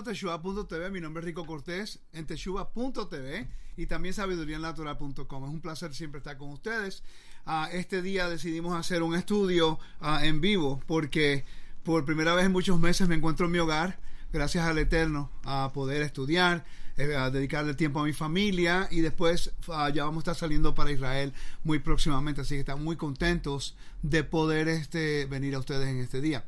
a. 0.00 0.90
Mi 0.90 1.00
nombre 1.00 1.20
es 1.20 1.26
Rico 1.26 1.44
Cortés 1.44 2.00
en 2.14 2.24
Teshuva.tv 2.24 3.46
y 3.76 3.86
también 3.86 4.14
sabiduríanlatoral.com. 4.14 5.44
Es 5.44 5.50
un 5.50 5.60
placer 5.60 5.94
siempre 5.94 6.18
estar 6.18 6.38
con 6.38 6.48
ustedes. 6.50 7.02
Uh, 7.46 7.66
este 7.72 8.00
día 8.00 8.28
decidimos 8.28 8.74
hacer 8.74 9.02
un 9.02 9.14
estudio 9.14 9.78
uh, 10.00 10.22
en 10.22 10.40
vivo 10.40 10.82
porque 10.86 11.44
por 11.82 12.06
primera 12.06 12.34
vez 12.34 12.46
en 12.46 12.52
muchos 12.52 12.80
meses 12.80 13.08
me 13.08 13.14
encuentro 13.14 13.46
en 13.46 13.52
mi 13.52 13.58
hogar, 13.58 13.98
gracias 14.32 14.64
al 14.64 14.78
Eterno, 14.78 15.30
a 15.44 15.70
poder 15.74 16.00
estudiar, 16.00 16.64
eh, 16.96 17.14
a 17.14 17.28
dedicarle 17.28 17.74
tiempo 17.74 18.00
a 18.00 18.04
mi 18.04 18.14
familia 18.14 18.88
y 18.90 19.00
después 19.00 19.52
uh, 19.66 19.90
ya 19.92 20.04
vamos 20.04 20.16
a 20.16 20.20
estar 20.20 20.36
saliendo 20.36 20.74
para 20.74 20.92
Israel 20.92 21.34
muy 21.62 21.78
próximamente. 21.78 22.40
Así 22.40 22.54
que 22.54 22.60
estamos 22.60 22.82
muy 22.82 22.96
contentos 22.96 23.76
de 24.02 24.24
poder 24.24 24.68
este, 24.68 25.26
venir 25.26 25.54
a 25.54 25.58
ustedes 25.58 25.88
en 25.88 25.98
este 25.98 26.22
día. 26.22 26.46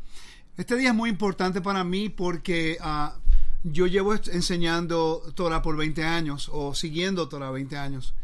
Este 0.56 0.76
día 0.76 0.90
es 0.90 0.94
muy 0.94 1.10
importante 1.10 1.60
para 1.60 1.82
mí 1.82 2.08
porque 2.08 2.78
yo 3.64 3.86
llevo 3.86 4.14
enseñando 4.14 5.22
Torah 5.34 5.62
por 5.62 5.76
20 5.76 6.04
años 6.04 6.50
o 6.52 6.74
siguiendo 6.74 7.28
Torah 7.28 7.50
20 7.50 7.76
años 7.76 8.14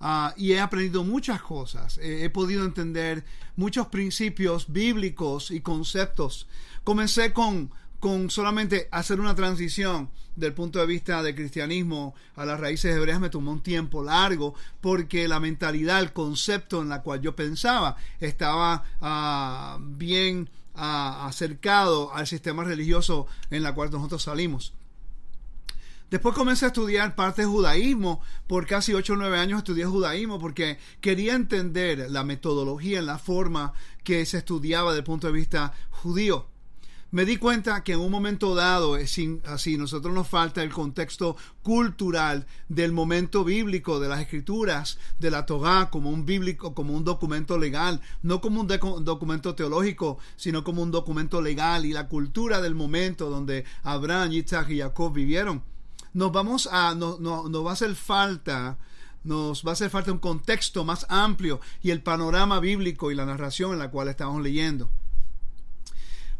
uh, 0.00 0.30
y 0.36 0.52
he 0.52 0.60
aprendido 0.60 1.04
muchas 1.04 1.40
cosas. 1.42 1.98
He 2.02 2.28
podido 2.30 2.64
entender 2.64 3.24
muchos 3.56 3.88
principios 3.88 4.72
bíblicos 4.72 5.50
y 5.50 5.60
conceptos. 5.60 6.48
Comencé 6.84 7.32
con, 7.32 7.70
con 8.00 8.30
solamente 8.30 8.88
hacer 8.90 9.20
una 9.20 9.34
transición 9.34 10.10
del 10.36 10.54
punto 10.54 10.78
de 10.78 10.86
vista 10.86 11.22
del 11.22 11.34
cristianismo 11.34 12.14
a 12.36 12.44
las 12.44 12.60
raíces 12.60 12.94
hebreas 12.94 13.18
me 13.18 13.28
tomó 13.28 13.50
un 13.50 13.60
tiempo 13.60 14.04
largo 14.04 14.54
porque 14.80 15.26
la 15.26 15.40
mentalidad, 15.40 16.00
el 16.00 16.12
concepto 16.12 16.80
en 16.80 16.88
la 16.88 17.02
cual 17.02 17.20
yo 17.20 17.34
pensaba 17.34 17.96
estaba 18.20 18.84
uh, 19.00 19.82
bien 19.96 20.48
acercado 20.74 22.14
al 22.14 22.28
sistema 22.28 22.62
religioso 22.62 23.26
en 23.50 23.64
la 23.64 23.74
cual 23.74 23.90
nosotros 23.90 24.22
salimos. 24.22 24.72
Después 26.10 26.34
comencé 26.34 26.64
a 26.64 26.68
estudiar 26.68 27.14
parte 27.14 27.42
de 27.42 27.48
judaísmo. 27.48 28.20
Por 28.46 28.66
casi 28.66 28.94
8 28.94 29.12
o 29.12 29.16
9 29.16 29.38
años 29.38 29.58
estudié 29.58 29.84
judaísmo 29.84 30.38
porque 30.38 30.78
quería 31.00 31.34
entender 31.34 32.10
la 32.10 32.24
metodología, 32.24 33.02
la 33.02 33.18
forma 33.18 33.72
que 34.04 34.24
se 34.26 34.38
estudiaba 34.38 34.90
desde 34.90 35.00
el 35.00 35.04
punto 35.04 35.26
de 35.26 35.32
vista 35.32 35.72
judío 35.90 36.48
me 37.10 37.24
di 37.24 37.38
cuenta 37.38 37.82
que 37.82 37.94
en 37.94 38.00
un 38.00 38.10
momento 38.10 38.54
dado, 38.54 38.94
así 38.94 39.78
nosotros 39.78 40.12
nos 40.12 40.28
falta 40.28 40.62
el 40.62 40.70
contexto 40.70 41.36
cultural 41.62 42.46
del 42.68 42.92
momento 42.92 43.44
bíblico 43.44 43.98
de 43.98 44.08
las 44.08 44.20
escrituras, 44.20 44.98
de 45.18 45.30
la 45.30 45.46
Torah 45.46 45.88
como 45.90 46.10
un 46.10 46.26
bíblico, 46.26 46.74
como 46.74 46.92
un 46.92 47.04
documento 47.04 47.56
legal, 47.56 48.02
no 48.22 48.42
como 48.42 48.60
un 48.60 48.66
documento 48.66 49.54
teológico, 49.54 50.18
sino 50.36 50.62
como 50.62 50.82
un 50.82 50.90
documento 50.90 51.40
legal 51.40 51.86
y 51.86 51.94
la 51.94 52.08
cultura 52.08 52.60
del 52.60 52.74
momento 52.74 53.30
donde 53.30 53.64
Abraham, 53.84 54.32
Isaac 54.32 54.68
y 54.68 54.80
Jacob 54.80 55.12
vivieron. 55.12 55.62
Nos 56.18 56.32
vamos 56.32 56.68
a, 56.72 56.96
no, 56.96 57.16
no, 57.20 57.62
va 57.62 57.70
a 57.70 57.74
hacer 57.74 57.94
falta 57.94 58.76
nos 59.22 59.64
va 59.64 59.70
a 59.70 59.72
hacer 59.74 59.88
falta 59.88 60.10
un 60.10 60.18
contexto 60.18 60.84
más 60.84 61.06
amplio 61.08 61.60
y 61.80 61.90
el 61.92 62.02
panorama 62.02 62.58
bíblico 62.58 63.12
y 63.12 63.14
la 63.14 63.24
narración 63.24 63.72
en 63.72 63.78
la 63.78 63.92
cual 63.92 64.08
estamos 64.08 64.42
leyendo. 64.42 64.90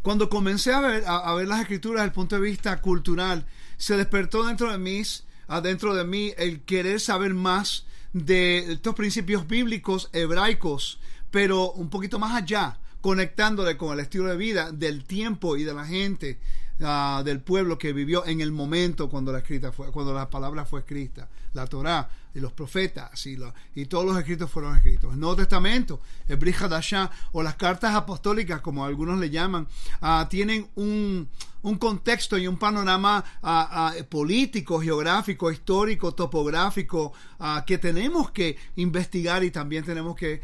Cuando 0.02 0.28
comencé 0.28 0.72
a 0.72 0.80
ver, 0.80 1.04
a, 1.06 1.32
ver 1.34 1.46
las 1.46 1.60
escrituras 1.60 2.00
desde 2.00 2.06
el 2.06 2.12
punto 2.12 2.34
de 2.34 2.42
vista 2.42 2.80
cultural, 2.80 3.46
se 3.76 3.96
despertó 3.96 4.44
dentro 4.44 4.72
de 4.72 4.78
mí, 4.78 5.00
adentro 5.46 5.94
de 5.94 6.04
mí, 6.04 6.32
el 6.36 6.62
querer 6.62 6.98
saber 6.98 7.34
más 7.34 7.86
de 8.12 8.72
estos 8.72 8.96
principios 8.96 9.46
bíblicos 9.46 10.10
hebraicos, 10.12 10.98
pero 11.30 11.70
un 11.70 11.88
poquito 11.88 12.18
más 12.18 12.34
allá, 12.34 12.80
conectándole 13.00 13.76
con 13.76 13.92
el 13.92 14.00
estilo 14.00 14.24
de 14.24 14.36
vida 14.36 14.72
del 14.72 15.04
tiempo 15.04 15.56
y 15.56 15.62
de 15.62 15.74
la 15.74 15.86
gente 15.86 16.40
uh, 16.80 17.22
del 17.22 17.40
pueblo 17.40 17.78
que 17.78 17.92
vivió 17.92 18.26
en 18.26 18.40
el 18.40 18.52
momento 18.52 19.08
cuando 19.08 19.32
la 19.32 19.38
escrita 19.38 19.72
fue, 19.72 19.90
cuando 19.90 20.14
la 20.14 20.30
palabra 20.30 20.64
fue 20.64 20.80
escrita, 20.80 21.28
la 21.54 21.66
Torá 21.66 22.08
y 22.34 22.40
los 22.40 22.52
profetas 22.52 23.26
y, 23.26 23.38
y 23.74 23.86
todos 23.86 24.04
los 24.04 24.16
escritos 24.16 24.50
fueron 24.50 24.76
escritos. 24.76 25.12
El 25.12 25.20
Nuevo 25.20 25.36
Testamento, 25.36 26.00
el 26.28 26.36
Brit 26.36 26.56
o 27.32 27.42
las 27.42 27.56
cartas 27.56 27.94
apostólicas, 27.94 28.60
como 28.60 28.84
algunos 28.84 29.18
le 29.18 29.30
llaman, 29.30 29.66
uh, 30.02 30.26
tienen 30.28 30.68
un, 30.76 31.28
un 31.62 31.78
contexto 31.78 32.38
y 32.38 32.46
un 32.46 32.58
panorama 32.58 33.24
uh, 33.42 34.00
uh, 34.00 34.04
político, 34.04 34.80
geográfico, 34.80 35.50
histórico, 35.50 36.14
topográfico 36.14 37.12
que 37.66 37.78
tenemos 37.78 38.32
que 38.32 38.56
investigar 38.74 39.44
y 39.44 39.52
también 39.52 39.84
tenemos 39.84 40.16
que 40.16 40.42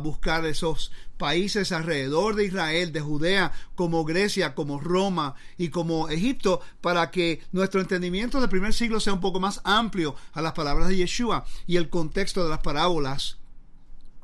buscar 0.00 0.46
esos 0.46 0.92
países 1.16 1.72
alrededor 1.72 2.36
de 2.36 2.44
Israel, 2.44 2.92
de 2.92 3.00
Judea, 3.00 3.52
como 3.74 4.04
Grecia, 4.04 4.54
como 4.54 4.78
Roma 4.78 5.34
y 5.58 5.70
como 5.70 6.08
Egipto, 6.08 6.60
para 6.80 7.10
que 7.10 7.42
nuestro 7.52 7.80
entendimiento 7.80 8.40
del 8.40 8.48
primer 8.50 8.74
siglo 8.74 9.00
sea 9.00 9.12
un 9.12 9.20
poco 9.20 9.40
más 9.40 9.60
amplio 9.64 10.14
a 10.32 10.40
las 10.46 10.54
palabras 10.54 10.88
de 10.88 10.96
Yeshua 10.96 11.44
y 11.66 11.76
el 11.76 11.90
contexto 11.90 12.42
de 12.42 12.50
las 12.50 12.60
parábolas 12.60 13.38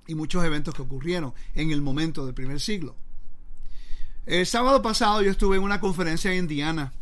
y 0.07 0.15
muchos 0.15 0.45
eventos 0.45 0.75
que 0.75 0.83
ocurrieron 0.83 1.35
en 1.55 1.71
el 1.71 1.83
momento 1.83 2.25
del 2.25 2.35
primer 2.35 2.61
siglo. 2.61 2.97
El 4.27 4.47
sábado 4.47 4.83
pasado 4.83 5.23
yo 5.23 5.31
estuve 5.31 5.57
en 5.57 5.63
una 5.63 5.81
conferencia 5.81 6.33
en 6.33 6.39
Indiana. 6.39 6.93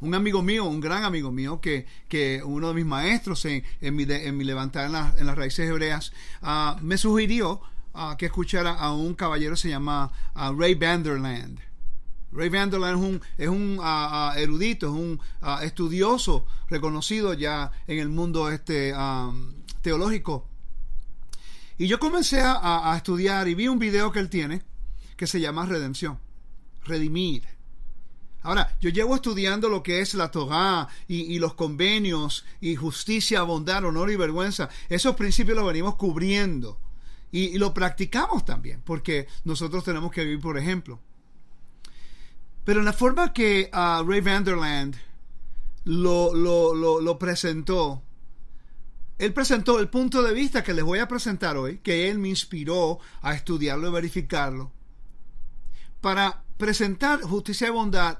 Un 0.00 0.14
amigo 0.14 0.42
mío, 0.42 0.64
un 0.64 0.80
gran 0.80 1.04
amigo 1.04 1.30
mío, 1.30 1.60
que, 1.60 1.86
que 2.08 2.42
uno 2.44 2.68
de 2.68 2.74
mis 2.74 2.86
maestros 2.86 3.44
en, 3.44 3.62
en, 3.80 3.94
mi, 3.94 4.04
en 4.04 4.36
mi 4.36 4.44
levantar 4.44 4.86
en, 4.86 4.92
la, 4.92 5.14
en, 5.16 5.26
las 5.26 5.36
raíces 5.36 5.68
hebreas, 5.68 6.12
uh, 6.42 6.80
me 6.82 6.98
sugirió 6.98 7.60
uh, 7.94 8.16
que 8.16 8.26
escuchara 8.26 8.72
a 8.72 8.92
un 8.92 9.14
caballero 9.14 9.56
se 9.56 9.68
llama 9.68 10.10
uh, 10.34 10.52
Ray 10.58 10.74
Vanderland. 10.74 11.60
Ray 12.34 12.48
Vanderland 12.48 12.98
es 12.98 13.04
un, 13.08 13.22
es 13.38 13.48
un 13.48 13.78
uh, 13.78 14.36
erudito, 14.36 14.88
es 14.88 14.92
un 14.92 15.20
estudioso 15.62 16.46
reconocido 16.68 17.32
ya 17.32 17.70
en 17.86 18.00
el 18.00 18.08
mundo 18.08 18.50
este, 18.50 18.92
teológico. 19.80 20.48
Y 21.78 21.86
yo 21.86 21.98
comencé 21.98 22.40
a, 22.42 22.92
estudiar 22.96 23.48
y 23.48 23.54
vi 23.54 23.68
un 23.68 23.78
video 23.78 24.10
que 24.12 24.18
él 24.18 24.28
tiene 24.28 24.62
que 25.16 25.26
se 25.26 25.40
llama 25.40 25.66
Redención, 25.66 26.18
Redimir. 26.84 27.44
Ahora, 28.42 28.76
yo 28.80 28.90
llevo 28.90 29.14
estudiando 29.14 29.68
lo 29.68 29.82
que 29.82 30.00
es 30.00 30.14
la 30.14 30.30
Torah 30.30 30.88
y, 31.08 31.34
y, 31.34 31.38
los 31.38 31.54
convenios 31.54 32.44
y 32.60 32.76
justicia, 32.76 33.42
bondad, 33.42 33.84
honor 33.84 34.10
y 34.10 34.16
vergüenza. 34.16 34.68
Esos 34.88 35.16
principios 35.16 35.56
los 35.56 35.66
venimos 35.66 35.94
cubriendo 35.94 36.78
y, 37.32 37.44
y 37.44 37.58
lo 37.58 37.72
practicamos 37.72 38.44
también, 38.44 38.82
porque 38.84 39.28
nosotros 39.44 39.82
tenemos 39.82 40.12
que 40.12 40.24
vivir 40.24 40.40
por 40.40 40.58
ejemplo. 40.58 41.00
Pero 42.64 42.80
en 42.80 42.86
la 42.86 42.92
forma 42.94 43.32
que 43.32 43.70
uh, 43.72 44.02
Ray 44.08 44.20
Vanderland 44.22 44.96
lo, 45.84 47.18
presentó, 47.18 48.02
él 49.18 49.32
presentó 49.34 49.78
el 49.78 49.88
punto 49.88 50.22
de 50.22 50.32
vista 50.32 50.64
que 50.64 50.72
les 50.72 50.84
voy 50.84 50.98
a 50.98 51.08
presentar 51.08 51.58
hoy, 51.58 51.78
que 51.78 52.08
él 52.10 52.18
me 52.18 52.30
inspiró 52.30 52.98
a 53.20 53.34
estudiarlo 53.34 53.88
y 53.88 53.92
verificarlo, 53.92 54.72
para 56.00 56.42
presentar 56.56 57.20
justicia 57.22 57.68
y 57.68 57.70
bondad 57.70 58.18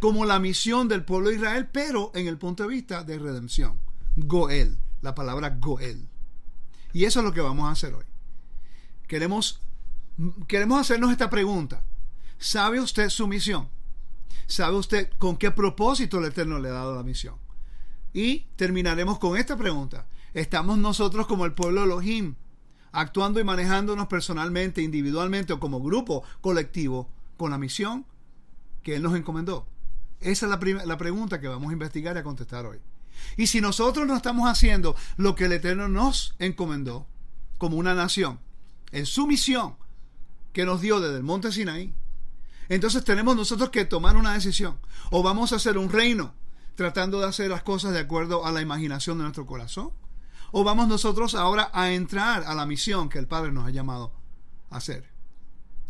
como 0.00 0.24
la 0.24 0.40
misión 0.40 0.88
del 0.88 1.04
pueblo 1.04 1.30
de 1.30 1.36
Israel, 1.36 1.68
pero 1.72 2.10
en 2.14 2.26
el 2.26 2.38
punto 2.38 2.64
de 2.64 2.70
vista 2.70 3.04
de 3.04 3.18
redención. 3.18 3.78
Goel, 4.16 4.78
la 5.00 5.14
palabra 5.14 5.56
Goel. 5.60 6.08
Y 6.92 7.04
eso 7.04 7.20
es 7.20 7.24
lo 7.24 7.32
que 7.32 7.40
vamos 7.40 7.68
a 7.68 7.72
hacer 7.72 7.94
hoy. 7.94 8.04
Queremos, 9.06 9.60
queremos 10.48 10.80
hacernos 10.80 11.12
esta 11.12 11.30
pregunta. 11.30 11.84
¿Sabe 12.38 12.80
usted 12.80 13.08
su 13.08 13.26
misión? 13.26 13.68
¿Sabe 14.46 14.76
usted 14.76 15.10
con 15.18 15.36
qué 15.36 15.50
propósito 15.50 16.18
el 16.18 16.26
Eterno 16.26 16.58
le 16.58 16.68
ha 16.68 16.72
dado 16.72 16.94
la 16.94 17.02
misión? 17.02 17.36
Y 18.12 18.46
terminaremos 18.56 19.18
con 19.18 19.36
esta 19.36 19.56
pregunta. 19.56 20.06
¿Estamos 20.34 20.78
nosotros 20.78 21.26
como 21.26 21.44
el 21.44 21.54
pueblo 21.54 21.84
Elohim 21.84 22.34
actuando 22.92 23.40
y 23.40 23.44
manejándonos 23.44 24.06
personalmente, 24.06 24.82
individualmente 24.82 25.52
o 25.52 25.60
como 25.60 25.82
grupo 25.82 26.22
colectivo 26.40 27.10
con 27.36 27.50
la 27.50 27.58
misión 27.58 28.06
que 28.82 28.96
Él 28.96 29.02
nos 29.02 29.16
encomendó? 29.16 29.66
Esa 30.20 30.46
es 30.46 30.50
la, 30.50 30.84
la 30.84 30.98
pregunta 30.98 31.40
que 31.40 31.48
vamos 31.48 31.70
a 31.70 31.72
investigar 31.72 32.16
y 32.16 32.20
a 32.20 32.24
contestar 32.24 32.66
hoy. 32.66 32.78
Y 33.36 33.46
si 33.46 33.60
nosotros 33.60 34.06
no 34.06 34.16
estamos 34.16 34.48
haciendo 34.48 34.96
lo 35.16 35.34
que 35.34 35.46
el 35.46 35.52
Eterno 35.52 35.88
nos 35.88 36.34
encomendó 36.38 37.06
como 37.58 37.76
una 37.76 37.94
nación, 37.94 38.38
en 38.92 39.06
su 39.06 39.26
misión 39.26 39.74
que 40.52 40.64
nos 40.64 40.80
dio 40.80 41.00
desde 41.00 41.16
el 41.16 41.22
monte 41.22 41.52
Sinaí, 41.52 41.92
entonces 42.68 43.04
tenemos 43.04 43.36
nosotros 43.36 43.70
que 43.70 43.84
tomar 43.84 44.16
una 44.16 44.34
decisión. 44.34 44.78
O 45.10 45.22
vamos 45.22 45.52
a 45.52 45.56
hacer 45.56 45.78
un 45.78 45.90
reino 45.90 46.34
tratando 46.74 47.20
de 47.20 47.26
hacer 47.26 47.50
las 47.50 47.62
cosas 47.62 47.92
de 47.92 48.00
acuerdo 48.00 48.44
a 48.44 48.52
la 48.52 48.60
imaginación 48.60 49.18
de 49.18 49.24
nuestro 49.24 49.46
corazón. 49.46 49.90
O 50.52 50.64
vamos 50.64 50.88
nosotros 50.88 51.34
ahora 51.34 51.70
a 51.72 51.92
entrar 51.92 52.44
a 52.44 52.54
la 52.54 52.66
misión 52.66 53.08
que 53.08 53.18
el 53.18 53.26
Padre 53.26 53.52
nos 53.52 53.66
ha 53.66 53.70
llamado 53.70 54.12
a 54.70 54.76
hacer. 54.76 55.10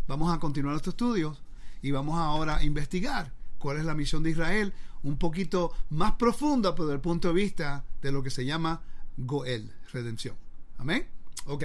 Vamos 0.07 0.35
a 0.35 0.39
continuar 0.39 0.77
estos 0.77 0.93
estudios 0.93 1.43
y 1.83 1.91
vamos 1.91 2.19
ahora 2.19 2.57
a 2.57 2.65
investigar 2.65 3.33
cuál 3.59 3.79
es 3.79 3.85
la 3.85 3.95
misión 3.95 4.23
de 4.23 4.31
Israel 4.31 4.73
un 5.03 5.19
poquito 5.19 5.73
más 5.91 6.13
profunda 6.13 6.73
desde 6.73 6.93
el 6.93 7.01
punto 7.01 7.29
de 7.29 7.35
vista 7.35 7.85
de 8.03 8.13
lo 8.13 8.23
que 8.23 8.31
se 8.31 8.45
llama 8.45 8.83
Goel, 9.17 9.73
redención. 9.93 10.37
Amén. 10.79 11.07
Ok. 11.47 11.65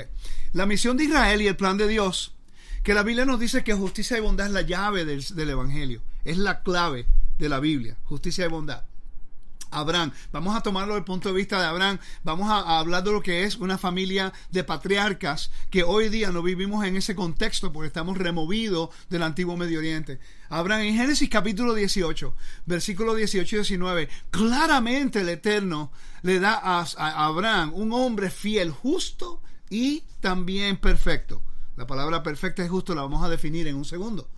La 0.54 0.66
misión 0.66 0.98
de 0.98 1.06
Israel 1.06 1.42
y 1.42 1.48
el 1.48 1.56
plan 1.56 1.78
de 1.78 1.88
Dios 1.88 2.36
que 2.84 2.94
la 2.94 3.04
Biblia 3.04 3.26
nos 3.26 3.40
dice 3.40 3.64
que 3.64 3.74
justicia 3.74 4.18
y 4.18 4.22
bondad 4.22 4.48
es 4.48 4.54
la 4.54 4.62
llave 4.62 5.06
del, 5.06 5.50
Evangelio, 5.50 6.02
es 6.26 6.38
la 6.38 6.64
clave 6.64 7.06
de 7.38 7.50
la 7.50 7.60
Biblia, 7.60 7.98
justicia 8.06 8.46
y 8.46 8.50
bondad. 8.50 8.84
Abraham. 9.74 10.12
Vamos 10.34 10.54
a 10.56 10.62
tomarlo 10.62 10.96
del 10.96 11.06
punto 11.06 11.30
de 11.30 11.36
vista 11.36 11.58
de 11.58 11.66
Abraham. 11.66 11.98
Vamos 12.24 12.50
a, 12.50 12.78
hablar 12.78 13.06
de 13.06 13.12
lo 13.14 13.22
que 13.24 13.46
es 13.46 13.56
una 13.56 13.78
familia 13.78 14.34
de 14.52 14.66
patriarcas 14.66 15.50
que 15.70 15.84
hoy 15.84 16.10
día 16.10 16.30
no 16.30 16.44
vivimos 16.44 16.84
en 16.84 16.98
ese 16.98 17.16
contexto 17.16 17.72
porque 17.72 17.88
estamos 17.88 18.18
removidos 18.18 18.90
del 19.10 19.24
antiguo 19.24 19.56
Medio 19.56 19.80
Oriente. 19.80 20.20
Abraham 20.50 20.82
en 20.82 20.96
Génesis 20.96 21.30
capítulo 21.30 21.74
18, 21.74 22.36
versículo 22.66 23.16
18 23.16 23.56
y 23.56 23.60
19, 23.60 24.10
claramente 24.30 25.22
el 25.22 25.30
Eterno 25.30 25.94
le 26.22 26.42
da 26.42 26.60
a, 26.62 26.82
a 26.82 27.26
Abraham 27.26 27.72
un 27.74 27.94
hombre 27.94 28.30
fiel, 28.30 28.72
justo 28.72 29.42
y 29.70 30.04
también 30.20 30.76
perfecto. 30.76 31.42
La 31.82 31.88
palabra 31.88 32.22
perfecta 32.22 32.64
y 32.64 32.68
justo 32.68 32.94
la 32.94 33.02
vamos 33.02 33.24
a 33.24 33.30
definir 33.30 33.66
en 33.66 33.76
un 33.76 33.86
segundo. 33.86 34.30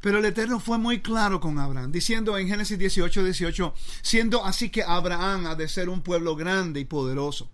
Pero 0.00 0.18
el 0.18 0.24
Eterno 0.24 0.60
fue 0.60 0.78
muy 0.78 1.00
claro 1.00 1.40
con 1.40 1.58
Abraham, 1.58 1.90
diciendo 1.90 2.38
en 2.38 2.46
Génesis 2.46 2.78
18, 2.78 3.24
18, 3.24 3.74
siendo 4.02 4.44
así 4.44 4.70
que 4.70 4.84
Abraham 4.84 5.48
ha 5.48 5.56
de 5.56 5.66
ser 5.66 5.88
un 5.88 6.00
pueblo 6.00 6.36
grande 6.36 6.78
y 6.78 6.84
poderoso, 6.84 7.50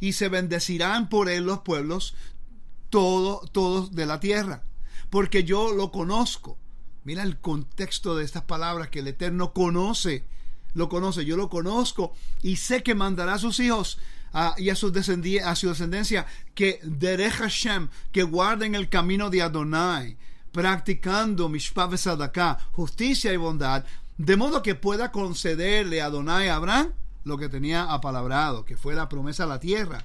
y 0.00 0.12
se 0.12 0.28
bendecirán 0.28 1.08
por 1.08 1.30
él 1.30 1.44
los 1.44 1.60
pueblos 1.60 2.14
todo, 2.90 3.40
todos 3.52 3.94
de 3.94 4.04
la 4.04 4.20
tierra, 4.20 4.64
porque 5.08 5.44
yo 5.44 5.72
lo 5.72 5.90
conozco. 5.90 6.58
Mira 7.04 7.22
el 7.22 7.38
contexto 7.38 8.16
de 8.16 8.24
estas 8.26 8.42
palabras 8.42 8.90
que 8.90 8.98
el 8.98 9.08
Eterno 9.08 9.54
conoce, 9.54 10.26
lo 10.74 10.90
conoce, 10.90 11.24
yo 11.24 11.38
lo 11.38 11.48
conozco 11.48 12.12
y 12.42 12.56
sé 12.56 12.82
que 12.82 12.94
mandará 12.94 13.32
a 13.32 13.38
sus 13.38 13.60
hijos 13.60 13.98
y 14.58 14.70
a 14.70 14.74
su, 14.74 14.92
a 15.44 15.56
su 15.56 15.68
descendencia 15.68 16.26
que 16.54 16.80
Derech 16.82 17.34
Hashem, 17.34 17.88
que 18.10 18.24
guarden 18.24 18.74
el 18.74 18.88
camino 18.88 19.30
de 19.30 19.42
Adonai 19.42 20.16
practicando 20.54 21.48
mishpav 21.48 21.98
sadaká, 21.98 22.58
justicia 22.72 23.32
y 23.32 23.36
bondad, 23.36 23.84
de 24.16 24.36
modo 24.36 24.62
que 24.62 24.76
pueda 24.76 25.10
concederle 25.10 26.00
a 26.00 26.06
Adonai 26.06 26.48
a 26.48 26.54
Abraham 26.54 26.92
lo 27.24 27.38
que 27.38 27.48
tenía 27.48 27.92
apalabrado, 27.92 28.64
que 28.64 28.76
fue 28.76 28.94
la 28.94 29.08
promesa 29.08 29.44
a 29.44 29.48
la 29.48 29.58
tierra. 29.58 30.04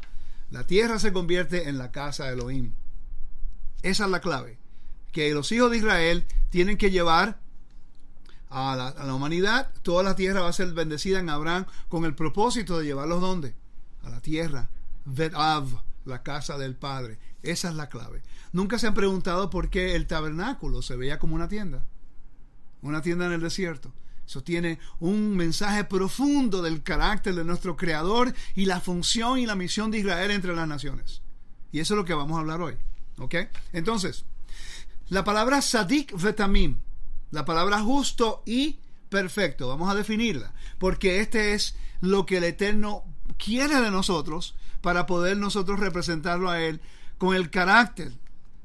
La 0.49 0.65
tierra 0.65 0.97
se 0.97 1.13
convierte 1.13 1.69
en 1.69 1.77
la 1.77 1.91
casa 1.91 2.25
de 2.25 2.33
Elohim. 2.33 2.73
Esa 3.83 4.05
es 4.05 4.09
la 4.09 4.21
clave. 4.21 4.57
Que 5.11 5.31
los 5.33 5.51
hijos 5.51 5.69
de 5.69 5.77
Israel 5.77 6.25
tienen 6.49 6.77
que 6.77 6.89
llevar 6.89 7.39
a 8.49 8.75
la, 8.75 8.87
a 8.87 9.05
la, 9.05 9.13
humanidad, 9.13 9.71
toda 9.83 10.01
la 10.01 10.15
tierra 10.15 10.41
va 10.41 10.49
a 10.49 10.53
ser 10.53 10.73
bendecida 10.73 11.19
en 11.19 11.29
Abraham 11.29 11.65
con 11.87 12.05
el 12.05 12.15
propósito 12.15 12.79
de 12.79 12.85
llevarlos 12.85 13.21
donde? 13.21 13.53
La 14.09 14.21
tierra. 14.21 14.69
Vetav, 15.05 15.67
la 16.05 16.23
casa 16.23 16.57
del 16.57 16.75
Padre. 16.75 17.19
Esa 17.43 17.69
es 17.69 17.75
la 17.75 17.89
clave. 17.89 18.21
Nunca 18.51 18.79
se 18.79 18.87
han 18.87 18.93
preguntado 18.93 19.49
por 19.49 19.69
qué 19.69 19.95
el 19.95 20.07
tabernáculo 20.07 20.81
se 20.81 20.95
veía 20.95 21.19
como 21.19 21.35
una 21.35 21.47
tienda. 21.47 21.85
Una 22.81 23.01
tienda 23.01 23.25
en 23.25 23.33
el 23.33 23.41
desierto. 23.41 23.93
Eso 24.25 24.43
tiene 24.43 24.77
un 24.99 25.35
mensaje 25.35 25.85
profundo 25.85 26.61
del 26.61 26.83
carácter 26.83 27.33
de 27.33 27.43
nuestro 27.43 27.75
Creador 27.75 28.33
y 28.55 28.65
la 28.65 28.79
función 28.79 29.39
y 29.39 29.47
la 29.47 29.55
misión 29.55 29.89
de 29.89 29.99
Israel 29.99 30.31
entre 30.31 30.55
las 30.55 30.67
naciones. 30.67 31.23
Y 31.71 31.79
eso 31.79 31.95
es 31.95 31.97
lo 31.97 32.05
que 32.05 32.13
vamos 32.13 32.37
a 32.37 32.41
hablar 32.41 32.61
hoy. 32.61 32.75
¿Ok? 33.17 33.35
Entonces, 33.73 34.25
la 35.09 35.23
palabra 35.23 35.61
sadik 35.63 36.13
vetamim, 36.21 36.77
la 37.31 37.43
palabra 37.43 37.79
justo 37.79 38.43
y 38.45 38.79
perfecto, 39.09 39.67
vamos 39.67 39.89
a 39.89 39.95
definirla, 39.95 40.53
porque 40.77 41.19
este 41.19 41.53
es 41.53 41.75
lo 41.99 42.27
que 42.27 42.37
el 42.37 42.43
Eterno 42.43 43.03
quiere 43.37 43.81
de 43.81 43.91
nosotros 43.91 44.55
para 44.81 45.05
poder 45.05 45.37
nosotros 45.37 45.79
representarlo 45.79 46.49
a 46.49 46.61
Él 46.61 46.81
con 47.17 47.35
el 47.35 47.49
carácter 47.49 48.13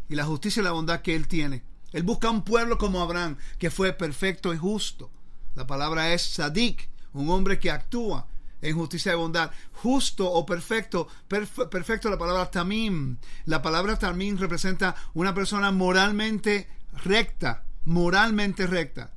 y 0.08 0.14
la 0.14 0.24
justicia 0.24 0.60
y 0.60 0.64
la 0.64 0.72
bondad 0.72 1.02
que 1.02 1.14
Él 1.14 1.28
tiene. 1.28 1.62
Él 1.92 2.02
busca 2.02 2.30
un 2.30 2.42
pueblo 2.42 2.76
como 2.76 3.00
Abraham, 3.00 3.36
que 3.58 3.70
fue 3.70 3.92
perfecto 3.92 4.52
y 4.52 4.58
justo. 4.58 5.10
La 5.54 5.66
palabra 5.66 6.12
es 6.12 6.22
sadik, 6.22 6.88
un 7.12 7.30
hombre 7.30 7.60
que 7.60 7.70
actúa 7.70 8.26
en 8.60 8.76
justicia 8.76 9.12
y 9.12 9.16
bondad. 9.16 9.50
Justo 9.72 10.30
o 10.30 10.44
perfecto, 10.44 11.06
perfecto 11.28 12.10
la 12.10 12.18
palabra 12.18 12.50
tamim. 12.50 13.18
La 13.44 13.62
palabra 13.62 13.98
tamim 13.98 14.36
representa 14.36 14.96
una 15.14 15.34
persona 15.34 15.70
moralmente 15.70 16.68
recta, 17.04 17.64
moralmente 17.84 18.66
recta. 18.66 19.13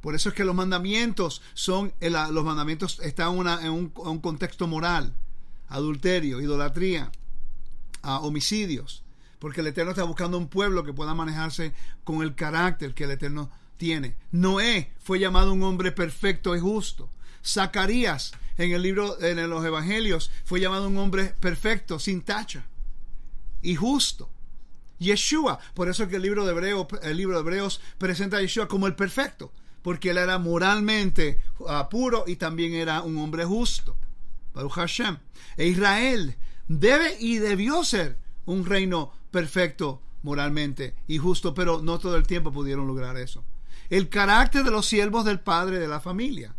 Por 0.00 0.14
eso 0.14 0.28
es 0.28 0.34
que 0.34 0.44
los 0.44 0.54
mandamientos 0.54 1.42
son, 1.54 1.92
los 2.00 2.44
mandamientos 2.44 3.00
están 3.00 3.36
en 3.62 3.70
un, 3.70 4.20
contexto 4.20 4.66
moral, 4.66 5.14
adulterio, 5.68 6.40
idolatría, 6.40 7.10
homicidios 8.02 9.02
porque 9.38 9.60
el 9.60 9.68
Eterno 9.68 9.92
está 9.92 10.02
buscando 10.02 10.36
un 10.38 10.48
pueblo 10.48 10.84
que 10.84 10.92
pueda 10.92 11.14
manejarse 11.14 11.72
con 12.04 12.22
el 12.22 12.34
carácter 12.34 12.94
que 12.94 13.04
el 13.04 13.12
Eterno 13.12 13.50
tiene. 13.76 14.16
Noé 14.32 14.92
fue 14.98 15.18
llamado 15.18 15.52
un 15.52 15.62
hombre 15.62 15.92
perfecto 15.92 16.56
y 16.56 16.60
justo. 16.60 17.08
Zacarías 17.44 18.32
en 18.56 18.72
el 18.72 18.82
libro 18.82 19.20
en 19.22 19.48
los 19.48 19.64
evangelios 19.64 20.30
fue 20.44 20.60
llamado 20.60 20.88
un 20.88 20.98
hombre 20.98 21.34
perfecto, 21.40 21.98
sin 21.98 22.22
tacha 22.22 22.66
y 23.62 23.76
justo. 23.76 24.28
Yeshua, 24.98 25.60
por 25.74 25.88
eso 25.88 26.02
es 26.02 26.08
que 26.08 26.16
el 26.16 26.22
libro 26.22 26.44
de 26.44 26.50
Hebreos, 26.50 26.88
el 27.02 27.16
libro 27.16 27.36
de 27.36 27.42
Hebreos 27.42 27.80
presenta 27.98 28.38
a 28.38 28.40
Yeshua 28.40 28.66
como 28.66 28.88
el 28.88 28.96
perfecto, 28.96 29.52
porque 29.82 30.10
él 30.10 30.18
era 30.18 30.38
moralmente 30.38 31.40
uh, 31.60 31.88
puro 31.90 32.24
y 32.26 32.36
también 32.36 32.74
era 32.74 33.02
un 33.02 33.16
hombre 33.18 33.44
justo. 33.44 33.96
Baruch 34.54 34.72
Hashem. 34.72 35.18
E 35.56 35.66
Israel 35.66 36.36
debe 36.66 37.16
y 37.18 37.38
debió 37.38 37.84
ser 37.84 38.18
un 38.44 38.66
reino 38.66 39.12
perfecto 39.30 40.02
moralmente 40.22 40.94
y 41.06 41.18
justo, 41.18 41.54
pero 41.54 41.80
no 41.82 41.98
todo 41.98 42.16
el 42.16 42.26
tiempo 42.26 42.52
pudieron 42.52 42.86
lograr 42.86 43.16
eso. 43.16 43.44
El 43.90 44.08
carácter 44.08 44.64
de 44.64 44.70
los 44.70 44.86
siervos 44.86 45.24
del 45.24 45.40
padre 45.40 45.78
de 45.78 45.88
la 45.88 46.00
familia 46.00 46.54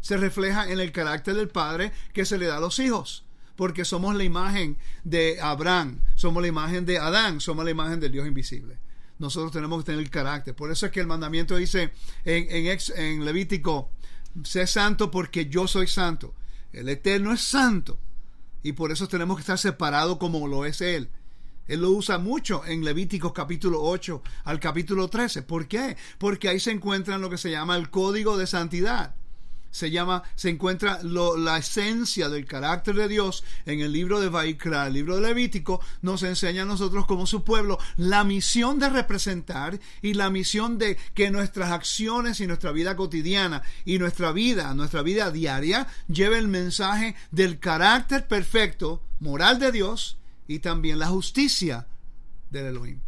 se 0.00 0.16
refleja 0.16 0.68
en 0.70 0.80
el 0.80 0.90
carácter 0.92 1.34
del 1.34 1.48
padre 1.48 1.92
que 2.12 2.24
se 2.24 2.38
le 2.38 2.46
da 2.46 2.56
a 2.56 2.60
los 2.60 2.78
hijos, 2.80 3.24
porque 3.54 3.84
somos 3.84 4.16
la 4.16 4.24
imagen 4.24 4.76
de 5.04 5.40
Abraham, 5.40 6.00
somos 6.16 6.42
la 6.42 6.48
imagen 6.48 6.84
de 6.84 6.98
Adán, 6.98 7.40
somos 7.40 7.64
la 7.64 7.70
imagen 7.70 8.00
del 8.00 8.12
Dios 8.12 8.26
invisible. 8.26 8.78
Nosotros 9.22 9.52
tenemos 9.52 9.84
que 9.84 9.92
tener 9.92 10.10
carácter. 10.10 10.52
Por 10.52 10.72
eso 10.72 10.84
es 10.84 10.90
que 10.90 10.98
el 10.98 11.06
mandamiento 11.06 11.54
dice 11.54 11.92
en, 12.24 12.66
en, 12.66 12.78
en 12.96 13.24
Levítico, 13.24 13.88
sé 14.42 14.66
santo 14.66 15.12
porque 15.12 15.46
yo 15.46 15.68
soy 15.68 15.86
santo. 15.86 16.34
El 16.72 16.88
Eterno 16.88 17.32
es 17.32 17.40
santo. 17.40 18.00
Y 18.64 18.72
por 18.72 18.90
eso 18.90 19.06
tenemos 19.06 19.36
que 19.36 19.42
estar 19.42 19.58
separados 19.58 20.16
como 20.18 20.48
lo 20.48 20.66
es 20.66 20.80
Él. 20.80 21.08
Él 21.68 21.82
lo 21.82 21.90
usa 21.90 22.18
mucho 22.18 22.66
en 22.66 22.84
Levíticos 22.84 23.32
capítulo 23.32 23.80
8 23.80 24.22
al 24.42 24.58
capítulo 24.58 25.06
13. 25.06 25.42
¿Por 25.42 25.68
qué? 25.68 25.96
Porque 26.18 26.48
ahí 26.48 26.58
se 26.58 26.72
encuentra 26.72 27.16
lo 27.16 27.30
que 27.30 27.38
se 27.38 27.52
llama 27.52 27.76
el 27.76 27.90
código 27.90 28.36
de 28.36 28.48
santidad. 28.48 29.14
Se 29.72 29.90
llama, 29.90 30.22
se 30.36 30.50
encuentra 30.50 31.00
la 31.02 31.58
esencia 31.58 32.28
del 32.28 32.44
carácter 32.44 32.94
de 32.94 33.08
Dios 33.08 33.42
en 33.66 33.80
el 33.80 33.90
libro 33.90 34.20
de 34.20 34.28
Vaikra, 34.28 34.86
el 34.86 34.92
libro 34.92 35.16
de 35.16 35.22
Levítico, 35.22 35.80
nos 36.02 36.22
enseña 36.22 36.62
a 36.62 36.66
nosotros 36.66 37.06
como 37.06 37.26
su 37.26 37.42
pueblo 37.42 37.78
la 37.96 38.22
misión 38.22 38.78
de 38.78 38.90
representar 38.90 39.80
y 40.00 40.14
la 40.14 40.30
misión 40.30 40.78
de 40.78 40.96
que 41.14 41.30
nuestras 41.30 41.72
acciones 41.72 42.40
y 42.40 42.46
nuestra 42.46 42.70
vida 42.70 42.94
cotidiana 42.94 43.62
y 43.84 43.98
nuestra 43.98 44.30
vida, 44.30 44.72
nuestra 44.74 45.02
vida 45.02 45.30
diaria, 45.30 45.88
lleve 46.06 46.38
el 46.38 46.48
mensaje 46.48 47.16
del 47.30 47.58
carácter 47.58 48.28
perfecto, 48.28 49.02
moral 49.20 49.58
de 49.58 49.72
Dios 49.72 50.18
y 50.46 50.58
también 50.58 50.98
la 50.98 51.08
justicia 51.08 51.86
del 52.50 52.66
Elohim. 52.66 53.00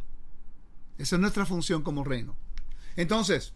Esa 0.97 1.16
es 1.16 1.21
nuestra 1.21 1.44
función 1.44 1.83
como 1.83 2.04
reino. 2.04 2.37
Entonces, 2.97 3.52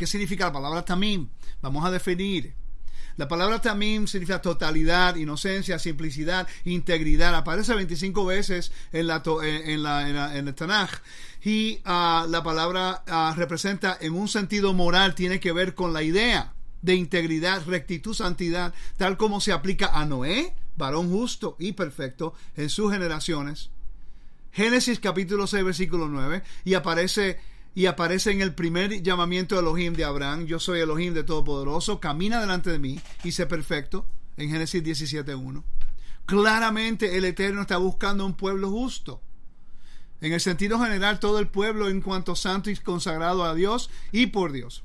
¿qué 0.00 0.06
significa 0.06 0.46
la 0.46 0.52
palabra 0.54 0.82
tamim? 0.82 1.28
Vamos 1.60 1.84
a 1.84 1.90
definir. 1.90 2.54
La 3.18 3.28
palabra 3.28 3.60
tamim 3.60 4.06
significa 4.06 4.40
totalidad, 4.40 5.16
inocencia, 5.16 5.78
simplicidad, 5.78 6.48
integridad. 6.64 7.34
Aparece 7.34 7.74
25 7.74 8.24
veces 8.24 8.72
en, 8.92 9.08
la, 9.08 9.22
en, 10.34 10.48
el 10.48 10.54
Tanaj. 10.54 10.88
Y 11.44 11.80
ah, 11.84 12.26
la 12.30 12.42
palabra 12.42 13.04
ah, 13.08 13.34
representa 13.36 13.98
en 14.00 14.14
un 14.14 14.26
sentido 14.26 14.72
moral, 14.72 15.14
tiene 15.14 15.38
que 15.38 15.52
ver 15.52 15.74
con 15.74 15.92
la 15.92 16.02
idea 16.02 16.54
de 16.80 16.94
integridad, 16.94 17.62
rectitud, 17.66 18.14
santidad, 18.14 18.72
tal 18.96 19.18
como 19.18 19.42
se 19.42 19.52
aplica 19.52 19.88
a 19.88 20.06
Noé, 20.06 20.54
varón 20.78 21.10
justo 21.10 21.56
y 21.58 21.72
perfecto 21.72 22.32
en 22.56 22.70
sus 22.70 22.90
generaciones. 22.90 23.68
Génesis 24.50 24.98
capítulo 24.98 25.46
6 25.46 25.62
versículo 25.62 26.08
9 26.08 26.42
y 26.64 26.72
aparece 26.72 27.38
y 27.74 27.86
aparece 27.86 28.30
en 28.30 28.40
el 28.40 28.54
primer 28.54 29.02
llamamiento 29.02 29.54
de 29.54 29.60
Elohim 29.60 29.94
de 29.94 30.04
Abraham, 30.04 30.46
yo 30.46 30.58
soy 30.58 30.80
Elohim 30.80 31.14
de 31.14 31.24
Todopoderoso, 31.24 32.00
camina 32.00 32.40
delante 32.40 32.70
de 32.70 32.78
mí 32.78 33.00
y 33.22 33.32
sé 33.32 33.46
perfecto 33.46 34.06
en 34.36 34.50
Génesis 34.50 34.82
17.1. 34.82 35.62
Claramente 36.26 37.16
el 37.16 37.24
Eterno 37.24 37.62
está 37.62 37.76
buscando 37.76 38.24
un 38.26 38.34
pueblo 38.34 38.70
justo. 38.70 39.20
En 40.20 40.32
el 40.32 40.40
sentido 40.40 40.78
general, 40.78 41.18
todo 41.18 41.38
el 41.38 41.48
pueblo 41.48 41.88
en 41.88 42.02
cuanto 42.02 42.36
santo 42.36 42.70
y 42.70 42.76
consagrado 42.76 43.44
a 43.44 43.54
Dios 43.54 43.90
y 44.12 44.26
por 44.26 44.52
Dios 44.52 44.84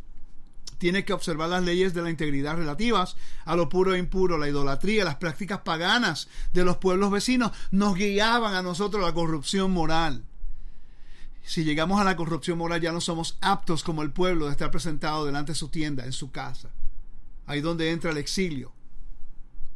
tiene 0.78 1.06
que 1.06 1.14
observar 1.14 1.50
las 1.50 1.64
leyes 1.64 1.94
de 1.94 2.02
la 2.02 2.10
integridad 2.10 2.58
relativas 2.58 3.16
a 3.46 3.56
lo 3.56 3.70
puro 3.70 3.96
e 3.96 4.00
impuro, 4.00 4.38
la 4.38 4.50
idolatría, 4.50 5.06
las 5.06 5.16
prácticas 5.16 5.62
paganas 5.62 6.28
de 6.54 6.66
los 6.66 6.78
pueblos 6.78 7.12
vecinos 7.12 7.52
nos 7.72 7.96
guiaban 7.96 8.54
a 8.54 8.62
nosotros 8.62 9.04
la 9.04 9.14
corrupción 9.14 9.72
moral. 9.72 10.24
Si 11.46 11.64
llegamos 11.64 12.02
a 12.02 12.04
la 12.04 12.16
corrupción 12.16 12.58
moral 12.58 12.82
ya 12.82 12.92
no 12.92 13.00
somos 13.00 13.38
aptos 13.40 13.84
como 13.84 14.02
el 14.02 14.12
pueblo 14.12 14.46
de 14.46 14.52
estar 14.52 14.72
presentado 14.72 15.26
delante 15.26 15.52
de 15.52 15.58
su 15.58 15.70
tienda, 15.70 16.06
en 16.06 16.12
su 16.12 16.32
casa. 16.32 16.72
Ahí 17.46 17.62
donde 17.62 17.92
entra 17.92 18.12
el 18.12 18.18
exilio. 18.18 18.74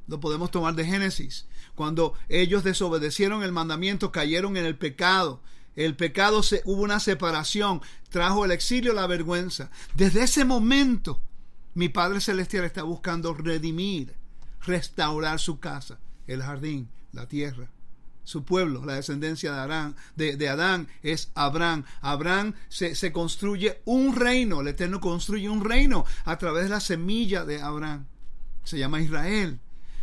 Lo 0.07 0.19
podemos 0.19 0.49
tomar 0.49 0.73
de 0.73 0.85
Génesis. 0.85 1.47
Cuando 1.75 2.15
ellos 2.27 2.63
desobedecieron 2.63 3.43
el 3.43 3.51
mandamiento, 3.51 4.11
cayeron 4.11 4.57
en 4.57 4.65
el 4.65 4.77
pecado. 4.77 5.41
El 5.75 5.95
pecado 5.95 6.41
se, 6.41 6.63
hubo 6.65 6.81
una 6.81 6.99
separación, 6.99 7.81
trajo 8.09 8.43
el 8.43 8.51
exilio, 8.51 8.93
la 8.93 9.05
vergüenza. 9.05 9.69
Desde 9.93 10.23
ese 10.23 10.45
momento, 10.45 11.21
mi 11.75 11.87
Padre 11.87 12.19
Celestial 12.19 12.65
está 12.65 12.81
buscando 12.81 13.35
redimir, 13.35 14.15
restaurar 14.65 15.39
su 15.39 15.59
casa, 15.59 15.99
el 16.25 16.41
jardín, 16.41 16.89
la 17.13 17.27
tierra 17.27 17.69
su 18.29 18.43
pueblo, 18.43 18.85
la 18.85 18.93
descendencia 18.93 19.51
de 19.51 19.59
Adán, 19.59 19.95
de, 20.15 20.49
Adán 20.49 20.87
es 21.01 21.31
Abraham. 21.33 21.83
Abraham 21.99 22.53
se, 22.67 22.93
se, 22.93 23.11
construye 23.11 23.81
un 23.85 24.15
reino, 24.15 24.61
el 24.61 24.67
Eterno 24.67 25.01
construye 25.01 25.49
un 25.49 25.65
reino 25.65 26.05
a 26.25 26.37
través 26.37 26.65
de 26.65 26.69
la 26.69 26.79
semilla 26.79 27.43
de 27.43 27.59
Abraham. 27.59 28.05
Se 28.63 28.77
llama 28.77 29.01
Israel. 29.01 29.59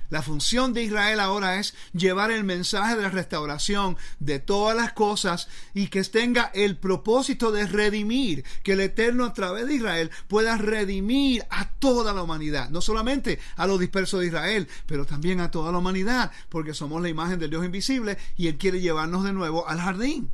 La 0.08 0.22
función 0.22 0.72
de 0.72 0.84
Israel 0.84 1.20
ahora 1.20 1.58
es 1.58 1.74
llevar 1.92 2.30
el 2.30 2.44
mensaje 2.44 2.96
de 2.96 3.02
la 3.02 3.10
restauración 3.10 3.96
de 4.20 4.38
todas 4.38 4.76
las 4.76 4.92
cosas 4.92 5.48
y 5.74 5.88
que 5.88 6.02
tenga 6.04 6.50
el 6.54 6.76
propósito 6.76 7.50
de 7.50 7.66
redimir, 7.66 8.44
que 8.62 8.72
el 8.72 8.80
Eterno 8.80 9.24
a 9.24 9.34
través 9.34 9.66
de 9.66 9.74
Israel 9.74 10.10
pueda 10.28 10.56
redimir 10.56 11.44
a 11.50 11.68
toda 11.70 12.12
la 12.12 12.22
humanidad, 12.22 12.70
no 12.70 12.80
solamente 12.80 13.40
a 13.56 13.66
los 13.66 13.80
dispersos 13.80 14.20
de 14.20 14.26
Israel, 14.26 14.68
pero 14.86 15.04
también 15.04 15.40
a 15.40 15.50
toda 15.50 15.72
la 15.72 15.78
humanidad, 15.78 16.30
porque 16.48 16.74
somos 16.74 17.02
la 17.02 17.08
imagen 17.08 17.38
del 17.38 17.50
Dios 17.50 17.64
invisible 17.64 18.16
y 18.36 18.46
Él 18.46 18.58
quiere 18.58 18.80
llevarnos 18.80 19.24
de 19.24 19.32
nuevo 19.32 19.68
al 19.68 19.80
jardín. 19.80 20.30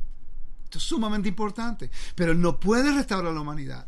Esto 0.65 0.77
es 0.77 0.83
sumamente 0.83 1.29
importante, 1.29 1.89
pero 2.15 2.33
no 2.33 2.59
puede 2.59 2.91
restaurar 2.91 3.31
a 3.31 3.35
la 3.35 3.41
humanidad 3.41 3.87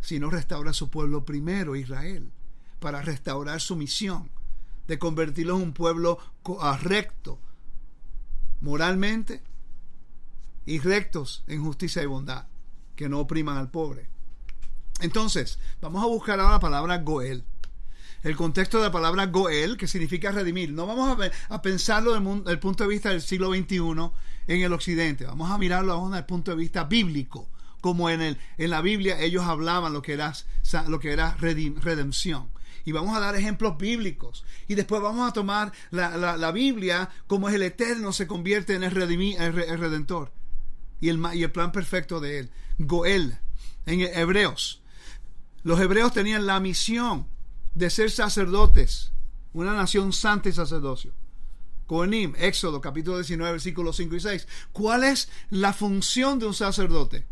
si 0.00 0.18
no 0.18 0.30
restaura 0.30 0.70
a 0.70 0.74
su 0.74 0.90
pueblo 0.90 1.24
primero, 1.24 1.76
Israel, 1.76 2.30
para 2.78 3.02
restaurar 3.02 3.60
su 3.60 3.76
misión 3.76 4.30
de 4.88 4.98
convertirlos 4.98 5.58
en 5.58 5.68
un 5.68 5.72
pueblo 5.72 6.18
recto 6.80 7.38
moralmente 8.60 9.42
y 10.66 10.80
rectos 10.80 11.44
en 11.46 11.62
justicia 11.62 12.02
y 12.02 12.06
bondad, 12.06 12.46
que 12.96 13.08
no 13.08 13.20
opriman 13.20 13.56
al 13.56 13.70
pobre. 13.70 14.08
Entonces, 15.00 15.58
vamos 15.80 16.02
a 16.02 16.08
buscar 16.08 16.40
ahora 16.40 16.54
la 16.54 16.60
palabra 16.60 16.98
Goel. 16.98 17.44
El 18.24 18.34
contexto 18.34 18.78
de 18.78 18.84
la 18.84 18.92
palabra 18.92 19.26
Goel, 19.26 19.76
que 19.76 19.86
significa 19.86 20.32
redimir. 20.32 20.72
No 20.72 20.86
vamos 20.86 21.16
a, 21.20 21.54
a 21.54 21.62
pensarlo 21.62 22.18
desde 22.18 22.50
el 22.50 22.58
punto 22.58 22.82
de 22.82 22.90
vista 22.90 23.10
del 23.10 23.22
siglo 23.22 23.54
XXI 23.54 24.10
en 24.48 24.62
el 24.62 24.72
occidente. 24.72 25.24
Vamos 25.24 25.50
a 25.50 25.58
mirarlo 25.58 25.92
ahora 25.92 26.08
desde 26.08 26.18
el 26.20 26.26
punto 26.26 26.50
de 26.50 26.56
vista 26.56 26.84
bíblico. 26.84 27.48
Como 27.80 28.10
en, 28.10 28.20
el, 28.20 28.38
en 28.56 28.70
la 28.70 28.80
Biblia 28.80 29.20
ellos 29.20 29.44
hablaban 29.44 29.92
lo 29.92 30.02
que 30.02 30.14
era, 30.14 30.34
lo 30.88 30.98
que 30.98 31.12
era 31.12 31.36
redención 31.36 32.48
y 32.88 32.92
vamos 32.92 33.14
a 33.14 33.20
dar 33.20 33.36
ejemplos 33.36 33.76
bíblicos. 33.76 34.46
Y 34.66 34.74
después 34.74 35.02
vamos 35.02 35.28
a 35.28 35.34
tomar 35.34 35.72
la, 35.90 36.50
Biblia 36.52 37.10
como 37.26 37.50
es 37.50 37.54
el 37.54 37.62
Eterno 37.62 38.14
se 38.14 38.26
convierte 38.26 38.76
en 38.76 38.82
el, 38.82 38.92
Redentor 38.92 40.32
y 40.98 41.10
el, 41.10 41.20
y 41.34 41.42
el 41.42 41.52
plan 41.52 41.70
perfecto 41.70 42.18
de 42.18 42.38
Él. 42.38 42.50
Goel, 42.78 43.36
en 43.84 44.00
Hebreos. 44.00 44.80
Los 45.64 45.78
hebreos 45.80 46.14
tenían 46.14 46.46
la 46.46 46.60
misión 46.60 47.26
de 47.74 47.90
ser 47.90 48.10
sacerdotes, 48.10 49.12
una 49.52 49.74
nación 49.74 50.14
santa 50.14 50.48
y 50.48 50.54
sacerdocio. 50.54 51.12
Coenim, 51.86 52.32
Éxodo 52.38 52.80
capítulo 52.80 53.18
19, 53.18 53.52
versículos 53.52 53.96
5 53.96 54.16
y 54.16 54.20
6. 54.20 54.48
¿Cuál 54.72 55.04
es 55.04 55.28
la 55.50 55.74
función 55.74 56.38
de 56.38 56.46
un 56.46 56.54
sacerdote? 56.54 57.26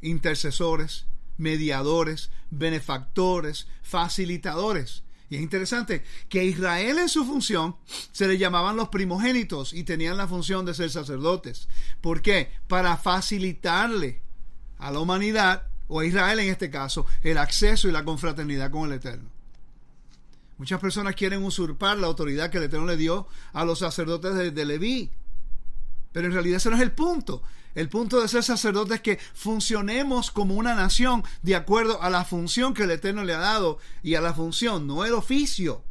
Intercesores, 0.00 1.04
mediadores, 1.36 2.30
benefactores, 2.50 3.66
facilitadores. 3.82 5.02
Y 5.30 5.36
es 5.36 5.42
interesante 5.42 6.04
que 6.28 6.44
Israel 6.44 6.98
en 6.98 7.08
su 7.08 7.24
función 7.24 7.76
se 8.12 8.28
le 8.28 8.38
llamaban 8.38 8.76
los 8.76 8.88
primogénitos 8.90 9.72
y 9.72 9.84
tenían 9.84 10.16
la 10.16 10.28
función 10.28 10.64
de 10.64 10.74
ser 10.74 10.90
sacerdotes. 10.90 11.68
¿Por 12.00 12.22
qué? 12.22 12.52
Para 12.68 12.96
facilitarle 12.96 14.22
a 14.78 14.90
la 14.90 15.00
humanidad, 15.00 15.68
o 15.88 16.00
a 16.00 16.06
Israel 16.06 16.40
en 16.40 16.50
este 16.50 16.70
caso, 16.70 17.06
el 17.22 17.38
acceso 17.38 17.88
y 17.88 17.92
la 17.92 18.04
confraternidad 18.04 18.70
con 18.70 18.90
el 18.90 18.98
Eterno. 18.98 19.30
Muchas 20.56 20.80
personas 20.80 21.14
quieren 21.14 21.42
usurpar 21.42 21.98
la 21.98 22.06
autoridad 22.06 22.50
que 22.50 22.58
el 22.58 22.64
Eterno 22.64 22.86
le 22.86 22.96
dio 22.96 23.26
a 23.52 23.64
los 23.64 23.80
sacerdotes 23.80 24.34
de, 24.34 24.50
de 24.50 24.64
Leví. 24.64 25.10
Pero 26.12 26.26
en 26.26 26.32
realidad 26.32 26.58
ese 26.58 26.70
no 26.70 26.76
es 26.76 26.82
el 26.82 26.92
punto. 26.92 27.42
El 27.74 27.88
punto 27.88 28.20
de 28.20 28.28
ser 28.28 28.44
sacerdote 28.44 28.94
es 28.94 29.00
que 29.00 29.18
funcionemos 29.34 30.30
como 30.30 30.54
una 30.54 30.74
nación 30.74 31.24
de 31.42 31.56
acuerdo 31.56 32.00
a 32.02 32.10
la 32.10 32.24
función 32.24 32.72
que 32.72 32.84
el 32.84 32.90
Eterno 32.92 33.24
le 33.24 33.34
ha 33.34 33.38
dado 33.38 33.78
y 34.02 34.14
a 34.14 34.20
la 34.20 34.32
función, 34.32 34.86
no 34.86 35.04
el 35.04 35.12
oficio, 35.12 35.82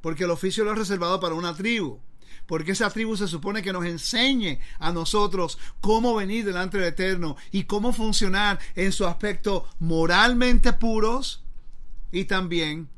porque 0.00 0.24
el 0.24 0.30
oficio 0.30 0.64
lo 0.64 0.70
ha 0.70 0.76
reservado 0.76 1.18
para 1.18 1.34
una 1.34 1.56
tribu. 1.56 1.98
Porque 2.46 2.72
esa 2.72 2.88
tribu 2.88 3.14
se 3.16 3.28
supone 3.28 3.62
que 3.62 3.74
nos 3.74 3.84
enseñe 3.84 4.58
a 4.78 4.90
nosotros 4.90 5.58
cómo 5.82 6.14
venir 6.14 6.46
delante 6.46 6.78
del 6.78 6.88
Eterno 6.88 7.36
y 7.52 7.64
cómo 7.64 7.92
funcionar 7.92 8.58
en 8.74 8.92
su 8.92 9.06
aspecto 9.06 9.68
moralmente 9.80 10.72
puros 10.72 11.44
y 12.10 12.24
también 12.24 12.88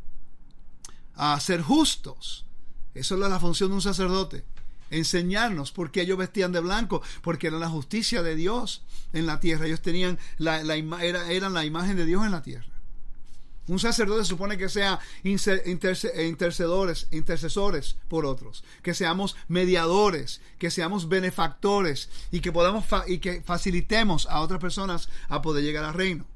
a 1.15 1.41
ser 1.41 1.63
justos. 1.63 2.47
Eso 2.95 3.15
es 3.15 3.21
la 3.21 3.41
función 3.41 3.71
de 3.71 3.77
un 3.77 3.83
sacerdote 3.83 4.45
enseñarnos 4.91 5.73
por 5.73 5.91
qué 5.91 6.03
ellos 6.03 6.19
vestían 6.19 6.53
de 6.53 6.61
blanco, 6.61 7.03
porque 7.23 7.49
era 7.49 7.59
la 7.59 7.69
justicia 7.69 8.23
de 8.23 8.37
Dios 8.37 8.83
en 9.13 9.27
la 9.27 9.41
tierra. 9.41 9.67
Ellos 9.67 9.83
tenían 9.83 10.19
la, 10.39 10.61
eran 10.61 11.55
la 11.55 11.65
imagen 11.65 11.97
de 11.97 12.07
Dios 12.07 12.25
en 12.25 12.33
la 12.33 12.43
tierra. 12.43 12.67
Un 13.71 13.79
sacerdote 13.79 14.25
supone 14.25 14.59
que 14.59 14.69
sea 14.69 14.99
intercedores, 15.23 17.07
intercesores 17.13 17.97
por 18.09 18.27
otros, 18.27 18.65
que 18.83 18.95
seamos 18.95 19.37
mediadores, 19.47 20.41
que 20.59 20.73
seamos 20.73 21.09
benefactores 21.09 22.09
y 22.33 22.41
que 22.41 22.51
podamos 22.51 22.85
y 23.07 23.19
que 23.19 23.43
facilitemos 23.43 24.27
a 24.29 24.41
otras 24.41 24.61
personas 24.61 25.09
a 25.29 25.41
poder 25.41 25.63
llegar 25.63 25.85
al 25.85 25.95
reino. 25.95 26.27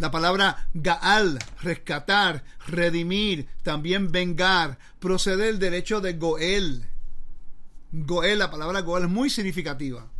La 0.00 0.10
palabra 0.10 0.68
Gaal, 0.74 1.38
rescatar, 1.62 2.42
redimir, 2.66 3.46
también 3.62 4.10
vengar, 4.10 4.78
procede 4.98 5.46
del 5.46 5.60
derecho 5.60 6.00
de 6.00 6.14
Goel. 6.14 6.88
Goel, 7.92 8.40
la 8.40 8.50
palabra 8.50 8.80
Goel 8.80 9.04
es 9.04 9.10
muy 9.10 9.30
significativa. 9.30 10.10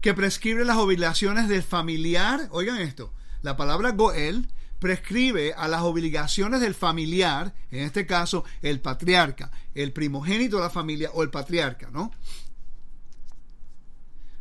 Que 0.00 0.12
prescribe 0.12 0.64
las 0.64 0.76
obligaciones 0.76 1.48
del 1.48 1.62
familiar. 1.62 2.48
Oigan 2.50 2.78
esto. 2.78 3.12
La 3.42 3.56
palabra 3.56 3.92
Goel 3.92 4.48
prescribe 4.80 5.54
a 5.54 5.68
las 5.68 5.82
obligaciones 5.82 6.60
del 6.60 6.74
familiar, 6.74 7.54
en 7.70 7.84
este 7.84 8.06
caso 8.06 8.44
el 8.60 8.80
patriarca, 8.80 9.52
el 9.74 9.92
primogénito 9.92 10.56
de 10.56 10.64
la 10.64 10.70
familia 10.70 11.10
o 11.14 11.22
el 11.22 11.30
patriarca, 11.30 11.90
¿no? 11.92 12.10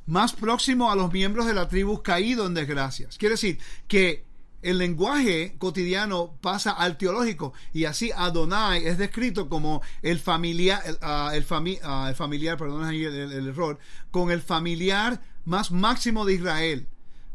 Más 0.05 0.33
próximo 0.33 0.91
a 0.91 0.95
los 0.95 1.11
miembros 1.11 1.45
de 1.45 1.53
la 1.53 1.67
tribu 1.67 2.01
caído 2.01 2.45
en 2.45 2.53
desgracias. 2.53 3.17
Quiere 3.17 3.33
decir 3.33 3.59
que 3.87 4.25
el 4.61 4.77
lenguaje 4.77 5.55
cotidiano 5.57 6.37
pasa 6.41 6.71
al 6.71 6.97
teológico 6.97 7.53
y 7.73 7.85
así 7.85 8.11
Adonai 8.15 8.85
es 8.85 8.97
descrito 8.97 9.49
como 9.49 9.81
el 10.01 10.19
familiar, 10.19 10.81
el, 10.85 10.97
ah, 11.01 11.31
el 11.33 11.43
familiar, 11.43 12.57
perdón 12.57 12.85
ahí 12.85 13.03
el 13.03 13.47
error, 13.47 13.77
con 14.09 14.31
el 14.31 14.41
familiar 14.41 15.21
más 15.45 15.71
máximo 15.71 16.25
de 16.25 16.35
Israel 16.35 16.87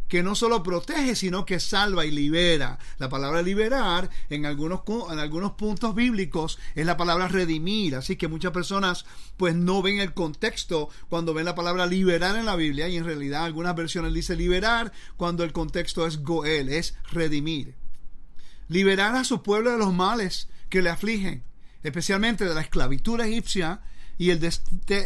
que 0.08 0.22
no 0.22 0.34
solo 0.34 0.62
protege, 0.62 1.14
sino 1.14 1.44
que 1.44 1.60
salva 1.60 2.06
y 2.06 2.10
libera. 2.10 2.78
La 2.98 3.08
palabra 3.08 3.42
liberar 3.42 4.10
en 4.30 4.46
algunos, 4.46 4.80
en 5.10 5.18
algunos 5.18 5.52
puntos 5.52 5.94
bíblicos 5.94 6.58
es 6.74 6.86
la 6.86 6.96
palabra 6.96 7.28
redimir, 7.28 7.94
así 7.94 8.16
que 8.16 8.28
muchas 8.28 8.52
personas 8.52 9.04
pues 9.36 9.54
no 9.54 9.82
ven 9.82 10.00
el 10.00 10.14
contexto 10.14 10.88
cuando 11.08 11.34
ven 11.34 11.44
la 11.44 11.54
palabra 11.54 11.86
liberar 11.86 12.36
en 12.36 12.46
la 12.46 12.56
Biblia 12.56 12.88
y 12.88 12.96
en 12.96 13.04
realidad 13.04 13.44
algunas 13.44 13.76
versiones 13.76 14.14
dice 14.14 14.34
liberar 14.34 14.92
cuando 15.16 15.44
el 15.44 15.52
contexto 15.52 16.06
es 16.06 16.22
goel, 16.22 16.70
es 16.70 16.94
redimir. 17.12 17.74
Liberar 18.68 19.14
a 19.14 19.24
su 19.24 19.42
pueblo 19.42 19.70
de 19.70 19.78
los 19.78 19.92
males 19.92 20.48
que 20.68 20.82
le 20.82 20.90
afligen, 20.90 21.44
especialmente 21.82 22.44
de 22.44 22.54
la 22.54 22.60
esclavitud 22.60 23.20
egipcia 23.20 23.80
y 24.18 24.30
el, 24.30 24.52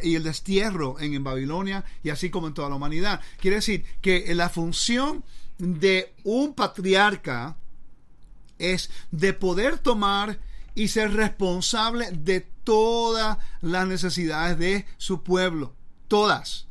y 0.02 0.14
el 0.16 0.22
destierro 0.22 0.98
en, 0.98 1.22
Babilonia 1.22 1.84
y 2.02 2.10
así 2.10 2.30
como 2.30 2.48
en 2.48 2.54
toda 2.54 2.70
la 2.70 2.76
humanidad. 2.76 3.20
Quiere 3.38 3.56
decir 3.56 3.84
que 4.00 4.34
la 4.34 4.48
función 4.48 5.22
de 5.58 6.12
un 6.24 6.54
patriarca 6.54 7.56
es 8.58 8.90
de 9.10 9.34
poder 9.34 9.78
tomar 9.78 10.38
y 10.74 10.88
ser 10.88 11.12
responsable 11.12 12.10
de 12.12 12.40
todas 12.64 13.36
las 13.60 13.86
necesidades 13.86 14.58
de 14.58 14.86
su 14.96 15.22
pueblo. 15.22 15.74
Todas. 16.08 16.66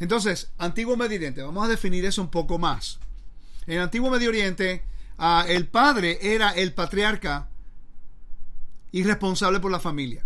Entonces, 0.00 0.50
Antiguo 0.58 0.96
Medio 0.96 1.16
Oriente, 1.16 1.42
vamos 1.42 1.64
a 1.66 1.68
definir 1.68 2.06
eso 2.06 2.22
un 2.22 2.30
poco 2.30 2.58
más. 2.58 2.98
En 3.66 3.80
Antiguo 3.80 4.10
Medio 4.10 4.30
Oriente, 4.30 4.82
ah, 5.18 5.44
el 5.46 5.66
padre 5.66 6.18
era 6.22 6.50
el 6.50 6.72
patriarca 6.72 7.48
y 8.92 9.02
responsable 9.02 9.60
por 9.60 9.70
la 9.70 9.80
familia 9.80 10.24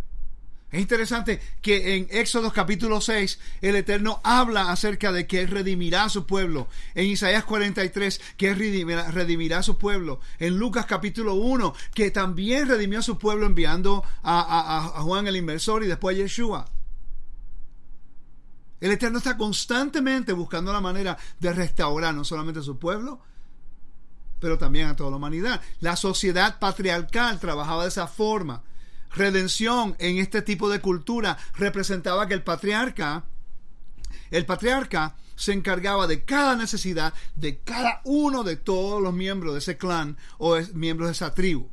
Es 0.70 0.80
interesante 0.80 1.40
que 1.62 1.96
en 1.96 2.06
Éxodo 2.10 2.52
capítulo 2.52 3.00
6 3.00 3.40
el 3.60 3.74
Eterno 3.74 4.20
habla 4.22 4.70
acerca 4.70 5.10
de 5.10 5.26
que 5.26 5.40
Él 5.40 5.48
redimirá 5.48 6.04
a 6.04 6.08
su 6.08 6.26
pueblo. 6.26 6.68
En 6.94 7.06
Isaías 7.06 7.44
43 7.44 8.20
que 8.36 8.50
Él 8.50 8.56
redimirá, 9.12 9.58
a 9.58 9.62
su 9.64 9.78
pueblo. 9.78 10.20
En 10.38 10.58
Lucas 10.58 10.86
capítulo 10.86 11.34
1 11.34 11.74
que 11.92 12.12
también 12.12 12.68
redimió 12.68 13.00
a 13.00 13.02
su 13.02 13.18
pueblo 13.18 13.46
enviando 13.46 14.04
a, 14.22 14.92
a 14.96 15.02
Juan 15.02 15.26
el 15.26 15.36
inversor 15.36 15.82
y 15.82 15.88
después 15.88 16.14
a 16.16 16.18
Yeshua. 16.18 16.70
El 18.80 18.92
Eterno 18.92 19.18
está 19.18 19.36
constantemente 19.36 20.32
buscando 20.32 20.72
la 20.72 20.80
manera 20.80 21.18
de 21.38 21.52
restaurar 21.52 22.14
no 22.14 22.24
solamente 22.24 22.60
a 22.60 22.62
su 22.62 22.78
pueblo, 22.78 23.20
pero 24.38 24.56
también 24.56 24.86
a 24.86 24.96
toda 24.96 25.10
la 25.10 25.16
humanidad. 25.16 25.60
La 25.80 25.96
sociedad 25.96 26.58
patriarcal 26.58 27.38
trabajaba 27.40 27.82
de 27.82 27.88
esa 27.88 28.06
forma. 28.06 28.62
Redención 29.14 29.96
en 29.98 30.18
este 30.18 30.42
tipo 30.42 30.68
de 30.68 30.80
cultura 30.80 31.36
representaba 31.56 32.28
que 32.28 32.34
el 32.34 32.42
patriarca, 32.42 33.24
el 34.30 34.46
patriarca 34.46 35.16
se 35.34 35.52
encargaba 35.52 36.06
de 36.06 36.24
cada 36.24 36.54
necesidad 36.54 37.14
de 37.34 37.58
cada 37.60 38.02
uno 38.04 38.44
de 38.44 38.56
todos 38.56 39.02
los 39.02 39.14
miembros 39.14 39.54
de 39.54 39.60
ese 39.60 39.78
clan 39.78 40.16
o 40.38 40.58
miembros 40.74 41.08
de 41.08 41.12
esa 41.12 41.34
tribu. 41.34 41.68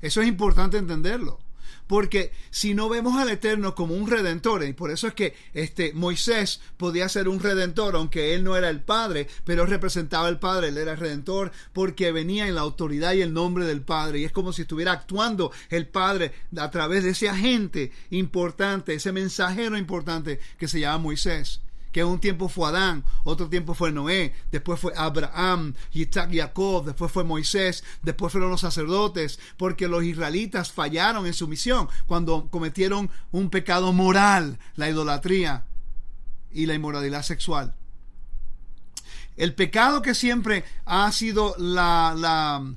Eso 0.00 0.20
es 0.20 0.28
importante 0.28 0.76
entenderlo. 0.76 1.40
Porque 1.88 2.32
si 2.50 2.74
no 2.74 2.88
vemos 2.88 3.16
al 3.16 3.30
Eterno 3.30 3.74
como 3.74 3.94
un 3.94 4.08
redentor, 4.08 4.62
y 4.62 4.72
por 4.74 4.92
eso 4.92 5.08
es 5.08 5.14
que 5.14 5.34
este 5.54 5.92
Moisés 5.94 6.60
podía 6.76 7.08
ser 7.08 7.28
un 7.28 7.40
redentor, 7.40 7.96
aunque 7.96 8.34
él 8.34 8.44
no 8.44 8.56
era 8.56 8.68
el 8.68 8.82
Padre, 8.82 9.26
pero 9.44 9.66
representaba 9.66 10.28
al 10.28 10.38
Padre, 10.38 10.68
él 10.68 10.78
era 10.78 10.92
el 10.92 10.98
redentor, 10.98 11.50
porque 11.72 12.12
venía 12.12 12.46
en 12.46 12.54
la 12.54 12.60
autoridad 12.60 13.14
y 13.14 13.22
el 13.22 13.32
nombre 13.32 13.64
del 13.64 13.80
Padre. 13.80 14.20
Y 14.20 14.24
es 14.24 14.32
como 14.32 14.52
si 14.52 14.62
estuviera 14.62 14.92
actuando 14.92 15.50
el 15.70 15.88
Padre 15.88 16.32
a 16.56 16.70
través 16.70 17.02
de 17.02 17.10
ese 17.10 17.28
agente 17.28 17.90
importante, 18.10 18.94
ese 18.94 19.10
mensajero 19.10 19.76
importante 19.76 20.38
que 20.58 20.68
se 20.68 20.80
llama 20.80 20.98
Moisés 20.98 21.62
que 21.92 22.04
un 22.04 22.20
tiempo 22.20 22.48
fue 22.48 22.68
Adán, 22.68 23.04
otro 23.24 23.48
tiempo 23.48 23.74
fue 23.74 23.92
Noé, 23.92 24.34
después 24.50 24.78
fue 24.80 24.92
Abraham, 24.96 25.74
Isaac, 25.92 26.30
Jacob, 26.32 26.84
después 26.84 27.10
fue 27.10 27.24
Moisés, 27.24 27.84
después 28.02 28.32
fueron 28.32 28.50
los 28.50 28.60
sacerdotes, 28.60 29.38
porque 29.56 29.88
los 29.88 30.04
israelitas 30.04 30.70
fallaron 30.70 31.26
en 31.26 31.34
su 31.34 31.48
misión 31.48 31.88
cuando 32.06 32.48
cometieron 32.50 33.10
un 33.32 33.50
pecado 33.50 33.92
moral, 33.92 34.58
la 34.76 34.88
idolatría 34.88 35.64
y 36.52 36.66
la 36.66 36.74
inmoralidad 36.74 37.22
sexual. 37.22 37.74
El 39.36 39.54
pecado 39.54 40.02
que 40.02 40.14
siempre 40.14 40.64
ha 40.84 41.10
sido 41.12 41.54
la, 41.58 42.14
la, 42.16 42.74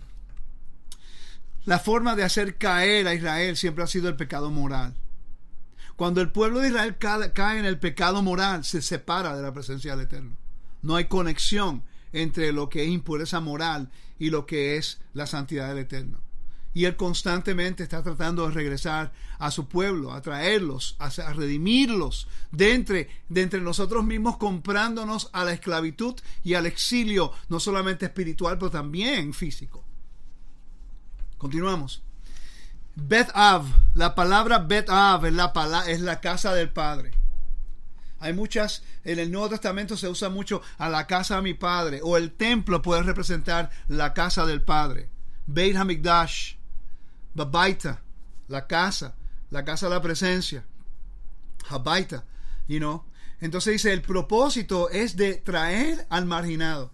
la 1.65 1.79
forma 1.79 2.15
de 2.15 2.23
hacer 2.23 2.57
caer 2.57 3.07
a 3.07 3.15
Israel 3.15 3.57
siempre 3.57 3.83
ha 3.83 3.87
sido 3.87 4.09
el 4.09 4.15
pecado 4.15 4.51
moral. 4.51 4.93
Cuando 6.01 6.21
el 6.21 6.31
pueblo 6.31 6.61
de 6.61 6.69
Israel 6.69 6.97
cae, 6.97 7.59
en 7.59 7.65
el 7.65 7.77
pecado 7.77 8.23
moral, 8.23 8.65
se 8.65 8.81
separa 8.81 9.35
de 9.35 9.43
la 9.43 9.53
presencia 9.53 9.91
del 9.91 10.07
Eterno. 10.07 10.35
No 10.81 10.95
hay 10.95 11.05
conexión 11.05 11.83
entre 12.11 12.51
lo 12.53 12.69
que 12.69 12.81
es 12.81 12.89
impureza 12.89 13.39
moral 13.39 13.91
y 14.17 14.31
lo 14.31 14.47
que 14.47 14.77
es 14.77 14.99
la 15.13 15.27
santidad 15.27 15.67
del 15.67 15.77
Eterno. 15.77 16.17
Y 16.73 16.85
Él 16.85 16.95
constantemente 16.95 17.83
está 17.83 18.01
tratando 18.01 18.47
de 18.47 18.55
regresar 18.55 19.13
a 19.37 19.51
su 19.51 19.67
pueblo, 19.67 20.11
a 20.11 20.23
traerlos, 20.23 20.95
a, 20.97 21.09
redimirlos 21.33 22.27
de 22.51 22.73
entre, 22.73 23.09
de 23.29 23.43
entre 23.43 23.61
nosotros 23.61 24.03
mismos, 24.03 24.37
comprándonos 24.37 25.29
a 25.33 25.45
la 25.45 25.53
esclavitud 25.53 26.15
y 26.43 26.55
al 26.55 26.65
exilio, 26.65 27.31
no 27.47 27.59
solamente 27.59 28.07
espiritual, 28.07 28.57
pero 28.57 28.71
también 28.71 29.35
físico. 29.35 29.83
Continuamos. 31.37 32.01
Bet 32.95 33.29
Av, 33.33 33.65
la 33.95 34.15
palabra 34.15 34.59
Bet 34.59 34.89
Av 34.89 35.25
es 35.25 35.33
la, 35.33 35.83
es 35.87 36.01
la 36.01 36.19
casa 36.19 36.53
del 36.53 36.69
Padre. 36.69 37.11
Hay 38.19 38.33
muchas, 38.33 38.83
en 39.03 39.17
el 39.17 39.31
Nuevo 39.31 39.49
Testamento 39.49 39.97
se 39.97 40.07
usa 40.07 40.29
mucho 40.29 40.61
a 40.77 40.89
la 40.89 41.07
casa 41.07 41.37
de 41.37 41.41
mi 41.41 41.53
Padre, 41.53 42.01
o 42.03 42.17
el 42.17 42.31
templo 42.31 42.81
puede 42.81 43.01
representar 43.03 43.71
la 43.87 44.13
casa 44.13 44.45
del 44.45 44.61
Padre. 44.61 45.09
Beit 45.47 45.75
Hamikdash, 45.75 46.55
Babaita, 47.33 48.01
la 48.47 48.67
casa, 48.67 49.15
la 49.49 49.65
casa 49.65 49.87
de 49.87 49.95
la 49.95 50.01
presencia. 50.01 50.63
Habaita, 51.69 52.23
you 52.67 52.77
know. 52.77 53.03
Entonces 53.39 53.73
dice, 53.73 53.91
el 53.91 54.03
propósito 54.03 54.89
es 54.89 55.15
de 55.15 55.35
traer 55.35 56.05
al 56.09 56.25
marginado. 56.25 56.91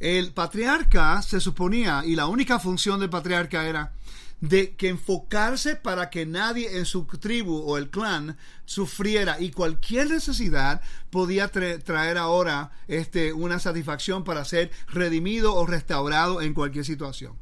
El 0.00 0.32
patriarca 0.32 1.22
se 1.22 1.40
suponía, 1.40 2.02
y 2.04 2.16
la 2.16 2.26
única 2.26 2.58
función 2.58 2.98
del 2.98 3.10
patriarca 3.10 3.64
era 3.64 3.92
de 4.40 4.76
que 4.76 4.88
enfocarse 4.88 5.76
para 5.76 6.10
que 6.10 6.26
nadie 6.26 6.78
en 6.78 6.84
su 6.84 7.04
tribu 7.04 7.56
o 7.56 7.78
el 7.78 7.88
clan 7.88 8.36
sufriera 8.64 9.40
y 9.40 9.50
cualquier 9.50 10.10
necesidad 10.10 10.82
podía 11.10 11.48
traer 11.48 12.18
ahora 12.18 12.72
este, 12.86 13.32
una 13.32 13.58
satisfacción 13.58 14.24
para 14.24 14.44
ser 14.44 14.70
redimido 14.88 15.54
o 15.54 15.66
restaurado 15.66 16.42
en 16.42 16.54
cualquier 16.54 16.84
situación. 16.84 17.34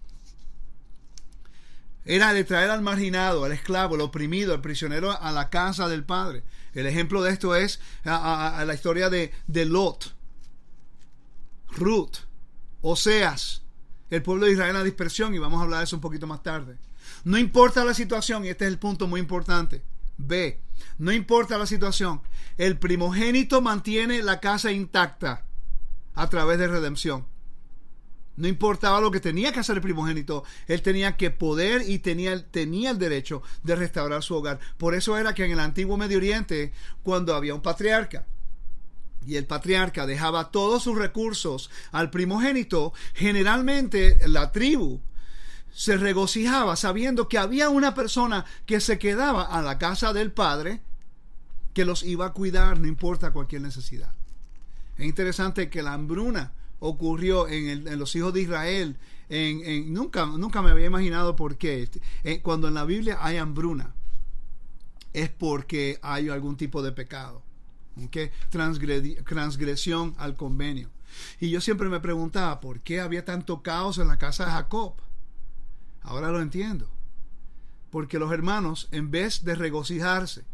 Era 2.04 2.35
de 2.35 2.44
traer 2.44 2.70
al 2.70 2.83
marginado, 2.83 3.44
al 3.44 3.52
esclavo, 3.52 3.94
al 3.94 4.02
oprimido, 4.02 4.52
al 4.52 4.61
prisionero 4.61 5.11
a 5.11 5.33
la 5.33 5.48
casa 5.48 5.88
del 5.88 6.04
Padre. 6.04 6.44
El 6.74 6.87
ejemplo 6.87 7.22
de 7.22 7.33
esto 7.33 7.57
es 7.57 7.80
a, 8.04 8.62
la 8.66 8.74
historia 8.74 9.09
de, 9.09 9.33
de 9.46 9.64
Lot, 9.64 10.14
Ruth, 11.70 12.16
Oseas, 12.83 13.63
el 14.10 14.22
pueblo 14.22 14.46
de 14.46 14.52
Israel 14.52 14.70
en 14.70 14.76
la 14.76 14.84
dispersión 14.84 15.34
y 15.34 15.38
vamos 15.38 15.60
a 15.60 15.64
hablar 15.64 15.80
de 15.80 15.84
eso 15.84 15.96
un 15.96 16.02
poquito 16.02 16.26
más 16.26 16.42
tarde. 16.42 16.76
No 17.24 17.38
importa 17.38 17.84
la 17.84 17.94
situación, 17.94 18.44
y 18.44 18.48
este 18.48 18.64
es 18.64 18.70
el 18.70 18.78
punto 18.78 19.06
muy 19.06 19.20
importante. 19.20 19.82
B. 20.16 20.60
No 20.98 21.12
importa 21.12 21.58
la 21.58 21.66
situación. 21.66 22.20
El 22.56 22.78
primogénito 22.78 23.60
mantiene 23.60 24.22
la 24.22 24.40
casa 24.40 24.72
intacta 24.72 25.44
a 26.14 26.28
través 26.28 26.58
de 26.58 26.68
redención. 26.68 27.26
No 28.36 28.48
importaba 28.48 29.00
lo 29.00 29.10
que 29.10 29.20
tenía 29.20 29.52
que 29.52 29.60
hacer 29.60 29.76
el 29.76 29.82
primogénito, 29.82 30.42
él 30.66 30.82
tenía 30.82 31.16
que 31.16 31.30
poder 31.30 31.88
y 31.88 32.00
tenía, 32.00 32.44
tenía 32.50 32.90
el 32.90 32.98
derecho 32.98 33.42
de 33.62 33.76
restaurar 33.76 34.24
su 34.24 34.34
hogar. 34.34 34.58
Por 34.76 34.94
eso 34.94 35.16
era 35.16 35.34
que 35.34 35.44
en 35.44 35.52
el 35.52 35.60
antiguo 35.60 35.96
Medio 35.96 36.18
Oriente, 36.18 36.72
cuando 37.04 37.34
había 37.34 37.54
un 37.54 37.62
patriarca, 37.62 38.26
y 39.26 39.37
el 39.37 39.46
patriarca 39.46 40.06
dejaba 40.06 40.50
todos 40.50 40.82
sus 40.82 40.96
recursos 40.96 41.70
al 41.92 42.10
primogénito, 42.10 42.92
generalmente 43.14 44.18
la 44.26 44.52
tribu 44.52 45.00
se 45.74 45.96
regocijaba 45.96 46.76
sabiendo 46.76 47.28
que 47.28 47.38
había 47.38 47.68
una 47.68 47.94
persona 47.94 48.44
que 48.64 48.80
se 48.80 48.98
quedaba 48.98 49.42
a 49.42 49.60
la 49.60 49.78
casa 49.78 50.12
del 50.12 50.30
padre 50.30 50.80
que 51.74 51.84
los 51.84 52.04
iba 52.04 52.26
a 52.26 52.32
cuidar, 52.32 52.78
no 52.78 52.87
importa 52.87 53.32
cualquier 53.32 53.62
necesidad. 53.62 54.12
Es 54.96 55.04
interesante 55.04 55.68
que 55.68 55.82
la 55.82 55.92
hambruna 55.92 56.52
ocurrió 56.78 57.48
en, 57.48 57.98
los 57.98 58.14
hijos 58.14 58.32
de 58.32 58.42
Israel. 58.42 58.96
En, 59.28 59.92
nunca, 59.92 60.26
nunca 60.26 60.62
me 60.62 60.70
había 60.70 60.87
imaginado 60.87 61.34
por 61.34 61.56
qué. 61.56 61.88
Eh, 62.22 62.40
cuando 62.40 62.68
en 62.68 62.74
la 62.74 62.84
Biblia 62.84 63.18
hay 63.20 63.38
hambruna, 63.38 63.92
es 65.12 65.30
porque 65.30 65.98
hay 66.02 66.28
algún 66.28 66.56
tipo 66.56 66.82
de 66.82 66.92
pecado. 66.92 67.42
Transgresión 68.50 70.14
al 70.18 70.37
convenio. 70.37 70.90
Y 71.40 71.50
yo 71.50 71.61
siempre 71.61 71.88
me 71.88 72.00
preguntaba 72.00 72.61
por 72.61 72.80
qué 72.80 73.00
había 73.00 73.24
tanto 73.24 73.62
caos 73.62 73.98
en 73.98 74.09
la 74.09 74.18
casa 74.18 74.46
de 74.46 74.52
Jacob. 74.52 74.94
Ahora 76.02 76.30
lo 76.30 76.40
entiendo. 76.40 76.90
Porque 77.90 78.18
los 78.18 78.33
hermanos, 78.33 78.88
en 78.90 79.11
vez 79.11 79.44
de 79.44 79.54
regocijarse, 79.54 80.44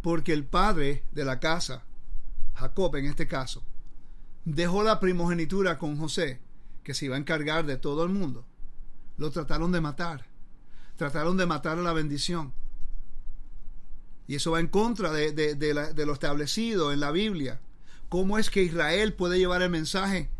porque 0.00 0.32
el 0.32 0.44
padre 0.44 1.04
de 1.12 1.24
la 1.24 1.38
casa, 1.38 1.84
Jacob 2.54 2.96
en 2.96 3.04
este 3.04 3.26
caso, 3.26 3.62
dejó 4.44 4.82
la 4.82 5.00
primogenitura 5.00 5.78
con 5.78 5.98
José, 5.98 6.40
que 6.82 6.94
se 6.94 7.06
iba 7.06 7.16
a 7.16 7.18
encargar 7.18 7.66
de 7.66 7.76
todo 7.76 8.02
el 8.04 8.10
mundo, 8.10 8.46
lo 9.18 9.30
trataron 9.30 9.70
de 9.72 9.82
matar. 9.82 10.26
Trataron 10.96 11.36
de 11.36 11.46
matar 11.46 11.78
a 11.78 11.82
la 11.82 11.92
bendición. 11.92 12.52
Y 14.30 14.36
eso 14.36 14.52
va 14.52 14.60
en 14.60 14.68
contra 14.68 15.10
de, 15.10 15.32
de 15.32 16.06
lo 16.06 16.12
establecido 16.12 16.92
en 16.92 17.00
la 17.00 17.10
Biblia. 17.10 17.58
¿Cómo 18.08 18.38
es 18.38 18.48
que 18.48 18.62
Israel 18.62 19.12
puede 19.12 19.38
llevar 19.38 19.60
el 19.60 19.70
mensaje 19.70 20.30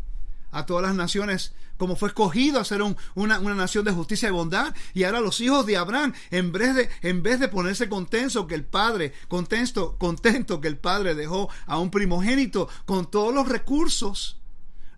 a 0.49 0.65
todas 0.65 0.83
las 0.83 0.95
naciones, 0.95 1.53
como 1.75 1.97
fue 1.97 2.07
escogido 2.07 2.61
a 2.61 2.63
ser 2.63 2.81
una, 3.15 3.39
nación 3.39 3.83
de 3.83 3.91
justicia 3.91 4.29
y 4.29 4.31
bondad. 4.31 4.73
Y 4.93 5.03
ahora 5.03 5.19
los 5.19 5.41
hijos 5.41 5.65
de 5.65 5.75
Abraham, 5.75 6.13
en 6.29 6.53
vez 6.53 6.73
de, 6.73 6.89
en 7.01 7.21
vez 7.21 7.41
de 7.41 7.49
ponerse 7.49 7.89
contento 7.89 8.47
que 8.47 8.55
el 8.55 8.63
padre, 8.63 9.11
contento, 9.27 9.97
contento 9.97 10.61
que 10.61 10.69
el 10.69 10.77
padre 10.77 11.13
dejó 11.13 11.49
a 11.65 11.77
un 11.77 11.91
primogénito 11.91 12.69
con 12.85 13.11
todos 13.11 13.33
los 13.33 13.49
recursos, 13.49 14.39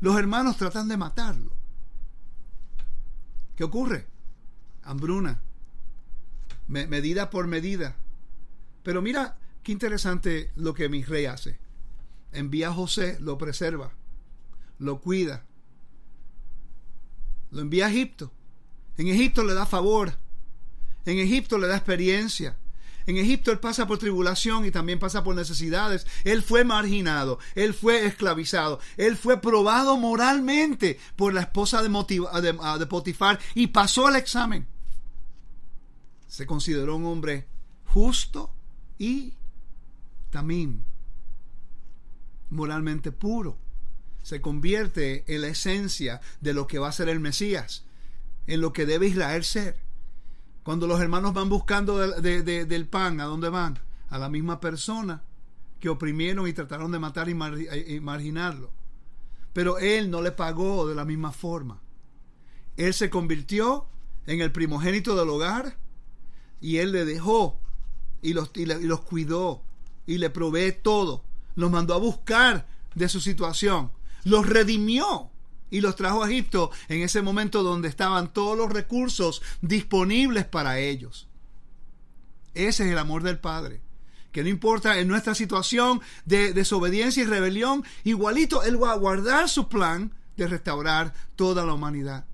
los 0.01 0.15
hermanos 0.19 0.57
tratan 0.57 0.87
de 0.87 0.97
matarlo. 0.97 1.51
¿Qué 3.55 3.63
ocurre? 3.63 4.05
Hambruna. 4.83 5.41
medida 6.67 7.31
por 7.31 7.47
medida. 7.47 7.95
Pero 8.83 9.01
mira 9.01 9.37
qué 9.63 9.71
interesante 9.71 10.51
lo 10.55 10.73
que 10.73 10.89
mi 10.89 11.03
rey 11.03 11.25
hace. 11.25 11.57
Envía 12.31 12.69
a 12.69 12.73
José, 12.73 13.17
lo 13.19 13.37
preserva 13.37 13.93
lo 14.83 14.99
cuida. 14.99 15.45
Lo 17.51 17.61
envía 17.61 17.87
a 17.87 17.89
Egipto. 17.89 18.31
En 18.97 19.07
Egipto 19.07 19.43
le 19.43 19.53
da 19.53 19.65
favor. 19.65 20.17
En 21.05 21.19
Egipto 21.19 21.57
le 21.57 21.67
da 21.67 21.77
experiencia. 21.77 22.57
En 23.05 23.17
Egipto 23.17 23.51
él 23.51 23.59
pasa 23.59 23.85
por 23.85 23.97
tribulación 23.97 24.65
y 24.65 24.71
también 24.71 24.99
pasa 24.99 25.23
por 25.23 25.35
necesidades. 25.35 26.07
Él 26.23 26.41
fue 26.41 26.63
marginado, 26.63 27.37
él 27.53 27.73
fue 27.73 28.05
esclavizado, 28.05 28.79
él 28.95 29.17
fue 29.17 29.41
probado 29.41 29.97
moralmente 29.97 30.97
por 31.17 31.33
la 31.33 31.41
esposa 31.41 31.83
de, 31.83 31.89
de 31.89 32.85
Potifar 32.85 33.39
y 33.55 33.67
pasó 33.67 34.07
el 34.07 34.15
examen. 34.15 34.67
Se 36.27 36.45
consideró 36.45 36.95
un 36.95 37.05
hombre 37.05 37.45
justo 37.83 38.51
y 38.97 39.33
también 40.29 40.83
moralmente 42.49 43.11
puro. 43.11 43.57
Se 44.21 44.41
convierte 44.41 45.23
en 45.27 45.41
la 45.41 45.47
esencia 45.47 46.21
de 46.39 46.53
lo 46.53 46.67
que 46.67 46.79
va 46.79 46.87
a 46.87 46.93
ser 46.93 47.09
el 47.09 47.19
Mesías, 47.19 47.85
en 48.47 48.61
lo 48.61 48.71
que 48.71 48.85
debe 48.85 49.07
Israel 49.07 49.43
ser. 49.43 49.77
Cuando 50.63 50.87
los 50.87 51.01
hermanos 51.01 51.33
van 51.33 51.49
buscando 51.49 51.97
del 51.97 52.87
pan, 52.87 53.19
¿a 53.19 53.25
dónde 53.25 53.49
van? 53.49 53.79
A 54.09 54.17
la 54.17 54.29
misma 54.29 54.61
persona 54.61 55.23
que 55.79 55.89
oprimieron 55.89 56.47
y 56.47 56.53
trataron 56.53 56.91
de 56.91 56.99
matar 56.99 57.27
y, 57.27 57.33
y 57.33 57.99
marginarlo. 57.99 58.71
Pero 59.51 59.77
él 59.77 60.09
no 60.09 60.21
le 60.21 60.31
pagó 60.31 60.87
de 60.87 60.95
la 60.95 61.03
misma 61.03 61.33
forma. 61.33 61.81
Él 62.77 62.93
se 62.93 63.09
convirtió 63.09 63.87
en 64.25 64.39
el 64.39 64.51
primogénito 64.53 65.17
del 65.17 65.29
hogar 65.29 65.77
y 66.61 66.77
él 66.77 66.93
le 66.93 67.03
dejó 67.03 67.59
y 68.23 68.33
los, 68.33 68.51
y, 68.55 68.65
los 68.65 69.01
cuidó 69.01 69.61
y 70.07 70.17
le 70.17 70.29
provee 70.29 70.71
todo. 70.71 71.23
Los 71.55 71.69
mandó 71.69 71.93
a 71.93 71.99
buscar 71.99 72.65
de 72.95 73.09
su 73.09 73.21
situación. 73.21 73.91
Los 74.23 74.47
redimió 74.47 75.29
y 75.69 75.81
los 75.81 75.95
trajo 75.95 76.23
a 76.23 76.29
Egipto 76.29 76.71
en 76.87 77.01
ese 77.01 77.21
momento 77.21 77.61
donde 77.63 77.89
estaban 77.89 78.31
todos 78.31 78.57
los 78.57 78.71
recursos 78.71 79.41
disponibles 79.61 80.45
para 80.45 80.79
ellos. 80.79 81.27
Ese 82.53 82.85
es 82.85 82.91
el 82.91 82.97
amor 82.97 83.23
del 83.23 83.39
Padre. 83.39 83.81
Que 84.31 84.43
no 84.43 84.49
importa 84.49 84.99
en 84.99 85.07
nuestra 85.07 85.35
situación 85.35 86.01
de 86.25 86.53
desobediencia 86.53 87.23
y 87.23 87.27
rebelión, 87.27 87.83
igualito 88.03 88.63
Él 88.63 88.81
va 88.81 88.91
a 88.91 88.97
guardar 88.97 89.49
su 89.49 89.67
plan 89.67 90.11
de 90.37 90.47
restaurar 90.47 91.13
toda 91.35 91.65
la 91.65 91.73
humanidad. 91.73 92.25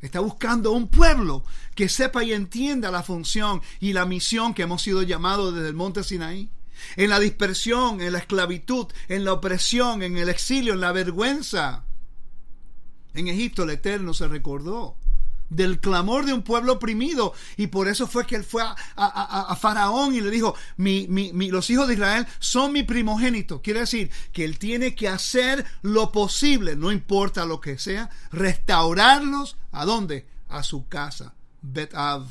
Está 0.00 0.20
buscando 0.20 0.72
un 0.72 0.88
pueblo 0.88 1.44
que 1.74 1.88
sepa 1.88 2.22
y 2.22 2.32
entienda 2.32 2.90
la 2.90 3.02
función 3.02 3.62
y 3.80 3.92
la 3.92 4.04
misión 4.04 4.54
que 4.54 4.62
hemos 4.62 4.82
sido 4.82 5.02
llamados 5.02 5.54
desde 5.54 5.68
el 5.68 5.74
monte 5.74 6.04
Sinaí. 6.04 6.50
En 6.96 7.10
la 7.10 7.18
dispersión, 7.18 8.00
en 8.00 8.12
la 8.12 8.18
esclavitud, 8.18 8.86
en 9.08 9.24
la 9.24 9.32
opresión, 9.32 10.02
en 10.02 10.16
el 10.16 10.28
exilio, 10.28 10.74
en 10.74 10.80
la 10.80 10.92
vergüenza. 10.92 11.84
En 13.14 13.26
Egipto 13.26 13.64
el 13.64 13.70
Eterno 13.70 14.14
se 14.14 14.28
recordó 14.28 14.96
del 15.50 15.80
clamor 15.80 16.26
de 16.26 16.32
un 16.32 16.42
pueblo 16.42 16.74
oprimido. 16.74 17.32
Y 17.56 17.68
por 17.68 17.88
eso 17.88 18.06
fue 18.06 18.26
que 18.26 18.36
él 18.36 18.44
fue 18.44 18.62
a, 18.96 19.56
Faraón 19.60 20.14
y 20.14 20.20
le 20.20 20.30
dijo, 20.30 20.54
mi, 20.76 21.06
los 21.50 21.70
hijos 21.70 21.88
de 21.88 21.94
Israel 21.94 22.26
son 22.38 22.72
mi 22.72 22.82
primogénito. 22.82 23.62
Quiere 23.62 23.80
decir 23.80 24.10
que 24.32 24.44
él 24.44 24.58
tiene 24.58 24.94
que 24.94 25.08
hacer 25.08 25.64
lo 25.82 26.12
posible, 26.12 26.76
no 26.76 26.92
importa 26.92 27.46
lo 27.46 27.60
que 27.60 27.78
sea, 27.78 28.10
restaurarlos. 28.30 29.56
¿A 29.72 29.84
dónde? 29.84 30.26
A 30.48 30.62
su 30.62 30.88
casa. 30.88 31.34
Bet 31.62 31.94
Av. 31.94 32.26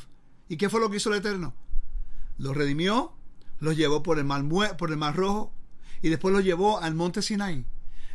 ¿Y 0.49 0.57
qué 0.57 0.69
fue 0.69 0.79
lo 0.79 0.89
que 0.89 0.97
hizo 0.97 1.09
el 1.09 1.19
Eterno? 1.19 1.53
Los 2.37 2.55
redimió, 2.55 3.13
los 3.59 3.75
llevó 3.75 4.03
por 4.03 4.19
el 4.19 4.25
mar, 4.25 4.45
por 4.77 4.91
el 4.91 4.97
mar 4.97 5.15
rojo 5.15 5.51
y 6.01 6.09
después 6.09 6.33
los 6.33 6.43
llevó 6.43 6.79
al 6.79 6.95
monte 6.95 7.21
Sinaí. 7.21 7.65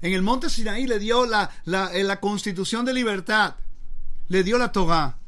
En 0.00 0.12
el 0.12 0.22
monte 0.22 0.50
Sinaí 0.50 0.86
le 0.86 0.98
dio 0.98 1.26
la, 1.26 1.50
la, 1.64 1.90
la 1.92 2.20
constitución 2.20 2.84
de 2.84 2.94
libertad 2.94 3.56
le 4.32 4.42
dio 4.42 4.56
la 4.56 4.72
toga, 4.72 5.18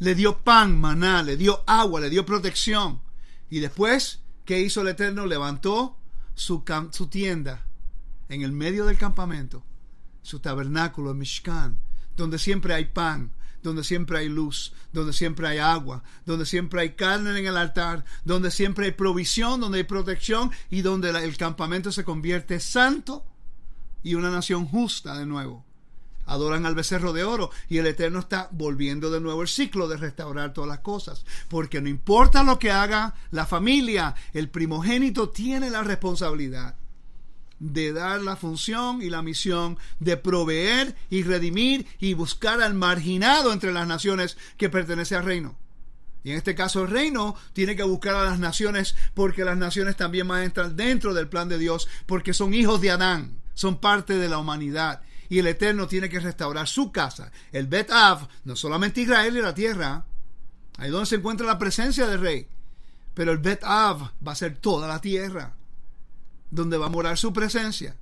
le 0.00 0.16
dio 0.16 0.42
pan, 0.42 0.76
maná, 0.76 1.22
le 1.22 1.36
dio 1.36 1.62
agua, 1.68 2.00
le 2.00 2.10
dio 2.10 2.26
protección. 2.26 3.00
Y 3.48 3.60
después, 3.60 4.22
¿qué 4.44 4.58
hizo 4.58 4.80
el 4.80 4.88
Eterno? 4.88 5.24
Levantó 5.24 5.96
su, 6.34 6.64
su 6.90 7.06
tienda 7.06 7.64
en 8.28 8.42
el 8.42 8.50
medio 8.50 8.86
del 8.86 8.98
campamento, 8.98 9.62
su 10.22 10.40
tabernáculo, 10.40 11.12
el 11.12 11.16
Mishkan, 11.16 11.78
donde 12.16 12.40
siempre 12.40 12.74
hay 12.74 12.86
pan, 12.86 13.30
donde 13.62 13.84
siempre 13.84 14.18
hay 14.18 14.28
luz, 14.28 14.72
donde 14.92 15.12
siempre 15.12 15.46
hay 15.46 15.58
agua, 15.58 16.02
donde 16.26 16.44
siempre 16.44 16.80
hay 16.80 16.94
carne 16.94 17.38
en 17.38 17.46
el 17.46 17.56
altar, 17.56 18.04
donde 18.24 18.50
siempre 18.50 18.86
hay 18.86 18.92
provisión, 18.92 19.60
donde 19.60 19.78
hay 19.78 19.84
protección 19.84 20.50
y 20.70 20.82
donde 20.82 21.10
el 21.10 21.36
campamento 21.36 21.92
se 21.92 22.02
convierte 22.02 22.58
santo 22.58 23.24
y 24.02 24.16
una 24.16 24.32
nación 24.32 24.66
justa 24.66 25.16
de 25.16 25.26
nuevo 25.26 25.69
adoran 26.30 26.64
al 26.64 26.76
becerro 26.76 27.12
de 27.12 27.24
oro 27.24 27.50
y 27.68 27.78
el 27.78 27.86
Eterno 27.86 28.20
está 28.20 28.48
volviendo 28.52 29.10
de 29.10 29.20
nuevo 29.20 29.42
el 29.42 29.48
ciclo 29.48 29.88
de 29.88 29.96
restaurar 29.96 30.52
todas 30.52 30.68
las 30.68 30.78
cosas. 30.78 31.26
Porque 31.48 31.80
no 31.80 31.88
importa 31.88 32.44
lo 32.44 32.58
que 32.58 32.70
haga 32.70 33.14
la 33.32 33.46
familia, 33.46 34.14
el 34.32 34.48
primogénito 34.48 35.28
tiene 35.30 35.70
la 35.70 35.82
responsabilidad 35.82 36.76
de 37.58 37.92
dar 37.92 38.22
la 38.22 38.36
función 38.36 39.02
y 39.02 39.10
la 39.10 39.22
misión 39.22 39.76
de 39.98 40.16
proveer 40.16 40.96
y 41.10 41.24
redimir 41.24 41.86
y 41.98 42.14
buscar 42.14 42.62
al 42.62 42.74
marginado 42.74 43.52
entre 43.52 43.72
las 43.72 43.86
naciones 43.86 44.38
que 44.56 44.70
pertenece 44.70 45.16
al 45.16 45.24
reino. 45.24 45.58
Y 46.22 46.30
en 46.30 46.36
este 46.36 46.54
caso 46.54 46.82
el 46.82 46.90
reino 46.90 47.34
tiene 47.52 47.76
que 47.76 47.82
buscar 47.82 48.14
a 48.14 48.24
las 48.24 48.38
naciones 48.38 48.94
porque 49.14 49.44
las 49.44 49.56
naciones 49.56 49.96
también 49.96 50.28
van 50.28 50.42
a 50.42 50.44
entrar 50.44 50.74
dentro 50.74 51.12
del 51.12 51.28
plan 51.28 51.48
de 51.48 51.58
Dios 51.58 51.88
porque 52.06 52.34
son 52.34 52.54
hijos 52.54 52.80
de 52.80 52.90
Adán, 52.90 53.40
son 53.54 53.78
parte 53.78 54.14
de 54.14 54.28
la 54.28 54.38
humanidad 54.38 55.02
y 55.30 55.38
el 55.38 55.46
Eterno 55.46 55.86
tiene 55.86 56.10
que 56.10 56.20
restaurar 56.20 56.68
su 56.68 56.92
casa. 56.92 57.32
El 57.52 57.68
Bet 57.68 57.90
Av, 57.90 58.28
no 58.44 58.56
solamente 58.56 59.00
Israel 59.00 59.36
y 59.36 59.40
la 59.40 59.54
tierra, 59.54 60.04
ahí 60.76 60.90
donde 60.90 61.06
se 61.06 61.14
encuentra 61.14 61.46
la 61.46 61.58
presencia 61.58 62.06
del 62.06 62.20
rey, 62.20 62.48
pero 63.14 63.32
el 63.32 63.38
Bet 63.38 63.64
Av 63.64 64.10
va 64.26 64.32
a 64.32 64.36
ser 64.36 64.56
toda 64.56 64.88
la 64.88 65.00
tierra, 65.00 65.54
donde 66.50 66.76
va 66.76 66.86
a 66.86 66.90
morar 66.90 67.16
su 67.16 67.32
presencia. 67.32 67.96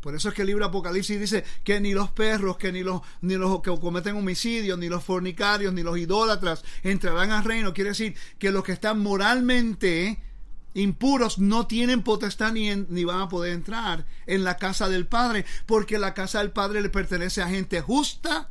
Por 0.00 0.16
eso 0.16 0.30
es 0.30 0.34
que 0.34 0.42
el 0.42 0.48
libro 0.48 0.64
Apocalipsis 0.64 1.20
dice 1.20 1.44
que 1.62 1.80
ni 1.80 1.94
los 1.94 2.10
perros, 2.10 2.56
que 2.56 2.72
ni 2.72 2.82
los, 2.82 3.02
ni 3.20 3.36
los 3.36 3.62
que 3.62 3.70
cometen 3.78 4.16
homicidios, 4.16 4.76
ni 4.76 4.88
los 4.88 5.04
fornicarios, 5.04 5.72
ni 5.72 5.84
los 5.84 5.96
idólatras 5.96 6.64
entrarán 6.82 7.30
al 7.30 7.44
reino. 7.44 7.72
Quiere 7.72 7.90
decir 7.90 8.16
que 8.40 8.50
los 8.50 8.64
que 8.64 8.72
están 8.72 8.98
moralmente 8.98 10.20
impuros 10.74 11.38
no 11.38 11.66
tienen 11.66 12.02
potestad 12.02 12.52
ni, 12.52 12.74
ni, 12.74 13.04
van 13.04 13.20
a 13.20 13.28
poder 13.28 13.52
entrar 13.52 14.06
en 14.26 14.44
la 14.44 14.56
casa 14.56 14.88
del 14.88 15.06
Padre, 15.06 15.44
porque 15.66 15.98
la 15.98 16.14
casa 16.14 16.38
del 16.38 16.50
Padre 16.50 16.80
le 16.80 16.88
pertenece 16.88 17.42
a 17.42 17.48
gente 17.48 17.80
justa 17.80 18.48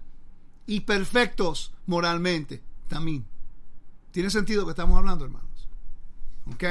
y 0.66 0.82
perfectos 0.82 1.74
moralmente 1.86 2.62
también. 2.88 3.26
¿Tiene 4.12 4.30
sentido 4.30 4.66
que 4.66 4.72
estamos 4.72 4.98
hablando, 4.98 5.26
hermanos? 5.26 5.68
¿Ok? 6.54 6.64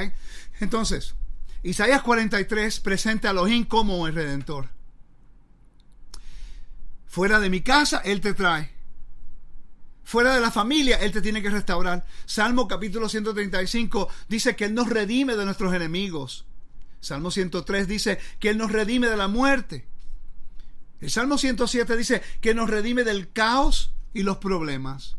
Entonces, 0.60 1.14
Isaías 1.62 2.02
43 2.02 2.80
presenta 2.80 3.28
a 3.28 3.30
Elohim 3.32 3.64
como 3.64 4.06
el 4.06 4.14
Redentor. 4.14 4.68
Fuera 7.06 7.40
de 7.40 7.50
mi 7.50 7.60
casa, 7.60 7.98
Él 8.04 8.20
te 8.20 8.34
trae 8.34 8.79
fuera 10.04 10.34
de 10.34 10.40
la 10.40 10.50
familia, 10.50 10.96
Él 10.96 11.12
te 11.12 11.22
tiene 11.22 11.42
que 11.42 11.50
restaurar. 11.50 12.04
Salmo 12.26 12.66
capítulo 12.68 13.08
135 13.08 14.08
dice 14.28 14.56
que 14.56 14.66
Él 14.66 14.74
nos 14.74 14.88
redime 14.88 15.36
de 15.36 15.44
nuestros 15.44 15.74
enemigos. 15.74 16.46
Salmo 17.00 17.30
103 17.30 17.88
dice 17.88 18.18
que 18.38 18.50
Él 18.50 18.58
nos 18.58 18.72
redime 18.72 19.08
de 19.08 19.16
la 19.16 19.28
muerte. 19.28 19.86
El 21.00 21.10
Salmo 21.10 21.38
107 21.38 21.96
dice 21.96 22.22
que 22.40 22.54
nos 22.54 22.68
redime 22.68 23.04
del 23.04 23.32
caos 23.32 23.92
y 24.12 24.22
los 24.22 24.36
problemas. 24.36 25.16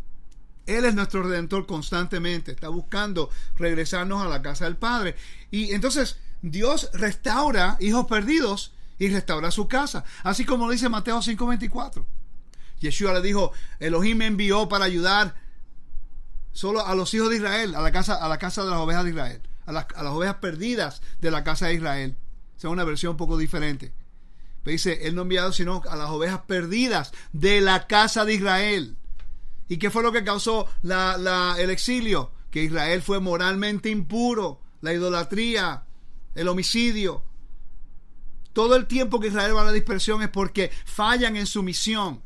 Él 0.68 0.86
es 0.86 0.94
nuestro 0.94 1.24
redentor 1.24 1.66
constantemente, 1.66 2.52
está 2.52 2.70
buscando 2.70 3.30
regresarnos 3.58 4.22
a 4.22 4.30
la 4.30 4.42
casa 4.42 4.66
del 4.66 4.78
Padre. 4.78 5.16
Y 5.50 5.72
entonces 5.72 6.18
Dios 6.42 6.90
restaura 6.94 7.78
hijos 7.80 8.06
perdidos 8.06 8.74
y 9.00 9.10
restaura 9.10 9.50
su 9.50 9.68
casa, 9.68 10.04
así 10.24 10.46
como 10.46 10.68
lo 10.68 10.72
dice 10.72 10.88
Mateo 10.88 11.22
5:24. 11.22 12.06
Yeshua 12.82 13.14
le 13.14 13.22
dijo, 13.22 13.54
Elohim 13.80 14.18
me 14.18 14.26
envió 14.26 14.68
para 14.68 14.86
ayudar 14.86 15.36
solo 16.52 16.86
a 16.86 16.96
los 16.96 17.14
hijos 17.14 17.30
de 17.30 17.38
Israel, 17.38 17.76
a 17.76 17.82
la 17.82 17.92
casa, 17.92 18.16
a 18.16 18.28
la 18.28 18.38
casa 18.38 18.64
de 18.64 18.72
las 18.72 18.80
ovejas 18.80 19.04
de 19.04 19.12
Israel, 19.12 19.42
a 19.66 19.72
las, 19.72 19.86
ovejas 19.96 20.36
perdidas 20.36 21.02
de 21.22 21.32
la 21.32 21.44
casa 21.44 21.68
de 21.68 21.76
Israel. 21.76 22.18
Esa 22.58 22.68
es 22.68 22.72
una 22.74 22.84
versión 22.84 23.12
un 23.12 23.18
poco 23.18 23.38
diferente. 23.38 23.94
Pero 24.64 24.74
dice, 24.74 25.08
él 25.08 25.16
no 25.16 25.22
ha 25.22 25.24
enviado 25.24 25.54
sino 25.54 25.82
a 25.90 25.96
las 25.96 26.10
ovejas 26.10 26.42
perdidas 26.48 27.14
de 27.32 27.62
la 27.62 27.88
casa 27.88 28.26
de 28.26 28.34
Israel. 28.34 28.98
¿Y 29.68 29.78
qué 29.78 29.90
fue 29.90 30.04
lo 30.04 30.12
que 30.12 30.24
causó 30.24 30.68
el 30.84 31.70
exilio? 31.70 32.32
Que 32.50 32.64
Israel 32.64 33.02
fue 33.02 33.20
moralmente 33.20 33.90
impuro, 33.90 34.60
la 34.82 34.92
idolatría, 34.92 35.86
el 36.36 36.48
homicidio. 36.48 37.24
Todo 38.54 38.76
el 38.76 38.88
tiempo 38.88 39.20
que 39.20 39.28
Israel 39.28 39.56
va 39.56 39.62
a 39.62 39.66
la 39.66 39.72
dispersión 39.72 40.22
es 40.22 40.30
porque 40.30 40.72
fallan 40.86 41.38
en 41.38 41.46
su 41.46 41.64
misión. 41.64 42.22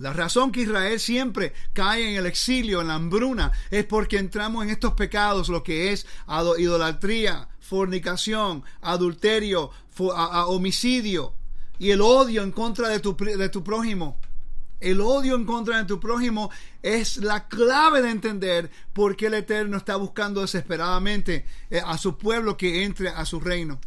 La 0.00 0.14
razón 0.14 0.50
que 0.50 0.62
Israel 0.62 0.98
siempre 0.98 1.52
cae 1.74 2.08
en 2.08 2.16
el 2.16 2.24
exilio, 2.24 2.80
en 2.80 2.88
la 2.88 2.94
hambruna, 2.94 3.52
es 3.70 3.84
porque 3.84 4.16
entramos 4.16 4.64
en 4.64 4.70
estos 4.70 4.94
pecados, 4.94 5.50
lo 5.50 5.62
que 5.62 5.92
es 5.92 6.06
idolatría, 6.58 7.48
fornicación, 7.60 8.64
adulterio, 8.80 9.70
homicidio 9.98 11.34
y 11.78 11.90
el 11.90 12.00
odio 12.00 12.42
en 12.42 12.50
contra 12.50 12.88
de 12.88 13.00
tu, 13.00 13.14
de 13.14 13.48
tu 13.50 13.62
prójimo. 13.62 14.18
El 14.80 15.02
odio 15.02 15.34
en 15.34 15.44
contra 15.44 15.76
de 15.76 15.84
tu 15.84 16.00
prójimo 16.00 16.50
es 16.82 17.18
la 17.18 17.46
clave 17.48 18.00
de 18.00 18.10
entender 18.10 18.70
por 18.94 19.16
qué 19.16 19.26
el 19.26 19.34
Eterno 19.34 19.76
está 19.76 19.96
buscando 19.96 20.40
desesperadamente 20.40 21.44
eh, 21.68 21.82
a 21.84 21.98
su 21.98 22.16
pueblo 22.16 22.56
que 22.56 22.84
entre 22.84 23.10
a 23.10 23.26
su 23.26 23.38
reino. 23.38 23.78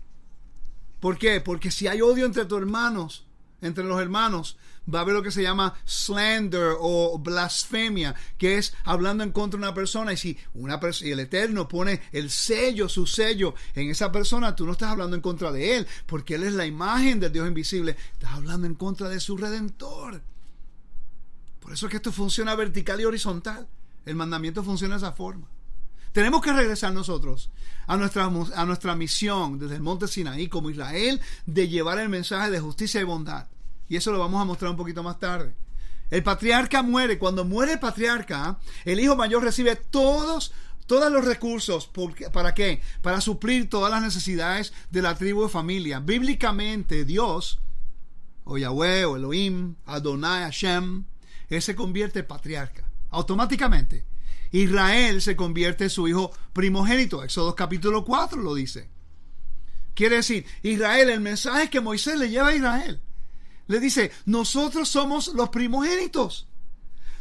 ¿Por 1.00 1.18
qué? 1.18 1.42
Porque 1.42 1.72
si 1.72 1.88
hay 1.88 2.02
odio 2.02 2.28
entre 2.28 2.46
tus 2.46 2.60
hermanos, 2.60 3.26
entre 3.62 3.84
los 3.84 4.00
hermanos, 4.00 4.58
va 4.92 5.00
a 5.00 5.02
haber 5.04 5.16
lo 5.16 5.24
que 5.24 5.32
se 5.32 5.44
llama 5.44 5.76
slander 5.86 6.76
o 6.80 7.18
blasfemia, 7.20 8.16
que 8.38 8.58
es 8.58 8.74
hablando 8.84 9.24
en 9.24 9.32
contra 9.32 9.60
de 9.60 9.66
una 9.66 9.74
persona. 9.74 10.14
Y 10.14 10.18
si 10.18 10.38
una 10.54 10.80
y 11.02 11.12
el 11.12 11.20
Eterno 11.20 11.68
pone 11.68 12.02
el 12.12 12.30
sello, 12.30 12.90
su 12.90 13.06
sello 13.06 13.56
en 13.76 13.90
esa 13.90 14.12
persona, 14.12 14.56
tú 14.56 14.66
no 14.66 14.74
estás 14.74 14.92
hablando 14.92 15.16
en 15.16 15.22
contra 15.22 15.52
de 15.52 15.78
él, 15.78 15.88
porque 16.06 16.36
él 16.36 16.44
es 16.44 16.54
la 16.54 16.66
imagen 16.66 17.20
del 17.20 17.32
Dios 17.32 17.48
invisible. 17.48 17.96
Estás 18.14 18.34
hablando 18.34 18.68
en 18.68 18.76
contra 18.76 19.10
de 19.10 19.20
su 19.20 19.38
redentor. 19.38 20.22
Por 21.60 21.74
eso 21.74 21.86
es 21.86 21.92
que 21.92 21.98
esto 21.98 22.12
funciona 22.12 22.56
vertical 22.56 23.00
y 23.00 23.06
horizontal. 23.06 23.68
El 24.06 24.16
mandamiento 24.16 24.64
funciona 24.64 24.96
de 24.96 24.98
esa 24.98 25.14
forma. 25.14 25.48
Tenemos 26.12 26.42
que 26.42 26.54
regresar 26.54 26.94
nosotros 26.94 27.50
a 27.88 27.98
nuestra, 27.98 28.26
a 28.26 28.66
nuestra 28.66 28.96
misión 28.96 29.58
desde 29.58 29.76
el 29.76 29.82
monte 29.82 30.08
Sinaí 30.08 30.48
como 30.48 30.70
Israel 30.70 31.20
de 31.46 31.68
llevar 31.68 31.98
el 32.00 32.10
mensaje 32.10 32.52
de 32.52 32.60
justicia 32.60 33.02
y 33.02 33.04
bondad. 33.04 33.48
Y 33.90 33.96
eso 33.96 34.12
lo 34.12 34.20
vamos 34.20 34.42
a 34.42 34.46
mostrar 34.46 34.72
un 34.72 34.78
poquito 34.78 35.04
más 35.04 35.20
tarde. 35.20 35.54
El 36.10 36.24
patriarca 36.24 36.84
muere. 36.84 37.18
Cuando 37.18 37.46
muere 37.46 37.74
el 37.74 37.80
patriarca, 37.80 38.60
el 38.86 39.00
hijo 39.00 39.16
mayor 39.16 39.44
recibe 39.44 39.76
todos, 39.76 40.54
todos 40.86 41.12
los 41.12 41.26
recursos. 41.26 41.90
¿Para 42.32 42.54
qué? 42.54 42.82
Para 43.02 43.22
suplir 43.22 43.70
todas 43.70 43.92
las 43.92 44.02
necesidades 44.02 44.74
de 44.92 45.02
la 45.02 45.16
tribu 45.16 45.44
de 45.44 45.50
familia. 45.50 46.00
Bíblicamente, 46.00 47.04
Dios, 47.04 47.60
o 48.44 48.58
Yahweh, 48.58 49.06
o 49.06 49.16
Elohim, 49.18 49.76
Adonai, 49.86 50.44
Hashem, 50.44 51.06
él 51.50 51.62
se 51.62 51.76
convierte 51.76 52.20
en 52.20 52.28
patriarca. 52.28 52.88
Automáticamente. 53.10 54.06
Israel 54.52 55.22
se 55.22 55.36
convierte 55.36 55.86
en 55.86 55.90
su 55.90 56.08
hijo 56.08 56.32
primogénito. 56.54 57.24
Éxodo 57.24 57.56
capítulo 57.56 58.06
4 58.06 58.40
lo 58.40 58.54
dice. 58.54 58.88
Quiere 59.96 60.18
decir, 60.18 60.46
Israel, 60.62 61.10
el 61.10 61.22
mensaje 61.22 61.70
que 61.72 61.82
Moisés 61.82 62.20
le 62.20 62.30
lleva 62.30 62.50
a 62.50 62.56
Israel. 62.56 63.02
Le 63.68 63.80
dice, 63.80 64.12
nosotros 64.26 64.90
somos 64.90 65.30
los 65.30 65.50
primogénitos. 65.50 66.48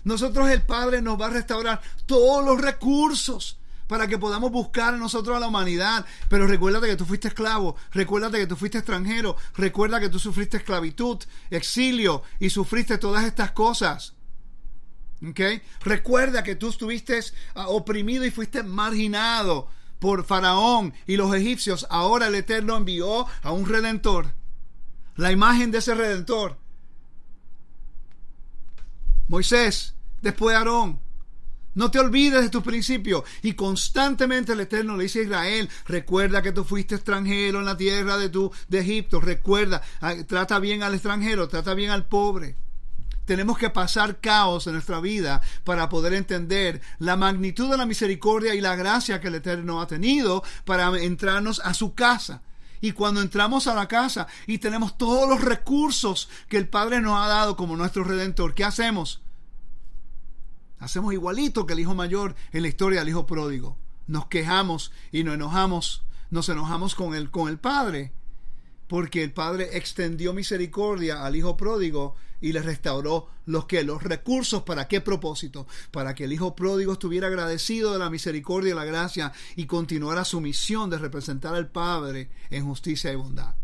Nosotros 0.04 0.50
el 0.50 0.62
Padre 0.62 1.00
nos 1.00 1.20
va 1.20 1.26
a 1.26 1.30
restaurar 1.30 1.80
todos 2.06 2.44
los 2.44 2.60
recursos 2.60 3.58
para 3.86 4.08
que 4.08 4.18
podamos 4.18 4.50
buscar 4.50 4.94
nosotros 4.94 5.36
a 5.36 5.40
la 5.40 5.48
humanidad. 5.48 6.04
Pero 6.28 6.46
recuérdate 6.46 6.88
que 6.88 6.96
tú 6.96 7.04
fuiste 7.04 7.28
esclavo, 7.28 7.76
recuérdate 7.92 8.38
que 8.38 8.46
tú 8.46 8.56
fuiste 8.56 8.78
extranjero, 8.78 9.36
recuerda 9.54 10.00
que 10.00 10.08
tú 10.08 10.18
sufriste 10.18 10.56
esclavitud, 10.56 11.18
exilio 11.50 12.22
y 12.40 12.50
sufriste 12.50 12.98
todas 12.98 13.24
estas 13.24 13.52
cosas. 13.52 14.14
Recuerda 15.84 16.42
que 16.42 16.56
tú 16.56 16.70
estuviste 16.70 17.20
ah, 17.54 17.68
oprimido 17.68 18.24
y 18.24 18.30
fuiste 18.32 18.64
marginado 18.64 19.68
por 20.00 20.24
Faraón 20.24 20.94
y 21.06 21.16
los 21.16 21.32
egipcios. 21.34 21.86
Ahora 21.90 22.26
el 22.26 22.34
Eterno 22.34 22.76
envió 22.76 23.26
a 23.42 23.52
un 23.52 23.68
redentor. 23.68 24.32
La 25.16 25.32
imagen 25.32 25.70
de 25.70 25.78
ese 25.78 25.94
redentor. 25.94 26.58
Moisés, 29.28 29.94
después 30.20 30.56
Aarón. 30.56 31.00
No 31.74 31.90
te 31.90 31.98
olvides 31.98 32.42
de 32.42 32.50
tus 32.50 32.62
principios. 32.62 33.24
Y 33.42 33.54
constantemente 33.54 34.52
el 34.52 34.60
Eterno 34.60 34.96
le 34.96 35.04
dice 35.04 35.20
a 35.20 35.22
Israel, 35.22 35.70
recuerda 35.86 36.42
que 36.42 36.52
tú 36.52 36.64
fuiste 36.64 36.96
extranjero 36.96 37.60
en 37.60 37.64
la 37.64 37.76
tierra 37.76 38.18
de, 38.18 38.28
tu, 38.28 38.52
de 38.68 38.80
Egipto. 38.80 39.20
Recuerda, 39.20 39.82
ah, 40.00 40.14
trata 40.26 40.58
bien 40.58 40.82
al 40.82 40.94
extranjero, 40.94 41.48
trata 41.48 41.74
bien 41.74 41.90
al 41.90 42.06
pobre. 42.06 42.56
Tenemos 43.24 43.56
que 43.56 43.70
pasar 43.70 44.20
caos 44.20 44.66
en 44.66 44.74
nuestra 44.74 45.00
vida 45.00 45.40
para 45.64 45.88
poder 45.88 46.12
entender 46.12 46.82
la 46.98 47.16
magnitud 47.16 47.70
de 47.70 47.76
la 47.76 47.86
misericordia 47.86 48.54
y 48.54 48.60
la 48.60 48.76
gracia 48.76 49.20
que 49.20 49.28
el 49.28 49.36
Eterno 49.36 49.80
ha 49.80 49.86
tenido 49.86 50.42
para 50.64 50.88
entrarnos 51.00 51.60
a 51.60 51.72
su 51.72 51.94
casa. 51.94 52.42
Y 52.82 52.92
cuando 52.92 53.22
entramos 53.22 53.68
a 53.68 53.74
la 53.74 53.86
casa 53.86 54.26
y 54.44 54.58
tenemos 54.58 54.98
todos 54.98 55.28
los 55.28 55.40
recursos 55.40 56.28
que 56.48 56.58
el 56.58 56.68
Padre 56.68 57.00
nos 57.00 57.16
ha 57.16 57.28
dado 57.28 57.56
como 57.56 57.76
nuestro 57.76 58.02
redentor, 58.02 58.54
¿qué 58.54 58.64
hacemos? 58.64 59.22
Hacemos 60.80 61.12
igualito 61.12 61.64
que 61.64 61.74
el 61.74 61.78
hijo 61.78 61.94
mayor 61.94 62.34
en 62.50 62.62
la 62.62 62.68
historia 62.68 62.98
del 62.98 63.10
hijo 63.10 63.24
pródigo. 63.24 63.78
Nos 64.08 64.26
quejamos 64.26 64.90
y 65.12 65.22
nos 65.22 65.34
enojamos, 65.34 66.02
nos 66.30 66.48
enojamos 66.48 66.96
con 66.96 67.14
el, 67.14 67.30
con 67.30 67.48
el 67.48 67.60
Padre, 67.60 68.12
porque 68.88 69.22
el 69.22 69.32
Padre 69.32 69.76
extendió 69.76 70.34
misericordia 70.34 71.24
al 71.24 71.36
hijo 71.36 71.56
pródigo 71.56 72.16
y 72.42 72.52
le 72.52 72.60
restauró 72.60 73.28
los 73.46 73.64
que 73.64 73.82
los 73.82 74.02
recursos 74.02 74.62
para 74.64 74.88
qué 74.88 75.00
propósito 75.00 75.66
para 75.90 76.14
que 76.14 76.24
el 76.24 76.32
hijo 76.34 76.54
pródigo 76.54 76.92
estuviera 76.92 77.28
agradecido 77.28 77.94
de 77.94 77.98
la 77.98 78.10
misericordia 78.10 78.72
y 78.72 78.76
la 78.76 78.84
gracia 78.84 79.32
y 79.56 79.64
continuara 79.64 80.26
su 80.26 80.42
misión 80.42 80.90
de 80.90 80.98
representar 80.98 81.54
al 81.54 81.70
Padre 81.70 82.28
en 82.50 82.66
justicia 82.66 83.10
y 83.10 83.16
bondad 83.16 83.54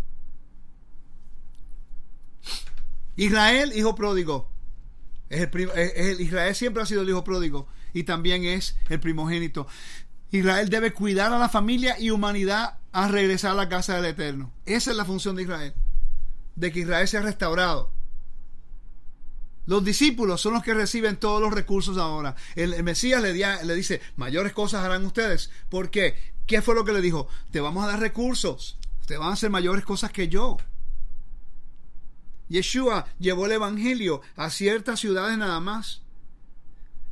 Israel 3.16 3.72
hijo 3.74 3.94
pródigo 3.94 4.50
es 5.28 5.46
el, 5.52 6.20
Israel 6.22 6.54
siempre 6.54 6.82
ha 6.82 6.86
sido 6.86 7.02
el 7.02 7.10
hijo 7.10 7.24
pródigo 7.24 7.68
y 7.92 8.04
también 8.04 8.44
es 8.44 8.76
el 8.88 9.00
primogénito 9.00 9.66
Israel 10.30 10.68
debe 10.68 10.92
cuidar 10.92 11.32
a 11.32 11.38
la 11.38 11.48
familia 11.48 11.98
y 11.98 12.10
humanidad 12.10 12.78
a 12.92 13.08
regresar 13.08 13.52
a 13.52 13.54
la 13.54 13.68
casa 13.68 13.96
del 13.96 14.06
Eterno. 14.06 14.52
Esa 14.66 14.90
es 14.90 14.96
la 14.96 15.04
función 15.04 15.36
de 15.36 15.42
Israel, 15.42 15.74
de 16.54 16.72
que 16.72 16.80
Israel 16.80 17.08
sea 17.08 17.22
restaurado. 17.22 17.90
Los 19.68 19.84
discípulos 19.84 20.40
son 20.40 20.54
los 20.54 20.62
que 20.62 20.72
reciben 20.72 21.18
todos 21.18 21.42
los 21.42 21.52
recursos 21.52 21.98
ahora. 21.98 22.34
El, 22.56 22.82
Mesías 22.82 23.20
le, 23.20 23.34
le, 23.34 23.74
dice, 23.74 24.00
mayores 24.16 24.54
cosas 24.54 24.82
harán 24.82 25.04
ustedes. 25.04 25.50
¿Por 25.68 25.90
qué? 25.90 26.14
¿Qué 26.46 26.62
fue 26.62 26.74
lo 26.74 26.86
que 26.86 26.94
le 26.94 27.02
dijo? 27.02 27.28
Te 27.50 27.60
vamos 27.60 27.84
a 27.84 27.88
dar 27.88 28.00
recursos. 28.00 28.78
Te 29.06 29.18
van 29.18 29.28
a 29.28 29.32
hacer 29.34 29.50
mayores 29.50 29.84
cosas 29.84 30.10
que 30.10 30.28
yo. 30.28 30.56
Yeshua 32.48 33.08
llevó 33.18 33.44
el 33.44 33.52
Evangelio 33.52 34.22
a 34.36 34.48
ciertas 34.48 35.00
ciudades 35.00 35.36
nada 35.36 35.60
más. 35.60 36.00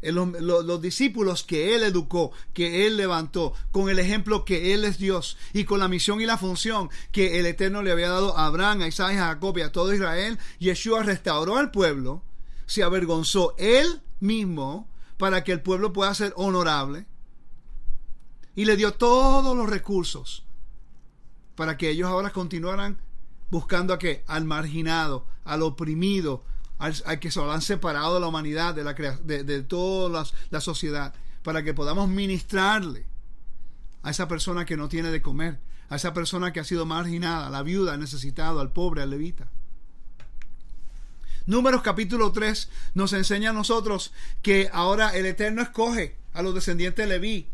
Los, 0.01 0.41
los, 0.41 0.81
discípulos 0.81 1.43
que 1.43 1.75
Él 1.75 1.83
educó, 1.83 2.33
que 2.55 2.87
Él 2.87 2.97
levantó, 2.97 3.53
con 3.71 3.91
el 3.91 3.99
ejemplo 3.99 4.47
que 4.47 4.73
Él 4.73 4.87
es 4.87 4.97
Dios 4.97 5.37
y 5.53 5.65
con 5.65 5.81
la 5.81 5.89
misión 5.89 6.23
y 6.23 6.27
la 6.27 6.39
función 6.39 6.89
que 7.13 7.39
el 7.39 7.45
Eterno 7.45 7.83
le 7.83 7.93
había 7.93 8.09
dado 8.09 8.39
a 8.39 8.47
Abraham, 8.47 8.81
a 8.81 8.89
Isaac, 8.89 9.13
a 9.17 9.27
Jacob 9.27 9.59
y 9.59 9.63
a 9.63 9.73
todo 9.73 9.93
Israel, 9.93 10.39
Yeshua 10.59 11.03
restauró 11.03 11.59
al 11.59 11.71
pueblo 11.71 12.23
se 12.67 12.83
avergonzó 12.83 13.55
él 13.59 14.03
mismo 14.21 14.89
para 15.17 15.45
que 15.45 15.53
el 15.53 15.63
pueblo 15.63 15.93
pueda 15.93 16.15
ser 16.15 16.33
honorable 16.37 17.07
y 18.55 18.65
le 18.65 18.77
dio 18.77 18.95
todos 18.95 19.57
los 19.57 19.69
recursos 19.69 20.45
para 21.55 21.77
que 21.77 21.91
ellos 21.91 22.09
ahora 22.09 22.31
continuaran 22.31 22.99
buscando 23.51 23.95
a 23.95 23.99
qué? 23.99 24.25
Al 24.27 24.45
marginado, 24.45 25.27
al 25.45 25.63
oprimido, 25.63 26.45
al, 26.79 27.19
que 27.21 27.31
se 27.31 27.41
han 27.41 27.63
separado 27.63 28.15
de 28.15 28.21
la 28.21 28.27
humanidad, 28.27 28.75
de, 28.75 28.85
la, 28.85 28.93
de, 28.93 29.45
de 29.45 29.63
toda 29.63 30.27
la 30.51 30.61
sociedad, 30.61 31.15
para 31.43 31.63
que 31.63 31.75
podamos 31.75 32.09
ministrarle 32.09 33.07
a 34.03 34.11
esa 34.11 34.29
persona 34.29 34.65
que 34.65 34.77
no 34.77 34.89
tiene 34.89 35.11
de 35.11 35.23
comer, 35.23 35.59
a 35.89 35.97
esa 35.97 36.13
persona 36.13 36.53
que 36.53 36.61
ha 36.61 36.65
sido 36.65 36.87
marginada, 36.87 37.47
a 37.47 37.51
la 37.51 37.63
viuda, 37.63 37.95
al 37.95 38.01
necesitado, 38.01 38.61
al 38.61 38.73
pobre, 38.73 39.03
al 39.03 39.11
levita. 39.11 39.49
Números 41.47 41.83
capítulo 41.83 42.33
3 42.33 42.69
nos 42.95 43.13
enseña 43.13 43.51
a 43.51 43.53
nosotros 43.53 44.13
que 44.43 44.69
ahora 44.73 45.17
el 45.17 45.27
Eterno 45.27 45.63
escoge 45.63 46.17
a 46.33 46.43
los 46.43 46.55
descendientes 46.55 47.07
de 47.07 47.13
Leví 47.13 47.47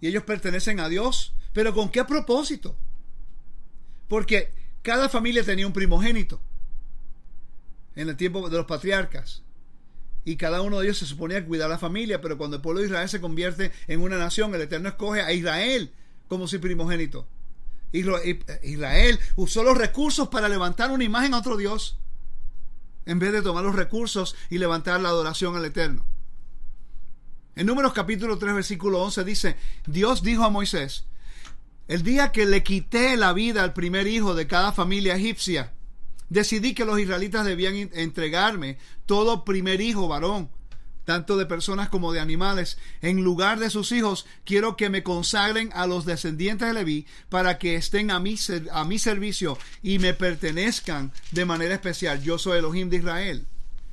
y 0.00 0.08
ellos 0.08 0.24
pertenecen 0.24 0.80
a 0.80 0.88
Dios. 0.88 1.32
Pero 1.52 1.72
¿con 1.72 1.90
qué 1.90 2.04
propósito? 2.04 2.76
Porque 4.08 4.52
cada 4.82 5.08
familia 5.08 5.44
tenía 5.44 5.66
un 5.66 5.72
primogénito 5.72 6.40
en 7.94 8.08
el 8.08 8.16
tiempo 8.16 8.48
de 8.48 8.56
los 8.56 8.66
patriarcas. 8.66 9.42
Y 10.24 10.36
cada 10.36 10.60
uno 10.60 10.80
de 10.80 10.86
ellos 10.86 10.98
se 10.98 11.06
suponía 11.06 11.44
cuidar 11.46 11.66
a 11.66 11.74
la 11.74 11.78
familia, 11.78 12.20
pero 12.20 12.36
cuando 12.36 12.56
el 12.56 12.62
pueblo 12.62 12.80
de 12.80 12.88
Israel 12.88 13.08
se 13.08 13.20
convierte 13.20 13.70
en 13.86 14.00
una 14.00 14.18
nación, 14.18 14.54
el 14.54 14.60
Eterno 14.62 14.88
escoge 14.88 15.22
a 15.22 15.32
Israel 15.32 15.92
como 16.28 16.48
su 16.48 16.60
primogénito. 16.60 17.28
Israel 17.92 19.18
usó 19.36 19.62
los 19.62 19.78
recursos 19.78 20.28
para 20.28 20.48
levantar 20.48 20.90
una 20.90 21.04
imagen 21.04 21.34
a 21.34 21.38
otro 21.38 21.56
Dios 21.56 21.96
en 23.06 23.18
vez 23.18 23.32
de 23.32 23.42
tomar 23.42 23.64
los 23.64 23.74
recursos 23.74 24.36
y 24.48 24.58
levantar 24.58 25.00
la 25.00 25.08
adoración 25.08 25.56
al 25.56 25.64
Eterno. 25.64 26.04
En 27.56 27.66
Números 27.66 27.92
capítulo 27.92 28.38
3 28.38 28.54
versículo 28.54 29.02
11 29.02 29.24
dice, 29.24 29.56
Dios 29.86 30.22
dijo 30.22 30.44
a 30.44 30.50
Moisés, 30.50 31.04
el 31.88 32.02
día 32.02 32.30
que 32.30 32.46
le 32.46 32.62
quité 32.62 33.16
la 33.16 33.32
vida 33.32 33.64
al 33.64 33.72
primer 33.72 34.06
hijo 34.06 34.34
de 34.34 34.46
cada 34.46 34.72
familia 34.72 35.16
egipcia, 35.16 35.72
decidí 36.28 36.74
que 36.74 36.84
los 36.84 36.98
israelitas 37.00 37.44
debían 37.44 37.90
entregarme 37.92 38.78
todo 39.06 39.44
primer 39.44 39.80
hijo 39.80 40.06
varón 40.06 40.50
tanto 41.04 41.36
de 41.36 41.46
personas 41.46 41.88
como 41.88 42.12
de 42.12 42.20
animales. 42.20 42.78
En 43.02 43.22
lugar 43.22 43.58
de 43.58 43.70
sus 43.70 43.92
hijos, 43.92 44.26
quiero 44.44 44.76
que 44.76 44.90
me 44.90 45.02
consagren 45.02 45.70
a 45.74 45.86
los 45.86 46.04
descendientes 46.04 46.68
de 46.68 46.74
Leví 46.74 47.06
para 47.28 47.58
que 47.58 47.74
estén 47.74 48.10
a 48.10 48.20
mi, 48.20 48.36
servicio 48.36 49.58
y 49.82 49.98
me 49.98 50.14
pertenezcan 50.14 51.12
de 51.32 51.44
manera 51.44 51.74
especial. 51.74 52.22
Yo 52.22 52.38
soy 52.38 52.58
Elohim 52.58 52.90
de 52.90 52.98
Israel. 52.98 53.46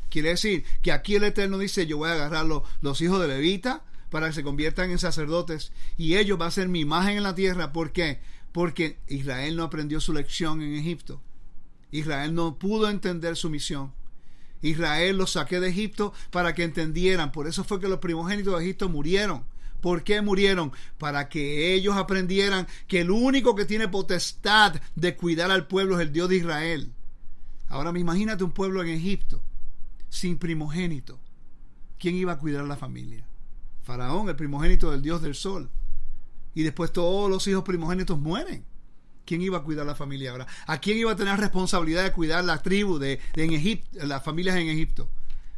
Quiere 0.10 0.30
decir 0.30 0.64
que 0.82 0.92
aquí 0.92 1.16
el 1.16 1.24
Eterno 1.24 1.58
dice, 1.58 1.86
yo 1.86 1.98
voy 1.98 2.10
a 2.10 2.14
agarrar 2.14 2.46
los, 2.46 2.64
los 2.82 3.02
hijos 3.02 3.22
de 3.22 3.28
Levita 3.28 3.84
para 4.10 4.28
que 4.28 4.34
se 4.34 4.44
conviertan 4.44 4.92
en 4.92 5.00
sacerdotes 5.00 5.72
y 5.98 6.16
ellos 6.16 6.38
van 6.38 6.48
a 6.48 6.52
ser 6.52 6.70
mi 6.70 6.80
imagen 6.80 7.18
en 7.18 7.24
la 7.24 7.36
tierra. 7.36 7.74
¿Por 7.74 7.92
qué? 7.92 8.20
Porque 8.52 8.98
Israel 9.08 9.56
no 9.56 9.64
aprendió 9.64 10.00
su 10.00 10.14
lección 10.14 10.62
en 10.62 10.76
Egipto. 10.76 11.22
Israel 11.92 12.34
no 12.34 12.58
pudo 12.58 12.90
entender 12.90 13.36
su 13.36 13.50
misión. 13.50 13.94
Israel 14.62 15.18
los 15.18 15.32
saqué 15.32 15.60
de 15.60 15.70
Egipto 15.70 16.14
para 16.32 16.54
que 16.54 16.64
entendieran. 16.64 17.32
Por 17.32 17.48
eso 17.48 17.64
fue 17.64 17.80
que 17.80 17.88
los 17.88 18.00
primogénitos 18.00 18.58
de 18.58 18.66
Egipto 18.66 18.90
murieron. 18.90 19.44
¿Por 19.82 20.04
qué 20.04 20.22
murieron? 20.22 20.72
Para 20.98 21.30
que 21.30 21.74
ellos 21.74 21.96
aprendieran 21.96 22.68
que 22.88 23.02
el 23.02 23.12
único 23.12 23.56
que 23.56 23.66
tiene 23.66 23.88
potestad 23.88 24.82
de 24.96 25.16
cuidar 25.16 25.52
al 25.52 25.68
pueblo 25.68 25.96
es 25.96 26.08
el 26.08 26.14
Dios 26.14 26.30
de 26.30 26.38
Israel. 26.38 26.94
Ahora 27.68 27.92
me 27.92 28.00
imagínate 28.00 28.44
un 28.44 28.52
pueblo 28.52 28.82
en 28.82 28.90
Egipto 28.90 29.42
sin 30.10 30.38
primogénito. 30.38 31.20
¿Quién 32.00 32.16
iba 32.16 32.34
a 32.34 32.40
cuidar 32.40 32.64
a 32.64 32.68
la 32.68 32.78
familia? 32.78 33.26
Faraón, 33.84 34.30
el 34.30 34.36
primogénito 34.36 34.92
del 34.92 35.02
Dios 35.02 35.22
del 35.22 35.36
Sol. 35.36 35.70
Y 36.54 36.64
después 36.64 36.92
todos 36.92 37.30
los 37.30 37.48
hijos 37.48 37.64
primogénitos 37.64 38.20
mueren. 38.20 38.66
¿Quién 39.28 39.42
iba 39.42 39.58
a 39.58 39.62
cuidar 39.62 39.86
la 39.86 39.94
familia 39.94 40.32
ahora? 40.32 40.48
¿A 40.68 40.80
quién 40.80 40.98
iba 40.98 41.12
a 41.12 41.16
tener 41.18 41.38
responsabilidad 41.38 42.02
de 42.02 42.14
cuidar 42.14 42.46
la 42.46 42.62
tribu 42.62 42.98
de, 42.98 43.20
en 43.36 43.52
Egipto, 43.52 44.06
las 44.06 44.24
familias 44.24 44.56
en 44.56 44.70
Egipto? 44.70 45.10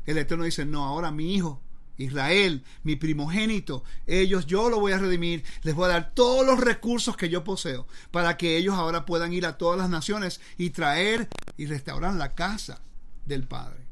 El 0.08 0.17
Eterno 0.17 0.43
dice, 0.43 0.65
no, 0.65 0.86
ahora 0.86 1.12
mi 1.12 1.36
hijo, 1.36 1.62
Israel, 1.97 2.63
mi 2.82 2.95
primogénito, 2.95 3.84
ellos 4.08 4.47
yo 4.47 4.71
lo 4.71 4.79
voy 4.79 4.93
a 4.93 4.97
redimir, 4.97 5.43
les 5.62 5.75
voy 5.75 5.86
a 5.86 5.89
dar 5.89 6.15
todos 6.15 6.43
los 6.43 6.60
recursos 6.60 7.15
que 7.15 7.29
yo 7.29 7.43
poseo 7.43 7.86
para 8.10 8.38
que 8.38 8.58
ellos 8.58 8.73
ahora 8.73 9.05
puedan 9.05 9.34
ir 9.34 9.45
a 9.45 9.60
todas 9.60 9.77
las 9.77 9.91
naciones 9.91 10.41
y 10.58 10.71
traer 10.71 11.29
y 11.55 11.67
restaurar 11.67 12.15
la 12.15 12.34
casa 12.34 12.82
del 13.27 13.43
Padre. 13.43 13.86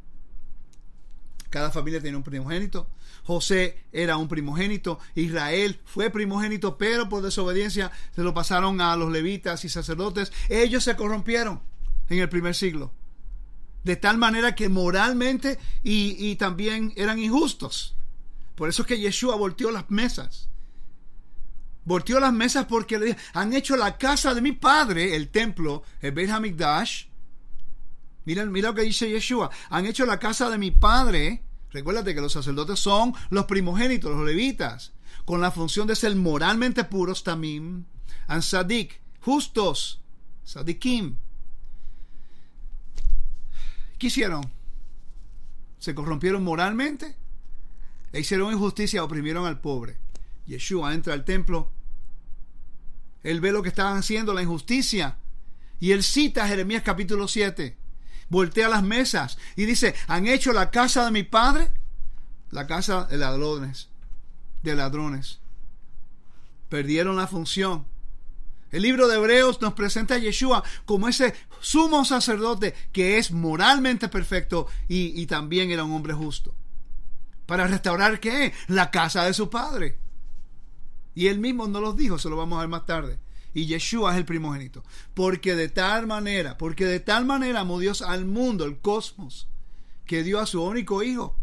Cada 1.51 1.69
familia 1.69 2.01
tiene 2.01 2.17
un 2.17 2.23
primogénito. 2.23 2.87
José 3.27 3.83
era 3.91 4.15
un 4.15 4.29
primogénito, 4.29 4.99
Israel 5.13 5.81
fue 5.83 6.09
primogénito, 6.09 6.77
pero 6.77 7.09
por 7.09 7.21
desobediencia 7.21 7.91
se 8.15 8.23
lo 8.23 8.33
pasaron 8.33 8.79
a 8.79 8.95
los 8.95 9.11
levitas 9.11 9.65
y 9.65 9.69
sacerdotes. 9.69 10.31
Ellos 10.47 10.85
se 10.85 10.95
corrompieron 10.95 11.61
en 12.07 12.19
el 12.19 12.29
primer 12.29 12.55
siglo, 12.55 12.93
de 13.83 13.97
tal 13.97 14.17
manera 14.17 14.55
que 14.55 14.69
moralmente 14.69 15.59
y, 15.83 16.37
también 16.37 16.93
eran 16.95 17.19
injustos. 17.19 17.97
Por 18.55 18.69
eso 18.69 18.83
es 18.83 18.87
que 18.87 18.97
Yeshua 18.97 19.35
volteó 19.35 19.71
las 19.71 19.91
mesas. 19.91 20.47
Volteó 21.83 22.21
las 22.21 22.31
mesas 22.31 22.65
porque 22.65 22.97
le 22.97 23.17
han 23.33 23.51
hecho 23.51 23.75
la 23.75 23.97
casa 23.97 24.35
de 24.35 24.41
mi 24.41 24.53
padre, 24.53 25.17
el 25.17 25.27
templo, 25.27 25.83
el 25.99 26.13
Beit 26.13 26.29
Hamikdash. 26.29 27.07
Mira 28.23 28.45
lo 28.45 28.73
que 28.73 28.83
dice 28.83 29.09
Yeshua. 29.09 29.49
Han 29.69 29.85
hecho 29.85 30.05
la 30.05 30.17
casa 30.17 30.49
de 30.49 30.57
mi 30.57 30.71
padre 30.71 31.43
Recuérdate 31.71 32.15
que 32.15 32.21
los 32.21 32.33
sacerdotes 32.33 32.79
son 32.79 33.13
los 33.29 33.45
primogénitos, 33.45 34.15
los 34.15 34.25
levitas, 34.25 34.93
con 35.25 35.41
la 35.41 35.51
función 35.51 35.87
de 35.87 35.95
ser 35.95 36.15
moralmente 36.15 36.83
puros, 36.83 37.23
tamim, 37.23 37.85
and 38.27 38.41
sadik, 38.41 39.01
justos, 39.19 40.01
sadikim. 40.43 41.17
¿Qué 43.97 44.07
hicieron? 44.07 44.49
¿Se 45.79 45.93
corrompieron 45.93 46.43
moralmente? 46.43 47.15
E 48.13 48.21
hicieron 48.21 48.53
injusticia, 48.53 49.03
oprimieron 49.03 49.45
al 49.45 49.59
pobre. 49.59 49.97
Yeshua 50.45 50.93
entra 50.93 51.13
al 51.13 51.25
templo. 51.25 51.71
Él 53.23 53.41
ve 53.41 53.51
lo 53.51 53.61
que 53.61 53.69
estaban 53.69 53.97
haciendo, 53.97 54.33
la 54.33 54.41
injusticia. 54.41 55.17
Y 55.79 55.91
él 55.91 56.03
cita 56.03 56.47
Jeremías 56.47 56.83
capítulo 56.83 57.27
7 57.27 57.76
voltea 58.29 58.69
las 58.69 58.83
mesas 58.83 59.37
y 59.55 59.65
dice, 59.65 59.95
han 60.07 60.27
hecho 60.27 60.53
la 60.53 60.69
casa 60.69 61.05
de 61.05 61.11
mi 61.11 61.23
padre, 61.23 61.71
la 62.51 62.67
casa 62.67 63.05
de 63.05 63.17
ladrones, 63.17 63.89
de 64.63 64.75
ladrones. 64.75 65.39
Perdieron 66.69 67.15
la 67.15 67.27
función. 67.27 67.85
El 68.71 68.81
libro 68.81 69.07
de 69.07 69.15
Hebreos 69.15 69.61
nos 69.61 69.73
presenta 69.73 70.15
a 70.15 70.17
Yeshua 70.17 70.63
como 70.85 71.07
ese 71.07 71.33
sumo 71.61 72.03
sacerdote 72.03 72.73
que 72.91 73.17
es 73.17 73.31
moralmente 73.31 74.09
perfecto 74.09 74.67
y, 74.89 75.19
y 75.19 75.25
también 75.25 75.71
era 75.71 75.85
un 75.85 75.93
hombre 75.93 76.13
justo. 76.13 76.53
Para 77.45 77.65
restaurar 77.67 78.19
qué? 78.19 78.53
La 78.67 78.91
casa 78.91 79.23
de 79.23 79.33
su 79.33 79.49
padre. 79.49 79.97
Y 81.15 81.27
él 81.27 81.39
mismo 81.39 81.67
no 81.67 81.79
los 81.79 81.95
dijo, 81.95 82.19
se 82.19 82.29
lo 82.29 82.35
vamos 82.35 82.57
a 82.57 82.61
ver 82.61 82.69
más 82.69 82.85
tarde 82.85 83.19
y 83.53 83.65
Yeshua 83.65 84.11
es 84.11 84.17
el 84.17 84.25
primogénito. 84.25 84.83
Porque 85.13 85.55
de 85.55 85.69
tal 85.69 86.07
manera, 86.07 86.57
porque 86.57 86.85
de 86.85 86.99
tal 86.99 87.25
manera 87.25 87.61
amó 87.61 87.79
Dios 87.79 88.01
al 88.01 88.25
mundo, 88.25 88.65
el 88.65 88.79
cosmos, 88.79 89.47
que 90.05 90.23
dio 90.23 90.39
a 90.39 90.45
su 90.45 90.63
único 90.63 91.03
hijo 91.03 91.35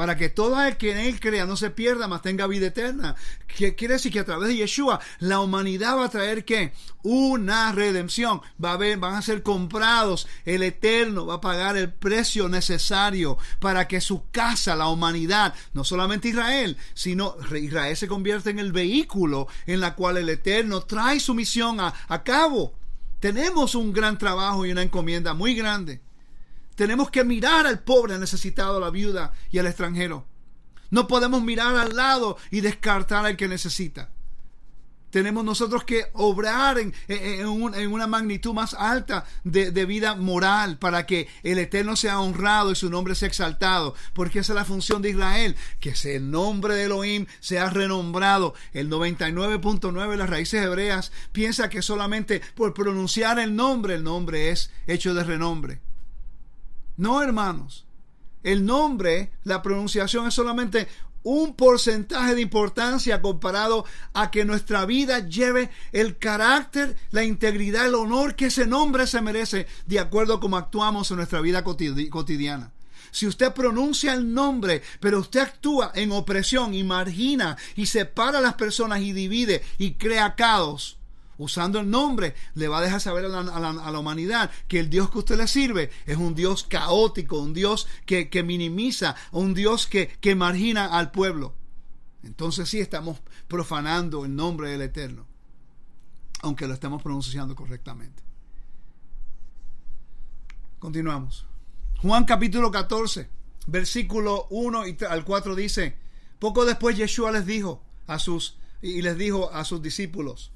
para 0.00 0.16
que 0.16 0.30
todo 0.30 0.58
el 0.64 0.78
que 0.78 0.92
en 0.92 0.96
él 0.96 1.20
crea 1.20 1.44
no 1.44 1.58
se 1.58 1.68
pierda, 1.68 2.08
mas 2.08 2.22
tenga 2.22 2.46
vida 2.46 2.68
eterna. 2.68 3.16
¿Qué 3.46 3.74
quiere 3.74 3.92
decir 3.92 4.10
que 4.10 4.20
a 4.20 4.24
través 4.24 4.48
de 4.48 4.56
Yeshua 4.56 4.98
la 5.18 5.40
humanidad 5.40 5.98
va 5.98 6.06
a 6.06 6.08
traer 6.08 6.46
qué? 6.46 6.72
Una 7.02 7.70
redención. 7.72 8.40
Va 8.64 8.70
a 8.70 8.72
haber, 8.72 8.96
van 8.96 9.16
a 9.16 9.20
ser 9.20 9.42
comprados. 9.42 10.26
El 10.46 10.62
Eterno 10.62 11.26
va 11.26 11.34
a 11.34 11.40
pagar 11.42 11.76
el 11.76 11.92
precio 11.92 12.48
necesario 12.48 13.36
para 13.58 13.88
que 13.88 14.00
su 14.00 14.30
casa, 14.30 14.74
la 14.74 14.88
humanidad, 14.88 15.52
no 15.74 15.84
solamente 15.84 16.28
Israel, 16.28 16.78
sino 16.94 17.36
Israel 17.54 17.94
se 17.94 18.08
convierta 18.08 18.48
en 18.48 18.58
el 18.58 18.72
vehículo 18.72 19.48
en 19.66 19.80
la 19.80 19.94
cual 19.96 20.16
el 20.16 20.30
Eterno 20.30 20.80
trae 20.80 21.20
su 21.20 21.34
misión 21.34 21.76
a 21.78 22.22
cabo. 22.24 22.72
Tenemos 23.18 23.74
un 23.74 23.92
gran 23.92 24.16
trabajo 24.16 24.64
y 24.64 24.72
una 24.72 24.80
encomienda 24.80 25.34
muy 25.34 25.54
grande. 25.54 26.00
Tenemos 26.74 27.10
que 27.10 27.24
mirar 27.24 27.66
al 27.66 27.80
pobre, 27.80 28.14
al 28.14 28.20
necesitado, 28.20 28.78
a 28.78 28.80
la 28.80 28.90
viuda 28.90 29.32
y 29.50 29.58
al 29.58 29.66
extranjero. 29.66 30.26
No 30.90 31.06
podemos 31.06 31.42
mirar 31.42 31.76
al 31.76 31.94
lado 31.94 32.36
y 32.50 32.60
descartar 32.60 33.24
al 33.26 33.36
que 33.36 33.48
necesita. 33.48 34.10
Tenemos 35.10 35.44
nosotros 35.44 35.82
que 35.82 36.06
obrar 36.12 36.78
en, 36.78 36.94
una 37.46 38.06
magnitud 38.06 38.54
más 38.54 38.74
alta 38.74 39.24
de, 39.42 39.72
de, 39.72 39.84
vida 39.84 40.14
moral 40.14 40.78
para 40.78 41.04
que 41.04 41.28
el 41.42 41.58
Eterno 41.58 41.96
sea 41.96 42.20
honrado 42.20 42.70
y 42.70 42.76
su 42.76 42.90
nombre 42.90 43.16
sea 43.16 43.26
exaltado. 43.26 43.94
Porque 44.12 44.38
esa 44.38 44.52
es 44.52 44.56
la 44.56 44.64
función 44.64 45.02
de 45.02 45.10
Israel, 45.10 45.56
que 45.80 45.94
el 46.04 46.30
nombre 46.30 46.74
de 46.74 46.84
Elohim 46.84 47.26
sea 47.40 47.70
renombrado. 47.70 48.54
El 48.72 48.88
99.9 48.88 50.10
de 50.10 50.16
las 50.16 50.30
raíces 50.30 50.64
hebreas 50.64 51.10
piensa 51.32 51.68
que 51.68 51.82
solamente 51.82 52.40
por 52.54 52.72
pronunciar 52.72 53.40
el 53.40 53.56
nombre, 53.56 53.94
el 53.94 54.04
nombre 54.04 54.50
es 54.50 54.70
hecho 54.86 55.12
de 55.12 55.24
renombre. 55.24 55.80
No, 57.00 57.22
hermanos. 57.22 57.86
El 58.42 58.66
nombre, 58.66 59.32
la 59.44 59.62
pronunciación 59.62 60.28
es 60.28 60.34
solamente 60.34 60.86
un 61.22 61.54
porcentaje 61.54 62.34
de 62.34 62.42
importancia 62.42 63.22
comparado 63.22 63.86
a 64.12 64.30
que 64.30 64.44
nuestra 64.44 64.84
vida 64.84 65.26
lleve 65.26 65.70
el 65.92 66.18
carácter, 66.18 66.98
la 67.10 67.24
integridad, 67.24 67.86
el 67.86 67.94
honor 67.94 68.34
que 68.34 68.46
ese 68.46 68.66
nombre 68.66 69.06
se 69.06 69.22
merece 69.22 69.66
de 69.86 69.98
acuerdo 69.98 70.34
a 70.34 70.40
cómo 70.40 70.58
actuamos 70.58 71.10
en 71.10 71.16
nuestra 71.16 71.40
vida 71.40 71.64
cotidiana. 71.64 72.70
Si 73.10 73.26
usted 73.26 73.54
pronuncia 73.54 74.12
el 74.12 74.34
nombre, 74.34 74.82
pero 75.00 75.20
usted 75.20 75.40
actúa 75.40 75.92
en 75.94 76.12
opresión 76.12 76.74
y 76.74 76.84
margina 76.84 77.56
y 77.76 77.86
separa 77.86 78.40
a 78.40 78.42
las 78.42 78.54
personas 78.54 79.00
y 79.00 79.14
divide 79.14 79.62
y 79.78 79.94
crea 79.94 80.34
caos, 80.34 80.99
usando 81.40 81.80
el 81.80 81.90
nombre, 81.90 82.34
le 82.54 82.68
va 82.68 82.78
a 82.78 82.82
dejar 82.82 83.00
saber 83.00 83.24
a 83.24 83.28
la, 83.28 83.98
humanidad 83.98 84.50
que 84.68 84.78
el 84.78 84.90
Dios 84.90 85.10
que 85.10 85.18
usted 85.18 85.36
le 85.36 85.48
sirve 85.48 85.90
es 86.06 86.16
un 86.16 86.34
Dios 86.34 86.64
caótico, 86.64 87.40
un 87.40 87.54
Dios 87.54 87.88
que, 88.04 88.42
minimiza, 88.44 89.16
un 89.32 89.54
Dios 89.54 89.86
que, 89.86 90.08
que 90.20 90.34
margina 90.34 90.86
al 90.86 91.10
pueblo. 91.10 91.54
Entonces 92.22 92.68
sí 92.68 92.78
estamos 92.78 93.20
profanando 93.48 94.24
el 94.24 94.36
nombre 94.36 94.70
del 94.70 94.82
Eterno, 94.82 95.26
aunque 96.42 96.66
lo 96.66 96.74
estemos 96.74 97.02
pronunciando 97.02 97.56
correctamente. 97.56 98.22
Continuamos. 100.78 101.46
Juan 102.02 102.24
capítulo 102.24 102.70
14, 102.70 103.28
versículo 103.66 104.46
1 104.50 104.86
y 104.86 104.96
al 105.08 105.24
4 105.24 105.54
dice, 105.54 105.96
poco 106.38 106.64
después 106.64 106.96
Yeshua 106.96 107.32
les 107.32 107.46
dijo 107.46 107.82
a 108.06 108.18
sus 108.18 108.58
y 108.82 109.02
les 109.02 109.16
dijo 109.18 109.52
a 109.52 109.64
sus 109.64 109.82
discípulos, 109.82 110.52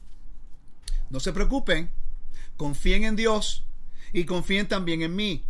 no 1.10 1.20
se 1.20 1.32
preocupen, 1.32 1.90
confíen 2.56 3.04
en 3.04 3.16
Dios 3.16 3.64
y 4.12 4.24
confíen 4.24 4.68
también 4.68 5.02
en 5.02 5.16
mí. 5.16 5.44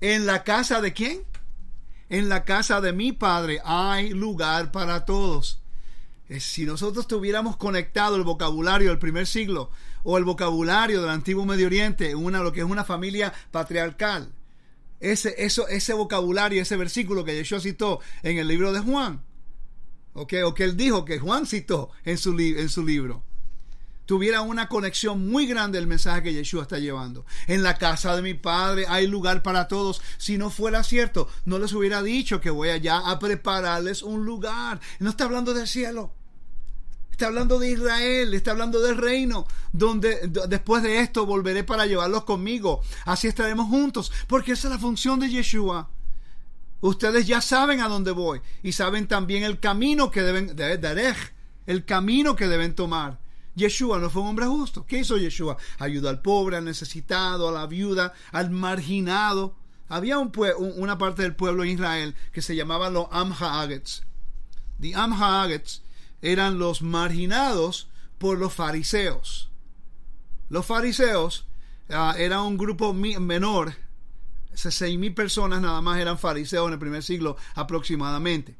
¿En 0.00 0.26
la 0.26 0.44
casa 0.44 0.80
de 0.80 0.92
quién? 0.92 1.22
En 2.08 2.28
la 2.28 2.44
casa 2.44 2.80
de 2.80 2.92
mi 2.92 3.12
Padre 3.12 3.60
hay 3.64 4.10
lugar 4.10 4.70
para 4.70 5.04
todos. 5.04 5.60
Eh, 6.28 6.40
si 6.40 6.64
nosotros 6.64 7.06
tuviéramos 7.06 7.56
conectado 7.56 8.16
el 8.16 8.22
vocabulario 8.22 8.90
del 8.90 8.98
primer 8.98 9.26
siglo 9.26 9.70
o 10.02 10.18
el 10.18 10.24
vocabulario 10.24 11.00
del 11.00 11.10
antiguo 11.10 11.44
Medio 11.44 11.66
Oriente 11.66 12.10
en 12.10 12.18
una, 12.18 12.42
lo 12.42 12.52
que 12.52 12.60
es 12.60 12.66
una 12.66 12.84
familia 12.84 13.32
patriarcal, 13.50 14.32
ese, 15.00 15.34
eso, 15.38 15.68
ese 15.68 15.92
vocabulario, 15.92 16.62
ese 16.62 16.76
versículo 16.76 17.24
que 17.24 17.34
Yeshua 17.34 17.60
citó 17.60 18.00
en 18.22 18.38
el 18.38 18.48
libro 18.48 18.72
de 18.72 18.80
Juan, 18.80 19.22
o 20.14 20.26
que 20.26 20.64
él 20.64 20.76
dijo 20.76 21.04
que 21.04 21.18
Juan 21.18 21.46
citó 21.46 21.90
en 22.04 22.16
su, 22.16 22.38
en 22.38 22.68
su 22.68 22.86
libro, 22.86 23.22
tuviera 24.06 24.40
una 24.40 24.68
conexión 24.68 25.28
muy 25.28 25.46
grande 25.46 25.78
el 25.78 25.86
mensaje 25.86 26.22
que 26.22 26.32
Yeshua 26.32 26.62
está 26.62 26.78
llevando. 26.78 27.24
En 27.46 27.62
la 27.62 27.78
casa 27.78 28.14
de 28.16 28.22
mi 28.22 28.34
padre 28.34 28.86
hay 28.88 29.06
lugar 29.06 29.42
para 29.42 29.68
todos. 29.68 30.02
Si 30.18 30.38
no 30.38 30.50
fuera 30.50 30.82
cierto, 30.84 31.28
no 31.44 31.58
les 31.58 31.72
hubiera 31.72 32.02
dicho 32.02 32.40
que 32.40 32.50
voy 32.50 32.70
allá 32.70 32.98
a 32.98 33.18
prepararles 33.18 34.02
un 34.02 34.24
lugar. 34.24 34.80
No 34.98 35.10
está 35.10 35.24
hablando 35.24 35.54
del 35.54 35.68
cielo. 35.68 36.12
Está 37.10 37.28
hablando 37.28 37.60
de 37.60 37.70
Israel, 37.70 38.34
está 38.34 38.50
hablando 38.50 38.80
del 38.80 38.96
reino, 38.96 39.46
donde 39.72 40.28
después 40.48 40.82
de 40.82 40.98
esto 40.98 41.26
volveré 41.26 41.62
para 41.62 41.86
llevarlos 41.86 42.24
conmigo. 42.24 42.82
Así 43.04 43.28
estaremos 43.28 43.68
juntos, 43.68 44.10
porque 44.26 44.50
esa 44.50 44.66
es 44.66 44.74
la 44.74 44.80
función 44.80 45.20
de 45.20 45.30
Yeshua. 45.30 45.88
Ustedes 46.80 47.28
ya 47.28 47.40
saben 47.40 47.80
a 47.80 47.88
dónde 47.88 48.10
voy 48.10 48.40
y 48.64 48.72
saben 48.72 49.06
también 49.06 49.44
el 49.44 49.60
camino 49.60 50.10
que 50.10 50.22
deben, 50.22 50.56
de, 50.56 51.14
el 51.66 51.84
camino 51.84 52.34
que 52.34 52.48
deben 52.48 52.74
tomar. 52.74 53.20
Yeshua 53.54 53.98
no 53.98 54.10
fue 54.10 54.22
un 54.22 54.28
hombre 54.28 54.46
justo. 54.46 54.84
¿Qué 54.86 54.98
hizo 54.98 55.16
Yeshua? 55.16 55.56
Ayudó 55.78 56.08
al 56.08 56.20
pobre, 56.20 56.56
al 56.56 56.64
necesitado, 56.64 57.48
a 57.48 57.52
la 57.52 57.66
viuda, 57.66 58.12
al 58.32 58.50
marginado. 58.50 59.54
Había 59.88 60.18
un 60.18 60.32
una 60.76 60.98
parte 60.98 61.22
del 61.22 61.36
pueblo 61.36 61.62
de 61.62 61.70
Israel 61.70 62.14
que 62.32 62.42
se 62.42 62.56
llamaba 62.56 62.90
los 62.90 63.06
Amhagets. 63.10 64.02
The 64.80 64.94
Amhagets 64.94 65.82
eran 66.22 66.58
los 66.58 66.82
marginados 66.82 67.88
por 68.18 68.38
los 68.38 68.52
fariseos. 68.54 69.50
Los 70.48 70.66
fariseos 70.66 71.46
uh, 71.90 72.16
eran 72.16 72.40
un 72.40 72.56
grupo 72.56 72.92
menor, 72.92 73.74
seis 74.54 74.98
mil 74.98 75.14
personas 75.14 75.60
nada 75.60 75.80
más 75.80 75.98
eran 75.98 76.18
fariseos 76.18 76.66
en 76.68 76.74
el 76.74 76.78
primer 76.78 77.02
siglo 77.02 77.36
aproximadamente. 77.54 78.56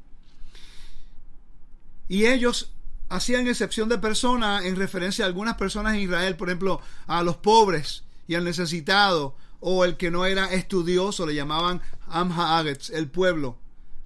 Y 2.09 2.27
ellos 2.27 2.74
hacían 3.15 3.47
excepción 3.47 3.89
de 3.89 3.99
personas 3.99 4.65
en 4.65 4.75
referencia 4.77 5.25
a 5.25 5.29
algunas 5.29 5.57
personas 5.57 5.95
en 5.95 6.01
Israel, 6.01 6.37
por 6.37 6.49
ejemplo, 6.49 6.81
a 7.07 7.23
los 7.23 7.37
pobres 7.37 8.03
y 8.27 8.35
al 8.35 8.45
necesitado, 8.45 9.37
o 9.61 9.85
el 9.85 9.97
que 9.97 10.11
no 10.11 10.27
era 10.27 10.53
estudioso, 10.53 11.25
le 11.25 11.35
llamaban 11.35 11.81
Amhagets, 12.09 12.91
el 12.91 13.09
pueblo, 13.09 13.57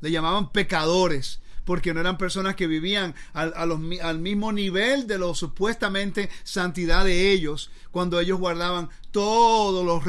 le 0.03 0.11
llamaban 0.11 0.53
pecadores 0.53 1.41
porque 1.69 1.93
no 1.93 2.01
eran 2.01 2.17
personas 2.17 2.57
que 2.57 2.67
vivían 2.67 3.15
al, 3.35 4.19
mismo 4.21 4.53
nivel 4.53 5.07
de 5.07 5.19
lo 5.19 5.35
supuestamente 5.35 6.31
santidad 6.43 7.05
de 7.05 7.31
ellos, 7.31 7.71
cuando 7.91 8.19
ellos 8.19 8.39
guardaban 8.39 8.89
todas 9.11 10.07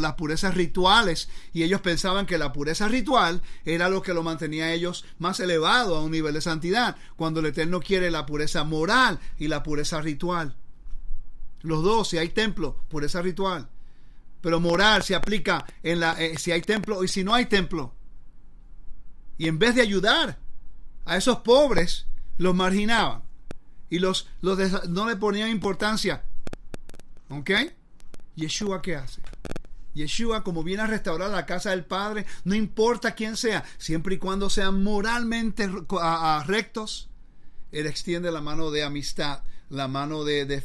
las 0.00 0.12
purezas 0.14 0.54
rituales 0.54 1.28
y 1.52 1.64
ellos 1.64 1.80
pensaban 1.80 2.26
que 2.26 2.38
la 2.38 2.52
pureza 2.52 2.86
ritual 2.86 3.42
era 3.64 3.88
lo 3.88 4.02
que 4.02 4.14
lo 4.14 4.22
mantenía 4.22 4.66
a 4.66 4.72
ellos 4.72 5.04
más 5.18 5.40
elevado 5.40 5.96
a 5.96 6.04
un 6.04 6.12
nivel 6.12 6.34
de 6.34 6.42
santidad, 6.42 6.96
cuando 7.16 7.40
el 7.40 7.46
Eterno 7.46 7.80
quiere 7.80 8.12
la 8.12 8.24
pureza 8.24 8.62
moral 8.62 9.18
y 9.36 9.48
la 9.48 9.64
pureza 9.64 10.00
ritual. 10.00 10.54
Los 11.62 11.82
dos, 11.82 12.06
si 12.06 12.18
hay 12.18 12.28
templo, 12.28 12.84
pureza 12.88 13.20
ritual. 13.20 13.68
Pero 14.40 14.60
moral 14.60 15.02
se 15.02 15.16
aplica 15.16 15.66
en 15.82 15.98
la 15.98 16.12
eh, 16.22 16.38
si 16.38 16.52
hay 16.52 16.62
templo 16.62 17.02
y 17.02 17.08
si 17.08 17.24
no 17.24 17.34
hay 17.34 17.46
templo. 17.46 17.96
Y 19.38 19.48
en 19.48 19.58
vez 19.58 19.74
de 19.74 19.82
ayudar 19.82 20.38
a 21.04 21.16
esos 21.16 21.38
pobres 21.38 22.06
los 22.38 22.54
marginaban 22.54 23.22
y 23.88 23.98
los, 23.98 24.28
los 24.40 24.88
no 24.88 25.08
le 25.08 25.16
ponían 25.16 25.50
importancia. 25.50 26.24
¿Ok? 27.28 27.50
Yeshua, 28.36 28.80
¿qué 28.80 28.96
hace? 28.96 29.20
Yeshua, 29.94 30.44
como 30.44 30.62
viene 30.62 30.82
a 30.82 30.86
restaurar 30.86 31.30
la 31.30 31.46
casa 31.46 31.70
del 31.70 31.84
Padre, 31.84 32.24
no 32.44 32.54
importa 32.54 33.14
quién 33.14 33.36
sea, 33.36 33.64
siempre 33.76 34.14
y 34.14 34.18
cuando 34.18 34.48
sean 34.48 34.82
moralmente 34.82 35.68
rectos, 36.46 37.08
Él 37.72 37.86
extiende 37.86 38.30
la 38.30 38.40
mano 38.40 38.70
de 38.70 38.84
amistad, 38.84 39.42
la 39.68 39.88
mano 39.88 40.24
de, 40.24 40.46
de, 40.46 40.60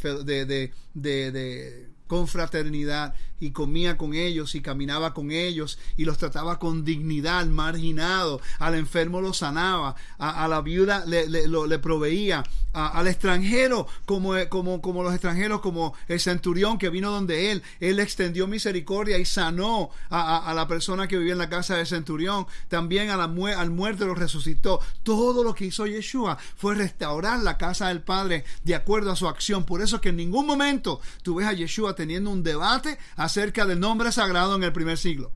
de, 0.93 1.31
de 1.31 1.89
confraternidad 2.07 3.15
comía 3.51 3.97
con 3.97 4.13
ellos 4.13 4.55
y 4.55 4.61
caminaba 4.61 5.13
con 5.13 5.31
ellos 5.31 5.77
y 5.97 6.05
los 6.05 6.17
trataba 6.17 6.59
con 6.59 6.85
dignidad, 6.85 7.45
marginado, 7.45 8.41
al 8.59 8.75
enfermo 8.75 9.21
lo 9.21 9.33
sanaba, 9.33 9.95
a, 10.17 10.47
la 10.47 10.61
viuda 10.61 11.05
le, 11.05 11.79
proveía, 11.79 12.43
al 12.73 13.07
extranjero 13.07 13.87
como, 14.05 14.33
como, 14.49 14.81
como 14.81 15.03
los 15.03 15.13
extranjeros, 15.13 15.61
como 15.61 15.93
el 16.07 16.19
centurión 16.19 16.77
que 16.77 16.89
vino 16.89 17.11
donde 17.11 17.51
él, 17.51 17.63
él 17.79 17.99
extendió 17.99 18.47
misericordia 18.47 19.17
y 19.17 19.25
sanó 19.25 19.89
a, 20.09 20.53
la 20.55 20.67
persona 20.67 21.07
que 21.07 21.17
vivía 21.17 21.33
en 21.33 21.39
la 21.39 21.49
casa 21.49 21.75
del 21.75 21.87
centurión, 21.87 22.47
también 22.69 23.09
a 23.09 23.17
la 23.17 23.25
al 23.57 23.71
muerto 23.71 24.05
lo 24.05 24.15
resucitó. 24.15 24.79
Todo 25.03 25.43
lo 25.43 25.53
que 25.53 25.65
hizo 25.65 25.85
Yeshua 25.85 26.37
fue 26.55 26.75
restaurar 26.75 27.39
la 27.39 27.57
casa 27.57 27.89
del 27.89 28.01
Padre 28.01 28.45
de 28.63 28.75
acuerdo 28.75 29.11
a 29.11 29.15
su 29.15 29.27
acción. 29.27 29.65
Por 29.65 29.81
eso 29.81 29.99
que 29.99 30.09
en 30.09 30.17
ningún 30.17 30.45
momento 30.45 31.01
tú 31.21 31.35
ves 31.35 31.47
a 31.47 31.53
Yeshua 31.53 31.95
teniendo 31.95 32.29
un 32.29 32.43
debate 32.43 32.97
del 33.36 33.79
nombre 33.79 34.11
sagrado 34.11 34.55
en 34.55 34.63
el 34.63 34.71
primer 34.71 34.97
siglo. 34.97 35.33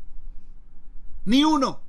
Ni 1.25 1.43
uno. 1.43 1.81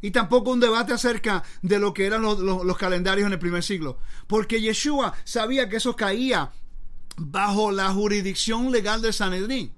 Y 0.00 0.12
tampoco 0.12 0.52
un 0.52 0.60
debate 0.60 0.92
acerca 0.92 1.42
de 1.62 1.78
lo 1.78 1.92
que 1.92 2.06
eran 2.06 2.22
los, 2.22 2.78
calendarios 2.78 3.26
en 3.26 3.32
el 3.32 3.38
primer 3.38 3.62
siglo. 3.62 3.98
Porque 4.26 4.60
Yeshua 4.60 5.14
sabía 5.24 5.68
que 5.68 5.76
eso 5.76 5.96
caía 5.96 6.52
bajo 7.16 7.70
la 7.70 7.92
jurisdicción 7.92 8.70
legal 8.70 9.02
de 9.02 9.12
Sanedrín. 9.12 9.74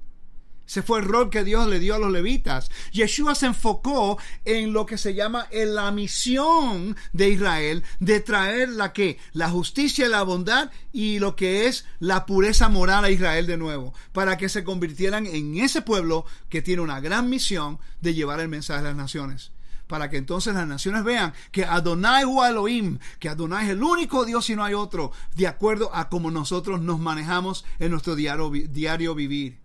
Ese 0.72 0.80
fue 0.80 1.00
el 1.00 1.04
rol 1.04 1.28
que 1.28 1.44
Dios 1.44 1.68
le 1.68 1.78
dio 1.78 1.94
a 1.94 1.98
los 1.98 2.10
levitas. 2.10 2.70
Yeshua 2.92 3.34
se 3.34 3.44
enfocó 3.44 4.16
en 4.46 4.72
lo 4.72 4.86
que 4.86 4.96
se 4.96 5.12
llama 5.12 5.46
en 5.50 5.74
la 5.74 5.90
misión 5.90 6.96
de 7.12 7.28
Israel 7.28 7.84
de 8.00 8.20
traer 8.20 8.70
la 8.70 8.94
que 8.94 9.18
la 9.34 9.50
justicia 9.50 10.06
y 10.06 10.08
la 10.08 10.22
bondad 10.22 10.70
y 10.90 11.18
lo 11.18 11.36
que 11.36 11.66
es 11.66 11.84
la 11.98 12.24
pureza 12.24 12.70
moral 12.70 13.04
a 13.04 13.10
Israel 13.10 13.46
de 13.46 13.58
nuevo, 13.58 13.92
para 14.12 14.38
que 14.38 14.48
se 14.48 14.64
convirtieran 14.64 15.26
en 15.26 15.58
ese 15.58 15.82
pueblo 15.82 16.24
que 16.48 16.62
tiene 16.62 16.80
una 16.80 17.00
gran 17.00 17.28
misión 17.28 17.78
de 18.00 18.14
llevar 18.14 18.40
el 18.40 18.48
mensaje 18.48 18.80
a 18.80 18.84
las 18.84 18.96
naciones 18.96 19.52
para 19.88 20.08
que 20.08 20.16
entonces 20.16 20.54
las 20.54 20.66
naciones 20.66 21.04
vean 21.04 21.34
que 21.50 21.66
Adonai 21.66 22.24
o 22.24 22.46
Elohim, 22.46 22.98
que 23.18 23.28
Adonai 23.28 23.66
es 23.66 23.72
el 23.72 23.82
único 23.82 24.24
Dios 24.24 24.48
y 24.48 24.56
no 24.56 24.64
hay 24.64 24.72
otro, 24.72 25.12
de 25.36 25.46
acuerdo 25.46 25.94
a 25.94 26.08
cómo 26.08 26.30
nosotros 26.30 26.80
nos 26.80 26.98
manejamos 26.98 27.66
en 27.78 27.90
nuestro 27.90 28.16
diario 28.16 29.14
vivir. 29.14 29.61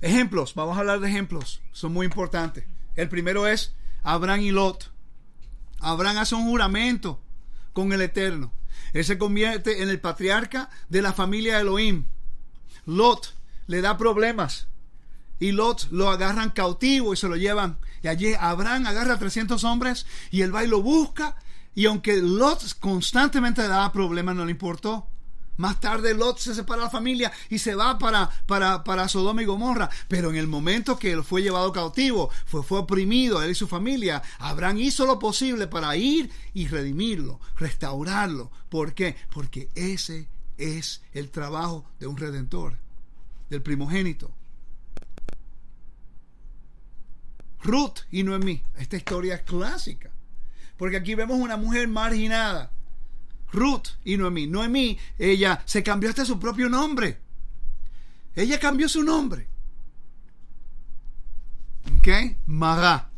Ejemplos, 0.00 0.54
vamos 0.54 0.76
a 0.76 0.80
hablar 0.80 1.00
de 1.00 1.08
ejemplos, 1.08 1.62
son 1.72 1.92
muy 1.92 2.04
importantes. 2.04 2.64
El 2.96 3.08
primero 3.08 3.46
es 3.46 3.74
Abraham 4.02 4.40
y 4.40 4.50
Lot. 4.50 4.92
Abraham 5.80 6.18
hace 6.18 6.34
un 6.34 6.44
juramento 6.44 7.20
con 7.72 7.92
el 7.92 8.00
Eterno. 8.02 8.52
Él 8.92 9.04
se 9.04 9.18
convierte 9.18 9.82
en 9.82 9.88
el 9.88 10.00
patriarca 10.00 10.70
de 10.88 11.02
la 11.02 11.12
familia 11.12 11.56
de 11.56 11.62
Elohim. 11.62 12.04
Lot 12.84 13.34
le 13.66 13.80
da 13.80 13.96
problemas 13.96 14.68
y 15.38 15.52
Lot 15.52 15.88
lo 15.90 16.10
agarran 16.10 16.50
cautivo 16.50 17.12
y 17.12 17.16
se 17.16 17.28
lo 17.28 17.36
llevan. 17.36 17.78
Y 18.02 18.08
allí 18.08 18.34
Abraham 18.38 18.86
agarra 18.86 19.14
a 19.14 19.18
300 19.18 19.64
hombres 19.64 20.06
y 20.30 20.42
él 20.42 20.54
va 20.54 20.64
y 20.64 20.68
lo 20.68 20.82
busca. 20.82 21.36
Y 21.74 21.86
aunque 21.86 22.16
Lot 22.16 22.78
constantemente 22.80 23.62
le 23.62 23.68
daba 23.68 23.92
problemas, 23.92 24.36
no 24.36 24.44
le 24.44 24.52
importó. 24.52 25.06
Más 25.56 25.80
tarde 25.80 26.14
Lot 26.14 26.38
se 26.38 26.54
separa 26.54 26.80
de 26.80 26.86
la 26.86 26.90
familia 26.90 27.32
y 27.48 27.58
se 27.58 27.74
va 27.74 27.98
para, 27.98 28.28
para, 28.46 28.84
para, 28.84 29.08
Sodoma 29.08 29.42
y 29.42 29.46
Gomorra. 29.46 29.88
Pero 30.08 30.30
en 30.30 30.36
el 30.36 30.46
momento 30.46 30.98
que 30.98 31.12
él 31.12 31.24
fue 31.24 31.42
llevado 31.42 31.72
cautivo, 31.72 32.30
fue, 32.44 32.62
fue 32.62 32.80
oprimido, 32.80 33.42
él 33.42 33.52
y 33.52 33.54
su 33.54 33.66
familia, 33.66 34.22
Abraham 34.38 34.78
hizo 34.78 35.06
lo 35.06 35.18
posible 35.18 35.66
para 35.66 35.96
ir 35.96 36.30
y 36.54 36.68
redimirlo, 36.68 37.40
restaurarlo. 37.56 38.50
¿Por 38.68 38.94
qué? 38.94 39.16
Porque 39.32 39.68
ese 39.74 40.28
es 40.58 41.02
el 41.12 41.30
trabajo 41.30 41.84
de 41.98 42.06
un 42.06 42.16
redentor, 42.16 42.76
del 43.48 43.62
primogénito. 43.62 44.32
Ruth 47.62 48.00
y 48.10 48.22
Noemí. 48.22 48.62
Esta 48.76 48.96
historia 48.96 49.36
es 49.36 49.42
clásica. 49.42 50.10
Porque 50.76 50.96
aquí 50.96 51.14
vemos 51.14 51.38
una 51.38 51.56
mujer 51.56 51.88
marginada 51.88 52.70
Ruth 53.52 53.88
y 54.04 54.16
Noemí. 54.16 54.46
Noemí, 54.46 54.98
ella 55.18 55.62
se 55.64 55.82
cambió 55.82 56.10
hasta 56.10 56.24
su 56.24 56.38
propio 56.38 56.68
nombre. 56.68 57.20
Ella 58.34 58.60
cambió 58.60 58.88
su 58.88 59.02
nombre. 59.02 59.48
¿Ok? 61.98 62.36
Magá. 62.46 63.10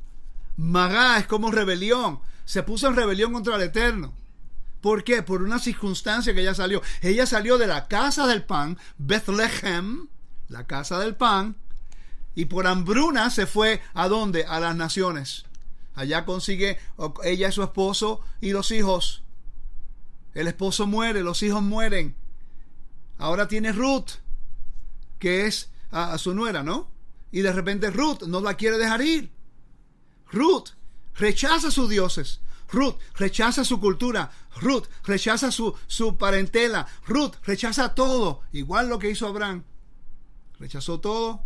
Magá 0.57 1.19
es 1.19 1.27
como 1.27 1.51
rebelión. 1.51 2.21
Se 2.45 2.63
puso 2.63 2.89
en 2.89 2.97
rebelión 2.97 3.33
contra 3.33 3.57
el 3.57 3.63
Eterno. 3.63 4.15
¿Por 4.81 5.03
qué? 5.03 5.23
Por 5.23 5.43
una 5.43 5.59
circunstancia 5.59 6.33
que 6.35 6.41
ella 6.41 6.55
salió. 6.55 6.83
Ella 7.03 7.27
salió 7.27 7.59
de 7.59 7.67
la 7.67 7.89
casa 7.89 8.27
del 8.27 8.45
pan, 8.45 8.79
Bethlehem, 8.97 10.09
la 10.49 10.67
casa 10.67 10.99
del 11.01 11.17
pan, 11.17 11.57
y 12.35 12.45
por 12.45 12.67
hambruna 12.69 13.31
se 13.31 13.47
fue 13.47 13.83
a 13.95 14.07
dónde? 14.07 14.45
A 14.45 14.61
las 14.61 14.77
naciones. 14.77 15.45
Allá 15.95 16.25
consigue 16.25 16.79
ella 17.25 17.49
y 17.49 17.53
su 17.53 17.65
esposo 17.65 18.21
y 18.41 18.53
los 18.53 18.71
hijos. 18.71 19.25
El 20.35 20.49
esposo 20.49 20.87
muere, 20.87 21.23
los 21.23 21.43
hijos 21.43 21.63
mueren. 21.63 22.15
Ahora 23.19 23.49
tiene 23.49 23.73
Ruth, 23.73 24.11
que 25.19 25.47
es 25.47 25.71
a, 25.91 26.17
su 26.19 26.35
nuera, 26.35 26.63
¿no? 26.63 26.91
Y 27.33 27.41
de 27.41 27.53
repente 27.53 27.91
Ruth 27.91 28.23
no 28.27 28.41
la 28.41 28.55
quiere 28.55 28.79
dejar 28.79 29.03
ir. 29.03 29.31
Ruth 30.31 30.71
rechaza 31.15 31.69
a 31.69 31.73
sus 31.73 31.89
dioses. 31.89 32.41
Ruth 32.71 32.97
rechaza 33.17 33.65
su 33.65 33.81
cultura. 33.81 34.31
Ruth 34.61 34.85
rechaza 35.05 35.51
su, 35.51 35.75
su 35.87 36.17
parentela. 36.17 36.87
Ruth 37.07 37.35
rechaza 37.45 37.95
todo. 37.95 38.43
Igual 38.53 38.89
lo 38.89 38.99
que 38.99 39.11
hizo 39.11 39.27
Abraham. 39.27 39.65
Rechazó 40.59 41.01
todo. 41.01 41.43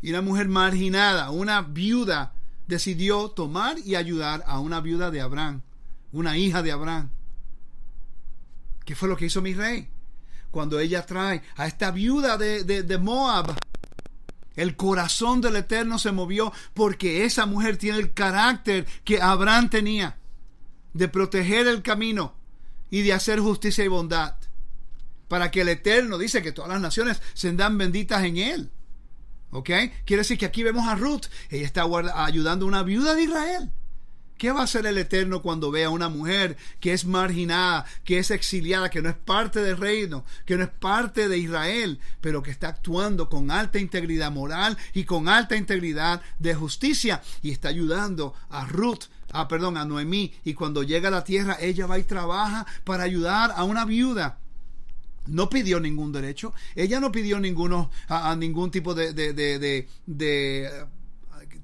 Y 0.00 0.10
una 0.10 0.22
mujer 0.22 0.48
marginada, 0.48 1.30
una 1.30 1.62
viuda, 1.62 2.34
decidió 2.68 3.30
tomar 3.30 3.78
y 3.80 3.96
ayudar 3.96 4.44
a 4.46 4.60
una 4.60 4.80
viuda 4.80 5.10
de 5.10 5.20
Abraham, 5.20 5.62
una 6.12 6.36
hija 6.36 6.62
de 6.62 6.70
Abraham. 6.70 7.10
¿Qué 8.88 8.94
fue 8.94 9.10
lo 9.10 9.18
que 9.18 9.26
hizo 9.26 9.42
mi 9.42 9.52
rey? 9.52 9.86
Cuando 10.50 10.80
ella 10.80 11.04
trae 11.04 11.42
a 11.56 11.66
esta 11.66 11.90
viuda 11.90 12.38
de, 12.38 12.98
Moab 12.98 13.54
el 14.56 14.76
corazón 14.76 15.42
del 15.42 15.56
Eterno 15.56 15.98
se 15.98 16.10
movió 16.10 16.54
porque 16.72 17.26
esa 17.26 17.44
mujer 17.44 17.76
tiene 17.76 17.98
el 17.98 18.14
carácter 18.14 18.86
que 19.04 19.20
Abraham 19.20 19.68
tenía 19.68 20.16
de 20.94 21.06
proteger 21.06 21.66
el 21.66 21.82
camino 21.82 22.34
y 22.88 23.02
de 23.02 23.12
hacer 23.12 23.40
justicia 23.40 23.84
y 23.84 23.88
bondad. 23.88 24.36
Para 25.28 25.50
que 25.50 25.60
el 25.60 25.68
Eterno 25.68 26.16
dice 26.16 26.40
que 26.40 26.52
todas 26.52 26.70
las 26.70 26.80
naciones 26.80 27.20
se 27.34 27.52
dan 27.52 27.76
benditas 27.76 28.24
en 28.24 28.38
él. 28.38 28.70
¿Ok? 29.50 29.68
Quiere 30.06 30.22
decir 30.22 30.38
que 30.38 30.46
aquí 30.46 30.62
vemos 30.62 30.88
a 30.88 30.94
Ruth. 30.94 31.26
Ella 31.50 31.66
está 31.66 31.84
ayudando 32.14 32.64
a 32.64 32.68
una 32.68 32.82
viuda 32.84 33.14
de 33.14 33.24
Israel. 33.24 33.70
¿Qué 34.38 34.52
va 34.52 34.60
a 34.60 34.64
hacer 34.64 34.86
el 34.86 34.96
Eterno 34.96 35.42
cuando 35.42 35.70
vea 35.70 35.88
a 35.88 35.90
una 35.90 36.08
mujer 36.08 36.56
que 36.80 36.92
es 36.92 37.04
marginada, 37.04 37.84
que 38.04 38.18
es 38.18 38.30
exiliada, 38.30 38.88
que 38.88 39.02
no 39.02 39.08
es 39.08 39.16
parte 39.16 39.60
del 39.60 39.76
reino, 39.76 40.24
que 40.46 40.56
no 40.56 40.62
es 40.62 40.70
parte 40.70 41.28
de 41.28 41.38
Israel, 41.38 41.98
pero 42.20 42.42
que 42.42 42.52
está 42.52 42.68
actuando 42.68 43.28
con 43.28 43.50
alta 43.50 43.78
integridad 43.78 44.30
moral 44.30 44.78
y 44.94 45.04
con 45.04 45.28
alta 45.28 45.56
integridad 45.56 46.22
de 46.38 46.54
justicia 46.54 47.20
y 47.42 47.50
está 47.50 47.68
ayudando 47.68 48.32
a 48.48 48.64
Ruth 48.64 49.06
ah, 49.32 49.48
perdón, 49.48 49.76
a 49.76 49.84
Noemí, 49.84 50.32
y 50.44 50.54
cuando 50.54 50.82
llega 50.82 51.08
a 51.08 51.10
la 51.10 51.24
tierra, 51.24 51.56
ella 51.60 51.86
va 51.86 51.98
y 51.98 52.04
trabaja 52.04 52.66
para 52.84 53.04
ayudar 53.04 53.52
a 53.54 53.64
una 53.64 53.84
viuda. 53.84 54.38
No 55.26 55.50
pidió 55.50 55.78
ningún 55.80 56.12
derecho, 56.12 56.54
ella 56.74 57.00
no 57.00 57.12
pidió 57.12 57.38
ninguno, 57.38 57.90
a, 58.08 58.34
ningún 58.36 58.70
tipo 58.70 58.94
de, 58.94 59.12
de, 59.12 59.34
de, 59.34 59.86
de 60.06 60.86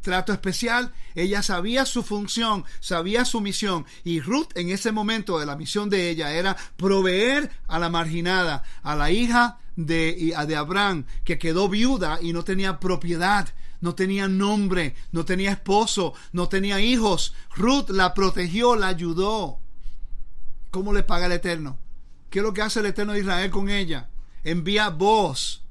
trato 0.05 0.33
especial, 0.33 0.93
ella 1.17 1.43
sabía 1.43 1.87
su 1.87 2.05
función, 2.05 2.65
sabía 2.79 3.25
su 3.25 3.41
misión 3.41 3.87
y 4.05 4.21
Ruth 4.21 4.51
en 4.55 4.69
ese 4.69 4.93
momento 4.93 5.41
de 5.41 5.47
la 5.47 5.57
misión 5.57 5.91
de 5.91 6.11
ella 6.11 6.33
era 6.33 6.57
proveer 6.77 7.51
a 7.67 7.81
la 7.81 7.89
marginada, 7.89 8.63
a 8.83 8.95
la 8.95 9.11
hija 9.11 9.59
de, 9.75 10.37
de 10.47 10.57
Abraham 10.57 11.07
que 11.25 11.39
quedó 11.39 11.69
viuda 11.69 12.19
y 12.21 12.33
no 12.33 12.45
tenía 12.45 12.79
propiedad, 12.79 13.49
no 13.81 13.95
tenía 13.95 14.29
nombre, 14.29 14.95
no 15.11 15.25
tenía 15.25 15.53
esposo, 15.53 16.13
no 16.33 16.49
tenía 16.49 16.81
hijos. 16.81 17.35
Ruth 17.57 17.89
la 17.89 18.15
protegió, 18.15 18.77
la 18.77 18.89
ayudó. 18.89 19.59
¿Cómo 20.71 20.93
le 20.93 21.03
paga 21.03 21.27
el 21.27 21.33
Eterno? 21.33 21.79
¿Qué 22.29 22.41
es 22.41 22.43
lo 22.45 22.53
que 22.53 22.63
hace 22.63 22.81
el 22.81 22.87
Eterno 22.87 23.15
de 23.15 23.21
Israel 23.21 23.51
con 23.51 23.71
ella? 23.71 24.11
Envía 24.45 24.91
voz 24.91 25.64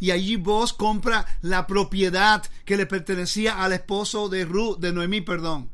y 0.00 0.10
allí 0.10 0.36
vos 0.36 0.72
compra 0.72 1.26
la 1.42 1.66
propiedad 1.66 2.44
que 2.64 2.76
le 2.76 2.86
pertenecía 2.86 3.62
al 3.62 3.72
esposo 3.72 4.28
de 4.28 4.44
Ruth, 4.44 4.78
de 4.78 4.92
Noemí, 4.92 5.20
perdón. 5.20 5.70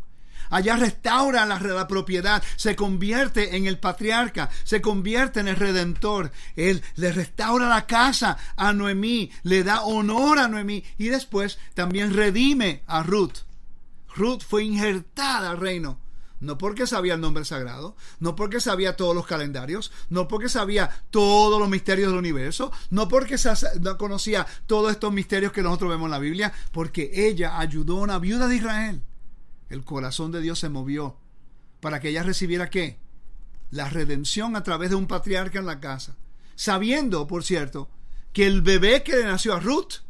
Allá 0.51 0.77
restaura 0.77 1.47
la, 1.47 1.59
la, 1.59 1.89
propiedad, 1.89 2.43
se 2.57 2.77
convierte 2.77 3.57
en 3.57 3.67
el 3.67 3.79
patriarca, 3.79 4.51
se 4.63 4.81
convierte 4.81 5.41
en 5.41 5.49
el 5.49 5.57
redentor. 5.57 6.31
Él 6.55 6.83
le 6.97 7.13
restaura 7.13 7.69
la 7.69 7.87
casa 7.87 8.37
a 8.55 8.73
Noemí, 8.73 9.31
le 9.43 9.65
da 9.65 9.83
honor 9.83 10.39
a 10.39 10.49
Noemí 10.49 10.85
y 10.99 11.09
después 11.09 11.59
también 11.75 12.13
redime 12.13 12.83
a 12.87 13.03
Ruth. 13.03 13.39
Ruth 14.15 14.43
fue 14.47 14.65
injertada 14.65 15.51
al 15.51 15.59
reino 15.59 16.04
no 16.41 16.59
porque 16.59 16.87
sabía 16.87 17.15
el 17.15 17.21
nombre 17.21 17.45
sagrado, 17.45 17.97
no 18.21 18.37
porque 18.37 18.61
sabía 18.61 18.97
todos 18.97 19.15
los 19.15 19.27
calendarios, 19.27 19.93
no 20.11 20.29
porque 20.29 20.49
sabía 20.49 20.91
todos 21.11 21.59
los 21.59 21.69
misterios 21.69 22.11
del 22.11 22.19
universo, 22.19 22.73
no 22.91 23.09
porque 23.09 23.37
no 23.81 23.97
conocía 23.97 24.47
todos 24.67 24.91
estos 24.91 25.13
misterios 25.13 25.53
que 25.53 25.63
nosotros 25.63 25.91
vemos 25.91 26.07
en 26.07 26.11
la 26.11 26.19
Biblia, 26.19 26.53
porque 26.73 27.11
ella 27.15 27.59
ayudó 27.59 27.99
a 27.99 28.03
una 28.03 28.19
viuda 28.19 28.49
de 28.49 28.57
Israel. 28.57 29.03
El 29.71 29.85
corazón 29.85 30.33
de 30.33 30.41
Dios 30.41 30.59
se 30.59 30.69
movió 30.69 31.17
para 31.81 32.01
que 32.01 32.11
ella 32.11 32.23
recibiera 32.23 32.71
qué? 32.71 32.99
La 33.71 33.89
redención 33.89 34.57
a 34.57 34.63
través 34.63 34.91
de 34.91 34.97
un 34.97 35.07
patriarca 35.07 35.59
en 35.59 35.67
la 35.67 35.81
casa. 35.81 36.17
Sabiendo, 36.57 37.27
por 37.27 37.45
cierto, 37.45 37.89
que 38.33 38.47
el 38.47 38.63
bebé 38.63 39.03
que 39.03 39.17
le 39.17 39.25
nació 39.25 39.55
a 39.55 39.61
Ruth, 39.61 40.03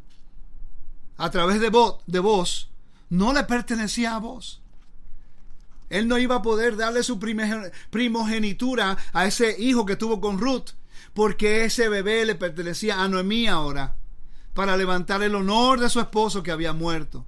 a 1.17 1.31
través 1.31 1.61
de, 1.61 1.71
vos, 1.71 1.99
de 2.07 2.19
vos, 2.19 2.71
no 3.09 3.33
le 3.33 3.45
pertenecía 3.45 4.17
a 4.17 4.19
vos 4.19 4.64
él 5.91 6.09
no 6.09 6.19
iba 6.19 6.37
a 6.37 6.43
poder 6.43 6.77
darle 6.77 7.03
su 7.03 7.19
primogenitura 7.91 8.97
a 9.13 9.27
ese 9.27 9.57
hijo 9.59 9.87
que 9.87 9.97
tuvo 9.97 10.21
con 10.21 10.39
Ruth, 10.39 10.71
porque 11.13 11.65
ese 11.65 11.89
bebé 11.89 12.25
le 12.25 12.35
pertenecía 12.35 13.03
a 13.03 13.09
Noemí 13.09 13.47
ahora, 13.47 13.97
para 14.55 14.77
levantar 14.77 15.23
el 15.23 15.35
honor 15.35 15.81
de 15.81 15.91
su 15.91 16.01
esposo 16.01 16.43
que 16.43 16.53
había 16.53 16.73
muerto. 16.73 17.27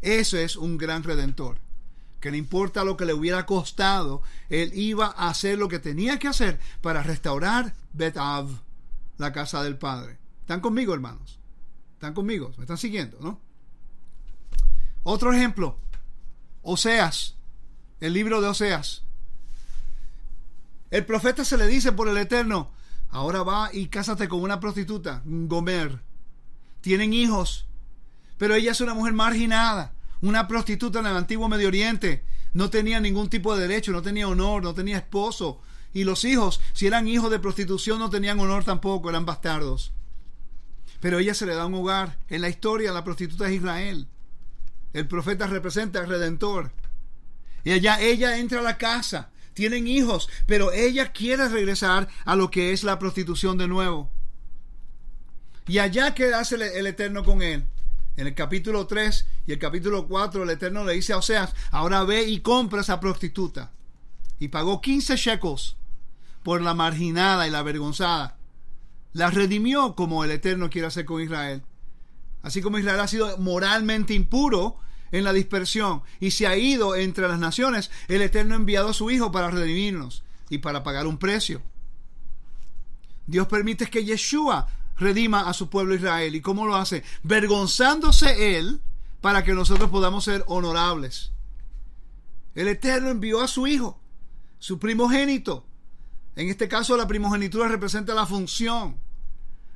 Eso 0.00 0.38
es 0.38 0.56
un 0.56 0.78
gran 0.78 1.02
redentor, 1.02 1.58
que 2.20 2.30
no 2.30 2.36
importa 2.36 2.84
lo 2.84 2.96
que 2.96 3.04
le 3.04 3.14
hubiera 3.14 3.44
costado, 3.46 4.22
él 4.48 4.72
iba 4.74 5.06
a 5.06 5.28
hacer 5.28 5.58
lo 5.58 5.68
que 5.68 5.78
tenía 5.78 6.18
que 6.18 6.28
hacer 6.28 6.58
para 6.80 7.02
restaurar 7.02 7.74
Betav, 7.92 8.48
la 9.18 9.32
casa 9.32 9.62
del 9.62 9.76
Padre. 9.78 10.18
¿Están 10.40 10.60
conmigo, 10.60 10.94
hermanos? 10.94 11.38
¿Están 11.94 12.14
conmigo? 12.14 12.52
¿Me 12.56 12.64
están 12.64 12.78
siguiendo, 12.78 13.18
no? 13.20 13.40
Otro 15.02 15.32
ejemplo, 15.32 15.78
Oseas 16.62 17.36
el 18.00 18.12
libro 18.12 18.40
de 18.40 18.48
Oseas. 18.48 19.02
El 20.90 21.04
profeta 21.06 21.44
se 21.44 21.56
le 21.56 21.66
dice 21.66 21.92
por 21.92 22.08
el 22.08 22.16
Eterno, 22.16 22.72
ahora 23.10 23.42
va 23.42 23.70
y 23.72 23.86
cásate 23.86 24.28
con 24.28 24.42
una 24.42 24.58
prostituta, 24.58 25.22
Gomer. 25.24 26.02
Tienen 26.80 27.12
hijos, 27.12 27.66
pero 28.38 28.54
ella 28.54 28.72
es 28.72 28.80
una 28.80 28.94
mujer 28.94 29.12
marginada, 29.12 29.92
una 30.22 30.48
prostituta 30.48 31.00
en 31.00 31.06
el 31.06 31.16
antiguo 31.16 31.48
Medio 31.48 31.68
Oriente. 31.68 32.24
No 32.52 32.70
tenía 32.70 32.98
ningún 32.98 33.28
tipo 33.28 33.54
de 33.54 33.68
derecho, 33.68 33.92
no 33.92 34.02
tenía 34.02 34.26
honor, 34.26 34.62
no 34.62 34.74
tenía 34.74 34.96
esposo. 34.98 35.60
Y 35.92 36.04
los 36.04 36.24
hijos, 36.24 36.60
si 36.72 36.86
eran 36.86 37.06
hijos 37.06 37.30
de 37.30 37.38
prostitución, 37.38 37.98
no 37.98 38.10
tenían 38.10 38.40
honor 38.40 38.64
tampoco, 38.64 39.10
eran 39.10 39.26
bastardos. 39.26 39.92
Pero 41.00 41.18
ella 41.18 41.34
se 41.34 41.46
le 41.46 41.54
da 41.54 41.66
un 41.66 41.74
hogar. 41.74 42.18
En 42.28 42.40
la 42.40 42.48
historia, 42.48 42.92
la 42.92 43.04
prostituta 43.04 43.48
es 43.48 43.54
Israel. 43.54 44.08
El 44.92 45.06
profeta 45.06 45.46
representa 45.46 46.00
al 46.00 46.08
Redentor. 46.08 46.72
Allá 47.64 48.00
ella 48.00 48.38
entra 48.38 48.60
a 48.60 48.62
la 48.62 48.78
casa, 48.78 49.30
tienen 49.54 49.86
hijos, 49.86 50.28
pero 50.46 50.72
ella 50.72 51.12
quiere 51.12 51.48
regresar 51.48 52.08
a 52.24 52.36
lo 52.36 52.50
que 52.50 52.72
es 52.72 52.84
la 52.84 52.98
prostitución 52.98 53.58
de 53.58 53.68
nuevo. 53.68 54.10
Y 55.66 55.78
allá 55.78 56.14
que 56.14 56.34
hace 56.34 56.56
el, 56.56 56.86
Eterno 56.86 57.24
con 57.24 57.42
él. 57.42 57.64
En 58.16 58.26
el 58.26 58.34
capítulo 58.34 58.86
3 58.86 59.26
y 59.46 59.52
el 59.52 59.58
capítulo 59.58 60.08
4 60.08 60.42
el 60.42 60.50
Eterno 60.50 60.84
le 60.84 60.94
dice 60.94 61.12
a 61.12 61.18
Oseas, 61.18 61.54
ahora 61.70 62.02
ve 62.04 62.24
y 62.24 62.40
compra 62.40 62.80
esa 62.80 62.98
prostituta. 62.98 63.70
Y 64.38 64.48
pagó 64.48 64.80
15 64.80 65.16
shekels 65.16 65.76
por 66.42 66.60
la 66.60 66.74
marginada 66.74 67.46
y 67.46 67.50
la 67.50 67.60
avergonzada. 67.60 68.36
La 69.12 69.30
redimió 69.30 69.94
como 69.94 70.24
el 70.24 70.32
Eterno 70.32 70.70
quiere 70.70 70.88
hacer 70.88 71.04
con 71.04 71.22
Israel. 71.22 71.62
Así 72.42 72.62
como 72.62 72.78
Israel 72.78 73.00
ha 73.00 73.08
sido 73.08 73.36
moralmente 73.38 74.14
impuro, 74.14 74.76
en 75.12 75.24
la 75.24 75.32
dispersión 75.32 76.02
y 76.20 76.30
se 76.30 76.46
ha 76.46 76.56
ido 76.56 76.94
entre 76.96 77.28
las 77.28 77.38
naciones, 77.38 77.90
el 78.08 78.22
Eterno 78.22 78.54
ha 78.54 78.58
enviado 78.58 78.90
a 78.90 78.94
su 78.94 79.10
Hijo 79.10 79.32
para 79.32 79.50
redimirnos 79.50 80.22
y 80.48 80.58
para 80.58 80.82
pagar 80.82 81.06
un 81.06 81.18
precio. 81.18 81.62
Dios 83.26 83.46
permite 83.46 83.86
que 83.86 84.04
Yeshua 84.04 84.68
redima 84.96 85.48
a 85.48 85.54
su 85.54 85.68
pueblo 85.68 85.94
Israel. 85.94 86.34
¿Y 86.34 86.40
cómo 86.40 86.66
lo 86.66 86.76
hace? 86.76 87.04
Vergonzándose 87.22 88.58
Él 88.58 88.80
para 89.20 89.44
que 89.44 89.54
nosotros 89.54 89.90
podamos 89.90 90.24
ser 90.24 90.44
honorables. 90.46 91.32
El 92.54 92.68
Eterno 92.68 93.10
envió 93.10 93.40
a 93.40 93.48
su 93.48 93.66
Hijo, 93.66 94.00
su 94.58 94.78
primogénito. 94.78 95.64
En 96.36 96.48
este 96.48 96.68
caso 96.68 96.96
la 96.96 97.06
primogenitura 97.06 97.68
representa 97.68 98.14
la 98.14 98.26
función. 98.26 98.96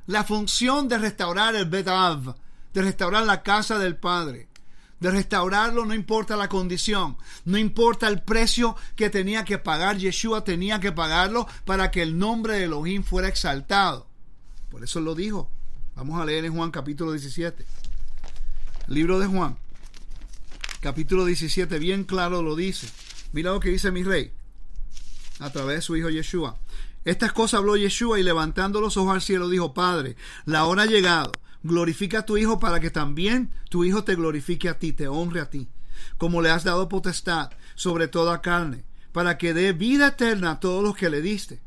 La 0.07 0.23
función 0.23 0.87
de 0.87 0.97
restaurar 0.97 1.55
el 1.55 1.65
Betav, 1.65 2.35
de 2.73 2.81
restaurar 2.81 3.25
la 3.25 3.41
casa 3.41 3.79
del 3.79 3.97
Padre 3.97 4.49
de 4.99 5.11
restaurarlo, 5.11 5.85
no 5.85 5.93
importa 5.93 6.37
la 6.37 6.49
condición, 6.49 7.17
no 7.43 7.57
importa 7.57 8.07
el 8.07 8.21
precio 8.21 8.75
que 8.95 9.09
tenía 9.09 9.43
que 9.43 9.57
pagar, 9.57 9.97
Yeshua 9.97 10.43
tenía 10.43 10.79
que 10.79 10.91
pagarlo 10.91 11.47
para 11.65 11.91
que 11.91 12.01
el 12.01 12.17
nombre 12.17 12.53
de 12.53 12.63
Elohim 12.63 13.03
fuera 13.03 13.27
exaltado. 13.27 14.07
Por 14.69 14.83
eso 14.83 14.99
lo 14.99 15.15
dijo. 15.15 15.49
Vamos 15.95 16.19
a 16.19 16.25
leer 16.25 16.43
en 16.45 16.53
Juan 16.53 16.71
capítulo 16.71 17.13
17. 17.13 17.65
libro 18.87 19.17
de 19.19 19.27
Juan, 19.27 19.57
capítulo 20.81 21.23
17, 21.25 21.79
bien 21.79 22.03
claro 22.03 22.41
lo 22.41 22.55
dice. 22.55 22.87
Mira 23.31 23.51
lo 23.51 23.59
que 23.59 23.69
dice 23.69 23.91
mi 23.91 24.03
rey 24.03 24.31
a 25.39 25.49
través 25.51 25.77
de 25.77 25.81
su 25.81 25.95
hijo 25.95 26.09
Yeshua. 26.09 26.57
Estas 27.05 27.33
cosas 27.33 27.59
habló 27.59 27.75
Yeshua 27.77 28.19
y 28.19 28.23
levantando 28.23 28.81
los 28.81 28.97
ojos 28.97 29.13
al 29.13 29.21
cielo 29.21 29.47
dijo, 29.47 29.73
Padre, 29.73 30.15
la 30.45 30.65
hora 30.65 30.83
ha 30.83 30.87
llegado 30.87 31.31
glorifica 31.65 32.19
a 32.19 32.25
tu 32.25 32.37
Hijo 32.37 32.59
para 32.59 32.79
que 32.79 32.91
también 32.91 33.51
tu 33.69 33.83
Hijo 33.83 34.03
te 34.03 34.15
glorifique 34.15 34.69
a 34.69 34.77
ti, 34.77 34.93
te 34.93 35.07
honre 35.07 35.41
a 35.41 35.49
ti. 35.49 35.67
como 36.17 36.41
le 36.41 36.49
has 36.49 36.63
dado 36.63 36.89
potestad 36.89 37.51
sobre 37.75 38.07
toda 38.07 38.41
carne, 38.41 38.83
para 39.11 39.37
que 39.37 39.53
dé 39.53 39.73
vida 39.73 40.07
eterna 40.07 40.51
a 40.51 40.59
todos 40.59 40.83
los 40.83 40.95
que 40.95 41.09
le 41.09 41.21
diste. 41.21 41.61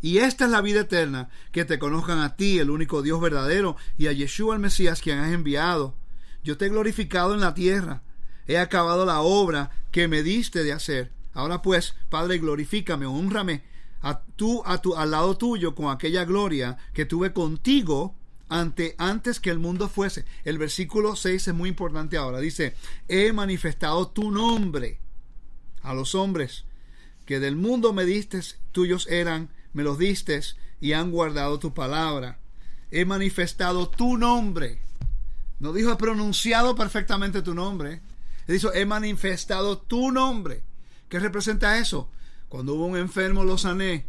Y 0.00 0.18
esta 0.18 0.46
es 0.46 0.50
la 0.50 0.62
vida 0.62 0.80
eterna, 0.80 1.28
que 1.52 1.64
te 1.64 1.78
conozcan 1.78 2.18
a 2.20 2.34
ti, 2.34 2.58
el 2.58 2.70
único 2.70 3.02
Dios 3.02 3.20
verdadero, 3.20 3.76
y 3.96 4.06
a 4.06 4.12
Yeshua 4.12 4.54
el 4.54 4.60
Mesías, 4.60 5.00
quien 5.00 5.18
has 5.18 5.32
enviado. 5.32 5.94
Yo 6.42 6.56
te 6.56 6.66
he 6.66 6.70
glorificado 6.70 7.34
en 7.34 7.40
la 7.40 7.54
tierra, 7.54 8.02
he 8.46 8.58
acabado 8.58 9.06
la 9.06 9.20
obra 9.20 9.70
que 9.90 10.08
me 10.08 10.22
diste 10.22 10.64
de 10.64 10.72
hacer. 10.72 11.12
Ahora 11.32 11.62
pues, 11.62 11.94
Padre, 12.08 12.38
glorifícame, 12.38 13.06
honrame 13.06 13.62
a 14.02 14.20
tú 14.36 14.62
a 14.66 14.78
tu 14.78 14.94
al 14.94 15.10
lado 15.10 15.36
tuyo 15.38 15.74
con 15.74 15.90
aquella 15.90 16.24
gloria 16.24 16.76
que 16.92 17.06
tuve 17.06 17.32
contigo 17.32 18.14
ante 18.54 18.94
antes 18.98 19.40
que 19.40 19.50
el 19.50 19.58
mundo 19.58 19.88
fuese. 19.88 20.24
El 20.44 20.58
versículo 20.58 21.16
6 21.16 21.48
es 21.48 21.54
muy 21.54 21.68
importante 21.68 22.16
ahora. 22.16 22.38
Dice, 22.38 22.74
"He 23.08 23.32
manifestado 23.32 24.08
tu 24.08 24.30
nombre 24.30 25.00
a 25.82 25.92
los 25.92 26.14
hombres 26.14 26.64
que 27.26 27.40
del 27.40 27.56
mundo 27.56 27.92
me 27.92 28.04
diste, 28.04 28.40
tuyos 28.70 29.08
eran, 29.08 29.48
me 29.72 29.82
los 29.82 29.98
diste 29.98 30.40
y 30.80 30.92
han 30.92 31.10
guardado 31.10 31.58
tu 31.58 31.74
palabra. 31.74 32.38
He 32.90 33.04
manifestado 33.04 33.88
tu 33.88 34.16
nombre." 34.16 34.80
No 35.58 35.72
dijo 35.72 35.92
he 35.92 35.96
pronunciado 35.96 36.76
perfectamente 36.76 37.42
tu 37.42 37.54
nombre. 37.54 38.02
Dijo, 38.46 38.72
he 38.72 38.84
manifestado 38.84 39.78
tu 39.78 40.12
nombre. 40.12 40.62
¿Qué 41.08 41.18
representa 41.18 41.78
eso? 41.78 42.10
Cuando 42.48 42.74
hubo 42.74 42.86
un 42.86 42.98
enfermo 42.98 43.42
lo 43.44 43.56
sané, 43.56 44.06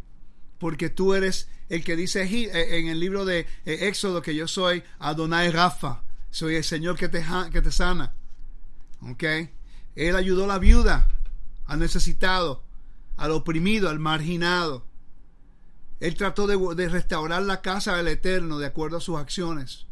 porque 0.58 0.90
tú 0.90 1.14
eres 1.14 1.48
el 1.68 1.84
que 1.84 1.96
dice 1.96 2.22
eh, 2.22 2.78
en 2.78 2.88
el 2.88 3.00
libro 3.00 3.24
de 3.24 3.40
eh, 3.64 3.88
Éxodo 3.88 4.22
que 4.22 4.34
yo 4.34 4.48
soy 4.48 4.82
Adonai 4.98 5.50
Rafa, 5.50 6.02
soy 6.30 6.56
el 6.56 6.64
Señor 6.64 6.96
que 6.96 7.08
te, 7.08 7.24
que 7.52 7.62
te 7.62 7.72
sana. 7.72 8.14
¿Ok? 9.02 9.24
Él 9.94 10.16
ayudó 10.16 10.44
a 10.44 10.48
la 10.48 10.58
viuda, 10.58 11.08
al 11.66 11.78
necesitado, 11.78 12.62
al 13.16 13.30
oprimido, 13.30 13.88
al 13.88 13.98
marginado. 13.98 14.86
Él 16.00 16.14
trató 16.14 16.46
de, 16.46 16.58
de 16.74 16.88
restaurar 16.88 17.42
la 17.42 17.62
casa 17.62 17.96
del 17.96 18.08
Eterno 18.08 18.58
de 18.58 18.66
acuerdo 18.66 18.98
a 18.98 19.00
sus 19.00 19.18
acciones 19.18 19.86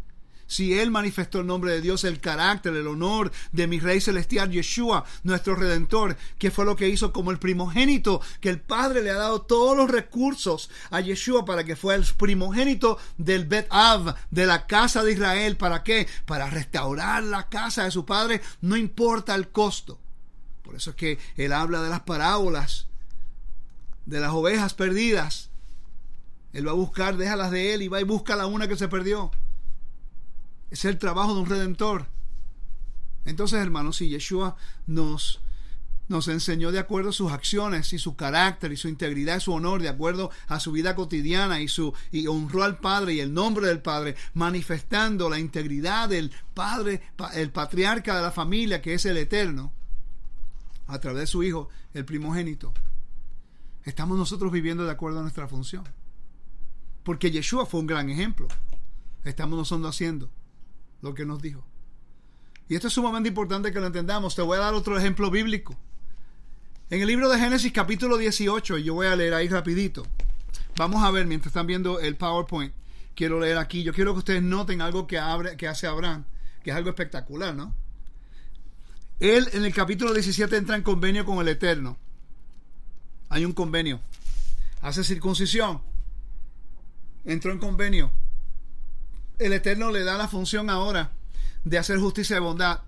si 0.47 0.79
Él 0.79 0.91
manifestó 0.91 1.41
el 1.41 1.47
nombre 1.47 1.73
de 1.73 1.81
Dios, 1.81 2.05
el 2.05 2.21
carácter, 2.21 2.75
el 2.75 2.87
honor 2.87 3.33
de 3.53 3.67
mi 3.67 3.81
Rey 3.81 4.01
Celestial, 4.01 4.51
Yeshua, 4.51 5.05
nuestro 5.23 5.55
Redentor, 5.55 6.17
que 6.39 6.51
fue 6.51 6.65
lo 6.65 6.77
que 6.77 6.89
hizo 6.89 7.13
como 7.13 7.31
el 7.31 7.39
primogénito, 7.39 8.21
que 8.41 8.51
el 8.51 8.61
Padre 8.61 9.03
le 9.03 9.11
ha 9.11 9.17
dado 9.17 9.43
todos 9.43 9.77
los 9.77 9.91
recursos 9.91 10.71
a 10.91 11.01
Yeshua 11.01 11.45
para 11.45 11.65
que 11.65 11.77
fuera 11.77 12.03
el 12.03 12.07
primogénito 12.15 12.99
del 13.19 13.47
Bet 13.47 13.67
Av, 13.71 14.15
de 14.31 14.47
la 14.47 14.67
casa 14.67 15.03
de 15.03 15.13
Israel. 15.13 15.57
¿Para 15.57 15.83
qué? 15.83 16.07
Para 16.27 16.51
restaurar 16.51 17.23
la 17.23 17.49
casa 17.49 17.85
de 17.85 17.91
su 17.91 18.05
Padre, 18.05 18.41
no 18.61 18.77
importa 18.77 19.35
el 19.35 19.49
costo. 19.49 19.99
Por 20.63 20.77
eso 20.77 20.91
es 20.91 20.97
que 20.97 21.19
Él 21.37 21.53
habla 21.53 21.83
de 21.83 21.91
las 21.91 22.01
parábolas, 22.01 22.87
de 24.07 24.21
las 24.21 24.33
ovejas 24.33 24.75
perdidas. 24.75 25.51
Él 26.53 26.67
va 26.67 26.71
a 26.71 26.75
buscar, 26.75 27.17
déjalas 27.17 27.51
de 27.51 27.75
Él 27.75 27.83
y 27.83 27.89
va 27.89 28.01
y 28.01 28.05
busca 28.05 28.37
la 28.37 28.47
una 28.47 28.69
que 28.69 28.77
se 28.77 28.89
perdió. 28.89 29.31
Es 30.75 30.85
el 30.85 30.99
trabajo 30.99 31.35
de 31.35 31.41
un 31.41 31.47
redentor. 31.47 32.07
Entonces, 33.25 33.61
hermanos, 33.61 33.99
si 33.99 34.09
Yeshua 34.09 34.57
nos, 34.89 35.41
nos 36.09 36.27
enseñó 36.27 36.73
de 36.73 36.81
acuerdo 36.81 37.11
a 37.11 37.13
sus 37.13 37.31
acciones 37.31 37.93
y 37.93 38.01
su 38.01 38.17
carácter 38.17 38.73
y 38.73 38.77
su 38.77 38.89
integridad 38.89 39.37
y 39.37 39.41
su 39.41 39.53
honor, 39.53 39.83
de 39.83 39.89
acuerdo 39.89 40.33
a 40.49 40.59
su 40.59 40.73
vida 40.73 40.97
cotidiana 40.97 41.61
y, 41.61 41.69
su, 41.69 41.95
y 42.11 42.27
honró 42.27 42.65
al 42.65 42.79
Padre 42.79 43.15
y 43.15 43.21
el 43.21 43.33
nombre 43.33 43.69
del 43.69 43.83
Padre, 43.83 44.17
manifestando 44.33 45.31
la 45.31 45.39
integridad 45.39 46.09
del 46.09 46.33
Padre, 46.55 47.03
el 47.35 47.53
patriarca 47.53 48.17
de 48.17 48.23
la 48.23 48.33
familia, 48.33 48.83
que 48.83 48.95
es 48.95 49.07
el 49.07 49.17
Eterno, 49.17 49.73
a 50.89 50.99
través 50.99 51.21
de 51.21 51.27
su 51.29 51.45
Hijo, 51.45 51.69
el 51.93 52.05
primogénito. 52.05 52.75
Estamos 53.85 54.19
nosotros 54.19 54.51
viviendo 54.51 54.85
de 54.85 54.91
acuerdo 54.91 55.21
a 55.21 55.23
nuestra 55.23 55.47
función. 55.47 55.85
Porque 57.05 57.31
Yeshua 57.31 57.65
fue 57.65 57.79
un 57.79 57.87
gran 57.87 58.11
ejemplo. 58.11 58.49
Estamos 59.23 59.57
nosotros 59.57 59.95
haciendo 59.95 60.31
lo 61.05 61.15
que 61.15 61.27
nos 61.27 61.41
dijo. 61.41 61.63
Y 62.69 62.75
esto 62.75 62.89
es 62.89 62.95
sumamente 62.95 63.29
importante 63.29 63.71
que 63.71 63.79
lo 63.79 63.87
entendamos. 63.87 64.35
Te 64.35 64.43
voy 64.43 64.57
a 64.57 64.63
dar 64.63 64.75
otro 64.75 64.99
ejemplo 64.99 65.31
bíblico. 65.31 65.77
En 66.91 67.03
el 67.03 67.07
libro 67.07 67.29
de 67.29 67.39
Génesis 67.39 67.73
capítulo 67.73 68.17
18, 68.17 68.79
y 68.79 68.85
yo 68.85 68.95
voy 68.95 69.07
a 69.07 69.15
leer 69.15 69.35
ahí 69.35 69.49
rapidito. 69.49 70.07
Vamos 70.77 71.05
a 71.05 71.11
ver 71.11 71.27
mientras 71.27 71.49
están 71.49 71.67
viendo 71.67 72.01
el 72.01 72.17
PowerPoint. 72.17 72.73
Quiero 73.15 73.39
leer 73.39 73.59
aquí. 73.59 73.83
Yo 73.83 73.93
quiero 73.93 74.13
que 74.15 74.21
ustedes 74.21 74.43
noten 74.43 74.81
algo 74.81 75.07
que, 75.07 75.21
que 75.59 75.69
hace 75.69 75.87
Abraham, 75.87 76.25
que 76.63 76.71
es 76.71 76.77
algo 76.77 76.89
espectacular, 76.89 77.55
¿no? 77.55 77.75
Él 79.21 79.49
en 79.53 79.65
el 79.65 79.75
capítulo 79.75 80.13
17 80.13 80.57
entra 80.57 80.75
en 80.75 80.83
convenio 80.83 81.25
con 81.25 81.39
el 81.39 81.49
Eterno. 81.49 81.99
Hay 83.29 83.45
un 83.45 83.53
convenio. 83.53 84.01
Hace 84.81 85.05
circuncisión. 85.05 85.83
Entró 87.25 87.53
en 87.53 87.59
convenio 87.59 88.11
el 89.39 89.53
Eterno 89.53 89.91
le 89.91 90.05
da 90.05 90.17
la 90.17 90.29
función 90.29 90.71
ahora 90.71 91.13
de 91.65 91.79
hacer 91.79 91.99
justicia 91.99 92.37
y 92.37 92.41
bondad. 92.41 92.81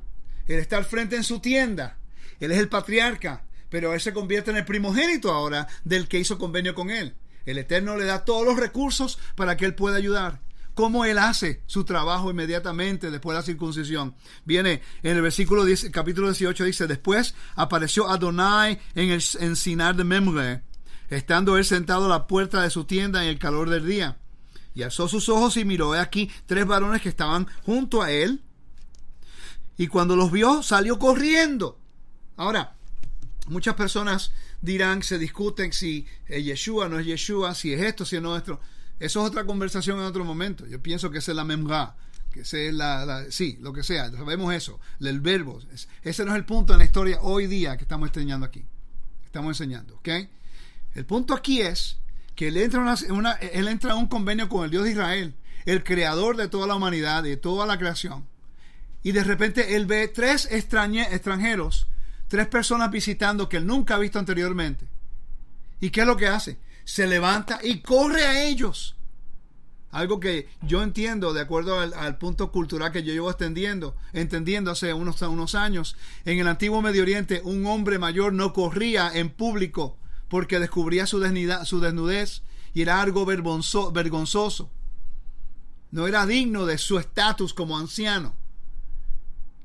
Él 0.46 0.58
está 0.58 0.76
al 0.76 0.84
frente 0.84 1.16
en 1.16 1.24
su 1.24 1.40
tienda. 1.40 1.98
Él 2.38 2.52
es 2.52 2.58
el 2.58 2.68
patriarca, 2.68 3.44
pero 3.68 3.94
él 3.94 4.00
se 4.00 4.12
convierte 4.12 4.50
en 4.50 4.58
el 4.58 4.64
primogénito 4.64 5.32
ahora 5.32 5.66
del 5.84 6.08
que 6.08 6.18
hizo 6.18 6.38
convenio 6.38 6.74
con 6.74 6.90
él. 6.90 7.14
El 7.46 7.58
Eterno 7.58 7.96
le 7.96 8.04
da 8.04 8.24
todos 8.24 8.44
los 8.44 8.58
recursos 8.58 9.18
para 9.34 9.56
que 9.56 9.64
él 9.64 9.74
pueda 9.74 9.96
ayudar. 9.96 10.40
¿Cómo 10.74 11.06
él 11.06 11.16
hace 11.16 11.62
su 11.66 11.84
trabajo 11.84 12.30
inmediatamente 12.30 13.10
después 13.10 13.34
de 13.34 13.40
la 13.40 13.46
circuncisión? 13.46 14.14
Viene 14.44 14.82
en 15.02 15.16
el 15.16 15.22
versículo 15.22 15.64
10, 15.64 15.88
capítulo 15.90 16.26
18, 16.26 16.64
dice, 16.64 16.86
después 16.86 17.34
apareció 17.54 18.10
Adonai 18.10 18.78
en 18.94 19.10
el 19.10 19.22
encinar 19.40 19.96
de 19.96 20.04
Memre, 20.04 20.62
estando 21.08 21.56
él 21.56 21.64
sentado 21.64 22.06
a 22.06 22.10
la 22.10 22.26
puerta 22.26 22.60
de 22.62 22.68
su 22.68 22.84
tienda 22.84 23.22
en 23.22 23.30
el 23.30 23.38
calor 23.38 23.70
del 23.70 23.86
día. 23.86 24.18
Y 24.76 24.82
alzó 24.82 25.08
sus 25.08 25.30
ojos 25.30 25.56
y 25.56 25.64
miró 25.64 25.94
aquí 25.94 26.30
tres 26.44 26.66
varones 26.66 27.00
que 27.00 27.08
estaban 27.08 27.48
junto 27.64 28.02
a 28.02 28.10
él. 28.10 28.42
Y 29.78 29.86
cuando 29.88 30.16
los 30.16 30.30
vio, 30.30 30.62
salió 30.62 30.98
corriendo. 30.98 31.78
Ahora, 32.36 32.76
muchas 33.48 33.74
personas 33.74 34.32
dirán, 34.60 35.02
se 35.02 35.18
discuten 35.18 35.72
si 35.72 36.06
es 36.26 36.44
Yeshua, 36.44 36.90
no 36.90 36.98
es 36.98 37.06
Yeshua, 37.06 37.54
si 37.54 37.72
es 37.72 37.80
esto, 37.80 38.04
si 38.04 38.16
es 38.16 38.22
no 38.22 38.36
esto. 38.36 38.60
Eso 39.00 39.22
es 39.22 39.26
otra 39.26 39.46
conversación 39.46 39.98
en 39.98 40.04
otro 40.04 40.26
momento. 40.26 40.66
Yo 40.66 40.82
pienso 40.82 41.10
que 41.10 41.18
es 41.18 41.28
la 41.28 41.44
memra, 41.44 41.96
que 42.30 42.40
es 42.40 42.52
la, 42.74 43.24
sí, 43.30 43.56
lo 43.62 43.72
que 43.72 43.82
sea, 43.82 44.10
sabemos 44.10 44.54
eso, 44.54 44.78
el 45.00 45.20
verbo. 45.20 45.58
Ese 46.02 46.24
no 46.26 46.32
es 46.32 46.36
el 46.36 46.44
punto 46.44 46.74
en 46.74 46.80
la 46.80 46.84
historia 46.84 47.18
hoy 47.22 47.46
día 47.46 47.78
que 47.78 47.84
estamos 47.84 48.10
enseñando 48.10 48.44
aquí. 48.44 48.62
Estamos 49.24 49.58
enseñando, 49.58 49.96
¿ok? 49.96 50.08
El 50.94 51.06
punto 51.06 51.32
aquí 51.32 51.62
es 51.62 51.96
que 52.36 52.48
él 52.48 52.58
entra, 52.58 52.80
una, 53.10 53.32
a 53.32 53.94
un 53.94 54.06
convenio 54.06 54.48
con 54.48 54.64
el 54.64 54.70
Dios 54.70 54.84
de 54.84 54.90
Israel, 54.92 55.34
el 55.64 55.82
creador 55.82 56.36
de 56.36 56.48
toda 56.48 56.66
la 56.66 56.76
humanidad, 56.76 57.22
de 57.22 57.36
toda 57.36 57.66
la 57.66 57.78
creación. 57.78 58.26
Y 59.02 59.12
de 59.12 59.24
repente 59.24 59.74
él 59.74 59.86
ve 59.86 60.06
tres 60.08 60.46
extranjeros, 60.50 61.88
tres 62.28 62.46
personas 62.46 62.90
visitando 62.90 63.48
que 63.48 63.56
él 63.56 63.66
nunca 63.66 63.94
ha 63.94 63.98
visto 63.98 64.18
anteriormente. 64.18 64.86
¿Y 65.80 65.90
qué 65.90 66.02
es 66.02 66.06
lo 66.06 66.16
que 66.16 66.28
hace? 66.28 66.58
Se 66.84 67.06
levanta 67.06 67.58
y 67.62 67.80
corre 67.80 68.24
a 68.26 68.44
ellos. 68.44 68.96
Algo 69.90 70.20
que 70.20 70.48
yo 70.60 70.82
entiendo, 70.82 71.32
de 71.32 71.40
acuerdo 71.40 71.80
al, 71.80 72.18
punto 72.18 72.52
cultural 72.52 72.92
que 72.92 73.02
yo 73.02 73.14
llevo 73.14 73.30
extendiendo, 73.30 73.96
entendiendo 74.12 74.70
hace 74.70 74.92
unos, 74.92 75.22
unos 75.22 75.54
años. 75.54 75.96
En 76.26 76.38
el 76.38 76.48
antiguo 76.48 76.82
Medio 76.82 77.02
Oriente, 77.02 77.40
un 77.44 77.64
hombre 77.64 77.98
mayor 77.98 78.34
no 78.34 78.52
corría 78.52 79.10
en 79.14 79.30
público 79.30 79.96
porque 80.28 80.58
descubría 80.58 81.06
su, 81.06 81.20
su 81.64 81.80
desnudez 81.80 82.42
y 82.74 82.82
era 82.82 83.00
algo 83.00 83.24
vergonzoso. 83.24 84.70
No 85.90 86.06
era 86.06 86.26
digno 86.26 86.66
de 86.66 86.78
su 86.78 86.98
estatus 86.98 87.54
como 87.54 87.78
anciano. 87.78 88.34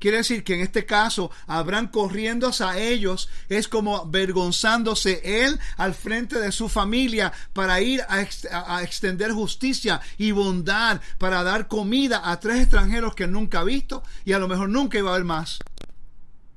Quiere 0.02 0.16
decir 0.16 0.42
que 0.42 0.54
en 0.54 0.62
este 0.62 0.84
caso 0.84 1.30
habrán 1.46 1.86
corriendo 1.86 2.48
hacia 2.48 2.76
ellos, 2.76 3.28
es 3.48 3.68
como 3.68 3.98
avergonzándose 3.98 5.44
él 5.44 5.60
al 5.76 5.94
frente 5.94 6.40
de 6.40 6.50
su 6.50 6.68
familia 6.68 7.32
para 7.52 7.80
ir 7.80 8.00
a, 8.08 8.26
a, 8.76 8.82
extender 8.82 9.30
justicia 9.30 10.00
y 10.18 10.32
bondad, 10.32 11.00
para 11.18 11.44
dar 11.44 11.68
comida 11.68 12.20
a 12.24 12.40
tres 12.40 12.62
extranjeros 12.62 13.14
que 13.14 13.28
nunca 13.28 13.60
ha 13.60 13.64
visto 13.64 14.02
y 14.24 14.32
a 14.32 14.40
lo 14.40 14.48
mejor 14.48 14.70
nunca 14.70 14.98
iba 14.98 15.10
a 15.10 15.18
ver 15.18 15.24
más. 15.24 15.60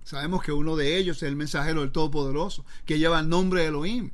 Sabemos 0.06 0.44
que 0.44 0.52
uno 0.52 0.76
de 0.76 0.98
ellos 0.98 1.18
es 1.18 1.24
el 1.24 1.36
mensajero 1.36 1.82
del 1.82 1.92
Todopoderoso, 1.92 2.64
que 2.86 3.00
lleva 3.00 3.20
el 3.20 3.28
nombre 3.28 3.62
de 3.62 3.68
Elohim. 3.68 4.12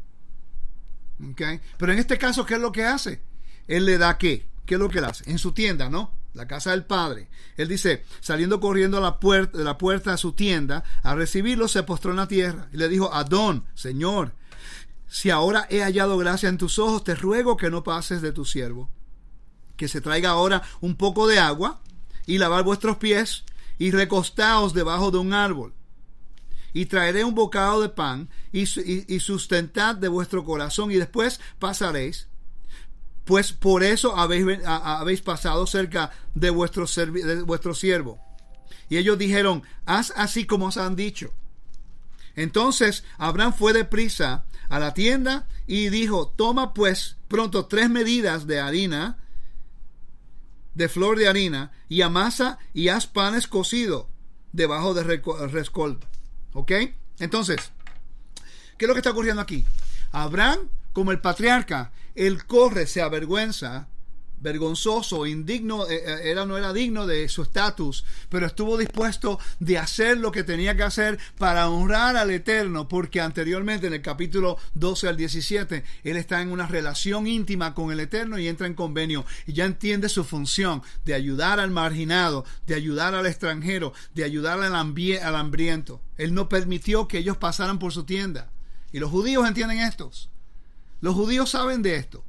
Pero 1.78 1.92
en 1.92 2.00
este 2.00 2.18
caso, 2.18 2.46
¿qué 2.46 2.56
es 2.56 2.62
lo 2.62 2.72
que 2.72 2.86
hace? 2.86 3.22
Él 3.68 3.86
le 3.86 3.98
da 3.98 4.18
qué? 4.18 4.48
¿Qué 4.66 4.76
es 4.76 4.80
lo 4.80 4.90
que 4.90 5.00
él 5.00 5.06
hace? 5.06 5.30
En 5.30 5.38
su 5.38 5.52
tienda, 5.52 5.90
¿no? 5.90 6.14
La 6.34 6.48
casa 6.48 6.72
del 6.72 6.86
padre. 6.86 7.30
Él 7.58 7.68
dice, 7.68 8.06
saliendo 8.22 8.62
corriendo 8.62 8.98
a 9.00 9.02
la 9.02 9.20
puerta, 9.20 9.58
de 9.58 9.66
la 9.66 9.78
puerta 9.78 10.12
de 10.12 10.18
su 10.18 10.32
tienda, 10.32 10.86
a 11.04 11.14
recibirlo 11.14 11.68
se 11.68 11.84
postró 11.84 12.12
en 12.12 12.18
la 12.18 12.28
tierra 12.30 12.70
y 12.72 12.78
le 12.78 12.88
dijo, 12.88 13.14
Adón, 13.14 13.66
Señor, 13.76 14.34
si 15.10 15.30
ahora 15.30 15.68
he 15.70 15.82
hallado 15.82 16.18
gracia 16.18 16.48
en 16.48 16.58
tus 16.58 16.80
ojos, 16.80 17.04
te 17.04 17.16
ruego 17.16 17.58
que 17.58 17.70
no 17.70 17.84
pases 17.84 18.22
de 18.22 18.32
tu 18.32 18.46
siervo, 18.46 18.90
que 19.76 19.90
se 19.90 20.00
traiga 20.00 20.30
ahora 20.30 20.64
un 20.80 20.96
poco 20.96 21.28
de 21.28 21.38
agua 21.38 21.82
y 22.26 22.38
lavar 22.38 22.64
vuestros 22.64 22.96
pies 22.96 23.44
y 23.78 23.92
recostaos 23.92 24.74
debajo 24.74 25.12
de 25.12 25.18
un 25.18 25.34
árbol. 25.34 25.74
Y 26.74 26.86
traeré 26.86 27.24
un 27.24 27.36
bocado 27.36 27.82
de 27.82 27.90
pan 27.90 28.30
y, 28.52 28.66
sustentad 28.66 29.96
de 29.96 30.08
vuestro 30.08 30.44
corazón 30.46 30.92
y 30.92 30.96
después 30.96 31.40
pasaréis. 31.60 32.28
Pues 33.26 33.54
por 33.54 33.84
eso 33.84 34.16
habéis, 34.16 34.46
habéis 34.66 35.22
pasado 35.22 35.68
cerca 35.68 36.12
de 36.34 36.50
vuestro, 36.50 36.86
de 36.86 37.42
vuestro 37.44 37.74
siervo. 37.74 38.20
Y 38.90 38.98
ellos 38.98 39.18
dijeron, 39.18 39.64
haz 39.86 40.14
así 40.16 40.46
como 40.46 40.68
os 40.68 40.78
han 40.78 40.96
dicho. 40.96 41.34
Entonces 42.36 43.04
Abraham 43.18 43.54
fue 43.54 43.74
de 43.74 43.86
prisa 43.86 44.46
a 44.70 44.80
la 44.80 44.94
tienda 44.94 45.48
y 45.68 45.90
dijo, 45.90 46.30
toma 46.36 46.74
pues 46.74 47.18
pronto 47.28 47.66
tres 47.66 47.90
medidas 47.90 48.48
de 48.48 48.60
harina, 48.60 49.18
de 50.74 50.90
flor 50.90 51.18
de 51.18 51.28
harina, 51.28 51.72
y 51.90 52.02
amasa 52.02 52.58
y 52.74 52.88
haz 52.88 53.08
panes 53.08 53.48
cocidos 53.48 54.06
debajo 54.54 54.94
de 54.94 55.04
rescoldo. 55.04 56.11
¿Ok? 56.54 56.72
Entonces, 57.20 57.72
¿qué 58.78 58.86
es 58.86 58.88
lo 58.88 58.94
que 58.94 59.00
está 59.00 59.12
ocurriendo 59.12 59.42
aquí? 59.42 59.66
Abraham, 60.12 60.70
como 60.94 61.12
el 61.12 61.22
patriarca, 61.22 61.92
él 62.16 62.46
corre, 62.46 62.88
se 62.88 63.02
avergüenza 63.02 63.88
vergonzoso, 64.42 65.26
indigno, 65.26 65.88
eh, 65.88 66.04
eh, 66.06 66.32
era, 66.32 66.46
no 66.46 66.58
era 66.58 66.74
digno 66.74 67.08
de 67.08 67.30
su 67.30 67.44
estatus, 67.44 68.04
pero 68.30 68.48
estuvo 68.48 68.78
dispuesto 68.78 69.40
de 69.60 69.78
hacer 69.78 70.18
lo 70.18 70.32
que 70.32 70.44
tenía 70.44 70.76
que 70.76 70.84
hacer 70.84 71.20
para 71.38 71.70
honrar 71.70 72.18
al 72.18 72.32
Eterno, 72.32 72.88
porque 72.88 73.22
anteriormente 73.22 73.88
en 73.88 73.94
el 73.94 74.02
capítulo 74.02 74.58
12 74.74 75.08
al 75.08 75.18
17, 75.18 75.84
él 76.04 76.18
está 76.18 76.42
en 76.42 76.52
una 76.52 76.68
relación 76.68 77.28
íntima 77.28 77.74
con 77.74 77.92
el 77.92 78.00
Eterno 78.00 78.40
y 78.40 78.48
entra 78.48 78.68
en 78.68 78.74
convenio 78.74 79.26
y 79.46 79.54
ya 79.54 79.66
entiende 79.66 80.10
su 80.10 80.24
función 80.24 80.82
de 81.06 81.14
ayudar 81.14 81.60
al 81.60 81.72
marginado, 81.72 82.46
de 82.66 82.76
ayudar 82.76 83.16
al 83.16 83.26
extranjero, 83.26 83.94
de 84.16 84.24
ayudar 84.24 84.60
al, 84.62 84.74
al 84.74 85.36
hambriento. 85.36 86.02
Él 86.18 86.34
no 86.34 86.50
permitió 86.50 87.08
que 87.08 87.20
ellos 87.20 87.38
pasaran 87.38 87.80
por 87.80 87.94
su 87.94 88.04
tienda. 88.04 88.50
Y 88.92 89.00
los 89.00 89.10
judíos 89.10 89.48
entienden 89.48 89.80
estos. 89.80 90.30
Los 91.00 91.16
judíos 91.16 91.50
saben 91.50 91.82
de 91.82 91.96
esto. 91.96 92.24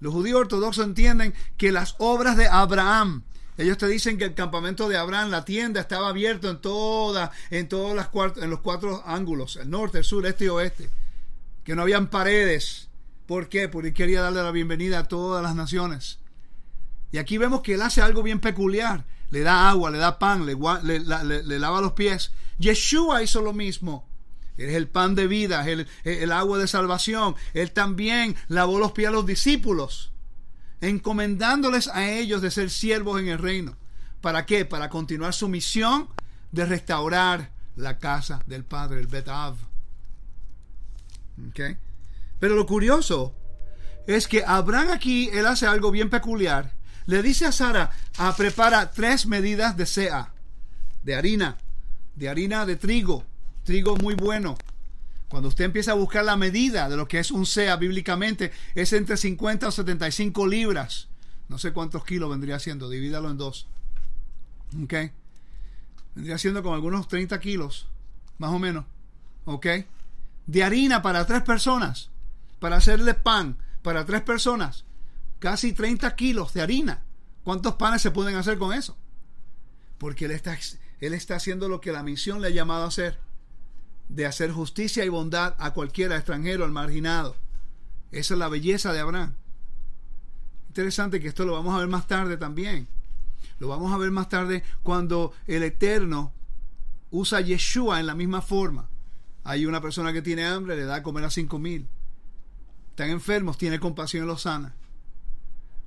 Los 0.00 0.12
judíos 0.12 0.40
ortodoxos 0.40 0.84
entienden 0.84 1.34
que 1.56 1.72
las 1.72 1.96
obras 1.98 2.36
de 2.36 2.46
Abraham, 2.46 3.24
ellos 3.56 3.78
te 3.78 3.88
dicen 3.88 4.18
que 4.18 4.24
el 4.24 4.34
campamento 4.34 4.88
de 4.88 4.96
Abraham, 4.96 5.30
la 5.30 5.44
tienda, 5.44 5.80
estaba 5.80 6.08
abierto 6.08 6.48
en 6.48 6.60
todas, 6.60 7.30
en 7.50 7.68
todas 7.68 7.96
las 7.96 8.36
en 8.36 8.50
los 8.50 8.60
cuatro 8.60 9.02
ángulos, 9.04 9.56
el 9.56 9.70
norte, 9.70 9.98
el 9.98 10.04
sur, 10.04 10.24
este 10.26 10.44
y 10.44 10.48
oeste, 10.48 10.88
que 11.64 11.74
no 11.74 11.82
habían 11.82 12.08
paredes. 12.08 12.88
¿Por 13.26 13.48
qué? 13.48 13.68
Porque 13.68 13.92
quería 13.92 14.22
darle 14.22 14.42
la 14.42 14.52
bienvenida 14.52 15.00
a 15.00 15.08
todas 15.08 15.42
las 15.42 15.54
naciones. 15.54 16.20
Y 17.10 17.18
aquí 17.18 17.36
vemos 17.36 17.62
que 17.62 17.74
él 17.74 17.82
hace 17.82 18.00
algo 18.00 18.22
bien 18.22 18.40
peculiar. 18.40 19.04
Le 19.30 19.40
da 19.40 19.68
agua, 19.68 19.90
le 19.90 19.98
da 19.98 20.18
pan, 20.18 20.46
le, 20.46 20.54
le, 20.54 21.42
le 21.42 21.58
lava 21.58 21.80
los 21.80 21.92
pies. 21.92 22.32
Yeshua 22.58 23.22
hizo 23.22 23.42
lo 23.42 23.52
mismo. 23.52 24.07
Él 24.58 24.70
es 24.70 24.74
el 24.74 24.88
pan 24.88 25.14
de 25.14 25.28
vida, 25.28 25.66
es 25.68 25.86
el, 26.04 26.32
agua 26.32 26.58
de 26.58 26.66
salvación. 26.66 27.36
Él 27.54 27.70
también 27.70 28.36
lavó 28.48 28.78
los 28.78 28.92
pies 28.92 29.08
a 29.08 29.12
los 29.12 29.24
discípulos, 29.24 30.12
encomendándoles 30.80 31.88
a 31.88 32.10
ellos 32.10 32.42
de 32.42 32.50
ser 32.50 32.68
siervos 32.68 33.20
en 33.20 33.28
el 33.28 33.38
reino. 33.38 33.76
¿Para 34.20 34.44
qué? 34.46 34.64
Para 34.64 34.90
continuar 34.90 35.32
su 35.32 35.48
misión 35.48 36.08
de 36.50 36.66
restaurar 36.66 37.52
la 37.76 37.98
casa 37.98 38.42
del 38.46 38.64
Padre, 38.64 38.98
el 38.98 39.06
Betav. 39.06 39.54
¿Okay? 41.50 41.76
Pero 42.40 42.56
lo 42.56 42.66
curioso 42.66 43.34
es 44.08 44.26
que 44.26 44.42
Abraham 44.44 44.90
aquí, 44.90 45.28
él 45.32 45.46
hace 45.46 45.66
algo 45.66 45.92
bien 45.92 46.10
peculiar. 46.10 46.74
Le 47.06 47.22
dice 47.22 47.46
a 47.46 47.52
Sara, 47.52 47.92
a 48.18 48.34
prepara 48.34 48.90
tres 48.90 49.26
medidas 49.26 49.76
de 49.76 49.86
sea, 49.86 50.32
de 51.04 51.14
harina, 51.14 51.58
de 52.16 52.28
harina 52.28 52.66
de 52.66 52.76
trigo, 52.76 53.24
trigo 53.68 53.98
muy 53.98 54.14
bueno. 54.14 54.56
Cuando 55.28 55.50
usted 55.50 55.66
empieza 55.66 55.90
a 55.90 55.94
buscar 55.94 56.24
la 56.24 56.38
medida 56.38 56.88
de 56.88 56.96
lo 56.96 57.06
que 57.06 57.18
es 57.18 57.30
un 57.30 57.44
SEA 57.44 57.76
bíblicamente, 57.76 58.50
es 58.74 58.94
entre 58.94 59.18
50 59.18 59.68
o 59.68 59.70
75 59.70 60.46
libras. 60.46 61.08
No 61.50 61.58
sé 61.58 61.74
cuántos 61.74 62.02
kilos 62.02 62.30
vendría 62.30 62.58
siendo, 62.60 62.88
divídalo 62.88 63.30
en 63.30 63.36
dos. 63.36 63.66
¿Ok? 64.82 64.94
Vendría 66.14 66.38
siendo 66.38 66.62
como 66.62 66.76
algunos 66.76 67.08
30 67.08 67.38
kilos, 67.40 67.88
más 68.38 68.52
o 68.52 68.58
menos. 68.58 68.86
¿Ok? 69.44 69.66
De 70.46 70.64
harina 70.64 71.02
para 71.02 71.26
tres 71.26 71.42
personas, 71.42 72.08
para 72.60 72.76
hacerle 72.76 73.12
pan 73.12 73.58
para 73.82 74.06
tres 74.06 74.22
personas. 74.22 74.86
Casi 75.40 75.74
30 75.74 76.16
kilos 76.16 76.54
de 76.54 76.62
harina. 76.62 77.02
¿Cuántos 77.44 77.74
panes 77.74 78.00
se 78.00 78.12
pueden 78.12 78.36
hacer 78.36 78.56
con 78.56 78.72
eso? 78.72 78.96
Porque 79.98 80.24
él 80.24 80.30
está, 80.30 80.56
él 81.00 81.12
está 81.12 81.36
haciendo 81.36 81.68
lo 81.68 81.82
que 81.82 81.92
la 81.92 82.02
misión 82.02 82.40
le 82.40 82.46
ha 82.46 82.50
llamado 82.50 82.84
a 82.84 82.88
hacer 82.88 83.27
de 84.08 84.26
hacer 84.26 84.50
justicia 84.50 85.04
y 85.04 85.08
bondad 85.08 85.54
a 85.58 85.72
cualquiera 85.72 86.16
extranjero, 86.16 86.64
al 86.64 86.72
marginado. 86.72 87.36
Esa 88.10 88.34
es 88.34 88.38
la 88.38 88.48
belleza 88.48 88.92
de 88.92 89.00
Abraham. 89.00 89.34
Interesante 90.68 91.20
que 91.20 91.28
esto 91.28 91.44
lo 91.44 91.52
vamos 91.52 91.74
a 91.74 91.78
ver 91.78 91.88
más 91.88 92.06
tarde 92.06 92.36
también. 92.36 92.88
Lo 93.58 93.68
vamos 93.68 93.92
a 93.92 93.98
ver 93.98 94.10
más 94.10 94.28
tarde 94.28 94.62
cuando 94.82 95.32
el 95.46 95.62
Eterno 95.62 96.32
usa 97.10 97.38
a 97.38 97.42
Yeshua 97.42 98.00
en 98.00 98.06
la 98.06 98.14
misma 98.14 98.40
forma. 98.40 98.88
Hay 99.44 99.66
una 99.66 99.80
persona 99.80 100.12
que 100.12 100.22
tiene 100.22 100.44
hambre, 100.44 100.76
le 100.76 100.84
da 100.84 100.96
a 100.96 101.02
comer 101.02 101.24
a 101.24 101.30
cinco 101.30 101.58
mil. 101.58 101.88
Están 102.90 103.10
enfermos, 103.10 103.58
tiene 103.58 103.78
compasión 103.78 104.24
y 104.24 104.26
los 104.26 104.42
sana. 104.42 104.74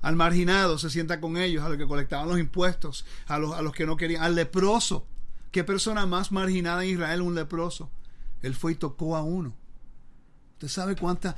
Al 0.00 0.16
marginado 0.16 0.78
se 0.78 0.90
sienta 0.90 1.20
con 1.20 1.36
ellos, 1.36 1.64
a 1.64 1.68
los 1.68 1.78
que 1.78 1.86
colectaban 1.86 2.28
los 2.28 2.40
impuestos, 2.40 3.04
a 3.26 3.38
los, 3.38 3.54
a 3.54 3.62
los 3.62 3.72
que 3.72 3.86
no 3.86 3.96
querían, 3.96 4.22
al 4.22 4.34
leproso. 4.34 5.06
¿Qué 5.52 5.64
persona 5.64 6.06
más 6.06 6.32
marginada 6.32 6.82
en 6.82 6.90
Israel? 6.90 7.20
Un 7.20 7.34
leproso 7.34 7.90
él 8.42 8.54
fue 8.54 8.72
y 8.72 8.74
tocó 8.76 9.16
a 9.16 9.22
uno. 9.22 9.54
¿Usted 10.54 10.68
sabe 10.68 10.96
cuántas, 10.96 11.34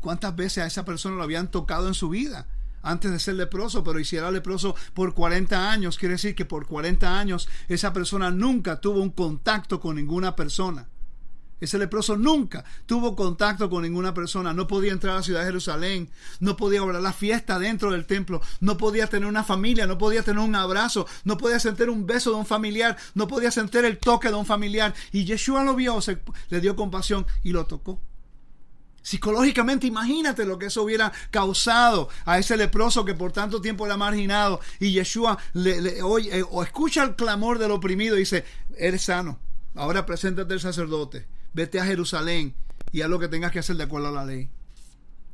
cuántas 0.00 0.36
veces 0.36 0.64
a 0.64 0.66
esa 0.66 0.84
persona 0.84 1.16
lo 1.16 1.22
habían 1.22 1.50
tocado 1.50 1.88
en 1.88 1.94
su 1.94 2.08
vida? 2.08 2.46
antes 2.84 3.10
de 3.10 3.18
ser 3.18 3.34
leproso, 3.36 3.82
pero 3.82 3.98
hiciera 3.98 4.30
leproso 4.30 4.76
por 4.92 5.14
40 5.14 5.70
años, 5.70 5.96
quiere 5.96 6.16
decir 6.16 6.34
que 6.34 6.44
por 6.44 6.66
40 6.66 7.18
años 7.18 7.48
esa 7.66 7.92
persona 7.92 8.30
nunca 8.30 8.80
tuvo 8.80 9.00
un 9.00 9.10
contacto 9.10 9.80
con 9.80 9.96
ninguna 9.96 10.36
persona. 10.36 10.86
Ese 11.64 11.78
leproso 11.78 12.16
nunca 12.18 12.62
tuvo 12.84 13.16
contacto 13.16 13.70
con 13.70 13.82
ninguna 13.82 14.12
persona, 14.12 14.52
no 14.52 14.66
podía 14.66 14.92
entrar 14.92 15.14
a 15.14 15.16
la 15.16 15.22
ciudad 15.22 15.40
de 15.40 15.46
Jerusalén, 15.46 16.10
no 16.38 16.58
podía 16.58 16.82
obrar 16.82 17.00
la 17.00 17.14
fiesta 17.14 17.58
dentro 17.58 17.90
del 17.90 18.04
templo, 18.04 18.42
no 18.60 18.76
podía 18.76 19.06
tener 19.06 19.26
una 19.26 19.44
familia, 19.44 19.86
no 19.86 19.96
podía 19.96 20.22
tener 20.22 20.44
un 20.44 20.54
abrazo, 20.54 21.06
no 21.24 21.38
podía 21.38 21.58
sentir 21.58 21.88
un 21.88 22.06
beso 22.06 22.30
de 22.30 22.36
un 22.36 22.44
familiar, 22.44 22.98
no 23.14 23.26
podía 23.26 23.50
sentir 23.50 23.86
el 23.86 23.96
toque 23.96 24.28
de 24.28 24.34
un 24.34 24.44
familiar. 24.44 24.94
Y 25.10 25.24
Yeshua 25.24 25.64
lo 25.64 25.74
vio, 25.74 25.98
le 26.50 26.60
dio 26.60 26.76
compasión 26.76 27.26
y 27.42 27.52
lo 27.52 27.64
tocó. 27.64 27.98
Psicológicamente, 29.00 29.86
imagínate 29.86 30.44
lo 30.44 30.58
que 30.58 30.66
eso 30.66 30.82
hubiera 30.82 31.12
causado 31.30 32.10
a 32.26 32.38
ese 32.38 32.58
leproso 32.58 33.06
que 33.06 33.14
por 33.14 33.32
tanto 33.32 33.62
tiempo 33.62 33.86
era 33.86 33.96
marginado. 33.96 34.60
Y 34.80 34.92
Yeshua 34.92 35.38
le, 35.54 36.02
oye, 36.02 36.42
o 36.42 36.62
escucha 36.62 37.02
el 37.04 37.16
clamor 37.16 37.58
del 37.58 37.70
oprimido 37.70 38.16
y 38.16 38.20
dice, 38.20 38.44
eres 38.76 39.04
sano, 39.04 39.38
ahora 39.74 40.04
preséntate 40.04 40.52
al 40.52 40.60
sacerdote 40.60 41.33
vete 41.54 41.80
a 41.80 41.86
Jerusalén 41.86 42.54
y 42.92 43.00
haz 43.00 43.08
lo 43.08 43.18
que 43.18 43.28
tengas 43.28 43.52
que 43.52 43.60
hacer 43.60 43.76
de 43.76 43.84
acuerdo 43.84 44.08
a 44.08 44.12
la 44.12 44.24
ley. 44.24 44.50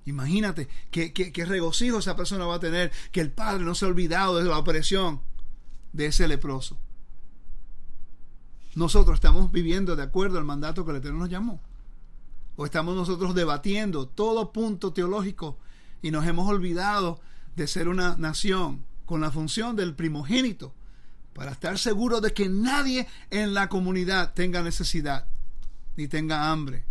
Imagínate 0.06 0.68
qué, 0.90 1.12
qué, 1.12 1.44
regocijo 1.44 1.98
esa 1.98 2.16
persona 2.16 2.46
va 2.46 2.56
a 2.56 2.60
tener, 2.60 2.90
que 3.12 3.20
el 3.20 3.30
Padre 3.30 3.64
no 3.64 3.74
se 3.74 3.84
ha 3.84 3.88
olvidado 3.88 4.38
de 4.38 4.44
la 4.44 4.58
opresión 4.58 5.20
de 5.92 6.06
ese 6.06 6.26
leproso. 6.28 6.78
Nosotros 8.74 9.16
estamos 9.16 9.50
viviendo 9.50 9.96
de 9.96 10.02
acuerdo 10.02 10.38
al 10.38 10.44
mandato 10.44 10.84
que 10.84 10.92
el 10.92 10.98
Eterno 10.98 11.18
nos 11.18 11.28
llamó. 11.28 11.60
O 12.56 12.64
estamos 12.64 12.94
nosotros 12.94 13.34
debatiendo 13.34 14.06
todo 14.08 14.52
punto 14.52 14.92
teológico 14.92 15.58
y 16.02 16.10
nos 16.10 16.26
hemos 16.26 16.48
olvidado 16.48 17.20
de 17.56 17.66
ser 17.66 17.88
una 17.88 18.16
nación 18.16 18.84
con 19.06 19.20
la 19.20 19.30
función 19.30 19.76
del 19.76 19.94
primogénito 19.94 20.74
para 21.34 21.52
estar 21.52 21.78
seguros 21.78 22.22
de 22.22 22.32
que 22.32 22.48
nadie 22.48 23.06
en 23.30 23.54
la 23.54 23.68
comunidad 23.68 24.34
tenga 24.34 24.62
necesidad 24.62 25.26
ni 25.96 26.08
tenga 26.08 26.50
hambre. 26.50 26.84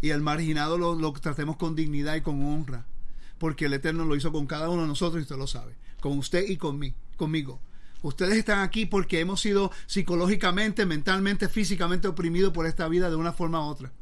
Y 0.00 0.10
al 0.10 0.22
marginado 0.22 0.78
lo, 0.78 1.12
tratemos 1.12 1.56
con 1.56 1.74
dignidad 1.74 2.16
y 2.16 2.20
con 2.22 2.42
honra. 2.44 2.86
Porque 3.38 3.66
el 3.66 3.74
Eterno 3.74 4.04
lo 4.04 4.16
hizo 4.16 4.32
con 4.32 4.46
cada 4.46 4.68
uno 4.68 4.82
de 4.82 4.88
nosotros 4.88 5.20
y 5.20 5.22
usted 5.22 5.36
lo 5.36 5.46
sabe. 5.46 5.76
Con 6.00 6.18
usted 6.18 6.48
y 6.48 6.56
con 6.56 6.78
mí, 6.78 6.94
conmigo. 7.16 7.60
Ustedes 8.02 8.38
están 8.38 8.60
aquí 8.60 8.86
porque 8.86 9.20
hemos 9.20 9.40
sido 9.40 9.70
psicológicamente, 9.86 10.86
mentalmente, 10.86 11.48
físicamente 11.48 12.08
oprimidos 12.08 12.52
por 12.52 12.66
esta 12.66 12.88
vida 12.88 13.10
de 13.10 13.16
una 13.16 13.32
forma 13.32 13.60
u 13.60 13.68
otra. 13.68 13.92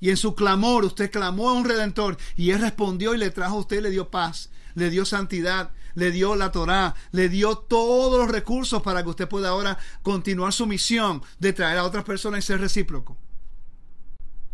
Y 0.00 0.10
en 0.10 0.16
su 0.16 0.34
clamor, 0.34 0.84
usted 0.84 1.10
clamó 1.10 1.48
a 1.48 1.52
un 1.52 1.64
redentor 1.64 2.16
y 2.36 2.50
él 2.50 2.60
respondió 2.60 3.14
y 3.14 3.18
le 3.18 3.30
trajo 3.30 3.56
a 3.56 3.60
usted, 3.60 3.82
le 3.82 3.90
dio 3.90 4.10
paz, 4.10 4.50
le 4.74 4.90
dio 4.90 5.04
santidad, 5.04 5.70
le 5.94 6.10
dio 6.10 6.34
la 6.34 6.50
Torá, 6.52 6.94
le 7.12 7.28
dio 7.28 7.56
todos 7.56 8.18
los 8.18 8.30
recursos 8.30 8.82
para 8.82 9.02
que 9.02 9.10
usted 9.10 9.28
pueda 9.28 9.50
ahora 9.50 9.78
continuar 10.02 10.52
su 10.52 10.66
misión 10.66 11.22
de 11.38 11.52
traer 11.52 11.78
a 11.78 11.84
otras 11.84 12.04
personas 12.04 12.44
y 12.44 12.46
ser 12.46 12.60
recíproco. 12.60 13.16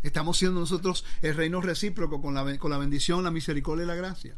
Estamos 0.02 0.38
siendo 0.38 0.60
nosotros 0.60 1.04
el 1.22 1.34
reino 1.34 1.60
recíproco 1.60 2.22
con 2.22 2.34
la, 2.34 2.58
con 2.58 2.70
la 2.70 2.78
bendición, 2.78 3.24
la 3.24 3.30
misericordia 3.30 3.84
y 3.84 3.88
la 3.88 3.94
gracia. 3.94 4.34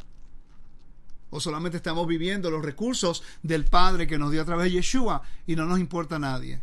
o 1.31 1.41
solamente 1.41 1.79
estamos 1.79 2.07
viviendo 2.07 2.51
los 2.51 2.63
recursos 2.63 3.23
del 3.43 3.65
Padre 3.65 4.07
que 4.07 4.19
nos 4.19 4.31
dio 4.31 4.43
a 4.43 4.45
través 4.45 4.65
de 4.65 4.73
Yeshua 4.73 5.23
y 5.47 5.57
no 5.57 5.65
nos 5.65 5.79
importa 5.79 6.17
a 6.17 6.19
nadie. 6.19 6.61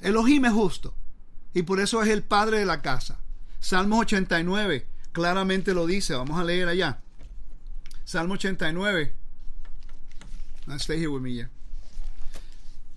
Elohim 0.00 0.44
es 0.44 0.52
justo 0.52 0.94
y 1.52 1.62
por 1.62 1.80
eso 1.80 2.02
es 2.02 2.08
el 2.08 2.22
Padre 2.22 2.60
de 2.60 2.66
la 2.66 2.80
casa. 2.82 3.18
Salmo 3.60 3.98
89 4.00 4.86
claramente 5.12 5.74
lo 5.74 5.86
dice, 5.86 6.14
vamos 6.14 6.38
a 6.38 6.44
leer 6.44 6.68
allá. 6.68 7.00
Salmo 8.04 8.34
89. 8.34 9.14
Stay 10.78 10.98
here 10.98 11.08
with 11.08 11.22
me. 11.22 11.46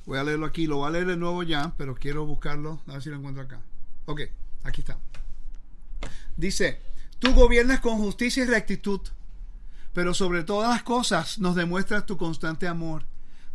Voy 0.10 0.18
a 0.18 0.24
leerlo 0.24 0.48
aquí, 0.48 0.66
lo 0.66 0.78
voy 0.78 0.88
a 0.88 0.90
leer 0.90 1.06
de 1.06 1.18
nuevo 1.18 1.44
ya, 1.44 1.76
pero 1.78 1.94
quiero 1.94 2.26
buscarlo, 2.26 2.82
a 2.88 2.94
ver 2.94 3.04
si 3.04 3.10
lo 3.12 3.18
encuentro 3.18 3.44
acá. 3.44 3.62
Ok, 4.06 4.22
aquí 4.64 4.82
está. 4.82 4.98
Dice, 6.36 6.82
tú 7.20 7.36
gobiernas 7.36 7.80
con 7.80 8.00
justicia 8.00 8.42
y 8.42 8.48
rectitud, 8.48 9.02
pero 9.94 10.16
sobre 10.16 10.44
todas 10.44 10.72
las 10.72 10.82
cosas 10.82 11.38
nos 11.38 11.54
demuestras 11.54 12.08
tu 12.08 12.18
constante 12.18 12.68
amor. 12.68 13.06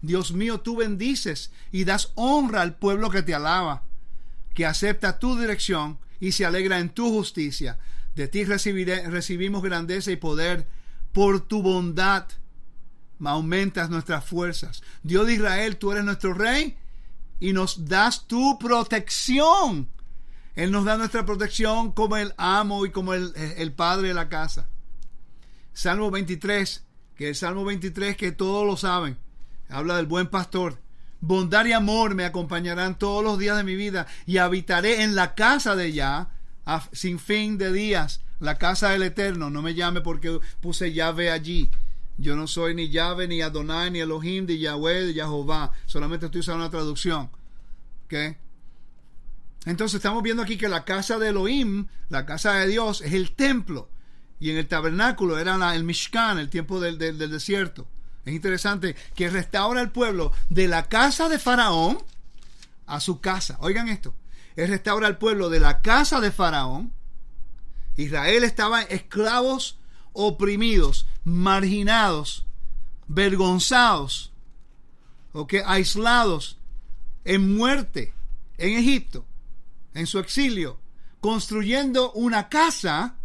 Dios 0.01 0.31
mío, 0.31 0.61
tú 0.61 0.77
bendices 0.77 1.51
y 1.73 1.83
das 1.83 2.13
honra 2.15 2.63
al 2.63 2.77
pueblo 2.77 3.11
que 3.11 3.25
te 3.25 3.35
alaba, 3.35 3.83
que 4.55 4.65
acepta 4.65 5.19
tu 5.19 5.37
dirección 5.37 5.99
y 6.21 6.31
se 6.31 6.47
alegra 6.47 6.79
en 6.79 6.91
tu 6.91 7.11
justicia. 7.11 7.81
De 8.15 8.29
ti 8.29 8.45
recibimos 8.45 9.61
grandeza 9.61 10.13
y 10.13 10.17
poder 10.17 10.69
por 11.13 11.41
tu 11.41 11.65
bondad 11.65 12.27
aumentas 13.27 13.91
nuestras 13.91 14.25
fuerzas. 14.25 14.83
Dios 15.03 15.27
de 15.27 15.35
Israel, 15.35 15.77
tú 15.77 15.93
eres 15.93 16.05
nuestro 16.05 16.35
rey 16.35 16.77
y 17.41 17.53
nos 17.53 17.89
das 17.89 18.27
tu 18.27 18.59
protección. 18.59 19.89
Él 20.55 20.71
nos 20.71 20.85
da 20.85 20.97
nuestra 20.97 21.27
protección 21.27 21.93
como 21.93 22.17
el 22.17 22.33
amo 22.37 22.87
y 22.87 22.91
como 22.91 23.15
el, 23.15 23.33
el 23.57 23.73
padre 23.73 24.09
de 24.09 24.15
la 24.15 24.29
casa. 24.29 24.69
Salmo 25.73 26.11
23, 26.11 26.85
que 27.17 27.29
el 27.31 27.35
Salmo 27.35 27.65
23 27.65 28.17
que 28.17 28.33
todos 28.33 28.65
lo 28.65 28.77
saben, 28.77 29.19
habla 29.69 29.97
del 29.97 30.07
buen 30.07 30.29
pastor. 30.29 30.81
Bondad 31.21 31.65
y 31.65 31.73
amor 31.73 32.15
me 32.15 32.25
acompañarán 32.25 32.99
todos 32.99 33.25
los 33.25 33.39
días 33.39 33.57
de 33.57 33.65
mi 33.65 33.75
vida 33.75 34.07
y 34.27 34.39
habitaré 34.39 35.03
en 35.03 35.15
la 35.15 35.35
casa 35.35 35.75
de 35.75 35.93
Yah 35.93 36.29
sin 36.93 37.19
fin 37.19 37.59
de 37.59 37.73
días, 37.73 38.21
la 38.41 38.59
casa 38.59 38.91
del 38.91 39.03
Eterno. 39.03 39.51
No 39.51 39.63
me 39.63 39.75
llame 39.75 40.01
porque 40.01 40.39
puse 40.61 40.93
llave 40.93 41.31
allí. 41.31 41.71
Yo 42.17 42.37
no 42.37 42.47
soy 42.47 42.75
ni 42.75 42.91
llave, 42.91 43.27
ni 43.27 43.43
Adonai, 43.43 43.91
ni 43.91 44.01
Elohim, 44.01 44.47
ni 44.47 44.59
Yahweh, 44.59 45.07
ni 45.07 45.15
Jehová. 45.15 45.73
Solamente 45.87 46.27
estoy 46.27 46.41
usando 46.41 46.65
una 46.65 46.71
traducción. 46.71 47.31
¿Ok? 48.05 48.37
Entonces 49.67 49.97
estamos 49.97 50.23
viendo 50.23 50.43
aquí 50.43 50.57
que 50.57 50.69
la 50.69 50.85
casa 50.85 51.19
de 51.19 51.29
Elohim, 51.29 51.87
la 52.11 52.27
casa 52.27 52.55
de 52.55 52.69
Dios, 52.69 53.01
es 53.01 53.13
el 53.15 53.33
templo. 53.35 53.89
Y 54.39 54.51
en 54.51 54.59
el 54.59 54.69
tabernáculo 54.69 55.39
era 55.39 55.75
el 55.75 55.85
Mishkan, 55.85 56.39
el 56.39 56.51
tiempo 56.51 56.81
del, 56.81 56.99
del 56.99 57.31
desierto. 57.31 57.87
Es 58.25 58.35
interesante 58.35 58.95
que 59.15 59.29
restaura 59.29 59.81
el 59.81 59.91
pueblo 59.91 60.33
de 60.49 60.69
la 60.69 60.89
casa 60.89 61.29
de 61.29 61.39
Faraón 61.39 61.99
a 62.87 63.01
su 63.01 63.21
casa. 63.21 63.57
Oigan 63.61 63.89
esto. 63.89 64.15
Él 64.57 64.69
restaura 64.69 65.07
al 65.07 65.19
pueblo 65.19 65.51
de 65.51 65.61
la 65.61 65.81
casa 65.81 66.21
de 66.21 66.31
Faraón. 66.31 66.93
Israel 67.97 68.45
estaba 68.45 68.83
esclavos 68.83 69.79
oprimidos, 70.15 71.07
marginados, 71.25 72.47
vergonzados, 73.07 74.33
aislados, 75.67 76.59
en 77.25 77.55
muerte, 77.57 78.15
en 78.57 78.79
Egipto, 78.79 79.27
en 79.93 80.07
su 80.07 80.19
exilio, 80.19 80.79
construyendo 81.21 82.13
una 82.13 82.49
casa 82.49 83.17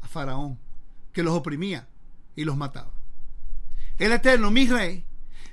a 0.00 0.08
Faraón 0.08 0.58
que 1.12 1.22
los 1.22 1.34
oprimía 1.34 1.88
y 2.36 2.44
los 2.44 2.56
mataba. 2.56 2.92
El 3.98 4.12
Eterno, 4.12 4.50
mi 4.50 4.66
rey, 4.66 5.04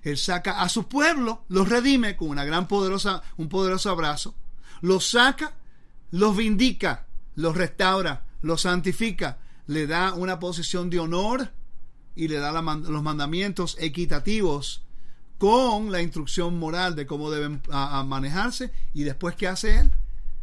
él 0.03 0.17
saca 0.17 0.61
a 0.61 0.69
su 0.69 0.88
pueblo, 0.88 1.43
los 1.49 1.67
redime 1.67 2.15
con 2.15 2.30
una 2.30 2.45
gran 2.45 2.67
poderosa, 2.67 3.23
un 3.38 3.49
poderoso 3.49 3.89
abrazo, 3.89 4.36
los 4.82 5.09
saca, 5.09 5.53
los 6.11 6.36
vindica, 6.38 7.07
los 7.36 7.55
restaura, 7.55 8.25
los 8.41 8.61
santifica, 8.61 9.39
le 9.68 9.88
da 9.88 10.13
una 10.13 10.39
posición 10.39 10.89
de 10.89 10.99
honor 10.99 11.51
y 12.15 12.28
le 12.28 12.38
da 12.38 12.51
los 12.51 13.03
mandamientos 13.03 13.78
equitativos 13.80 14.84
con 15.38 15.91
la 15.91 16.01
instrucción 16.01 16.57
moral 16.57 16.95
de 16.95 17.05
cómo 17.05 17.30
deben 17.30 17.61
manejarse 18.05 18.72
y 18.93 19.03
después 19.03 19.36
qué 19.36 19.47
hace 19.47 19.80
él 19.80 19.91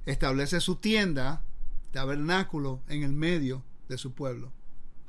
establece 0.06 0.60
su 0.60 0.76
tienda 0.76 1.42
tabernáculo 1.90 2.80
en 2.88 3.02
el 3.02 3.12
medio 3.12 3.64
de 3.88 3.98
su 3.98 4.12
pueblo. 4.12 4.52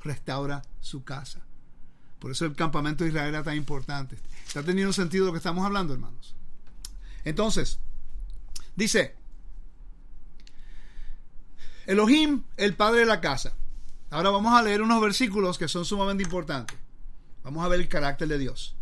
Restaura 0.02 0.62
su 0.80 1.04
casa. 1.04 1.40
Por 2.18 2.30
eso 2.30 2.46
el 2.46 2.54
campamento 2.54 3.04
de 3.04 3.10
Israel 3.10 3.28
era 3.28 3.42
tan 3.42 3.56
importante. 3.56 4.16
Está 4.46 4.62
teniendo 4.62 4.92
sentido 4.92 5.26
lo 5.26 5.32
que 5.32 5.38
estamos 5.38 5.64
hablando 5.64 5.92
hermanos 5.92 6.36
entonces 7.26 7.80
dice 8.76 9.16
Elohim 11.86 12.44
el 12.56 12.74
padre 12.74 13.00
de 13.00 13.06
la 13.06 13.20
casa 13.20 13.52
Ahora 14.10 14.30
vamos 14.30 14.52
a 14.52 14.62
leer 14.62 14.82
unos 14.82 15.00
versículos 15.00 15.58
que 15.58 15.68
son 15.68 15.84
sumamente 15.84 16.22
importantes. 16.22 16.76
Vamos 17.42 17.64
a 17.64 17.68
ver 17.68 17.80
el 17.80 17.88
carácter 17.88 18.28
de 18.28 18.38
Dios. 18.38 18.76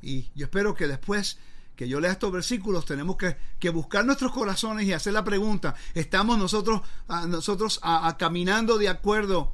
Y 0.00 0.30
yo 0.34 0.46
espero 0.46 0.74
que 0.74 0.88
después 0.88 1.38
que 1.76 1.88
yo 1.88 2.00
lea 2.00 2.12
estos 2.12 2.32
versículos 2.32 2.84
tenemos 2.84 3.16
que, 3.16 3.70
buscar 3.70 4.04
nuestros 4.04 4.32
corazones 4.32 4.86
y 4.86 4.92
hacer 4.92 5.12
la 5.12 5.24
pregunta, 5.24 5.74
¿estamos 5.94 6.38
nosotros, 6.38 6.82
a, 7.08 7.26
nosotros 7.26 7.80
a, 7.82 8.16
caminando 8.18 8.78
de 8.78 8.88
acuerdo 8.88 9.52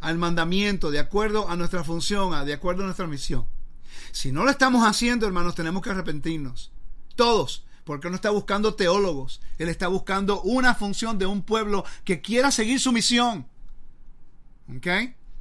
al 0.00 0.18
mandamiento, 0.18 0.90
de 0.90 0.98
acuerdo 0.98 1.48
a 1.48 1.56
nuestra 1.56 1.84
función, 1.84 2.44
de 2.44 2.54
acuerdo 2.54 2.82
a 2.82 2.86
nuestra 2.86 3.06
misión? 3.06 3.46
Si 4.12 4.32
no 4.32 4.44
lo 4.44 4.50
estamos 4.50 4.86
haciendo, 4.86 5.26
hermanos, 5.26 5.54
tenemos 5.54 5.82
que 5.82 5.90
arrepentirnos. 5.90 6.72
Todos 7.14 7.65
porque 7.86 8.10
no 8.10 8.16
está 8.16 8.30
buscando 8.30 8.74
teólogos, 8.74 9.40
él 9.58 9.68
está 9.68 9.86
buscando 9.86 10.42
una 10.42 10.74
función 10.74 11.18
de 11.18 11.26
un 11.26 11.42
pueblo 11.42 11.84
que 12.04 12.20
quiera 12.20 12.50
seguir 12.50 12.80
su 12.80 12.90
misión. 12.90 13.46
¿Ok? 14.76 14.88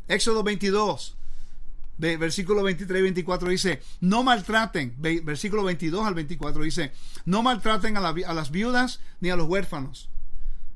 Éxodo 0.08 0.43
22, 0.43 1.18
versículo 1.98 2.62
23 2.62 3.00
y 3.00 3.02
24 3.02 3.50
dice, 3.50 3.82
no 4.00 4.24
maltraten, 4.24 4.93
versículo 5.00 5.64
22 5.64 6.06
al 6.06 6.14
24 6.14 6.62
dice, 6.62 6.91
no 7.26 7.41
maltraten 7.41 7.98
a, 7.98 8.10
a 8.10 8.34
las 8.36 8.52
viudas 8.52 9.00
ni 9.22 9.32
a 9.32 9.36
los 9.36 9.48
huérfanos, 9.48 10.10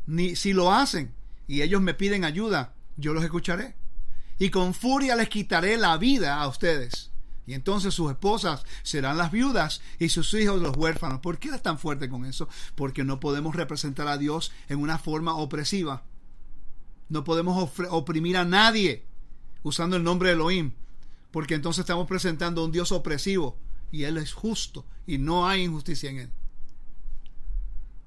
ni 0.08 0.36
si 0.36 0.54
lo 0.54 0.74
hacen 0.74 1.14
y 1.48 1.62
ellos 1.62 1.82
me 1.82 1.94
piden 1.94 2.26
ayuda, 2.26 2.74
yo 2.98 3.14
los 3.14 3.24
escucharé. 3.24 3.76
Y 4.40 4.50
con 4.50 4.74
furia 4.74 5.16
les 5.16 5.30
quitaré 5.30 5.78
la 5.78 5.98
vida 5.98 6.42
a 6.42 6.48
ustedes 6.48 7.12
y 7.50 7.56
entonces 7.56 7.96
sus 7.96 8.12
esposas 8.12 8.64
serán 8.84 9.18
las 9.18 9.32
viudas 9.32 9.82
y 9.98 10.10
sus 10.10 10.32
hijos 10.36 10.62
los 10.62 10.78
huérfanos. 10.78 11.20
¿Por 11.20 11.40
qué 11.40 11.50
es 11.50 11.64
tan 11.64 11.80
fuerte 11.80 12.08
con 12.08 12.26
eso? 12.26 12.48
Porque 12.76 13.04
no 13.04 13.20
podemos 13.20 13.56
representar 13.56 14.08
a 14.08 14.20
Dios 14.20 14.52
en 14.68 14.78
una 14.78 15.00
forma 15.00 15.34
opresiva. 15.34 16.04
No 17.08 17.24
podemos 17.24 17.72
oprimir 17.90 18.38
a 18.38 18.46
nadie 18.46 19.04
usando 19.64 19.96
el 19.96 20.04
nombre 20.04 20.30
de 20.30 20.36
Elohim. 20.36 20.74
Porque 21.32 21.56
entonces 21.56 21.80
estamos 21.80 22.08
presentando 22.08 22.62
a 22.62 22.66
un 22.66 22.72
Dios 22.72 22.92
opresivo. 22.92 23.58
Y 23.92 24.04
Él 24.04 24.18
es 24.18 24.32
justo. 24.32 24.86
Y 25.08 25.18
no 25.18 25.48
hay 25.48 25.64
injusticia 25.64 26.12
en 26.12 26.20
Él. 26.20 26.30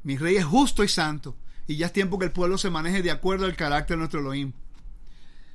Mi 0.05 0.19
rey 0.19 0.37
es 0.37 0.45
justo 0.45 0.85
y 0.85 0.89
santo. 0.89 1.35
Y 1.67 1.75
ya 1.75 1.87
es 1.87 1.93
tiempo 1.93 2.17
que 2.17 2.27
el 2.27 2.33
pueblo 2.33 2.59
se 2.59 2.71
maneje 2.71 3.03
de 3.03 3.11
acuerdo 3.11 3.47
al 3.47 3.57
carácter 3.57 3.97
de 3.97 3.99
nuestro 3.99 4.21
Elohim. 4.21 4.53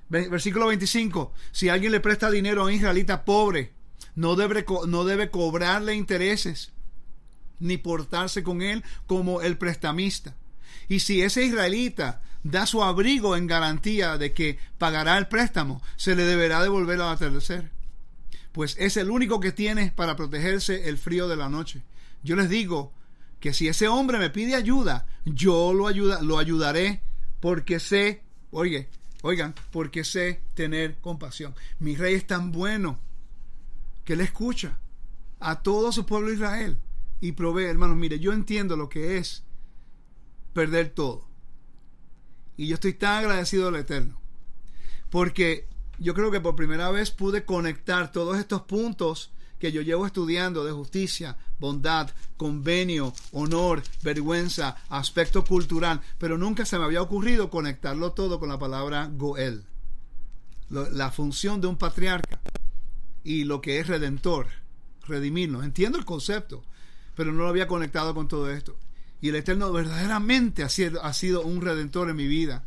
Versículo 0.10 0.68
25. 0.68 1.32
Si 1.54 1.70
alguien 1.70 1.94
le 1.94 2.02
presta 2.02 2.30
dinero 2.30 2.64
a 2.64 2.66
un 2.66 2.74
israelita 2.74 3.24
pobre 3.24 3.77
no 4.18 4.36
debe, 4.36 4.66
no 4.88 5.06
debe 5.06 5.30
cobrarle 5.30 5.96
intereses 5.96 6.74
ni 7.60 7.78
portarse 7.78 8.44
con 8.44 8.62
él 8.62 8.84
como 9.06 9.42
el 9.42 9.58
prestamista. 9.58 10.36
Y 10.90 11.00
si 11.00 11.22
ese 11.22 11.46
israelita 11.46 12.22
da 12.44 12.66
su 12.66 12.84
abrigo 12.84 13.36
en 13.36 13.46
garantía 13.46 14.18
de 14.18 14.34
que 14.34 14.58
pagará 14.80 15.18
el 15.20 15.28
préstamo, 15.28 15.84
se 15.98 16.16
le 16.16 16.24
deberá 16.24 16.64
devolver 16.64 17.00
al 17.00 17.14
atardecer. 17.14 17.70
Pues 18.52 18.76
es 18.80 18.98
el 18.98 19.12
único 19.12 19.40
que 19.40 19.52
tiene 19.52 19.92
para 19.92 20.16
protegerse 20.16 20.90
el 20.90 20.98
frío 20.98 21.28
de 21.28 21.36
la 21.36 21.48
noche. 21.48 21.84
Yo 22.24 22.36
les 22.36 22.50
digo 22.50 22.94
que 23.40 23.54
si 23.54 23.68
ese 23.68 23.88
hombre 23.88 24.18
me 24.18 24.32
pide 24.32 24.56
ayuda, 24.56 25.06
yo 25.26 25.74
lo, 25.74 25.88
ayuda, 25.88 26.24
lo 26.24 26.40
ayudaré 26.40 27.02
porque 27.40 27.80
sé, 27.80 28.24
oye, 28.50 28.90
oigan, 29.22 29.54
porque 29.70 30.04
sé 30.04 30.42
tener 30.56 30.98
compasión. 31.02 31.54
Mi 31.78 31.96
rey 31.96 32.16
es 32.16 32.26
tan 32.26 32.52
bueno 32.52 33.00
que 34.08 34.14
Él 34.14 34.22
escucha 34.22 34.80
a 35.42 35.62
todo 35.62 35.92
su 35.92 36.06
pueblo 36.06 36.32
Israel 36.32 36.80
y 37.20 37.34
provee, 37.34 37.66
hermanos, 37.66 37.98
mire, 37.98 38.20
yo 38.20 38.32
entiendo 38.32 38.78
lo 38.78 38.88
que 38.88 39.18
es 39.18 39.44
perder 40.54 40.92
todo. 40.92 41.28
Y 42.56 42.68
yo 42.68 42.76
estoy 42.76 42.94
tan 42.94 43.18
agradecido 43.18 43.68
al 43.68 43.76
Eterno. 43.76 44.18
Porque 45.10 45.68
yo 46.00 46.14
creo 46.14 46.32
que 46.32 46.40
por 46.40 46.56
primera 46.56 46.90
vez 46.90 47.12
pude 47.12 47.44
conectar 47.44 48.14
todos 48.14 48.38
estos 48.38 48.62
puntos 48.62 49.32
que 49.60 49.74
yo 49.74 49.82
llevo 49.82 50.06
estudiando 50.06 50.64
de 50.64 50.72
justicia, 50.72 51.36
bondad, 51.60 52.10
convenio, 52.38 53.14
honor, 53.34 53.84
vergüenza, 54.04 54.78
aspecto 54.88 55.44
cultural, 55.44 56.00
pero 56.18 56.38
nunca 56.38 56.64
se 56.64 56.80
me 56.80 56.86
había 56.86 57.02
ocurrido 57.02 57.50
conectarlo 57.50 58.14
todo 58.14 58.40
con 58.40 58.48
la 58.48 58.58
palabra 58.58 59.10
Goel, 59.12 59.66
la 60.70 61.12
función 61.12 61.60
de 61.60 61.68
un 61.68 61.76
patriarca 61.76 62.40
y 63.28 63.44
lo 63.44 63.60
que 63.60 63.80
es 63.80 63.88
redentor, 63.88 64.48
redimirnos. 65.06 65.66
Entiendo 65.66 65.98
el 65.98 66.06
concepto, 66.06 66.64
pero 67.14 67.34
no 67.34 67.44
lo 67.44 67.50
había 67.50 67.68
conectado 67.68 68.16
con 68.16 68.30
todo 68.30 68.50
esto. 68.50 68.78
Y 69.20 69.28
el 69.28 69.36
Eterno 69.36 69.70
verdaderamente 69.74 70.64
ha 70.64 70.70
sido, 70.70 71.04
ha 71.04 71.12
sido 71.12 71.42
un 71.42 71.60
redentor 71.60 72.10
en 72.10 72.16
mi 72.16 72.26
vida. 72.26 72.64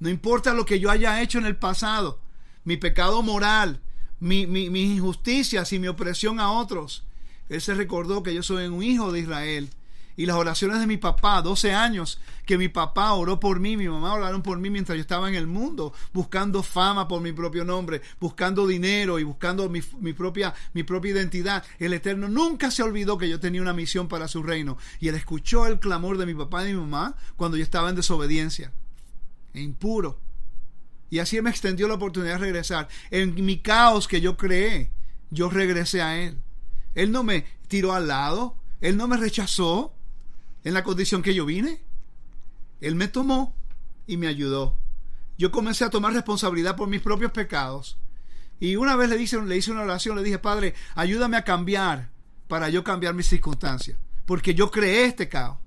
No 0.00 0.08
importa 0.08 0.54
lo 0.54 0.66
que 0.66 0.80
yo 0.80 0.90
haya 0.90 1.22
hecho 1.22 1.38
en 1.38 1.46
el 1.46 1.54
pasado, 1.54 2.18
mi 2.64 2.76
pecado 2.76 3.22
moral, 3.22 3.80
mi, 4.18 4.48
mi, 4.48 4.70
mis 4.70 4.96
injusticias 4.96 5.72
y 5.72 5.78
mi 5.78 5.86
opresión 5.86 6.40
a 6.40 6.50
otros. 6.50 7.04
Él 7.48 7.60
se 7.60 7.74
recordó 7.74 8.24
que 8.24 8.34
yo 8.34 8.42
soy 8.42 8.66
un 8.66 8.82
hijo 8.82 9.12
de 9.12 9.20
Israel. 9.20 9.70
Y 10.16 10.24
las 10.24 10.36
oraciones 10.36 10.80
de 10.80 10.86
mi 10.86 10.96
papá, 10.96 11.42
12 11.42 11.74
años, 11.74 12.18
que 12.46 12.56
mi 12.56 12.68
papá 12.68 13.12
oró 13.12 13.38
por 13.38 13.60
mí, 13.60 13.76
mi 13.76 13.86
mamá 13.86 14.14
oraron 14.14 14.42
por 14.42 14.58
mí 14.58 14.70
mientras 14.70 14.96
yo 14.96 15.02
estaba 15.02 15.28
en 15.28 15.34
el 15.34 15.46
mundo, 15.46 15.92
buscando 16.14 16.62
fama 16.62 17.06
por 17.06 17.20
mi 17.20 17.32
propio 17.32 17.64
nombre, 17.64 18.00
buscando 18.18 18.66
dinero 18.66 19.18
y 19.18 19.24
buscando 19.24 19.68
mi, 19.68 19.82
mi, 20.00 20.14
propia, 20.14 20.54
mi 20.72 20.84
propia 20.84 21.12
identidad. 21.12 21.64
El 21.78 21.92
Eterno 21.92 22.28
nunca 22.28 22.70
se 22.70 22.82
olvidó 22.82 23.18
que 23.18 23.28
yo 23.28 23.40
tenía 23.40 23.60
una 23.60 23.74
misión 23.74 24.08
para 24.08 24.26
su 24.26 24.42
reino. 24.42 24.78
Y 25.00 25.08
él 25.08 25.16
escuchó 25.16 25.66
el 25.66 25.80
clamor 25.80 26.16
de 26.16 26.26
mi 26.26 26.34
papá 26.34 26.64
y 26.64 26.72
mi 26.72 26.80
mamá 26.80 27.14
cuando 27.36 27.58
yo 27.58 27.62
estaba 27.62 27.90
en 27.90 27.96
desobediencia, 27.96 28.72
e 29.52 29.60
impuro. 29.60 30.18
Y 31.10 31.18
así 31.18 31.40
me 31.42 31.50
extendió 31.50 31.88
la 31.88 31.94
oportunidad 31.94 32.34
de 32.34 32.38
regresar. 32.38 32.88
En 33.10 33.44
mi 33.44 33.58
caos 33.58 34.08
que 34.08 34.20
yo 34.20 34.36
creé, 34.36 34.90
yo 35.30 35.50
regresé 35.50 36.00
a 36.00 36.18
Él. 36.18 36.38
Él 36.94 37.12
no 37.12 37.22
me 37.22 37.44
tiró 37.68 37.92
al 37.92 38.08
lado, 38.08 38.56
Él 38.80 38.96
no 38.96 39.06
me 39.08 39.16
rechazó 39.16 39.95
en 40.66 40.74
la 40.74 40.82
condición 40.82 41.22
que 41.22 41.32
yo 41.32 41.46
vine. 41.46 41.80
Él 42.80 42.96
me 42.96 43.06
tomó 43.06 43.54
y 44.04 44.16
me 44.16 44.26
ayudó. 44.26 44.76
Yo 45.38 45.52
comencé 45.52 45.84
a 45.84 45.90
tomar 45.90 46.12
responsabilidad 46.12 46.74
por 46.74 46.88
mis 46.88 47.00
propios 47.00 47.30
pecados. 47.30 47.98
Y 48.58 48.74
una 48.74 48.96
vez 48.96 49.08
le 49.08 49.22
hice, 49.22 49.36
una 49.70 49.82
oración, 49.82 50.16
le 50.16 50.24
dije, 50.24 50.40
Padre, 50.40 50.74
ayúdame 50.96 51.36
a 51.36 51.44
cambiar 51.44 52.10
para 52.48 52.68
yo 52.68 52.82
cambiar 52.82 53.14
mis 53.14 53.28
circunstancias. 53.28 53.96
Porque 54.26 54.54
yo 54.54 54.72
creé 54.72 55.04
este 55.04 55.28
caos. 55.28 55.58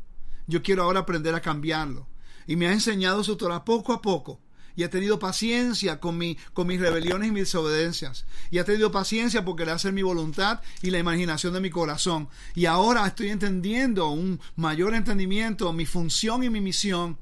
Yo 0.47 0.61
quiero 0.61 0.83
ahora 0.83 0.99
aprender 0.99 1.33
a 1.33 1.41
cambiarlo. 1.41 2.09
Y 2.45 2.57
me 2.57 2.67
ha 2.67 2.73
enseñado 2.73 3.23
su 3.23 3.37
Torah 3.37 3.63
poco 3.63 3.93
a 3.93 4.01
poco 4.01 4.41
y 4.79 4.83
ha 4.83 4.89
tenido 4.89 5.19
paciencia 5.19 5.99
con, 5.99 6.17
mi, 6.17 6.37
con 6.53 6.65
mis 6.65 6.79
rebeliones 6.79 7.27
y 7.27 7.31
mis 7.33 7.43
desobediencias. 7.43 8.25
Y 8.49 8.59
ha 8.59 8.63
tenido 8.63 8.93
paciencia 8.93 9.43
porque 9.43 9.65
le 9.65 9.71
hace 9.71 9.91
mi 9.91 10.03
voluntad 10.03 10.61
y 10.81 10.89
la 10.89 10.99
imaginación 10.99 11.53
de 11.53 11.59
mi 11.59 11.69
corazón. 11.69 12.29
Y 12.55 12.65
ahora 12.65 13.05
estoy 13.05 13.27
entendiendo 13.27 14.07
un 14.07 14.39
mayor 14.55 14.93
entendimiento, 14.93 15.73
mi 15.73 15.85
función 15.85 16.45
y 16.45 16.49
mi 16.49 16.61
misión 16.61 17.17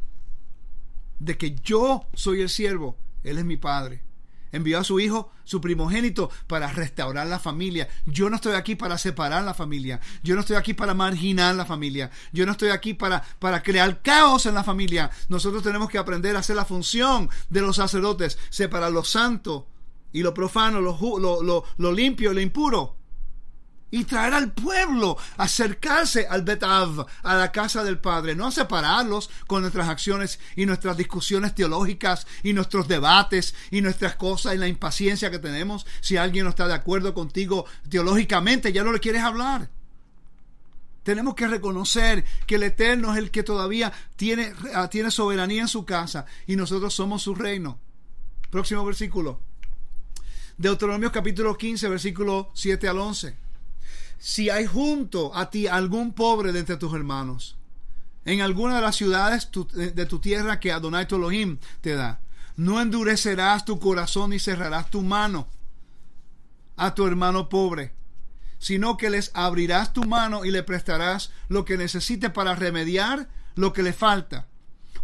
de 1.17 1.35
que 1.35 1.55
yo 1.63 2.05
soy 2.13 2.41
el 2.41 2.49
siervo, 2.49 2.95
Él 3.23 3.39
es 3.39 3.45
mi 3.45 3.57
Padre. 3.57 4.03
Envió 4.51 4.79
a 4.79 4.83
su 4.83 4.99
hijo, 4.99 5.31
su 5.43 5.61
primogénito, 5.61 6.29
para 6.47 6.71
restaurar 6.71 7.27
la 7.27 7.39
familia. 7.39 7.87
Yo 8.05 8.29
no 8.29 8.35
estoy 8.35 8.53
aquí 8.53 8.75
para 8.75 8.97
separar 8.97 9.43
la 9.43 9.53
familia. 9.53 9.99
Yo 10.23 10.35
no 10.35 10.41
estoy 10.41 10.55
aquí 10.55 10.73
para 10.73 10.93
marginar 10.93 11.55
la 11.55 11.65
familia. 11.65 12.11
Yo 12.31 12.45
no 12.45 12.51
estoy 12.53 12.69
aquí 12.69 12.93
para, 12.93 13.23
para 13.39 13.63
crear 13.63 14.01
caos 14.01 14.45
en 14.45 14.55
la 14.55 14.63
familia. 14.63 15.11
Nosotros 15.29 15.63
tenemos 15.63 15.89
que 15.89 15.97
aprender 15.97 16.35
a 16.35 16.39
hacer 16.39 16.55
la 16.55 16.65
función 16.65 17.29
de 17.49 17.61
los 17.61 17.77
sacerdotes, 17.77 18.37
separar 18.49 18.91
lo 18.91 19.03
santo 19.03 19.67
y 20.11 20.21
lo 20.21 20.33
profano, 20.33 20.81
lo, 20.81 20.97
lo, 21.19 21.43
lo, 21.43 21.63
lo 21.77 21.91
limpio 21.91 22.31
y 22.31 22.35
lo 22.35 22.41
impuro 22.41 22.96
y 23.91 24.03
traer 24.03 24.33
al 24.33 24.51
pueblo, 24.51 25.17
acercarse 25.37 26.27
al 26.27 26.43
Betav, 26.43 27.05
a 27.23 27.35
la 27.35 27.51
casa 27.51 27.83
del 27.83 27.99
Padre, 27.99 28.35
no 28.35 28.47
a 28.47 28.51
separarlos 28.51 29.29
con 29.47 29.61
nuestras 29.61 29.87
acciones 29.87 30.39
y 30.55 30.65
nuestras 30.65 30.97
discusiones 30.97 31.55
teológicas 31.55 32.27
y 32.43 32.53
nuestros 32.53 32.87
debates 32.87 33.55
y 33.71 33.81
nuestras 33.81 34.15
cosas 34.15 34.55
y 34.55 34.57
la 34.57 34.67
impaciencia 34.67 35.31
que 35.31 35.39
tenemos. 35.39 35.85
Si 36.01 36.17
alguien 36.17 36.43
no 36.43 36.49
está 36.49 36.67
de 36.67 36.73
acuerdo 36.73 37.13
contigo 37.13 37.65
teológicamente, 37.89 38.73
ya 38.73 38.83
no 38.83 38.91
le 38.91 38.99
quieres 38.99 39.23
hablar. 39.23 39.69
Tenemos 41.03 41.35
que 41.35 41.47
reconocer 41.47 42.25
que 42.45 42.55
el 42.55 42.63
Eterno 42.63 43.13
es 43.13 43.19
el 43.19 43.31
que 43.31 43.43
todavía 43.43 43.93
tiene, 44.17 44.53
ah, 44.73 44.89
tiene 44.89 45.09
soberanía 45.09 45.61
en 45.61 45.69
su 45.69 45.85
casa 45.85 46.25
y 46.45 46.57
nosotros 46.57 46.93
somos 46.93 47.21
su 47.21 47.33
reino. 47.33 47.79
Próximo 48.49 48.83
versículo. 48.83 49.39
Deuteronomio 50.57 51.11
capítulo 51.11 51.55
15, 51.55 51.87
versículo 51.87 52.51
7 52.53 52.89
al 52.89 52.99
11 52.99 53.46
si 54.17 54.49
hay 54.49 54.65
junto 54.65 55.35
a 55.35 55.49
ti 55.49 55.67
algún 55.67 56.13
pobre 56.13 56.51
de 56.51 56.59
entre 56.59 56.77
tus 56.77 56.93
hermanos, 56.93 57.57
en 58.25 58.41
alguna 58.41 58.75
de 58.75 58.81
las 58.81 58.95
ciudades 58.95 59.49
de 59.73 60.05
tu 60.05 60.19
tierra 60.19 60.59
que 60.59 60.71
Adonai 60.71 61.07
tu 61.07 61.15
Elohim 61.15 61.59
te 61.81 61.95
da, 61.95 62.19
no 62.55 62.81
endurecerás 62.81 63.65
tu 63.65 63.79
corazón 63.79 64.33
y 64.33 64.39
cerrarás 64.39 64.89
tu 64.89 65.01
mano 65.01 65.47
a 66.75 66.93
tu 66.93 67.05
hermano 67.05 67.49
pobre, 67.49 67.93
sino 68.59 68.97
que 68.97 69.09
les 69.09 69.31
abrirás 69.33 69.93
tu 69.93 70.03
mano 70.03 70.43
y 70.43 70.51
le 70.51 70.63
prestarás 70.63 71.31
lo 71.47 71.65
que 71.65 71.77
necesite 71.77 72.29
para 72.29 72.55
remediar 72.55 73.29
lo 73.55 73.73
que 73.73 73.83
le 73.83 73.93
falta. 73.93 74.47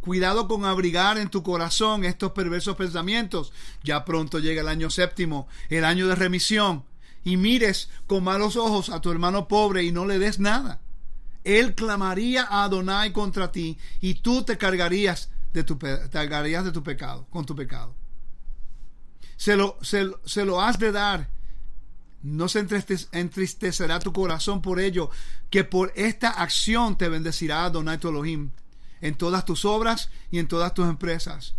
Cuidado 0.02 0.48
con 0.48 0.66
abrigar 0.66 1.18
en 1.18 1.30
tu 1.30 1.44
corazón 1.44 2.04
estos 2.04 2.34
perversos 2.34 2.76
pensamientos. 2.76 3.54
Ya 3.84 4.04
pronto 4.04 4.40
llega 4.40 4.62
el 4.62 4.68
año 4.68 4.90
séptimo, 4.90 5.48
el 5.70 5.86
año 5.86 6.08
de 6.08 6.16
remisión 6.16 6.84
y 7.24 7.38
mires 7.38 7.90
con 8.08 8.24
malos 8.24 8.56
ojos 8.56 8.90
a 8.90 9.02
tu 9.02 9.12
hermano 9.12 9.48
pobre 9.48 9.84
y 9.84 9.92
no 9.92 10.06
le 10.06 10.20
des 10.20 10.40
nada. 10.40 10.82
Él 11.44 11.76
clamaría 11.76 12.44
a 12.44 12.64
Adonai 12.64 13.12
contra 13.12 13.52
ti 13.52 13.78
y 14.02 14.16
tú 14.16 14.44
te 14.44 14.58
cargarías 14.58 15.30
de 15.54 15.64
tu, 15.64 15.78
cargarías 15.78 16.66
de 16.66 16.72
tu 16.72 16.84
pecado, 16.84 17.28
con 17.30 17.46
tu 17.46 17.56
pecado. 17.56 17.94
Se 19.36 19.56
lo, 19.56 19.78
se, 19.82 20.10
se 20.26 20.46
lo 20.46 20.62
has 20.62 20.80
de 20.80 20.92
dar. 20.92 21.30
No 22.22 22.48
se 22.48 22.66
entristecerá 23.12 24.00
tu 24.00 24.14
corazón 24.14 24.62
por 24.62 24.80
ello, 24.80 25.10
que 25.50 25.66
por 25.66 25.92
esta 25.96 26.30
acción 26.30 26.98
te 26.98 27.10
bendecirá 27.10 27.66
Adonai 27.66 27.98
tu 27.98 28.08
Elohim 28.08 28.52
en 29.02 29.16
todas 29.16 29.44
tus 29.44 29.66
obras 29.66 30.10
y 30.32 30.40
en 30.40 30.48
todas 30.48 30.74
tus 30.74 30.88
empresas. 30.88 31.56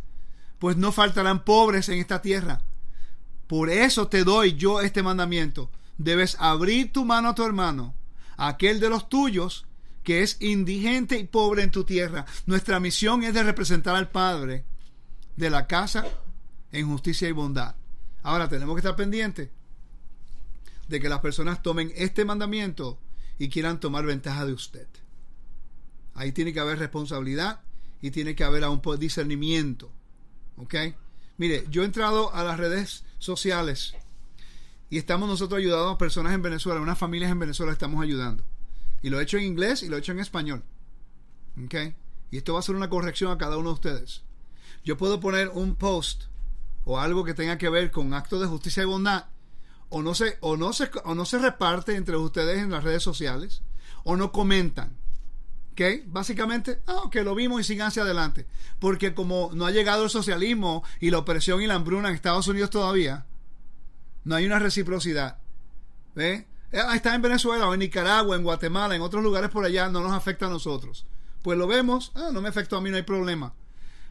Pues 0.58 0.78
no 0.78 0.92
faltarán 0.92 1.44
pobres 1.44 1.90
en 1.90 1.98
esta 1.98 2.22
tierra 2.22 2.62
por 3.46 3.70
eso 3.70 4.08
te 4.08 4.24
doy 4.24 4.54
yo 4.54 4.80
este 4.80 5.02
mandamiento. 5.02 5.70
Debes 5.98 6.36
abrir 6.40 6.92
tu 6.92 7.04
mano 7.04 7.30
a 7.30 7.34
tu 7.34 7.44
hermano, 7.44 7.94
aquel 8.36 8.80
de 8.80 8.88
los 8.88 9.08
tuyos, 9.08 9.66
que 10.02 10.22
es 10.22 10.36
indigente 10.40 11.18
y 11.18 11.24
pobre 11.24 11.62
en 11.62 11.70
tu 11.70 11.84
tierra. 11.84 12.26
Nuestra 12.46 12.80
misión 12.80 13.22
es 13.22 13.34
de 13.34 13.42
representar 13.42 13.96
al 13.96 14.10
Padre 14.10 14.64
de 15.36 15.50
la 15.50 15.66
casa 15.66 16.04
en 16.72 16.88
justicia 16.88 17.28
y 17.28 17.32
bondad. 17.32 17.74
Ahora 18.22 18.48
tenemos 18.48 18.74
que 18.74 18.80
estar 18.80 18.96
pendientes 18.96 19.50
de 20.88 21.00
que 21.00 21.08
las 21.08 21.20
personas 21.20 21.62
tomen 21.62 21.92
este 21.96 22.24
mandamiento 22.24 22.98
y 23.38 23.48
quieran 23.48 23.80
tomar 23.80 24.04
ventaja 24.04 24.44
de 24.44 24.52
usted. 24.52 24.86
Ahí 26.14 26.32
tiene 26.32 26.52
que 26.52 26.60
haber 26.60 26.78
responsabilidad 26.78 27.60
y 28.00 28.10
tiene 28.10 28.34
que 28.34 28.44
haber 28.44 28.64
un 28.64 28.80
discernimiento. 28.98 29.90
¿Ok? 30.56 30.74
Mire, 31.36 31.64
yo 31.70 31.82
he 31.82 31.86
entrado 31.86 32.32
a 32.34 32.44
las 32.44 32.58
redes 32.58 33.04
sociales 33.24 33.94
y 34.90 34.98
estamos 34.98 35.28
nosotros 35.28 35.58
ayudando 35.58 35.90
a 35.90 35.98
personas 35.98 36.34
en 36.34 36.42
Venezuela, 36.42 36.80
unas 36.80 36.98
familias 36.98 37.30
en 37.30 37.38
Venezuela 37.38 37.72
estamos 37.72 38.02
ayudando. 38.02 38.44
Y 39.02 39.10
lo 39.10 39.18
he 39.18 39.22
hecho 39.22 39.38
en 39.38 39.44
inglés 39.44 39.82
y 39.82 39.88
lo 39.88 39.96
he 39.96 39.98
hecho 39.98 40.12
en 40.12 40.20
español. 40.20 40.62
Y 42.30 42.36
esto 42.36 42.54
va 42.54 42.60
a 42.60 42.62
ser 42.62 42.74
una 42.74 42.90
corrección 42.90 43.30
a 43.32 43.38
cada 43.38 43.56
uno 43.56 43.70
de 43.70 43.74
ustedes. 43.74 44.22
Yo 44.84 44.96
puedo 44.96 45.20
poner 45.20 45.48
un 45.48 45.74
post 45.76 46.24
o 46.84 47.00
algo 47.00 47.24
que 47.24 47.34
tenga 47.34 47.58
que 47.58 47.70
ver 47.70 47.90
con 47.90 48.12
actos 48.14 48.40
de 48.40 48.46
justicia 48.46 48.82
y 48.82 48.86
bondad 48.86 49.26
o 49.88 50.02
no 50.02 50.14
se, 50.14 50.38
o 50.40 50.56
no 50.56 50.72
se, 50.72 50.90
o 51.04 51.14
no 51.14 51.24
se 51.24 51.38
reparte 51.38 51.94
entre 51.96 52.16
ustedes 52.16 52.58
en 52.58 52.70
las 52.70 52.84
redes 52.84 53.02
sociales 53.02 53.62
o 54.04 54.16
no 54.16 54.32
comentan. 54.32 54.96
¿Ok? 55.74 56.06
Básicamente, 56.06 56.82
ah, 56.86 57.08
que 57.10 57.24
lo 57.24 57.34
vimos 57.34 57.60
y 57.60 57.64
sigan 57.64 57.88
hacia 57.88 58.04
adelante. 58.04 58.46
Porque 58.78 59.12
como 59.12 59.50
no 59.54 59.66
ha 59.66 59.72
llegado 59.72 60.04
el 60.04 60.10
socialismo 60.10 60.84
y 61.00 61.10
la 61.10 61.18
opresión 61.18 61.60
y 61.60 61.66
la 61.66 61.74
hambruna 61.74 62.08
en 62.08 62.14
Estados 62.14 62.46
Unidos 62.46 62.70
todavía, 62.70 63.26
no 64.22 64.36
hay 64.36 64.46
una 64.46 64.60
reciprocidad. 64.60 65.38
¿Ve? 66.14 66.46
Eh, 66.70 66.78
ah, 66.78 66.94
está 66.94 67.12
en 67.16 67.22
Venezuela 67.22 67.68
o 67.68 67.74
en 67.74 67.80
Nicaragua, 67.80 68.36
en 68.36 68.44
Guatemala, 68.44 68.94
en 68.94 69.02
otros 69.02 69.22
lugares 69.24 69.50
por 69.50 69.64
allá, 69.64 69.88
no 69.88 70.00
nos 70.00 70.12
afecta 70.12 70.46
a 70.46 70.50
nosotros. 70.50 71.06
Pues 71.42 71.58
lo 71.58 71.66
vemos, 71.66 72.12
ah, 72.14 72.30
no 72.32 72.40
me 72.40 72.50
afectó 72.50 72.76
a 72.76 72.80
mí, 72.80 72.90
no 72.90 72.96
hay 72.96 73.02
problema. 73.02 73.52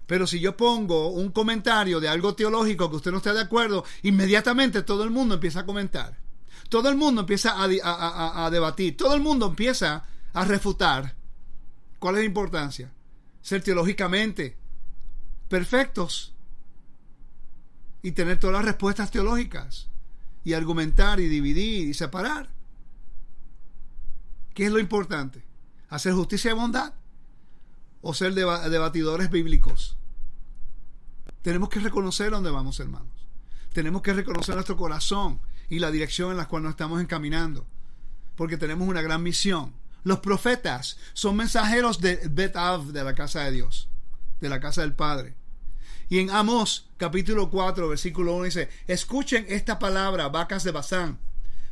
Pero 0.05 0.27
si 0.27 0.41
yo 0.41 0.57
pongo 0.57 1.11
un 1.11 1.31
comentario 1.31 2.01
de 2.01 2.09
algo 2.09 2.35
teológico 2.35 2.89
que 2.89 2.97
usted 2.97 3.11
no 3.11 3.17
está 3.17 3.33
de 3.33 3.39
acuerdo, 3.39 3.85
inmediatamente 4.01 4.83
todo 4.83 5.05
el 5.05 5.11
mundo 5.11 5.35
empieza 5.35 5.61
a 5.61 5.65
comentar. 5.65 6.17
Todo 6.67 6.89
el 6.89 6.97
mundo 6.97 7.21
empieza 7.21 7.53
a 7.55 8.49
debatir. 8.49 8.97
Todo 8.97 9.13
el 9.13 9.21
mundo 9.21 9.45
empieza 9.47 10.03
a 10.33 10.43
refutar. 10.43 11.15
¿Cuál 12.03 12.15
es 12.15 12.23
la 12.23 12.25
importancia? 12.25 12.91
Ser 13.41 13.63
teológicamente 13.63 14.57
perfectos 15.47 16.33
y 18.01 18.11
tener 18.11 18.41
todas 18.41 18.57
las 18.57 18.65
respuestas 18.65 19.09
teológicas. 19.09 19.87
y 20.43 20.51
argumentar 20.51 21.21
y 21.21 21.29
dividir 21.29 21.87
y 21.87 21.93
separar. 21.93 22.49
¿Qué 24.53 24.65
es 24.65 24.71
lo 24.73 24.79
importante? 24.79 25.45
¿Hacer 25.87 26.11
justicia 26.11 26.51
y 26.51 26.55
bondad? 26.55 26.93
¿O 28.01 28.13
ser 28.13 28.33
debatidores 28.33 29.29
bíblicos? 29.29 29.97
Tenemos 31.41 31.69
que 31.69 31.79
reconocer 31.79 32.31
dónde 32.31 32.51
vamos, 32.51 32.81
hermanos. 32.81 33.29
Tenemos 33.71 34.01
que 34.01 34.11
reconocer 34.11 34.55
nuestro 34.55 34.75
corazón 34.75 35.39
y 35.69 35.79
la 35.79 35.89
dirección 35.89 36.31
en 36.31 36.37
la 36.37 36.49
cual 36.49 36.63
nos 36.63 36.71
estamos 36.71 36.99
encaminando. 37.01 37.65
Porque 38.35 38.57
tenemos 38.57 38.89
una 38.89 39.01
gran 39.01 39.23
misión. 39.23 39.81
Los 40.03 40.19
profetas 40.19 40.97
son 41.13 41.37
mensajeros 41.37 42.01
de 42.01 42.19
Betav, 42.29 42.87
de 42.87 43.03
la 43.03 43.15
casa 43.15 43.45
de 43.45 43.51
Dios, 43.51 43.87
de 44.41 44.49
la 44.49 44.59
casa 44.59 44.81
del 44.81 44.93
Padre. 44.93 45.35
Y 46.09 46.19
en 46.19 46.29
Amos 46.29 46.89
capítulo 46.97 47.49
4, 47.49 47.87
versículo 47.87 48.35
1 48.35 48.45
dice, 48.45 48.69
escuchen 48.87 49.45
esta 49.47 49.79
palabra, 49.79 50.27
vacas 50.27 50.63
de 50.63 50.71
Bazán, 50.71 51.19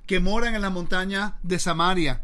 que 0.08 0.20
moran 0.20 0.56
en 0.56 0.62
la 0.62 0.70
montaña 0.70 1.38
de 1.44 1.60
Samaria, 1.60 2.22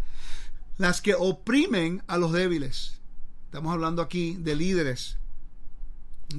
las 0.78 1.02
que 1.02 1.14
oprimen 1.14 2.04
a 2.08 2.18
los 2.18 2.32
débiles. 2.32 3.00
Estamos 3.46 3.74
hablando 3.74 4.02
aquí 4.02 4.36
de 4.40 4.56
líderes. 4.56 5.18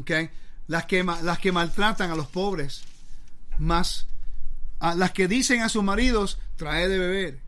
¿okay? 0.01 0.31
Las, 0.66 0.87
que, 0.87 1.05
las 1.05 1.39
que 1.39 1.53
maltratan 1.53 2.11
a 2.11 2.16
los 2.16 2.29
pobres. 2.29 2.83
Más 3.59 4.07
a 4.79 4.95
las 4.95 5.11
que 5.12 5.27
dicen 5.27 5.62
a 5.62 5.69
sus 5.69 5.83
maridos, 5.83 6.39
trae 6.57 6.89
de 6.89 6.99
beber 6.99 7.47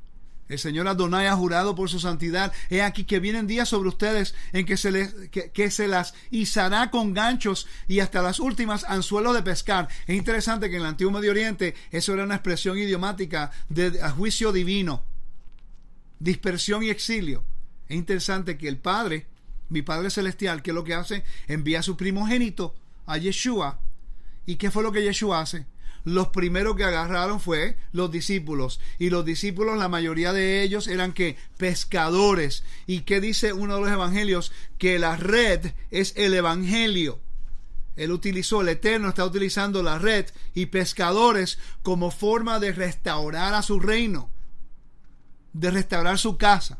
el 0.50 0.58
Señor 0.58 0.88
Adonai 0.88 1.28
ha 1.28 1.36
jurado 1.36 1.76
por 1.76 1.88
su 1.88 2.00
santidad. 2.00 2.52
He 2.68 2.82
aquí 2.82 3.04
que 3.04 3.20
vienen 3.20 3.46
días 3.46 3.68
sobre 3.68 3.88
ustedes 3.88 4.34
en 4.52 4.66
que 4.66 4.76
se, 4.76 4.90
les, 4.90 5.14
que, 5.30 5.70
se 5.70 5.86
las 5.86 6.12
izará 6.30 6.90
con 6.90 7.14
ganchos 7.14 7.68
y 7.86 8.00
hasta 8.00 8.20
las 8.20 8.40
últimas 8.40 8.84
anzuelos 8.84 9.34
de 9.34 9.44
pescar. 9.44 9.88
Es 10.08 10.16
interesante 10.16 10.68
que 10.68 10.76
en 10.76 10.82
el 10.82 10.88
Antiguo 10.88 11.12
Medio 11.12 11.30
Oriente 11.30 11.76
eso 11.92 12.12
era 12.12 12.24
una 12.24 12.34
expresión 12.34 12.76
idiomática 12.76 13.52
de 13.68 13.92
juicio 14.10 14.50
divino, 14.50 15.04
dispersión 16.18 16.82
y 16.82 16.90
exilio. 16.90 17.44
Es 17.88 17.96
interesante 17.96 18.58
que 18.58 18.66
el 18.66 18.78
Padre, 18.78 19.28
mi 19.68 19.82
Padre 19.82 20.10
Celestial, 20.10 20.62
que 20.62 20.72
es 20.72 20.74
lo 20.74 20.82
que 20.82 20.94
hace, 20.94 21.22
envía 21.46 21.78
a 21.78 21.84
su 21.84 21.96
primogénito, 21.96 22.74
a 23.06 23.18
Yeshua. 23.18 23.78
¿Y 24.46 24.56
qué 24.56 24.72
fue 24.72 24.82
lo 24.82 24.90
que 24.90 25.04
Yeshua 25.04 25.42
hace? 25.42 25.66
Los 26.04 26.28
primeros 26.28 26.76
que 26.76 26.84
agarraron 26.84 27.40
fue 27.40 27.76
los 27.92 28.10
discípulos. 28.10 28.80
Y 28.98 29.10
los 29.10 29.24
discípulos, 29.24 29.78
la 29.78 29.88
mayoría 29.88 30.32
de 30.32 30.62
ellos 30.62 30.88
eran 30.88 31.12
que 31.12 31.36
pescadores. 31.56 32.64
¿Y 32.86 33.00
qué 33.02 33.20
dice 33.20 33.52
uno 33.52 33.76
de 33.76 33.80
los 33.82 33.90
evangelios? 33.90 34.52
Que 34.78 34.98
la 34.98 35.16
red 35.16 35.72
es 35.90 36.14
el 36.16 36.34
evangelio. 36.34 37.20
Él 37.96 38.12
utilizó, 38.12 38.62
el 38.62 38.68
Eterno 38.68 39.08
está 39.08 39.24
utilizando 39.24 39.82
la 39.82 39.98
red 39.98 40.26
y 40.54 40.66
pescadores 40.66 41.58
como 41.82 42.10
forma 42.10 42.58
de 42.58 42.72
restaurar 42.72 43.52
a 43.52 43.62
su 43.62 43.78
reino, 43.78 44.30
de 45.52 45.70
restaurar 45.70 46.18
su 46.18 46.38
casa. 46.38 46.78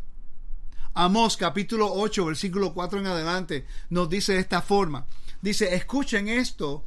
Amós 0.95 1.37
capítulo 1.37 1.93
8, 1.93 2.25
versículo 2.25 2.73
4 2.73 3.01
en 3.01 3.07
adelante, 3.07 3.67
nos 3.91 4.09
dice 4.09 4.33
de 4.33 4.41
esta 4.41 4.63
forma. 4.63 5.07
Dice, 5.43 5.75
escuchen 5.75 6.29
esto, 6.29 6.85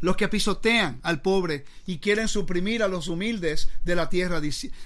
los 0.00 0.16
que 0.16 0.28
pisotean 0.28 1.00
al 1.02 1.20
pobre 1.22 1.64
y 1.86 1.98
quieren 1.98 2.28
suprimir 2.28 2.82
a 2.82 2.88
los 2.88 3.08
humildes 3.08 3.68
de 3.84 3.94
la 3.94 4.08
tierra, 4.08 4.40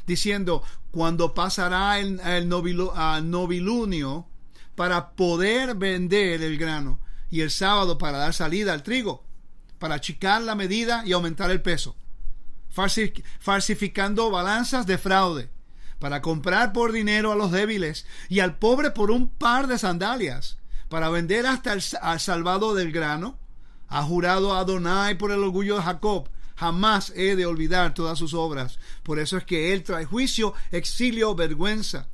diciendo, 0.06 0.62
cuando 0.90 1.34
pasará 1.34 1.98
el, 2.00 2.20
el 2.20 2.48
novilunio 2.48 4.26
para 4.74 5.10
poder 5.10 5.76
vender 5.76 6.42
el 6.42 6.58
grano 6.58 7.00
y 7.30 7.40
el 7.40 7.50
sábado 7.50 7.98
para 7.98 8.18
dar 8.18 8.34
salida 8.34 8.72
al 8.72 8.82
trigo, 8.82 9.24
para 9.78 9.96
achicar 9.96 10.42
la 10.42 10.54
medida 10.54 11.02
y 11.06 11.12
aumentar 11.12 11.50
el 11.50 11.62
peso, 11.62 11.96
falsificando 13.40 14.30
balanzas 14.30 14.86
de 14.86 14.98
fraude, 14.98 15.50
para 15.98 16.20
comprar 16.20 16.72
por 16.72 16.92
dinero 16.92 17.32
a 17.32 17.36
los 17.36 17.52
débiles 17.52 18.06
y 18.28 18.40
al 18.40 18.58
pobre 18.58 18.90
por 18.90 19.10
un 19.10 19.28
par 19.28 19.68
de 19.68 19.78
sandalias, 19.78 20.58
para 20.88 21.08
vender 21.08 21.46
hasta 21.46 21.72
al 21.72 22.20
salvado 22.20 22.74
del 22.74 22.92
grano 22.92 23.38
ha 23.94 24.02
jurado 24.02 24.52
a 24.52 24.58
Adonai 24.58 25.16
por 25.16 25.30
el 25.30 25.44
orgullo 25.44 25.76
de 25.76 25.82
Jacob. 25.82 26.28
Jamás 26.56 27.12
he 27.14 27.36
de 27.36 27.46
olvidar 27.46 27.94
todas 27.94 28.18
sus 28.18 28.34
obras. 28.34 28.80
Por 29.04 29.20
eso 29.20 29.36
es 29.36 29.44
que 29.44 29.72
él 29.72 29.84
trae 29.84 30.04
juicio, 30.04 30.52
exilio, 30.72 31.36
vergüenza. 31.36 32.08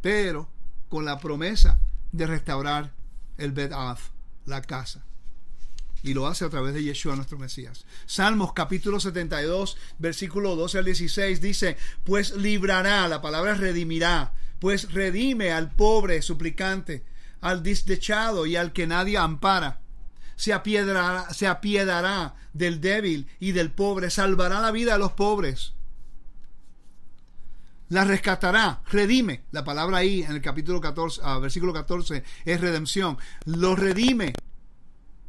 Pero 0.00 0.48
con 0.88 1.04
la 1.04 1.18
promesa 1.18 1.80
de 2.12 2.26
restaurar 2.26 2.94
el 3.36 3.52
Bed'af, 3.52 4.08
la 4.46 4.62
casa. 4.62 5.04
Y 6.02 6.14
lo 6.14 6.26
hace 6.26 6.46
a 6.46 6.48
través 6.48 6.72
de 6.72 6.82
Yeshua, 6.82 7.14
nuestro 7.14 7.38
Mesías. 7.38 7.84
Salmos 8.06 8.54
capítulo 8.54 8.98
72, 8.98 9.76
versículo 9.98 10.56
12 10.56 10.78
al 10.78 10.84
16 10.86 11.42
dice, 11.42 11.76
pues 12.04 12.36
librará, 12.36 13.06
la 13.06 13.20
palabra 13.20 13.52
redimirá, 13.52 14.32
pues 14.60 14.90
redime 14.94 15.52
al 15.52 15.72
pobre 15.72 16.22
suplicante, 16.22 17.04
al 17.42 17.62
desdechado 17.62 18.46
y 18.46 18.56
al 18.56 18.72
que 18.72 18.86
nadie 18.86 19.18
ampara 19.18 19.82
se 20.38 20.52
apiedará, 20.52 21.34
se 21.34 21.48
apiedará 21.48 22.36
del 22.52 22.80
débil 22.80 23.26
y 23.40 23.50
del 23.50 23.72
pobre, 23.72 24.08
salvará 24.08 24.60
la 24.60 24.70
vida 24.70 24.92
de 24.92 25.00
los 25.00 25.12
pobres. 25.12 25.72
La 27.88 28.04
rescatará, 28.04 28.82
redime. 28.88 29.42
La 29.50 29.64
palabra 29.64 29.98
ahí 29.98 30.22
en 30.22 30.30
el 30.30 30.40
capítulo 30.40 30.80
14, 30.80 31.22
ah, 31.24 31.40
versículo 31.40 31.72
14 31.72 32.22
es 32.44 32.60
redención. 32.60 33.18
Lo 33.46 33.74
redime 33.74 34.32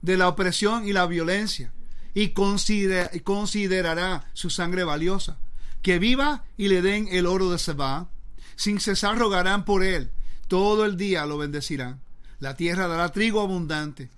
de 0.03 0.15
la 0.15 0.27
opresión 0.27 0.87
y 0.87 0.93
la 0.93 1.07
violencia 1.07 1.73
y 2.13 2.29
considerará 2.29 4.29
su 4.33 4.51
sangre 4.51 4.83
valiosa. 4.83 5.39
Que 5.81 5.97
viva 5.97 6.43
y 6.55 6.67
le 6.67 6.83
den 6.83 7.07
el 7.09 7.25
oro 7.25 7.49
de 7.49 7.57
Seba. 7.57 8.11
Sin 8.55 8.79
cesar 8.79 9.17
rogarán 9.17 9.65
por 9.65 9.83
él. 9.83 10.11
Todo 10.47 10.85
el 10.85 10.97
día 10.97 11.25
lo 11.25 11.39
bendecirán. 11.39 11.99
La 12.37 12.55
tierra 12.55 12.87
dará 12.87 13.09
trigo 13.09 13.41
abundante 13.41 14.11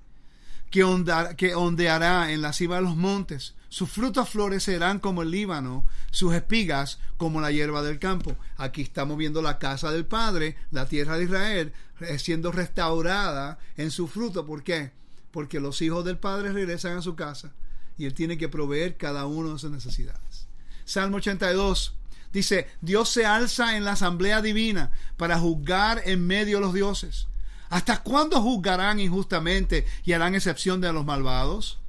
que, 0.72 0.84
ondeará 0.84 2.32
en 2.32 2.42
la 2.42 2.54
cima 2.54 2.76
de 2.76 2.82
los 2.82 2.96
montes. 2.96 3.54
Sus 3.70 3.90
frutos 3.90 4.30
florecerán 4.30 5.00
como 5.00 5.22
el 5.22 5.32
Líbano, 5.32 5.86
sus 6.12 6.34
espigas 6.34 7.00
como 7.18 7.40
la 7.42 7.52
hierba 7.52 7.84
del 7.84 8.00
campo. 8.00 8.36
Aquí 8.58 8.82
estamos 8.82 9.18
viendo 9.18 9.42
la 9.42 9.60
casa 9.60 9.92
del 9.92 10.06
Padre, 10.06 10.56
la 10.72 10.88
tierra 10.88 11.18
de 11.18 11.26
Israel, 11.26 11.74
siendo 12.18 12.52
restaurada 12.52 13.60
en 13.78 13.92
su 13.92 14.08
fruto. 14.08 14.46
¿Por 14.46 14.64
qué? 14.64 14.92
Porque 15.32 15.60
los 15.60 15.82
hijos 15.82 16.04
del 16.04 16.18
Padre 16.18 16.52
regresan 16.52 16.98
a 16.98 17.02
su 17.02 17.16
casa 17.16 17.52
y 17.98 18.06
Él 18.06 18.14
tiene 18.14 18.38
que 18.38 18.50
proveer 18.50 18.98
cada 18.98 19.26
uno 19.26 19.54
de 19.54 19.60
sus 19.60 19.72
necesidades. 19.72 20.48
Salmo 20.86 21.18
82 21.18 21.94
dice, 22.34 22.68
Dios 22.82 23.10
se 23.10 23.26
alza 23.26 23.78
en 23.78 23.86
la 23.86 23.94
asamblea 23.94 24.42
divina 24.42 24.92
para 25.18 25.40
juzgar 25.40 26.02
en 26.06 26.26
medio 26.26 26.58
de 26.58 26.62
los 26.62 26.74
dioses. 26.74 27.28
¿Hasta 27.72 28.04
cuándo 28.04 28.42
juzgarán 28.42 29.00
injustamente 29.00 29.86
y 30.04 30.12
harán 30.12 30.36
excepción 30.36 30.82
de 30.82 30.92
los 30.92 31.06
malvados? 31.06 31.80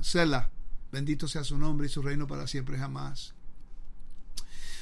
Selah, 0.00 0.50
bendito 0.90 1.28
sea 1.28 1.44
su 1.44 1.56
nombre 1.56 1.86
y 1.86 1.90
su 1.90 2.02
reino 2.02 2.26
para 2.26 2.48
siempre 2.48 2.76
jamás. 2.76 3.32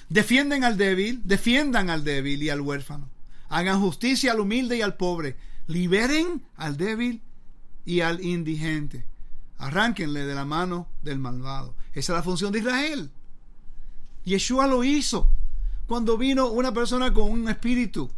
Defienden 0.08 0.64
al 0.64 0.78
débil, 0.78 1.20
defiendan 1.24 1.90
al 1.90 2.04
débil 2.04 2.42
y 2.42 2.48
al 2.48 2.62
huérfano. 2.62 3.10
Hagan 3.50 3.82
justicia 3.82 4.32
al 4.32 4.40
humilde 4.40 4.78
y 4.78 4.80
al 4.80 4.96
pobre. 4.96 5.36
Liberen 5.66 6.42
al 6.56 6.78
débil 6.78 7.20
y 7.84 8.00
al 8.00 8.24
indigente. 8.24 9.04
Arránquenle 9.58 10.24
de 10.24 10.34
la 10.34 10.46
mano 10.46 10.88
del 11.02 11.18
malvado. 11.18 11.74
Esa 11.92 12.14
es 12.14 12.16
la 12.16 12.22
función 12.22 12.50
de 12.50 12.60
Israel. 12.60 13.10
Yeshua 14.24 14.66
lo 14.66 14.84
hizo 14.84 15.30
cuando 15.86 16.16
vino 16.16 16.48
una 16.48 16.72
persona 16.72 17.12
con 17.12 17.30
un 17.30 17.46
espíritu 17.50 18.10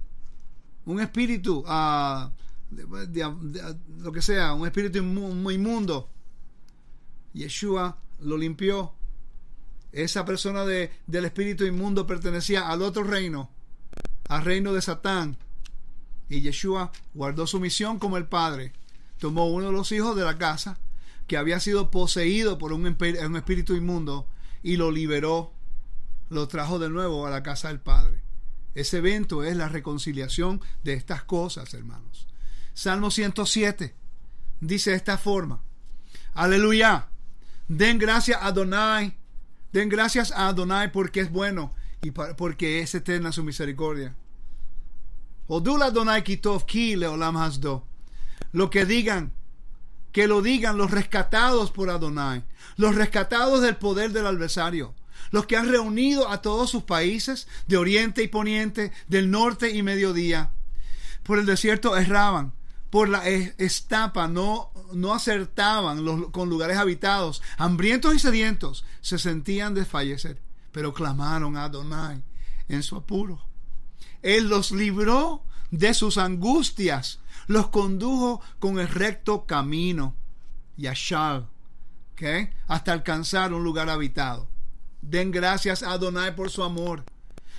un 0.86 1.00
espíritu, 1.00 1.64
uh, 1.66 2.30
lo 3.98 4.12
que 4.12 4.22
sea, 4.22 4.54
un 4.54 4.66
espíritu 4.66 4.98
inmundo. 4.98 6.08
Yeshua 7.32 7.98
lo 8.20 8.36
limpió. 8.36 8.92
Esa 9.92 10.24
persona 10.24 10.64
de, 10.64 10.92
del 11.06 11.24
espíritu 11.24 11.64
inmundo 11.64 12.06
pertenecía 12.06 12.68
al 12.68 12.82
otro 12.82 13.02
reino, 13.02 13.50
al 14.28 14.44
reino 14.44 14.72
de 14.72 14.82
Satán. 14.82 15.36
Y 16.28 16.42
Yeshua 16.42 16.92
guardó 17.12 17.46
su 17.46 17.58
misión 17.58 17.98
como 17.98 18.16
el 18.16 18.26
Padre. 18.26 18.72
Tomó 19.18 19.46
uno 19.46 19.66
de 19.66 19.72
los 19.72 19.90
hijos 19.92 20.16
de 20.16 20.24
la 20.24 20.38
casa, 20.38 20.78
que 21.26 21.36
había 21.36 21.60
sido 21.60 21.90
poseído 21.90 22.56
por 22.56 22.72
un, 22.72 22.86
un 22.86 23.36
espíritu 23.36 23.74
inmundo, 23.74 24.26
y 24.62 24.76
lo 24.76 24.90
liberó, 24.90 25.52
lo 26.28 26.46
trajo 26.48 26.78
de 26.78 26.88
nuevo 26.88 27.26
a 27.26 27.30
la 27.30 27.42
casa 27.42 27.68
del 27.68 27.80
Padre. 27.80 28.19
Ese 28.74 28.98
evento 28.98 29.42
es 29.42 29.56
la 29.56 29.68
reconciliación 29.68 30.60
de 30.84 30.94
estas 30.94 31.24
cosas, 31.24 31.74
hermanos. 31.74 32.28
Salmo 32.74 33.10
107 33.10 33.94
dice 34.60 34.90
de 34.90 34.96
esta 34.96 35.18
forma. 35.18 35.62
Aleluya. 36.34 37.08
Den 37.68 37.98
gracias 37.98 38.40
a 38.40 38.46
Adonai. 38.46 39.16
Den 39.72 39.88
gracias 39.88 40.32
a 40.32 40.48
Adonai 40.48 40.92
porque 40.92 41.20
es 41.20 41.30
bueno 41.30 41.74
y 42.02 42.10
porque 42.10 42.80
es 42.80 42.94
eterna 42.94 43.32
su 43.32 43.44
misericordia. 43.44 44.14
Odul 45.46 45.82
Adonai 45.82 46.22
kitov 46.22 46.64
ki 46.64 46.96
leolam 46.96 47.36
hasdo. 47.36 47.84
Lo 48.52 48.70
que 48.70 48.84
digan, 48.84 49.32
que 50.12 50.26
lo 50.26 50.42
digan 50.42 50.78
los 50.78 50.90
rescatados 50.90 51.70
por 51.70 51.90
Adonai, 51.90 52.44
los 52.76 52.94
rescatados 52.94 53.60
del 53.60 53.76
poder 53.76 54.12
del 54.12 54.26
adversario, 54.26 54.94
los 55.30 55.46
que 55.46 55.56
han 55.56 55.68
reunido 55.68 56.28
a 56.28 56.42
todos 56.42 56.70
sus 56.70 56.84
países, 56.84 57.48
de 57.66 57.76
oriente 57.76 58.22
y 58.22 58.28
poniente, 58.28 58.92
del 59.08 59.30
norte 59.30 59.70
y 59.70 59.82
mediodía. 59.82 60.50
Por 61.22 61.38
el 61.38 61.46
desierto 61.46 61.96
erraban, 61.96 62.52
por 62.90 63.08
la 63.08 63.26
estapa 63.28 64.26
no, 64.26 64.72
no 64.92 65.14
acertaban 65.14 66.04
con 66.32 66.48
lugares 66.48 66.76
habitados, 66.76 67.40
hambrientos 67.56 68.14
y 68.14 68.18
sedientos, 68.18 68.84
se 69.00 69.18
sentían 69.18 69.74
desfallecer, 69.74 70.40
pero 70.72 70.92
clamaron 70.92 71.56
a 71.56 71.64
Adonai 71.64 72.22
en 72.68 72.82
su 72.82 72.96
apuro. 72.96 73.40
Él 74.22 74.48
los 74.48 74.72
libró 74.72 75.44
de 75.70 75.94
sus 75.94 76.18
angustias, 76.18 77.20
los 77.46 77.68
condujo 77.68 78.40
con 78.58 78.78
el 78.78 78.88
recto 78.88 79.46
camino, 79.46 80.16
Yashar, 80.76 81.46
¿okay? 82.12 82.50
hasta 82.66 82.92
alcanzar 82.92 83.52
un 83.52 83.62
lugar 83.62 83.88
habitado. 83.88 84.48
Den 85.02 85.30
gracias 85.30 85.82
a 85.82 85.92
Adonai 85.92 86.34
por 86.36 86.50
su 86.50 86.62
amor, 86.62 87.04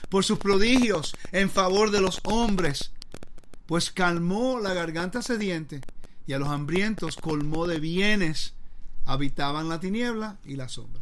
por 0.10 0.24
sus 0.24 0.38
prodigios 0.38 1.16
en 1.32 1.50
favor 1.50 1.92
de 1.92 2.02
los 2.02 2.20
hombres, 2.24 2.92
pues 3.66 3.92
calmó 3.92 4.60
la 4.60 4.74
garganta 4.74 5.22
sediente 5.22 5.82
y 6.28 6.34
a 6.34 6.40
los 6.40 6.50
hambrientos 6.50 7.16
colmó 7.16 7.68
de 7.68 7.80
bienes. 7.80 8.54
Habitaban 9.06 9.70
la 9.70 9.80
tiniebla 9.80 10.38
y 10.46 10.56
la 10.56 10.70
sombra. 10.70 11.02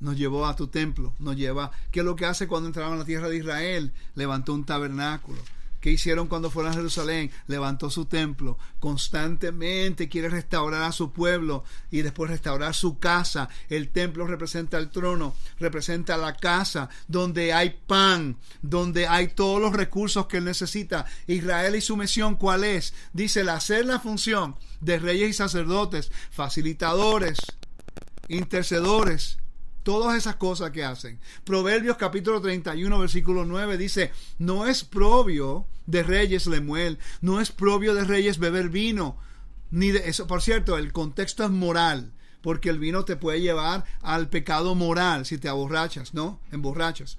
Nos 0.00 0.16
llevó 0.18 0.46
a 0.46 0.56
tu 0.56 0.66
templo, 0.66 1.14
nos 1.18 1.36
lleva, 1.36 1.70
¿qué 1.90 2.00
es 2.00 2.06
lo 2.06 2.16
que 2.16 2.26
hace 2.26 2.46
cuando 2.46 2.66
entraba 2.66 2.92
en 2.92 2.98
la 2.98 3.06
tierra 3.06 3.28
de 3.28 3.38
Israel? 3.38 3.92
Levantó 4.14 4.52
un 4.52 4.64
tabernáculo, 4.64 5.40
¿Qué 5.86 5.92
hicieron 5.92 6.26
cuando 6.26 6.50
fueron 6.50 6.72
a 6.72 6.74
Jerusalén? 6.74 7.30
Levantó 7.46 7.90
su 7.90 8.06
templo. 8.06 8.58
Constantemente 8.80 10.08
quiere 10.08 10.28
restaurar 10.28 10.82
a 10.82 10.90
su 10.90 11.12
pueblo 11.12 11.62
y 11.92 12.02
después 12.02 12.28
restaurar 12.28 12.74
su 12.74 12.98
casa. 12.98 13.48
El 13.68 13.90
templo 13.90 14.26
representa 14.26 14.78
el 14.78 14.90
trono, 14.90 15.36
representa 15.60 16.16
la 16.16 16.34
casa 16.34 16.88
donde 17.06 17.52
hay 17.52 17.78
pan, 17.86 18.36
donde 18.62 19.06
hay 19.06 19.28
todos 19.28 19.60
los 19.60 19.74
recursos 19.74 20.26
que 20.26 20.38
él 20.38 20.44
necesita. 20.46 21.06
Israel 21.28 21.76
y 21.76 21.80
su 21.80 21.96
misión, 21.96 22.34
¿cuál 22.34 22.64
es? 22.64 22.92
Dice 23.12 23.42
el 23.42 23.48
hacer 23.48 23.86
la 23.86 24.00
función 24.00 24.56
de 24.80 24.98
reyes 24.98 25.30
y 25.30 25.34
sacerdotes, 25.34 26.10
facilitadores, 26.32 27.38
intercedores, 28.26 29.38
todas 29.86 30.16
esas 30.16 30.34
cosas 30.34 30.72
que 30.72 30.82
hacen. 30.82 31.20
Proverbios 31.44 31.96
capítulo 31.96 32.40
31, 32.40 32.98
versículo 32.98 33.44
9 33.44 33.78
dice, 33.78 34.10
no 34.36 34.66
es 34.66 34.82
propio 34.82 35.68
de 35.86 36.02
reyes 36.02 36.48
lemuel, 36.48 36.98
no 37.20 37.40
es 37.40 37.52
propio 37.52 37.94
de 37.94 38.02
reyes 38.02 38.40
beber 38.40 38.68
vino, 38.68 39.16
ni 39.70 39.92
de 39.92 40.08
eso, 40.08 40.26
por 40.26 40.42
cierto, 40.42 40.76
el 40.76 40.92
contexto 40.92 41.44
es 41.44 41.50
moral, 41.50 42.12
porque 42.42 42.68
el 42.68 42.80
vino 42.80 43.04
te 43.04 43.14
puede 43.14 43.40
llevar 43.40 43.84
al 44.02 44.28
pecado 44.28 44.74
moral 44.74 45.24
si 45.24 45.38
te 45.38 45.48
aborrachas, 45.48 46.14
¿no? 46.14 46.40
Emborrachas. 46.50 47.18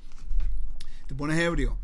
Te 1.07 1.15
pones 1.15 1.39
ebrio, 1.39 1.77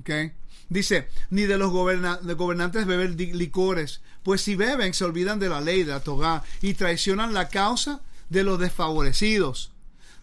¿ok? 0.00 0.32
Dice, 0.68 1.06
ni 1.30 1.42
de 1.42 1.58
los 1.58 1.70
gobernantes 1.70 2.86
beber 2.86 3.10
licores, 3.20 4.00
pues 4.24 4.40
si 4.40 4.56
beben 4.56 4.94
se 4.94 5.04
olvidan 5.04 5.38
de 5.38 5.48
la 5.48 5.60
ley 5.60 5.84
de 5.84 5.92
la 5.92 6.00
togá 6.00 6.42
y 6.60 6.74
traicionan 6.74 7.34
la 7.34 7.48
causa 7.48 8.02
de 8.30 8.42
los 8.42 8.58
desfavorecidos 8.58 9.73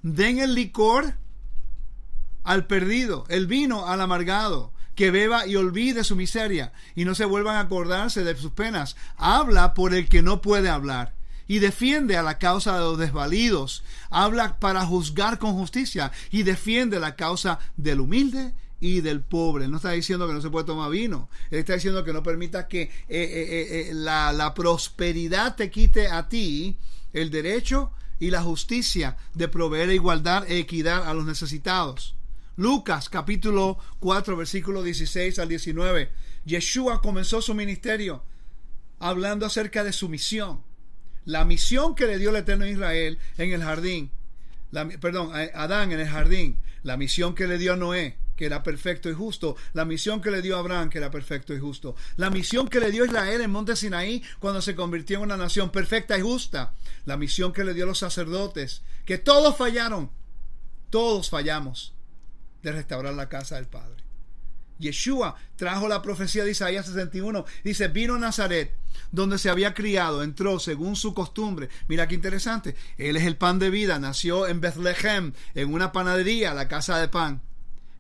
den 0.04 0.40
el 0.40 0.56
licor 0.56 1.16
al 2.44 2.66
perdido, 2.68 3.26
el 3.30 3.48
vino 3.48 3.88
al 3.88 4.02
amargado, 4.02 4.74
que 4.96 5.12
beba 5.12 5.48
y 5.48 5.56
olvide 5.56 6.04
su 6.04 6.16
miseria, 6.16 6.74
y 6.96 7.06
no 7.06 7.16
se 7.16 7.26
vuelvan 7.26 7.56
a 7.56 7.62
acordarse 7.62 8.24
de 8.24 8.36
sus 8.36 8.52
penas. 8.52 8.96
Habla 9.18 9.74
por 9.74 9.94
el 9.94 10.10
que 10.10 10.22
no 10.22 10.42
puede 10.42 10.70
hablar, 10.70 11.14
y 11.48 11.60
defiende 11.60 12.18
a 12.18 12.24
la 12.24 12.38
causa 12.40 12.74
de 12.74 12.80
los 12.80 12.98
desvalidos. 12.98 13.84
Habla 14.10 14.60
para 14.60 14.86
juzgar 14.86 15.38
con 15.38 15.54
justicia, 15.54 16.12
y 16.32 16.44
defiende 16.44 17.00
la 17.00 17.16
causa 17.16 17.60
del 17.78 18.00
humilde 18.00 18.54
y 18.80 19.02
del 19.02 19.22
pobre. 19.22 19.68
no 19.68 19.78
está 19.78 19.92
diciendo 19.92 20.28
que 20.28 20.34
no 20.34 20.42
se 20.42 20.50
puede 20.50 20.66
tomar 20.66 20.90
vino. 20.90 21.30
Él 21.52 21.60
está 21.60 21.74
diciendo 21.74 22.04
que 22.04 22.14
no 22.14 22.24
permita 22.24 22.68
que 22.68 22.82
eh, 22.82 22.90
eh, 23.10 23.90
eh, 23.90 23.94
la, 23.94 24.34
la 24.34 24.54
prosperidad 24.56 25.56
te 25.56 25.70
quite 25.70 26.08
a 26.08 26.28
ti 26.28 26.78
el 27.14 27.30
derecho 27.30 27.92
y 28.22 28.30
la 28.30 28.44
justicia 28.44 29.18
de 29.34 29.48
proveer 29.48 29.90
igualdad 29.90 30.50
e 30.50 30.60
equidad 30.60 31.10
a 31.10 31.14
los 31.16 31.26
necesitados. 31.26 32.16
Lucas 32.56 33.10
capítulo 33.10 33.80
4 34.00 34.38
versículo 34.38 34.84
16 34.84 35.40
al 35.40 35.50
19. 35.50 36.12
Yeshua 36.46 37.02
comenzó 37.02 37.42
su 37.42 37.56
ministerio 37.56 38.24
hablando 39.00 39.48
acerca 39.48 39.84
de 39.84 39.92
su 39.92 40.08
misión. 40.08 40.62
La 41.26 41.46
misión 41.46 41.96
que 41.96 42.06
le 42.06 42.20
dio 42.20 42.30
el 42.30 42.36
Eterno 42.36 42.68
Israel 42.68 43.18
en 43.40 43.54
el 43.54 43.64
jardín. 43.64 44.12
Perdón, 45.02 45.36
a 45.36 45.64
Adán 45.64 45.92
en 45.92 46.00
el 46.00 46.08
jardín. 46.08 46.60
La 46.84 46.98
misión 46.98 47.34
que 47.34 47.48
le 47.48 47.58
dio 47.58 47.74
a 47.74 47.78
Noé 47.78 48.21
que 48.42 48.48
era 48.48 48.64
perfecto 48.64 49.08
y 49.08 49.14
justo, 49.14 49.56
la 49.74 49.86
misión 49.86 50.20
que 50.20 50.32
le 50.32 50.42
dio 50.42 50.58
Abraham, 50.58 50.90
que 50.90 50.98
era 50.98 51.12
perfecto 51.12 51.54
y 51.54 51.60
justo, 51.60 51.96
la 52.16 52.32
misión 52.32 52.68
que 52.68 52.80
le 52.80 52.90
dio 52.90 53.06
Israel 53.06 53.40
en 53.40 53.52
Monte 53.52 53.76
Sinaí 53.76 54.24
cuando 54.40 54.64
se 54.64 54.74
convirtió 54.74 55.18
en 55.18 55.26
una 55.26 55.38
nación 55.38 55.70
perfecta 55.70 56.18
y 56.18 56.22
justa, 56.22 56.74
la 57.06 57.18
misión 57.18 57.54
que 57.54 57.64
le 57.64 57.76
dio 57.76 57.86
los 57.86 58.00
sacerdotes, 58.00 58.82
que 59.06 59.20
todos 59.20 59.56
fallaron, 59.56 60.10
todos 60.90 61.30
fallamos 61.30 61.94
de 62.64 62.72
restaurar 62.72 63.14
la 63.14 63.30
casa 63.30 63.58
del 63.58 63.68
Padre. 63.68 64.02
Yeshua 64.80 65.36
trajo 65.56 65.88
la 65.88 66.02
profecía 66.02 66.44
de 66.44 66.50
Isaías 66.50 66.88
61. 66.88 67.46
Dice, 67.64 67.90
vino 67.90 68.16
a 68.16 68.18
Nazaret, 68.18 68.74
donde 69.12 69.38
se 69.38 69.52
había 69.52 69.76
criado, 69.76 70.24
entró 70.24 70.60
según 70.60 70.96
su 70.96 71.14
costumbre. 71.14 71.70
Mira 71.88 72.08
qué 72.08 72.16
interesante. 72.16 72.76
Él 72.98 73.18
es 73.18 73.24
el 73.26 73.38
pan 73.38 73.60
de 73.60 73.70
vida, 73.70 74.00
nació 74.00 74.48
en 74.48 74.62
Bethlehem, 74.62 75.34
en 75.54 75.72
una 75.72 75.92
panadería, 75.92 76.56
la 76.56 76.68
casa 76.68 76.98
de 76.98 77.08
pan. 77.08 77.44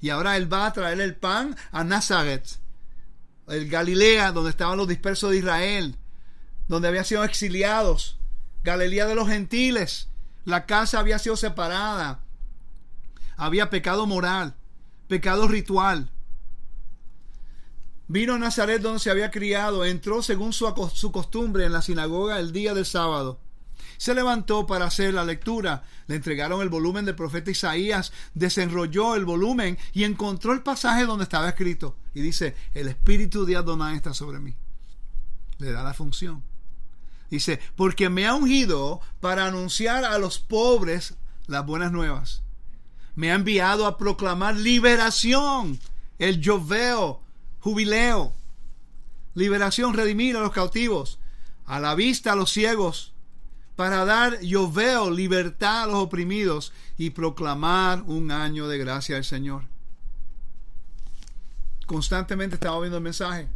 Y 0.01 0.09
ahora 0.09 0.35
él 0.35 0.51
va 0.51 0.65
a 0.65 0.73
traer 0.73 0.99
el 0.99 1.15
pan 1.15 1.55
a 1.71 1.83
Nazaret, 1.83 2.57
el 3.47 3.69
Galilea, 3.69 4.31
donde 4.31 4.49
estaban 4.49 4.77
los 4.77 4.87
dispersos 4.87 5.31
de 5.31 5.37
Israel, 5.37 5.95
donde 6.67 6.87
habían 6.87 7.05
sido 7.05 7.23
exiliados, 7.23 8.17
Galilea 8.63 9.05
de 9.05 9.15
los 9.15 9.27
gentiles. 9.27 10.07
La 10.43 10.65
casa 10.65 10.99
había 10.99 11.19
sido 11.19 11.37
separada. 11.37 12.21
Había 13.37 13.69
pecado 13.69 14.07
moral, 14.07 14.55
pecado 15.07 15.47
ritual. 15.47 16.09
Vino 18.07 18.33
a 18.33 18.39
Nazaret 18.39 18.81
donde 18.81 18.99
se 18.99 19.11
había 19.11 19.31
criado, 19.31 19.85
entró 19.85 20.23
según 20.23 20.51
su, 20.51 20.65
su 20.93 21.11
costumbre 21.11 21.65
en 21.65 21.73
la 21.73 21.81
sinagoga 21.81 22.39
el 22.39 22.51
día 22.51 22.73
del 22.73 22.85
sábado 22.85 23.39
se 24.01 24.15
levantó 24.15 24.65
para 24.65 24.85
hacer 24.85 25.13
la 25.13 25.23
lectura. 25.23 25.83
Le 26.07 26.15
entregaron 26.15 26.63
el 26.63 26.69
volumen 26.69 27.05
del 27.05 27.13
profeta 27.13 27.51
Isaías, 27.51 28.11
desenrolló 28.33 29.13
el 29.13 29.25
volumen 29.25 29.77
y 29.93 30.05
encontró 30.05 30.53
el 30.53 30.63
pasaje 30.63 31.05
donde 31.05 31.25
estaba 31.25 31.47
escrito. 31.47 31.95
Y 32.15 32.21
dice, 32.21 32.55
el 32.73 32.87
espíritu 32.87 33.45
de 33.45 33.57
Adonai 33.57 33.95
está 33.95 34.15
sobre 34.15 34.39
mí. 34.39 34.55
Le 35.59 35.71
da 35.71 35.83
la 35.83 35.93
función. 35.93 36.43
Dice, 37.29 37.59
porque 37.75 38.09
me 38.09 38.25
ha 38.25 38.33
ungido 38.33 39.01
para 39.19 39.45
anunciar 39.45 40.03
a 40.03 40.17
los 40.17 40.39
pobres 40.39 41.13
las 41.45 41.63
buenas 41.63 41.91
nuevas. 41.91 42.41
Me 43.13 43.31
ha 43.31 43.35
enviado 43.35 43.85
a 43.85 43.99
proclamar 43.99 44.55
liberación, 44.55 45.79
el 46.17 46.41
lloveo, 46.41 47.21
jubileo, 47.59 48.33
liberación, 49.35 49.93
redimir 49.93 50.37
a 50.37 50.41
los 50.41 50.53
cautivos, 50.53 51.19
a 51.67 51.79
la 51.79 51.93
vista 51.93 52.31
a 52.31 52.35
los 52.35 52.51
ciegos, 52.51 53.10
para 53.81 54.05
dar, 54.05 54.39
yo 54.41 54.71
veo, 54.71 55.09
libertad 55.09 55.81
a 55.81 55.87
los 55.87 55.95
oprimidos 55.95 56.71
y 56.99 57.09
proclamar 57.09 58.03
un 58.03 58.29
año 58.29 58.67
de 58.67 58.77
gracia 58.77 59.17
al 59.17 59.25
Señor. 59.25 59.63
Constantemente 61.87 62.57
estaba 62.57 62.79
viendo 62.79 62.97
el 62.97 63.03
mensaje. 63.03 63.47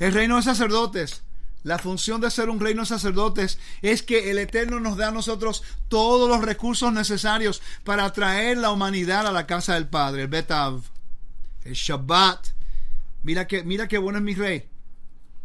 El 0.00 0.14
reino 0.14 0.34
de 0.34 0.42
sacerdotes. 0.42 1.22
La 1.62 1.78
función 1.78 2.20
de 2.20 2.28
ser 2.28 2.50
un 2.50 2.58
reino 2.58 2.82
de 2.82 2.86
sacerdotes 2.86 3.60
es 3.80 4.02
que 4.02 4.32
el 4.32 4.38
Eterno 4.38 4.80
nos 4.80 4.96
da 4.96 5.08
a 5.08 5.12
nosotros 5.12 5.62
todos 5.86 6.28
los 6.28 6.44
recursos 6.44 6.92
necesarios 6.92 7.62
para 7.84 8.12
traer 8.12 8.58
la 8.58 8.72
humanidad 8.72 9.28
a 9.28 9.32
la 9.32 9.46
casa 9.46 9.74
del 9.74 9.86
Padre. 9.86 10.22
El 10.22 10.28
Betav, 10.28 10.82
el 11.62 11.74
Shabbat. 11.74 12.48
Mira 13.22 13.46
que, 13.46 13.62
mira 13.62 13.86
qué 13.86 13.98
bueno 13.98 14.18
es 14.18 14.24
mi 14.24 14.34
rey. 14.34 14.68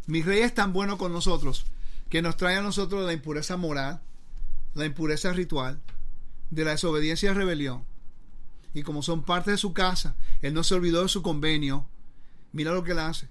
Mi 0.07 0.23
rey 0.23 0.39
es 0.39 0.55
tan 0.55 0.73
bueno 0.73 0.97
con 0.97 1.13
nosotros 1.13 1.67
que 2.09 2.23
nos 2.23 2.35
trae 2.35 2.57
a 2.57 2.63
nosotros 2.63 3.05
la 3.05 3.13
impureza 3.13 3.57
moral, 3.57 4.01
la 4.73 4.85
impureza 4.85 5.31
ritual, 5.33 5.81
de 6.49 6.65
la 6.65 6.71
desobediencia 6.71 7.31
y 7.31 7.33
rebelión. 7.33 7.83
Y 8.73 8.83
como 8.83 9.03
son 9.03 9.23
parte 9.23 9.51
de 9.51 9.57
su 9.57 9.73
casa, 9.73 10.15
él 10.41 10.53
no 10.53 10.63
se 10.63 10.75
olvidó 10.75 11.03
de 11.03 11.09
su 11.09 11.21
convenio. 11.21 11.87
Mira 12.51 12.71
lo 12.71 12.83
que 12.83 12.91
él 12.91 12.99
hace. 12.99 13.29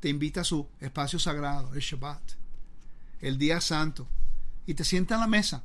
Te 0.00 0.08
invita 0.08 0.40
a 0.40 0.44
su 0.44 0.66
espacio 0.80 1.18
sagrado, 1.18 1.74
el 1.74 1.80
Shabbat, 1.80 2.22
el 3.20 3.38
día 3.38 3.60
santo, 3.60 4.08
y 4.66 4.74
te 4.74 4.84
sienta 4.84 5.16
a 5.16 5.20
la 5.20 5.26
mesa. 5.26 5.62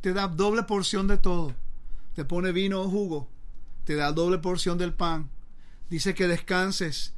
Te 0.00 0.12
da 0.12 0.28
doble 0.28 0.64
porción 0.64 1.08
de 1.08 1.16
todo. 1.16 1.54
Te 2.14 2.24
pone 2.24 2.52
vino 2.52 2.82
o 2.82 2.90
jugo. 2.90 3.28
Te 3.84 3.94
da 3.94 4.12
doble 4.12 4.38
porción 4.38 4.76
del 4.76 4.92
pan. 4.92 5.30
Dice 5.88 6.14
que 6.14 6.28
descanses 6.28 7.13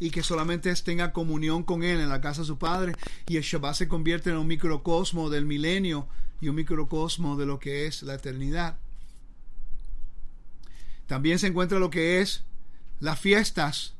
y 0.00 0.10
que 0.10 0.22
solamente 0.22 0.74
tenga 0.76 1.12
comunión 1.12 1.62
con 1.62 1.84
Él 1.84 2.00
en 2.00 2.08
la 2.08 2.22
casa 2.22 2.40
de 2.40 2.46
su 2.46 2.58
Padre. 2.58 2.94
Y 3.28 3.36
el 3.36 3.44
Shabbat 3.44 3.76
se 3.76 3.86
convierte 3.86 4.30
en 4.30 4.38
un 4.38 4.46
microcosmo 4.46 5.30
del 5.30 5.44
milenio 5.44 6.08
y 6.40 6.48
un 6.48 6.56
microcosmo 6.56 7.36
de 7.36 7.46
lo 7.46 7.60
que 7.60 7.86
es 7.86 8.02
la 8.02 8.14
eternidad. 8.14 8.78
También 11.06 11.38
se 11.38 11.48
encuentra 11.48 11.78
lo 11.78 11.90
que 11.90 12.20
es 12.20 12.44
las 12.98 13.20
fiestas. 13.20 13.94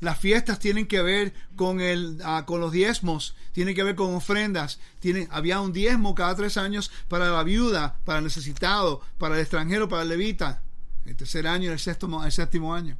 Las 0.00 0.18
fiestas 0.18 0.58
tienen 0.58 0.86
que 0.86 1.02
ver 1.02 1.34
con, 1.54 1.80
el, 1.80 2.18
ah, 2.24 2.44
con 2.46 2.60
los 2.60 2.72
diezmos, 2.72 3.36
tienen 3.52 3.74
que 3.74 3.84
ver 3.84 3.94
con 3.94 4.14
ofrendas. 4.14 4.80
Tienen, 4.98 5.28
había 5.30 5.60
un 5.60 5.72
diezmo 5.72 6.14
cada 6.14 6.34
tres 6.34 6.56
años 6.56 6.90
para 7.08 7.30
la 7.30 7.42
viuda, 7.44 7.98
para 8.04 8.18
el 8.18 8.24
necesitado, 8.24 9.00
para 9.18 9.34
el 9.34 9.42
extranjero, 9.42 9.88
para 9.88 10.02
el 10.02 10.08
levita. 10.08 10.62
El 11.04 11.16
tercer 11.16 11.46
año 11.46 11.70
el, 11.70 11.78
sexto, 11.78 12.24
el 12.24 12.32
séptimo 12.32 12.74
año. 12.74 12.96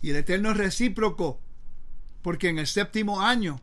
Y 0.00 0.10
el 0.10 0.16
Eterno 0.16 0.50
es 0.50 0.56
recíproco, 0.56 1.40
porque 2.26 2.48
en 2.48 2.58
el 2.58 2.66
séptimo 2.66 3.20
año 3.20 3.60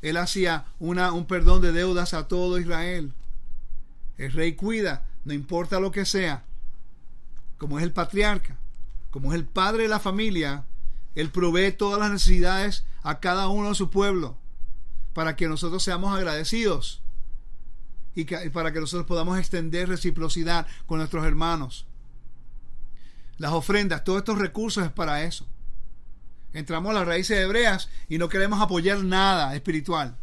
Él 0.00 0.16
hacía 0.16 0.64
una, 0.78 1.12
un 1.12 1.26
perdón 1.26 1.60
de 1.60 1.72
deudas 1.72 2.14
a 2.14 2.26
todo 2.26 2.58
Israel. 2.58 3.12
El 4.16 4.32
rey 4.32 4.54
cuida, 4.54 5.04
no 5.26 5.34
importa 5.34 5.78
lo 5.78 5.92
que 5.92 6.06
sea, 6.06 6.42
como 7.58 7.78
es 7.78 7.84
el 7.84 7.92
patriarca, 7.92 8.56
como 9.10 9.30
es 9.30 9.38
el 9.38 9.44
padre 9.44 9.82
de 9.82 9.90
la 9.90 10.00
familia, 10.00 10.64
Él 11.16 11.28
provee 11.28 11.70
todas 11.70 12.00
las 12.00 12.10
necesidades 12.10 12.86
a 13.02 13.20
cada 13.20 13.48
uno 13.48 13.68
de 13.68 13.74
su 13.74 13.90
pueblo, 13.90 14.38
para 15.12 15.36
que 15.36 15.46
nosotros 15.46 15.82
seamos 15.82 16.16
agradecidos 16.16 17.02
y, 18.14 18.22
y 18.22 18.48
para 18.48 18.72
que 18.72 18.80
nosotros 18.80 19.06
podamos 19.06 19.38
extender 19.38 19.86
reciprocidad 19.86 20.66
con 20.86 20.96
nuestros 20.96 21.26
hermanos. 21.26 21.84
Las 23.36 23.52
ofrendas, 23.52 24.02
todos 24.02 24.20
estos 24.20 24.38
recursos 24.38 24.82
es 24.82 24.92
para 24.92 25.24
eso. 25.24 25.46
Entramos 26.58 26.90
a 26.90 26.94
las 26.94 27.06
raíces 27.06 27.38
hebreas 27.38 27.88
y 28.08 28.18
no 28.18 28.28
queremos 28.28 28.60
apoyar 28.60 28.98
nada 29.04 29.54
espiritual. 29.54 30.16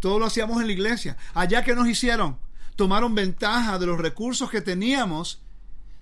Todo 0.00 0.18
lo 0.18 0.24
hacíamos 0.24 0.58
en 0.62 0.68
la 0.68 0.72
iglesia. 0.72 1.18
Allá 1.34 1.62
que 1.62 1.74
nos 1.74 1.86
hicieron, 1.86 2.38
tomaron 2.76 3.14
ventaja 3.14 3.78
de 3.78 3.84
los 3.84 4.00
recursos 4.00 4.50
que 4.50 4.62
teníamos 4.62 5.42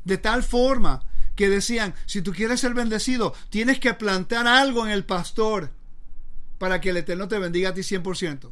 de 0.05 0.16
tal 0.16 0.44
forma 0.44 1.02
que 1.35 1.48
decían, 1.48 1.93
si 2.06 2.23
tú 2.23 2.32
quieres 2.32 2.60
ser 2.60 2.73
bendecido, 2.73 3.35
tienes 3.51 3.81
que 3.81 3.94
plantar 3.94 4.47
algo 4.47 4.86
en 4.86 4.93
el 4.93 5.05
pastor 5.05 5.70
para 6.59 6.81
que 6.81 6.90
el 6.90 6.98
Eterno 6.98 7.27
te 7.27 7.40
bendiga 7.40 7.70
a 7.70 7.74
ti 7.74 7.81
100%. 7.81 8.48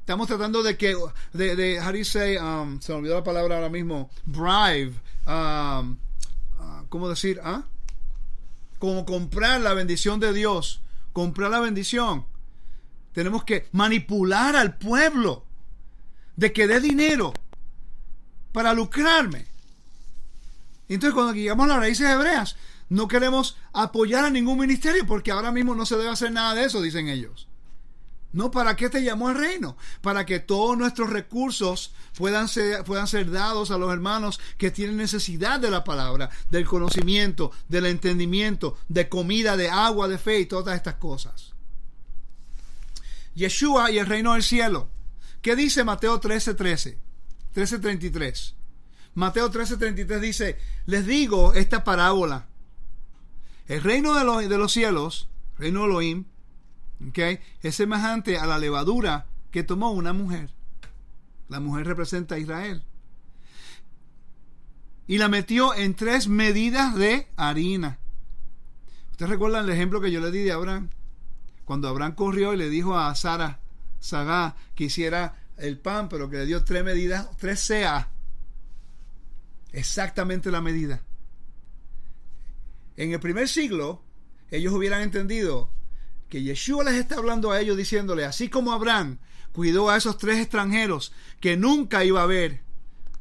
Estamos 0.00 0.28
tratando 0.28 0.62
de 0.62 0.78
que, 0.78 0.96
de, 1.34 1.78
how 1.78 1.92
do 1.92 1.98
you 1.98 2.04
say, 2.04 2.38
um, 2.38 2.80
se 2.80 2.92
me 2.92 3.00
olvidó 3.00 3.16
la 3.16 3.24
palabra 3.24 3.56
ahora 3.56 3.68
mismo, 3.68 4.08
bribe, 4.24 4.94
um, 5.26 5.98
uh, 6.58 6.86
¿cómo 6.88 7.10
decir? 7.10 7.38
¿Ah? 7.44 7.64
Como 8.78 9.04
comprar 9.04 9.60
la 9.60 9.74
bendición 9.74 10.20
de 10.20 10.32
Dios, 10.32 10.80
comprar 11.12 11.50
la 11.50 11.60
bendición. 11.60 12.26
Tenemos 13.12 13.44
que 13.44 13.68
manipular 13.72 14.54
al 14.54 14.76
pueblo 14.78 15.44
de 16.36 16.52
que 16.52 16.68
dé 16.68 16.80
dinero 16.80 17.32
para 18.52 18.72
lucrarme. 18.72 19.46
Entonces 20.88 21.14
cuando 21.14 21.34
llegamos 21.34 21.64
a 21.64 21.68
las 21.68 21.78
raíces 21.78 22.08
hebreas, 22.08 22.56
no 22.88 23.08
queremos 23.08 23.56
apoyar 23.72 24.24
a 24.24 24.30
ningún 24.30 24.58
ministerio 24.58 25.06
porque 25.06 25.32
ahora 25.32 25.52
mismo 25.52 25.74
no 25.74 25.84
se 25.84 25.96
debe 25.96 26.10
hacer 26.10 26.32
nada 26.32 26.54
de 26.54 26.64
eso, 26.64 26.80
dicen 26.80 27.08
ellos. 27.08 27.47
No, 28.32 28.50
¿para 28.50 28.76
qué 28.76 28.90
te 28.90 29.02
llamó 29.02 29.28
al 29.28 29.36
reino? 29.36 29.76
Para 30.02 30.26
que 30.26 30.38
todos 30.38 30.76
nuestros 30.76 31.10
recursos 31.10 31.92
puedan 32.16 32.48
ser, 32.48 32.84
puedan 32.84 33.06
ser 33.06 33.30
dados 33.30 33.70
a 33.70 33.78
los 33.78 33.90
hermanos 33.92 34.38
que 34.58 34.70
tienen 34.70 34.98
necesidad 34.98 35.58
de 35.60 35.70
la 35.70 35.82
palabra, 35.82 36.28
del 36.50 36.66
conocimiento, 36.66 37.52
del 37.68 37.86
entendimiento, 37.86 38.76
de 38.88 39.08
comida, 39.08 39.56
de 39.56 39.70
agua, 39.70 40.08
de 40.08 40.18
fe 40.18 40.40
y 40.40 40.46
todas 40.46 40.76
estas 40.76 40.96
cosas. 40.96 41.54
Yeshua 43.34 43.90
y 43.90 43.98
el 43.98 44.06
reino 44.06 44.34
del 44.34 44.42
cielo. 44.42 44.90
¿Qué 45.40 45.56
dice 45.56 45.84
Mateo 45.84 46.20
13:13? 46.20 46.98
13:33. 47.54 48.54
Mateo 49.14 49.50
13:33 49.50 50.20
dice, 50.20 50.58
les 50.86 51.06
digo 51.06 51.54
esta 51.54 51.82
parábola. 51.82 52.46
El 53.66 53.82
reino 53.82 54.14
de 54.14 54.24
los, 54.24 54.48
de 54.48 54.58
los 54.58 54.72
cielos, 54.72 55.28
reino 55.58 55.80
de 55.80 55.86
Elohim, 55.86 56.24
es 57.62 57.74
semejante 57.74 58.38
a 58.38 58.46
la 58.46 58.58
levadura 58.58 59.26
que 59.50 59.62
tomó 59.62 59.90
una 59.90 60.12
mujer. 60.12 60.50
La 61.48 61.60
mujer 61.60 61.86
representa 61.86 62.34
a 62.34 62.38
Israel. 62.38 62.84
Y 65.06 65.18
la 65.18 65.28
metió 65.28 65.74
en 65.74 65.94
tres 65.94 66.28
medidas 66.28 66.94
de 66.94 67.28
harina. 67.36 67.98
¿Ustedes 69.10 69.30
recuerdan 69.30 69.64
el 69.64 69.70
ejemplo 69.70 70.00
que 70.00 70.12
yo 70.12 70.20
le 70.20 70.30
di 70.30 70.42
de 70.42 70.52
Abraham? 70.52 70.90
Cuando 71.64 71.88
Abraham 71.88 72.14
corrió 72.14 72.52
y 72.52 72.56
le 72.56 72.68
dijo 72.68 72.96
a 72.96 73.14
Sara, 73.14 73.60
Sagá, 74.00 74.56
que 74.74 74.84
hiciera 74.84 75.34
el 75.56 75.78
pan, 75.78 76.08
pero 76.08 76.28
que 76.28 76.36
le 76.38 76.46
dio 76.46 76.62
tres 76.64 76.84
medidas, 76.84 77.28
tres 77.38 77.60
sea. 77.60 78.10
Exactamente 79.72 80.50
la 80.50 80.60
medida. 80.60 81.02
En 82.96 83.12
el 83.12 83.20
primer 83.20 83.48
siglo, 83.48 84.02
ellos 84.50 84.72
hubieran 84.72 85.02
entendido 85.02 85.70
que 86.28 86.42
Yeshua 86.42 86.84
les 86.84 86.94
está 86.94 87.16
hablando 87.16 87.50
a 87.50 87.60
ellos 87.60 87.76
diciéndole, 87.76 88.24
así 88.24 88.48
como 88.48 88.72
Abraham 88.72 89.18
cuidó 89.52 89.88
a 89.90 89.96
esos 89.96 90.18
tres 90.18 90.38
extranjeros 90.38 91.12
que 91.40 91.56
nunca 91.56 92.04
iba 92.04 92.22
a 92.22 92.26
ver, 92.26 92.60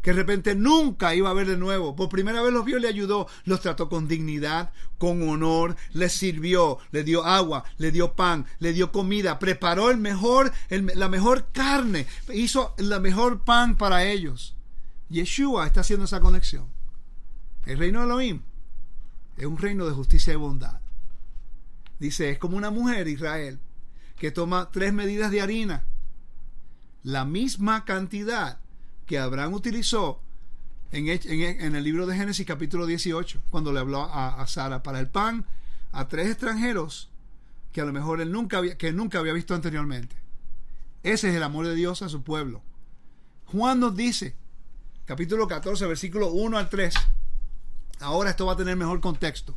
que 0.01 0.11
de 0.11 0.17
repente 0.17 0.55
nunca 0.55 1.15
iba 1.15 1.29
a 1.29 1.33
ver 1.33 1.47
de 1.47 1.57
nuevo. 1.57 1.95
Por 1.95 2.09
primera 2.09 2.41
vez 2.41 2.53
los 2.53 2.65
vio, 2.65 2.79
le 2.79 2.87
ayudó, 2.87 3.27
los 3.45 3.61
trató 3.61 3.89
con 3.89 4.07
dignidad, 4.07 4.71
con 4.97 5.27
honor, 5.27 5.75
les 5.93 6.13
sirvió, 6.13 6.79
le 6.91 7.03
dio 7.03 7.25
agua, 7.25 7.63
le 7.77 7.91
dio 7.91 8.13
pan, 8.13 8.45
le 8.59 8.73
dio 8.73 8.91
comida, 8.91 9.39
preparó 9.39 9.89
el 9.89 9.97
mejor, 9.97 10.51
la 10.69 11.09
mejor 11.09 11.47
carne, 11.51 12.07
hizo 12.33 12.75
la 12.77 12.99
mejor 12.99 13.43
pan 13.43 13.75
para 13.75 14.05
ellos. 14.05 14.55
Yeshua 15.09 15.65
está 15.65 15.81
haciendo 15.81 16.05
esa 16.05 16.19
conexión. 16.19 16.67
El 17.65 17.77
reino 17.77 17.99
de 17.99 18.05
Elohim 18.05 18.41
es 19.37 19.45
un 19.45 19.57
reino 19.57 19.85
de 19.85 19.93
justicia 19.93 20.33
y 20.33 20.37
bondad. 20.37 20.79
Dice, 21.99 22.29
es 22.29 22.37
como 22.37 22.57
una 22.57 22.69
mujer, 22.69 23.07
Israel, 23.07 23.59
que 24.17 24.31
toma 24.31 24.69
tres 24.71 24.93
medidas 24.93 25.31
de 25.31 25.41
harina, 25.41 25.85
la 27.03 27.25
misma 27.25 27.85
cantidad 27.85 28.59
que 29.05 29.19
Abraham 29.19 29.53
utilizó 29.53 30.21
en, 30.91 31.75
el 31.75 31.83
libro 31.83 32.05
de 32.05 32.15
Génesis 32.15 32.45
capítulo 32.45 32.85
18, 32.85 33.41
cuando 33.49 33.73
le 33.73 33.79
habló 33.79 34.03
a, 34.03 34.45
Sara 34.47 34.83
para 34.83 34.99
el 34.99 35.07
pan 35.07 35.45
a 35.91 36.07
tres 36.07 36.27
extranjeros 36.27 37.09
que 37.71 37.81
a 37.81 37.85
lo 37.85 37.93
mejor 37.93 38.21
él 38.21 38.31
nunca 38.31 38.57
había, 38.57 38.77
que 38.77 38.91
nunca 38.91 39.19
había 39.19 39.33
visto 39.33 39.53
anteriormente. 39.53 40.15
Ese 41.03 41.29
es 41.29 41.35
el 41.35 41.43
amor 41.43 41.67
de 41.67 41.75
Dios 41.75 42.01
a 42.01 42.09
su 42.09 42.23
pueblo. 42.23 42.61
Juan 43.45 43.79
nos 43.79 43.95
dice, 43.95 44.35
capítulo 45.05 45.47
14, 45.47 45.85
versículo 45.85 46.31
1 46.31 46.57
al 46.57 46.69
3. 46.69 46.93
Ahora 47.99 48.31
esto 48.31 48.45
va 48.45 48.53
a 48.53 48.57
tener 48.57 48.75
mejor 48.75 48.99
contexto. 48.99 49.55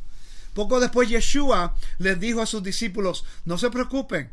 Poco 0.53 0.79
después 0.79 1.09
Yeshua 1.09 1.75
les 1.97 2.19
dijo 2.19 2.41
a 2.41 2.45
sus 2.45 2.63
discípulos, 2.63 3.25
no 3.45 3.57
se 3.57 3.69
preocupen, 3.69 4.31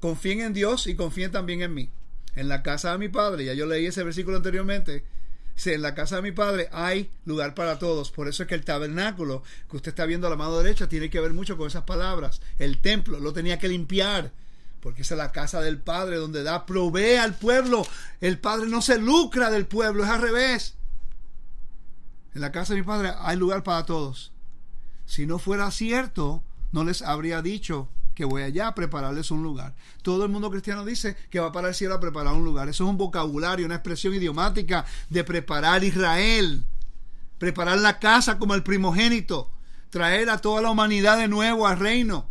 confíen 0.00 0.40
en 0.40 0.54
Dios 0.54 0.86
y 0.86 0.94
confíen 0.94 1.30
también 1.30 1.62
en 1.62 1.74
mí. 1.74 1.90
En 2.34 2.48
la 2.48 2.62
casa 2.62 2.92
de 2.92 2.98
mi 2.98 3.08
padre, 3.08 3.44
ya 3.44 3.54
yo 3.54 3.66
leí 3.66 3.86
ese 3.86 4.04
versículo 4.04 4.36
anteriormente, 4.36 5.04
dice, 5.54 5.74
en 5.74 5.82
la 5.82 5.94
casa 5.94 6.16
de 6.16 6.22
mi 6.22 6.32
padre 6.32 6.68
hay 6.72 7.10
lugar 7.24 7.54
para 7.54 7.78
todos. 7.78 8.10
Por 8.10 8.28
eso 8.28 8.42
es 8.42 8.48
que 8.48 8.54
el 8.54 8.64
tabernáculo 8.64 9.42
que 9.68 9.76
usted 9.76 9.90
está 9.90 10.06
viendo 10.06 10.26
a 10.26 10.30
la 10.30 10.36
mano 10.36 10.58
derecha 10.58 10.88
tiene 10.88 11.10
que 11.10 11.20
ver 11.20 11.32
mucho 11.32 11.56
con 11.56 11.66
esas 11.66 11.82
palabras. 11.82 12.40
El 12.58 12.80
templo 12.80 13.18
lo 13.18 13.32
tenía 13.32 13.58
que 13.58 13.68
limpiar. 13.68 14.32
Porque 14.80 15.02
esa 15.02 15.14
es 15.14 15.18
la 15.18 15.32
casa 15.32 15.60
del 15.60 15.78
Padre 15.78 16.16
donde 16.16 16.44
da, 16.44 16.64
provee 16.64 17.16
al 17.16 17.34
pueblo. 17.34 17.84
El 18.20 18.38
Padre 18.38 18.68
no 18.68 18.80
se 18.80 18.98
lucra 18.98 19.50
del 19.50 19.66
pueblo, 19.66 20.04
es 20.04 20.10
al 20.10 20.22
revés. 20.22 20.74
En 22.34 22.40
la 22.40 22.52
casa 22.52 22.74
de 22.74 22.80
mi 22.80 22.86
Padre 22.86 23.12
hay 23.18 23.36
lugar 23.36 23.64
para 23.64 23.84
todos. 23.84 24.30
Si 25.08 25.24
no 25.24 25.38
fuera 25.38 25.70
cierto, 25.70 26.44
no 26.70 26.84
les 26.84 27.00
habría 27.00 27.40
dicho 27.40 27.88
que 28.14 28.26
voy 28.26 28.42
allá 28.42 28.68
a 28.68 28.74
prepararles 28.74 29.30
un 29.30 29.42
lugar. 29.42 29.74
Todo 30.02 30.26
el 30.26 30.30
mundo 30.30 30.50
cristiano 30.50 30.84
dice 30.84 31.16
que 31.30 31.40
va 31.40 31.50
para 31.50 31.68
el 31.68 31.74
cielo 31.74 31.94
a 31.94 32.00
preparar 32.00 32.34
un 32.34 32.44
lugar. 32.44 32.68
Eso 32.68 32.84
es 32.84 32.90
un 32.90 32.98
vocabulario, 32.98 33.64
una 33.64 33.76
expresión 33.76 34.12
idiomática 34.12 34.84
de 35.08 35.24
preparar 35.24 35.82
Israel. 35.82 36.66
Preparar 37.38 37.78
la 37.78 37.98
casa 37.98 38.38
como 38.38 38.54
el 38.54 38.62
primogénito. 38.62 39.50
Traer 39.88 40.28
a 40.28 40.42
toda 40.42 40.60
la 40.60 40.70
humanidad 40.70 41.16
de 41.16 41.26
nuevo 41.26 41.66
al 41.66 41.78
reino. 41.78 42.28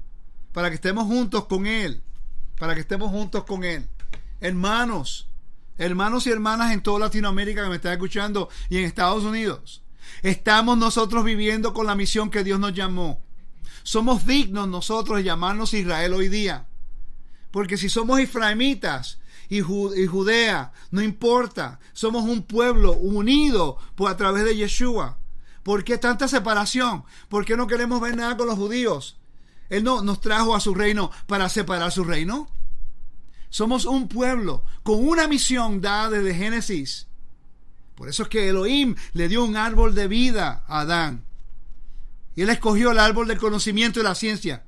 Para 0.54 0.70
que 0.70 0.76
estemos 0.76 1.06
juntos 1.06 1.46
con 1.46 1.66
Él. 1.66 2.04
Para 2.60 2.76
que 2.76 2.82
estemos 2.82 3.10
juntos 3.10 3.44
con 3.46 3.64
Él. 3.64 3.88
Hermanos, 4.40 5.28
hermanos 5.80 6.28
y 6.28 6.30
hermanas 6.30 6.74
en 6.74 6.84
toda 6.84 7.00
Latinoamérica 7.00 7.64
que 7.64 7.70
me 7.70 7.78
están 7.78 7.94
escuchando 7.94 8.50
y 8.70 8.78
en 8.78 8.84
Estados 8.84 9.24
Unidos. 9.24 9.82
Estamos 10.24 10.78
nosotros 10.78 11.24
viviendo 11.24 11.74
con 11.74 11.88
la 11.88 11.96
misión 11.96 12.30
que 12.30 12.44
Dios 12.44 12.60
nos 12.60 12.74
llamó. 12.74 13.22
Somos 13.84 14.26
dignos 14.26 14.68
nosotros 14.68 15.18
de 15.18 15.24
llamarnos 15.24 15.74
Israel 15.74 16.14
hoy 16.14 16.28
día. 16.28 16.68
Porque 17.52 17.78
si 17.78 17.90
somos 17.90 18.20
israelitas 18.20 19.20
y, 19.50 19.62
Judea, 19.62 20.74
no 20.92 21.02
importa, 21.02 21.80
somos 21.94 22.24
un 22.24 22.44
pueblo 22.44 22.94
unido 22.94 23.78
por 23.96 24.12
a 24.12 24.18
través 24.18 24.44
de 24.44 24.56
Yeshua. 24.56 25.18
¿Por 25.64 25.84
qué 25.84 25.98
tanta 25.98 26.28
separación? 26.28 27.04
¿Por 27.30 27.46
qué 27.46 27.56
no 27.56 27.68
queremos 27.68 28.02
ver 28.02 28.16
nada 28.16 28.38
con 28.38 28.48
los 28.48 28.58
judíos? 28.58 29.18
Él 29.70 29.84
no 29.84 30.02
nos 30.02 30.22
trajo 30.22 30.56
a 30.56 30.60
su 30.60 30.74
reino 30.74 31.12
para 31.26 31.50
separar 31.50 31.92
su 31.92 32.04
reino. 32.04 32.50
Somos 33.50 33.86
un 33.86 34.08
pueblo 34.08 34.64
con 34.84 35.06
una 35.08 35.28
misión 35.28 35.82
dada 35.82 36.10
desde 36.10 36.36
Génesis 36.36 37.07
por 37.98 38.10
eso 38.10 38.24
es 38.24 38.30
que 38.30 38.48
Elohim 38.48 38.96
le 39.14 39.28
dio 39.28 39.44
un 39.44 39.58
árbol 39.58 39.96
de 39.96 40.08
vida 40.08 40.64
a 40.68 40.82
Adán. 40.82 41.26
Y 42.36 42.44
él 42.44 42.50
escogió 42.52 42.92
el 42.92 43.00
árbol 43.00 43.28
del 43.28 43.40
conocimiento 43.40 44.00
y 44.00 44.04
la 44.04 44.14
ciencia. 44.14 44.64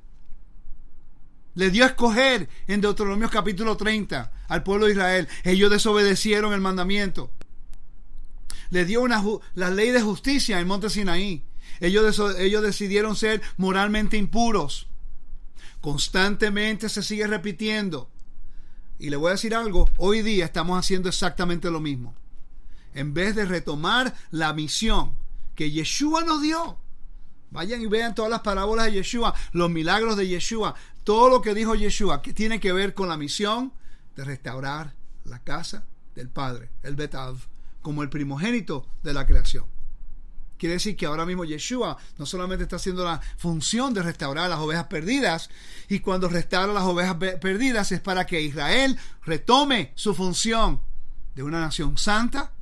Le 1.54 1.70
dio 1.70 1.84
a 1.84 1.88
escoger 1.88 2.48
en 2.66 2.80
Deuteronomio 2.80 3.30
capítulo 3.30 3.76
30 3.76 4.32
al 4.48 4.64
pueblo 4.64 4.86
de 4.86 4.92
Israel. 4.92 5.28
Ellos 5.44 5.70
desobedecieron 5.70 6.52
el 6.52 6.60
mandamiento. 6.60 7.30
Le 8.70 8.84
dio 8.84 9.00
una, 9.00 9.22
la 9.54 9.70
ley 9.70 9.90
de 9.90 10.02
justicia 10.02 10.58
en 10.58 10.66
monte 10.66 10.90
Sinaí. 10.90 11.44
Ellos, 11.78 12.20
ellos 12.36 12.62
decidieron 12.64 13.14
ser 13.14 13.42
moralmente 13.56 14.16
impuros. 14.16 14.88
Constantemente 15.80 16.88
se 16.88 17.04
sigue 17.04 17.28
repitiendo. 17.28 18.10
Y 18.98 19.10
le 19.10 19.16
voy 19.16 19.28
a 19.28 19.32
decir 19.32 19.54
algo, 19.54 19.88
hoy 19.98 20.22
día 20.22 20.46
estamos 20.46 20.76
haciendo 20.76 21.08
exactamente 21.08 21.70
lo 21.70 21.78
mismo. 21.78 22.16
En 22.94 23.14
vez 23.14 23.34
de 23.34 23.44
retomar 23.44 24.14
la 24.30 24.52
misión 24.52 25.14
que 25.54 25.70
Yeshua 25.70 26.24
nos 26.24 26.42
dio. 26.42 26.78
Vayan 27.50 27.82
y 27.82 27.86
vean 27.86 28.14
todas 28.14 28.30
las 28.30 28.40
parábolas 28.40 28.86
de 28.86 28.92
Yeshua, 28.92 29.34
los 29.52 29.70
milagros 29.70 30.16
de 30.16 30.28
Yeshua, 30.28 30.74
todo 31.04 31.28
lo 31.28 31.42
que 31.42 31.54
dijo 31.54 31.74
Yeshua, 31.74 32.22
que 32.22 32.32
tiene 32.32 32.60
que 32.60 32.72
ver 32.72 32.94
con 32.94 33.08
la 33.08 33.16
misión 33.16 33.72
de 34.16 34.24
restaurar 34.24 34.94
la 35.24 35.40
casa 35.40 35.84
del 36.14 36.28
Padre, 36.28 36.70
el 36.82 36.96
Betav, 36.96 37.36
como 37.82 38.02
el 38.02 38.08
primogénito 38.08 38.86
de 39.02 39.14
la 39.14 39.26
creación. 39.26 39.64
Quiere 40.58 40.74
decir 40.74 40.94
que 40.94 41.06
ahora 41.06 41.24
mismo 41.24 41.44
Yeshua 41.44 41.96
no 42.18 42.26
solamente 42.26 42.64
está 42.64 42.76
haciendo 42.76 43.02
la 43.02 43.20
función 43.38 43.94
de 43.94 44.02
restaurar 44.02 44.50
las 44.50 44.58
ovejas 44.58 44.88
perdidas, 44.88 45.48
y 45.88 46.00
cuando 46.00 46.28
restaura 46.28 46.72
las 46.72 46.84
ovejas 46.84 47.16
perdidas 47.16 47.92
es 47.92 48.00
para 48.00 48.26
que 48.26 48.42
Israel 48.42 48.98
retome 49.24 49.92
su 49.94 50.14
función 50.14 50.82
de 51.34 51.42
una 51.42 51.60
nación 51.60 51.96
santa, 51.96 52.52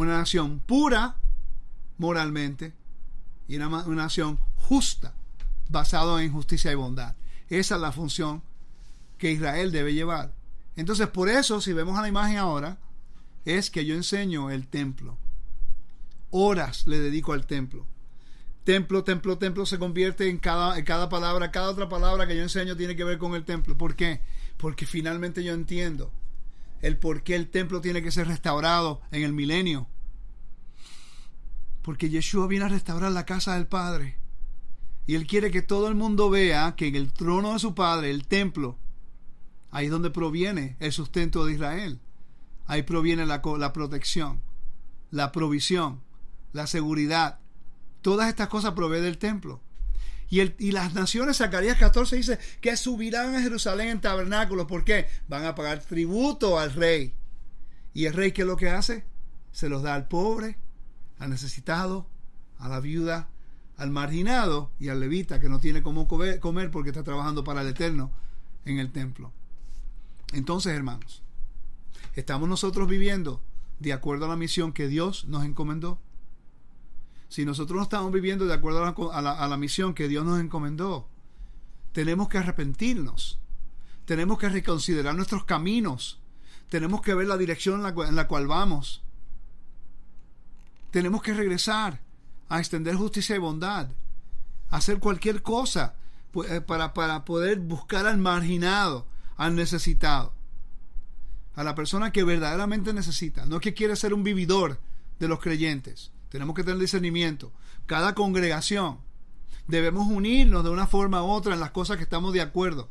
una 0.00 0.18
nación 0.18 0.60
pura 0.60 1.16
moralmente 1.98 2.72
y 3.46 3.56
una, 3.56 3.68
una 3.68 4.02
nación 4.02 4.38
justa, 4.56 5.14
basada 5.68 6.22
en 6.22 6.32
justicia 6.32 6.72
y 6.72 6.74
bondad. 6.74 7.16
Esa 7.48 7.74
es 7.76 7.80
la 7.80 7.92
función 7.92 8.42
que 9.16 9.32
Israel 9.32 9.72
debe 9.72 9.94
llevar. 9.94 10.32
Entonces, 10.76 11.08
por 11.08 11.28
eso, 11.28 11.60
si 11.60 11.72
vemos 11.72 11.98
a 11.98 12.02
la 12.02 12.08
imagen 12.08 12.36
ahora, 12.36 12.78
es 13.44 13.70
que 13.70 13.84
yo 13.84 13.94
enseño 13.94 14.50
el 14.50 14.68
templo 14.68 15.18
horas 16.30 16.86
le 16.86 16.98
dedico 16.98 17.32
al 17.32 17.46
templo. 17.46 17.86
Templo, 18.64 19.02
templo, 19.02 19.38
templo 19.38 19.64
se 19.64 19.78
convierte 19.78 20.28
en 20.28 20.38
cada, 20.38 20.78
en 20.78 20.84
cada 20.84 21.08
palabra, 21.08 21.50
cada 21.50 21.70
otra 21.70 21.88
palabra 21.88 22.26
que 22.26 22.36
yo 22.36 22.42
enseño 22.42 22.76
tiene 22.76 22.96
que 22.96 23.04
ver 23.04 23.18
con 23.18 23.34
el 23.34 23.44
templo. 23.44 23.78
¿Por 23.78 23.96
qué? 23.96 24.20
Porque 24.58 24.84
finalmente 24.84 25.42
yo 25.42 25.54
entiendo 25.54 26.12
el 26.82 26.98
por 26.98 27.22
qué 27.22 27.34
el 27.34 27.48
templo 27.48 27.80
tiene 27.80 28.02
que 28.02 28.10
ser 28.10 28.28
restaurado 28.28 29.00
en 29.10 29.22
el 29.22 29.32
milenio. 29.32 29.88
Porque 31.82 32.10
Yeshua 32.10 32.46
viene 32.46 32.66
a 32.66 32.68
restaurar 32.68 33.12
la 33.12 33.26
casa 33.26 33.54
del 33.54 33.66
Padre. 33.66 34.18
Y 35.06 35.14
Él 35.14 35.26
quiere 35.26 35.50
que 35.50 35.62
todo 35.62 35.88
el 35.88 35.94
mundo 35.94 36.28
vea 36.28 36.74
que 36.76 36.86
en 36.86 36.96
el 36.96 37.12
trono 37.12 37.54
de 37.54 37.58
su 37.58 37.74
Padre, 37.74 38.10
el 38.10 38.26
templo, 38.26 38.76
ahí 39.70 39.86
es 39.86 39.90
donde 39.90 40.10
proviene 40.10 40.76
el 40.80 40.92
sustento 40.92 41.46
de 41.46 41.54
Israel. 41.54 42.00
Ahí 42.66 42.82
proviene 42.82 43.24
la, 43.24 43.40
la 43.58 43.72
protección, 43.72 44.42
la 45.10 45.32
provisión 45.32 46.02
la 46.52 46.66
seguridad. 46.66 47.38
Todas 48.02 48.28
estas 48.28 48.48
cosas 48.48 48.72
provee 48.72 49.00
del 49.00 49.18
templo. 49.18 49.60
Y, 50.30 50.40
el, 50.40 50.54
y 50.58 50.72
las 50.72 50.94
naciones, 50.94 51.38
Zacarías 51.38 51.78
14 51.78 52.16
dice 52.16 52.38
que 52.60 52.76
subirán 52.76 53.34
a 53.34 53.40
Jerusalén 53.40 53.88
en 53.88 54.00
tabernáculos. 54.00 54.66
¿Por 54.66 54.84
qué? 54.84 55.08
Van 55.26 55.44
a 55.44 55.54
pagar 55.54 55.80
tributo 55.80 56.58
al 56.58 56.72
rey. 56.72 57.14
¿Y 57.94 58.04
el 58.04 58.14
rey 58.14 58.32
qué 58.32 58.42
es 58.42 58.48
lo 58.48 58.56
que 58.56 58.68
hace? 58.68 59.04
Se 59.52 59.68
los 59.68 59.82
da 59.82 59.94
al 59.94 60.06
pobre, 60.06 60.58
al 61.18 61.30
necesitado, 61.30 62.06
a 62.58 62.68
la 62.68 62.80
viuda, 62.80 63.28
al 63.76 63.90
marginado 63.90 64.72
y 64.78 64.88
al 64.88 65.00
levita 65.00 65.40
que 65.40 65.48
no 65.48 65.60
tiene 65.60 65.82
cómo 65.82 66.06
comer 66.06 66.70
porque 66.70 66.90
está 66.90 67.04
trabajando 67.04 67.44
para 67.44 67.62
el 67.62 67.68
Eterno 67.68 68.12
en 68.64 68.78
el 68.78 68.92
templo. 68.92 69.32
Entonces, 70.32 70.74
hermanos, 70.74 71.22
estamos 72.16 72.48
nosotros 72.48 72.88
viviendo 72.88 73.40
de 73.78 73.92
acuerdo 73.92 74.26
a 74.26 74.28
la 74.28 74.36
misión 74.36 74.72
que 74.72 74.88
Dios 74.88 75.24
nos 75.26 75.44
encomendó 75.44 76.00
si 77.28 77.44
nosotros 77.44 77.76
no 77.76 77.82
estamos 77.82 78.10
viviendo 78.10 78.46
de 78.46 78.54
acuerdo 78.54 79.12
a 79.12 79.20
la, 79.22 79.56
misión 79.56 79.94
que 79.94 80.08
Dios 80.08 80.24
nos 80.24 80.40
encomendó, 80.40 81.06
tenemos 81.92 82.28
que 82.28 82.38
arrepentirnos, 82.38 83.38
tenemos 84.06 84.38
que 84.38 84.48
reconsiderar 84.48 85.14
nuestros 85.14 85.44
caminos, 85.44 86.20
tenemos 86.70 87.02
que 87.02 87.14
ver 87.14 87.26
la 87.26 87.36
dirección 87.36 87.84
en 87.86 88.16
la, 88.16 88.26
cual, 88.26 88.46
vamos, 88.46 89.02
tenemos 90.90 91.22
que 91.22 91.34
regresar 91.34 92.00
a 92.48 92.58
extender 92.60 92.96
justicia 92.96 93.36
y 93.36 93.38
bondad, 93.38 93.88
hacer 94.70 94.98
cualquier 94.98 95.42
cosa 95.42 95.96
eh, 96.48 96.62
para, 96.62 96.94
para 96.94 97.26
poder 97.26 97.60
buscar 97.60 98.06
al 98.06 98.16
marginado, 98.16 99.06
al 99.36 99.54
necesitado, 99.54 100.32
a 101.56 101.62
la 101.62 101.74
persona 101.74 102.10
que 102.10 102.24
verdaderamente 102.24 102.94
necesita, 102.94 103.44
no 103.44 103.60
que 103.60 103.74
quiere 103.74 103.96
ser 103.96 104.14
un 104.14 104.24
vividor 104.24 104.80
de 105.18 105.28
los 105.28 105.40
creyentes. 105.40 106.10
Tenemos 106.28 106.54
que 106.54 106.64
tener 106.64 106.78
discernimiento. 106.78 107.52
Cada 107.86 108.14
congregación 108.14 108.98
debemos 109.66 110.08
unirnos 110.08 110.64
de 110.64 110.70
una 110.70 110.86
forma 110.86 111.22
u 111.22 111.28
otra 111.30 111.54
en 111.54 111.60
las 111.60 111.70
cosas 111.70 111.96
que 111.96 112.02
estamos 112.02 112.32
de 112.32 112.40
acuerdo 112.40 112.88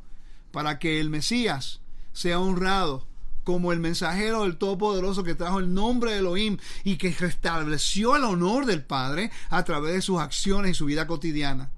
para 0.51 0.79
que 0.79 0.99
el 0.99 1.09
Mesías 1.09 1.81
sea 2.13 2.39
honrado 2.39 3.07
como 3.43 3.71
el 3.71 3.79
mensajero 3.79 4.43
del 4.43 4.57
Todopoderoso 4.57 5.23
que 5.23 5.35
trajo 5.35 5.59
el 5.59 5.73
nombre 5.73 6.11
de 6.11 6.17
Elohim 6.17 6.57
y 6.83 6.97
que 6.97 7.15
restableció 7.17 8.15
el 8.15 8.23
honor 8.23 8.65
del 8.65 8.83
Padre 8.83 9.31
a 9.49 9.63
través 9.63 9.93
de 9.93 10.01
sus 10.01 10.19
acciones 10.19 10.71
y 10.71 10.73
su 10.73 10.85
vida 10.85 11.07
cotidiana. 11.07 11.71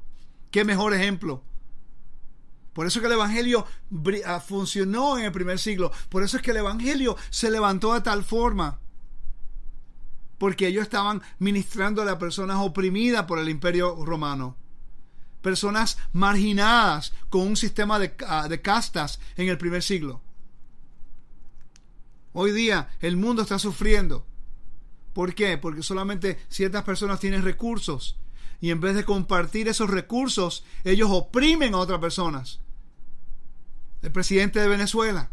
¿Qué 0.49 0.65
mejor 0.65 0.93
ejemplo? 0.93 1.43
Por 2.73 2.87
eso 2.87 2.99
es 2.99 3.01
que 3.01 3.07
el 3.07 3.13
Evangelio 3.13 3.65
ah, 4.25 4.39
funcionó 4.39 5.17
en 5.17 5.25
el 5.25 5.31
primer 5.31 5.59
siglo. 5.59 5.91
Por 6.09 6.23
eso 6.23 6.37
es 6.37 6.43
que 6.43 6.51
el 6.51 6.57
Evangelio 6.57 7.17
se 7.29 7.51
levantó 7.51 7.93
de 7.93 8.01
tal 8.01 8.23
forma 8.23 8.79
porque 10.39 10.67
ellos 10.67 10.83
estaban 10.83 11.21
ministrando 11.37 12.01
a 12.01 12.17
personas 12.17 12.57
oprimidas 12.59 13.25
por 13.25 13.37
el 13.37 13.49
imperio 13.49 14.03
romano. 14.03 14.57
Personas 15.43 15.97
marginadas 16.11 17.13
con 17.29 17.41
un 17.41 17.55
sistema 17.55 17.99
de, 17.99 18.15
ah, 18.27 18.47
de 18.47 18.61
castas 18.61 19.19
en 19.37 19.49
el 19.49 19.57
primer 19.57 19.83
siglo. 19.83 20.21
Hoy 22.33 22.51
día 22.51 22.89
el 23.01 23.17
mundo 23.17 23.43
está 23.43 23.59
sufriendo. 23.59 24.25
¿Por 25.13 25.35
qué? 25.35 25.57
Porque 25.57 25.83
solamente 25.83 26.39
ciertas 26.49 26.83
personas 26.83 27.19
tienen 27.19 27.43
recursos 27.43 28.17
y 28.61 28.71
en 28.71 28.81
vez 28.81 28.95
de 28.95 29.05
compartir 29.05 29.67
esos 29.67 29.89
recursos, 29.89 30.63
ellos 30.83 31.09
oprimen 31.11 31.73
a 31.73 31.77
otras 31.77 31.99
personas. 31.99 32.59
El 34.01 34.11
presidente 34.11 34.59
de 34.59 34.67
Venezuela, 34.67 35.29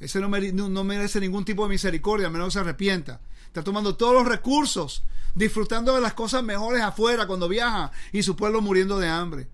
ese 0.00 0.20
no, 0.20 0.84
merece 0.84 1.20
ningún 1.20 1.44
tipo 1.44 1.64
de 1.64 1.70
misericordia, 1.70 2.26
a 2.26 2.30
menos 2.30 2.48
que 2.48 2.52
se 2.52 2.58
arrepienta 2.60 3.20
está 3.54 3.62
tomando 3.62 3.94
todos 3.94 4.14
los 4.14 4.26
recursos, 4.26 5.04
disfrutando 5.36 5.94
de 5.94 6.00
las 6.00 6.14
cosas 6.14 6.42
mejores 6.42 6.82
afuera 6.82 7.28
cuando 7.28 7.48
viaja 7.48 7.92
y 8.10 8.24
su 8.24 8.34
pueblo 8.34 8.60
muriendo 8.60 8.98
de 8.98 9.06
hambre. 9.06 9.46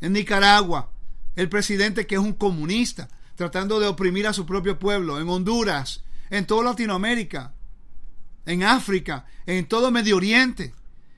En 0.00 0.12
Nicaragua, 0.12 0.92
el 1.34 1.48
presidente 1.48 2.06
que 2.06 2.14
es 2.14 2.20
un 2.20 2.34
comunista, 2.34 3.08
tratando 3.34 3.80
de 3.80 3.88
oprimir 3.88 4.28
a 4.28 4.32
su 4.32 4.46
propio 4.46 4.78
pueblo, 4.78 5.18
en 5.18 5.28
Honduras, 5.28 6.04
en 6.30 6.46
toda 6.46 6.62
Latinoamérica, 6.62 7.52
en 8.46 8.62
África, 8.62 9.26
en 9.46 9.66
todo 9.66 9.90
Medio 9.90 10.18
Oriente. 10.18 10.72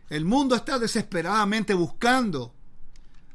El 0.09 0.24
mundo 0.24 0.56
está 0.56 0.78
desesperadamente 0.78 1.74
buscando 1.74 2.54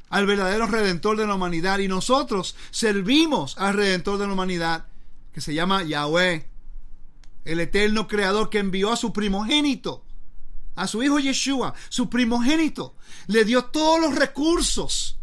al 0.09 0.25
verdadero 0.25 0.65
redentor 0.65 1.17
de 1.17 1.27
la 1.27 1.35
humanidad 1.35 1.77
y 1.77 1.87
nosotros 1.87 2.55
servimos 2.71 3.59
al 3.59 3.75
redentor 3.75 4.17
de 4.17 4.25
la 4.25 4.33
humanidad 4.33 4.87
que 5.33 5.41
se 5.41 5.53
llama 5.53 5.83
Yahweh 5.83 6.56
el 7.47 7.61
eterno 7.61 8.07
creador 8.07 8.49
que 8.49 8.59
envió 8.59 8.91
a 8.91 8.97
su 8.97 9.13
primogénito, 9.13 10.03
a 10.75 10.85
su 10.85 11.01
hijo 11.01 11.17
Yeshua, 11.17 11.73
su 11.89 12.09
primogénito, 12.09 12.95
le 13.27 13.45
dio 13.45 13.65
todos 13.65 13.99
los 13.99 14.15
recursos 14.15 15.17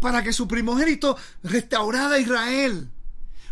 para 0.00 0.22
que 0.22 0.32
su 0.32 0.46
primogénito 0.48 1.16
restaurara 1.42 2.16
a 2.16 2.18
Israel, 2.18 2.90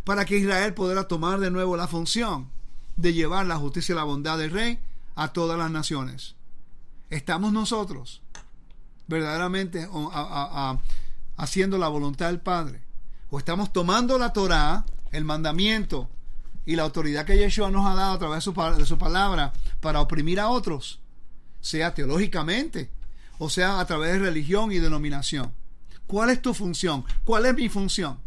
para 0.05 0.25
que 0.25 0.37
Israel 0.37 0.75
pudiera 0.75 1.09
tomar 1.09 1.39
de 1.39 1.51
nuevo 1.51 1.77
la 1.77 1.89
función 1.89 2.51
de 2.97 3.13
llevar 3.15 3.47
la 3.47 3.57
justicia 3.57 3.93
y 3.93 3.97
la 3.97 4.05
bondad 4.05 4.37
del 4.37 4.51
rey 4.51 4.79
a 5.15 5.33
todas 5.33 5.57
las 5.57 5.71
naciones. 5.71 6.35
Estamos 7.09 7.53
nosotros 7.53 8.21
verdaderamente 9.07 9.89
haciendo 11.37 11.79
la 11.79 11.89
voluntad 11.89 12.27
del 12.27 12.41
Padre, 12.41 12.83
o 13.31 13.39
estamos 13.39 13.73
tomando 13.73 14.19
la 14.19 14.33
Torah, 14.33 14.85
el 15.13 15.25
mandamiento, 15.25 16.11
y 16.65 16.77
la 16.77 16.85
autoridad 16.85 17.25
que 17.25 17.37
Yeshua 17.37 17.71
nos 17.71 17.87
ha 17.87 17.95
dado 17.95 18.13
a 18.13 18.19
través 18.19 18.45
de 18.79 18.87
su, 18.87 18.99
palabra 18.99 19.53
para 19.81 20.01
oprimir 20.01 20.41
a 20.41 20.49
otros, 20.49 21.01
sea 21.61 21.95
teológicamente 21.95 22.91
o 23.39 23.51
sea 23.51 23.81
a 23.81 23.87
través 23.87 24.13
de 24.13 24.19
religión 24.21 24.71
y 24.71 24.79
denominación. 24.79 25.53
¿Cuál 26.07 26.31
es 26.31 26.43
tu 26.43 26.55
función? 26.55 27.05
¿Cuál 27.25 27.47
es 27.47 27.55
mi 27.55 27.69
función? 27.69 28.19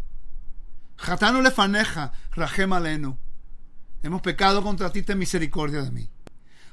Jatano 0.98 1.42
le 1.42 1.52
faneja, 1.52 2.14
rajem 2.32 2.74
alenu. 2.74 3.18
Hemos 4.04 4.22
pecado 4.22 4.62
contra 4.62 4.92
ti, 4.92 5.04
ten 5.04 5.18
misericordia 5.18 5.82
de 5.82 5.92
mí. 5.92 6.10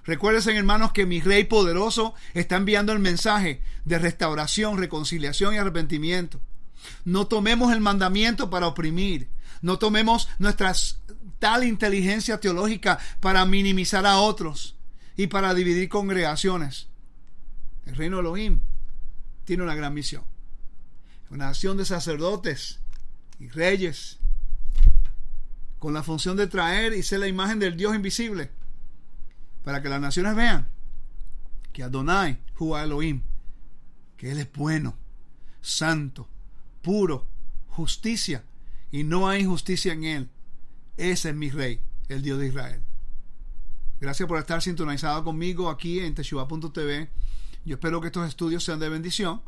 Recuerden, 0.05 0.57
hermanos, 0.57 0.93
que 0.93 1.07
mi 1.07 1.21
Rey 1.21 1.45
poderoso 1.45 2.15
está 2.35 2.57
enviando 2.57 2.93
el 2.93 2.99
mensaje 2.99 3.63
de 3.85 3.99
restauración, 3.99 4.79
reconciliación 4.79 5.55
y 5.55 5.59
arrepentimiento. 5.59 6.41
No 7.05 7.27
tomemos 7.27 7.73
el 7.73 7.81
mandamiento 7.81 8.51
para 8.51 8.67
oprimir. 8.67 9.29
No 9.61 9.79
tomemos 9.79 10.29
nuestra 10.39 10.75
tal 11.43 11.65
inteligencia 11.65 12.39
teológica 12.39 13.01
para 13.19 13.45
minimizar 13.45 14.07
a 14.07 14.19
otros 14.19 14.77
y 15.17 15.27
para 15.27 15.55
dividir 15.55 15.89
congregaciones. 15.89 16.87
El 17.85 17.97
reino 17.97 18.19
de 18.19 18.21
Elohim 18.21 18.61
tiene 19.45 19.65
una 19.65 19.75
gran 19.75 19.93
misión. 19.93 20.23
Una 21.31 21.47
nación 21.47 21.77
de 21.77 21.85
sacerdotes 21.85 22.79
y 23.41 23.49
reyes 23.49 24.21
con 25.81 25.93
la 25.93 26.05
función 26.05 26.37
de 26.37 26.47
traer 26.47 26.93
y 26.93 27.03
ser 27.03 27.19
la 27.19 27.27
imagen 27.27 27.59
del 27.59 27.77
Dios 27.77 27.97
invisible 27.97 28.53
para 29.65 29.83
que 29.83 29.89
las 29.89 30.01
naciones 30.01 30.37
vean 30.37 30.69
que 31.73 31.83
Adonai, 31.83 32.39
Jua 32.55 32.85
Elohim, 32.85 33.21
que 34.17 34.31
Él 34.31 34.39
es 34.39 34.53
bueno, 34.53 34.97
santo, 35.61 36.29
puro, 36.83 37.27
justicia, 37.67 38.45
y 38.93 39.03
no 39.03 39.29
hay 39.29 39.41
injusticia 39.41 39.93
en 39.93 40.05
Él. 40.05 40.31
Ese 40.97 41.31
es 41.31 41.35
mi 41.35 41.51
rey, 41.51 41.81
el 42.09 42.23
Dios 42.23 42.39
de 42.39 42.49
Israel. 42.49 42.83
Gracias 44.01 44.29
por 44.29 44.39
estar 44.39 44.61
sintonizado 44.61 45.25
conmigo 45.25 45.71
aquí 45.71 46.01
en 46.01 46.15
Teshuva.tv. 46.15 47.11
Yo 47.65 47.75
espero 47.75 48.01
que 48.01 48.09
estos 48.09 48.29
estudios 48.29 48.65
sean 48.65 48.81
de 48.81 48.89
bendición 48.89 49.43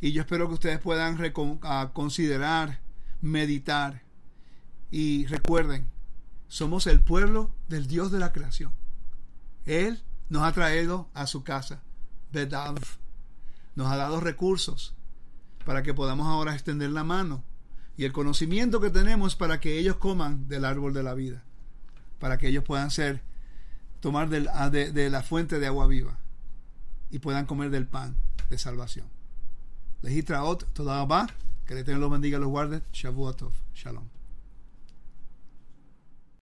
y 0.00 0.12
yo 0.12 0.20
espero 0.20 0.46
que 0.48 0.54
ustedes 0.54 0.78
puedan 0.78 1.18
ah, 1.62 1.90
considerar, 1.92 2.80
meditar 3.20 4.02
y 4.90 5.26
recuerden, 5.26 5.88
somos 6.48 6.86
el 6.86 7.00
pueblo 7.00 7.54
del 7.68 7.86
Dios 7.86 8.12
de 8.12 8.18
la 8.18 8.32
creación. 8.32 8.72
Él 9.64 10.02
nos 10.28 10.42
ha 10.42 10.52
traído 10.52 11.08
a 11.14 11.26
su 11.26 11.42
casa, 11.42 11.82
Bedav. 12.32 12.78
Nos 13.74 13.90
ha 13.90 13.96
dado 13.96 14.20
recursos 14.20 14.94
para 15.64 15.82
que 15.82 15.94
podamos 15.94 16.26
ahora 16.26 16.54
extender 16.54 16.90
la 16.90 17.02
mano 17.02 17.42
y 17.96 18.04
el 18.04 18.12
conocimiento 18.12 18.80
que 18.80 18.90
tenemos 18.90 19.36
para 19.36 19.60
que 19.60 19.78
ellos 19.78 19.96
coman 19.96 20.48
del 20.48 20.64
árbol 20.64 20.92
de 20.92 21.02
la 21.02 21.14
vida, 21.14 21.42
para 22.18 22.38
que 22.38 22.48
ellos 22.48 22.64
puedan 22.64 22.90
ser, 22.90 23.22
tomar 24.00 24.28
ah, 24.52 24.70
de, 24.70 25.10
la 25.10 25.22
fuente 25.22 25.58
de 25.58 25.66
agua 25.66 25.86
viva 25.86 26.18
y 27.10 27.18
puedan 27.18 27.46
comer 27.46 27.70
del 27.70 27.86
pan 27.86 28.16
de 28.50 28.58
salvación. 28.58 29.06
Legitraot, 30.02 30.72
toda 30.72 31.26
que 31.64 31.74
le 31.74 31.84
tengan 31.84 32.00
los 32.00 32.10
bendiga, 32.10 32.38
los 32.38 32.48
guarde. 32.48 32.82
Shavuotov. 32.92 33.52
Shalom. 33.74 34.15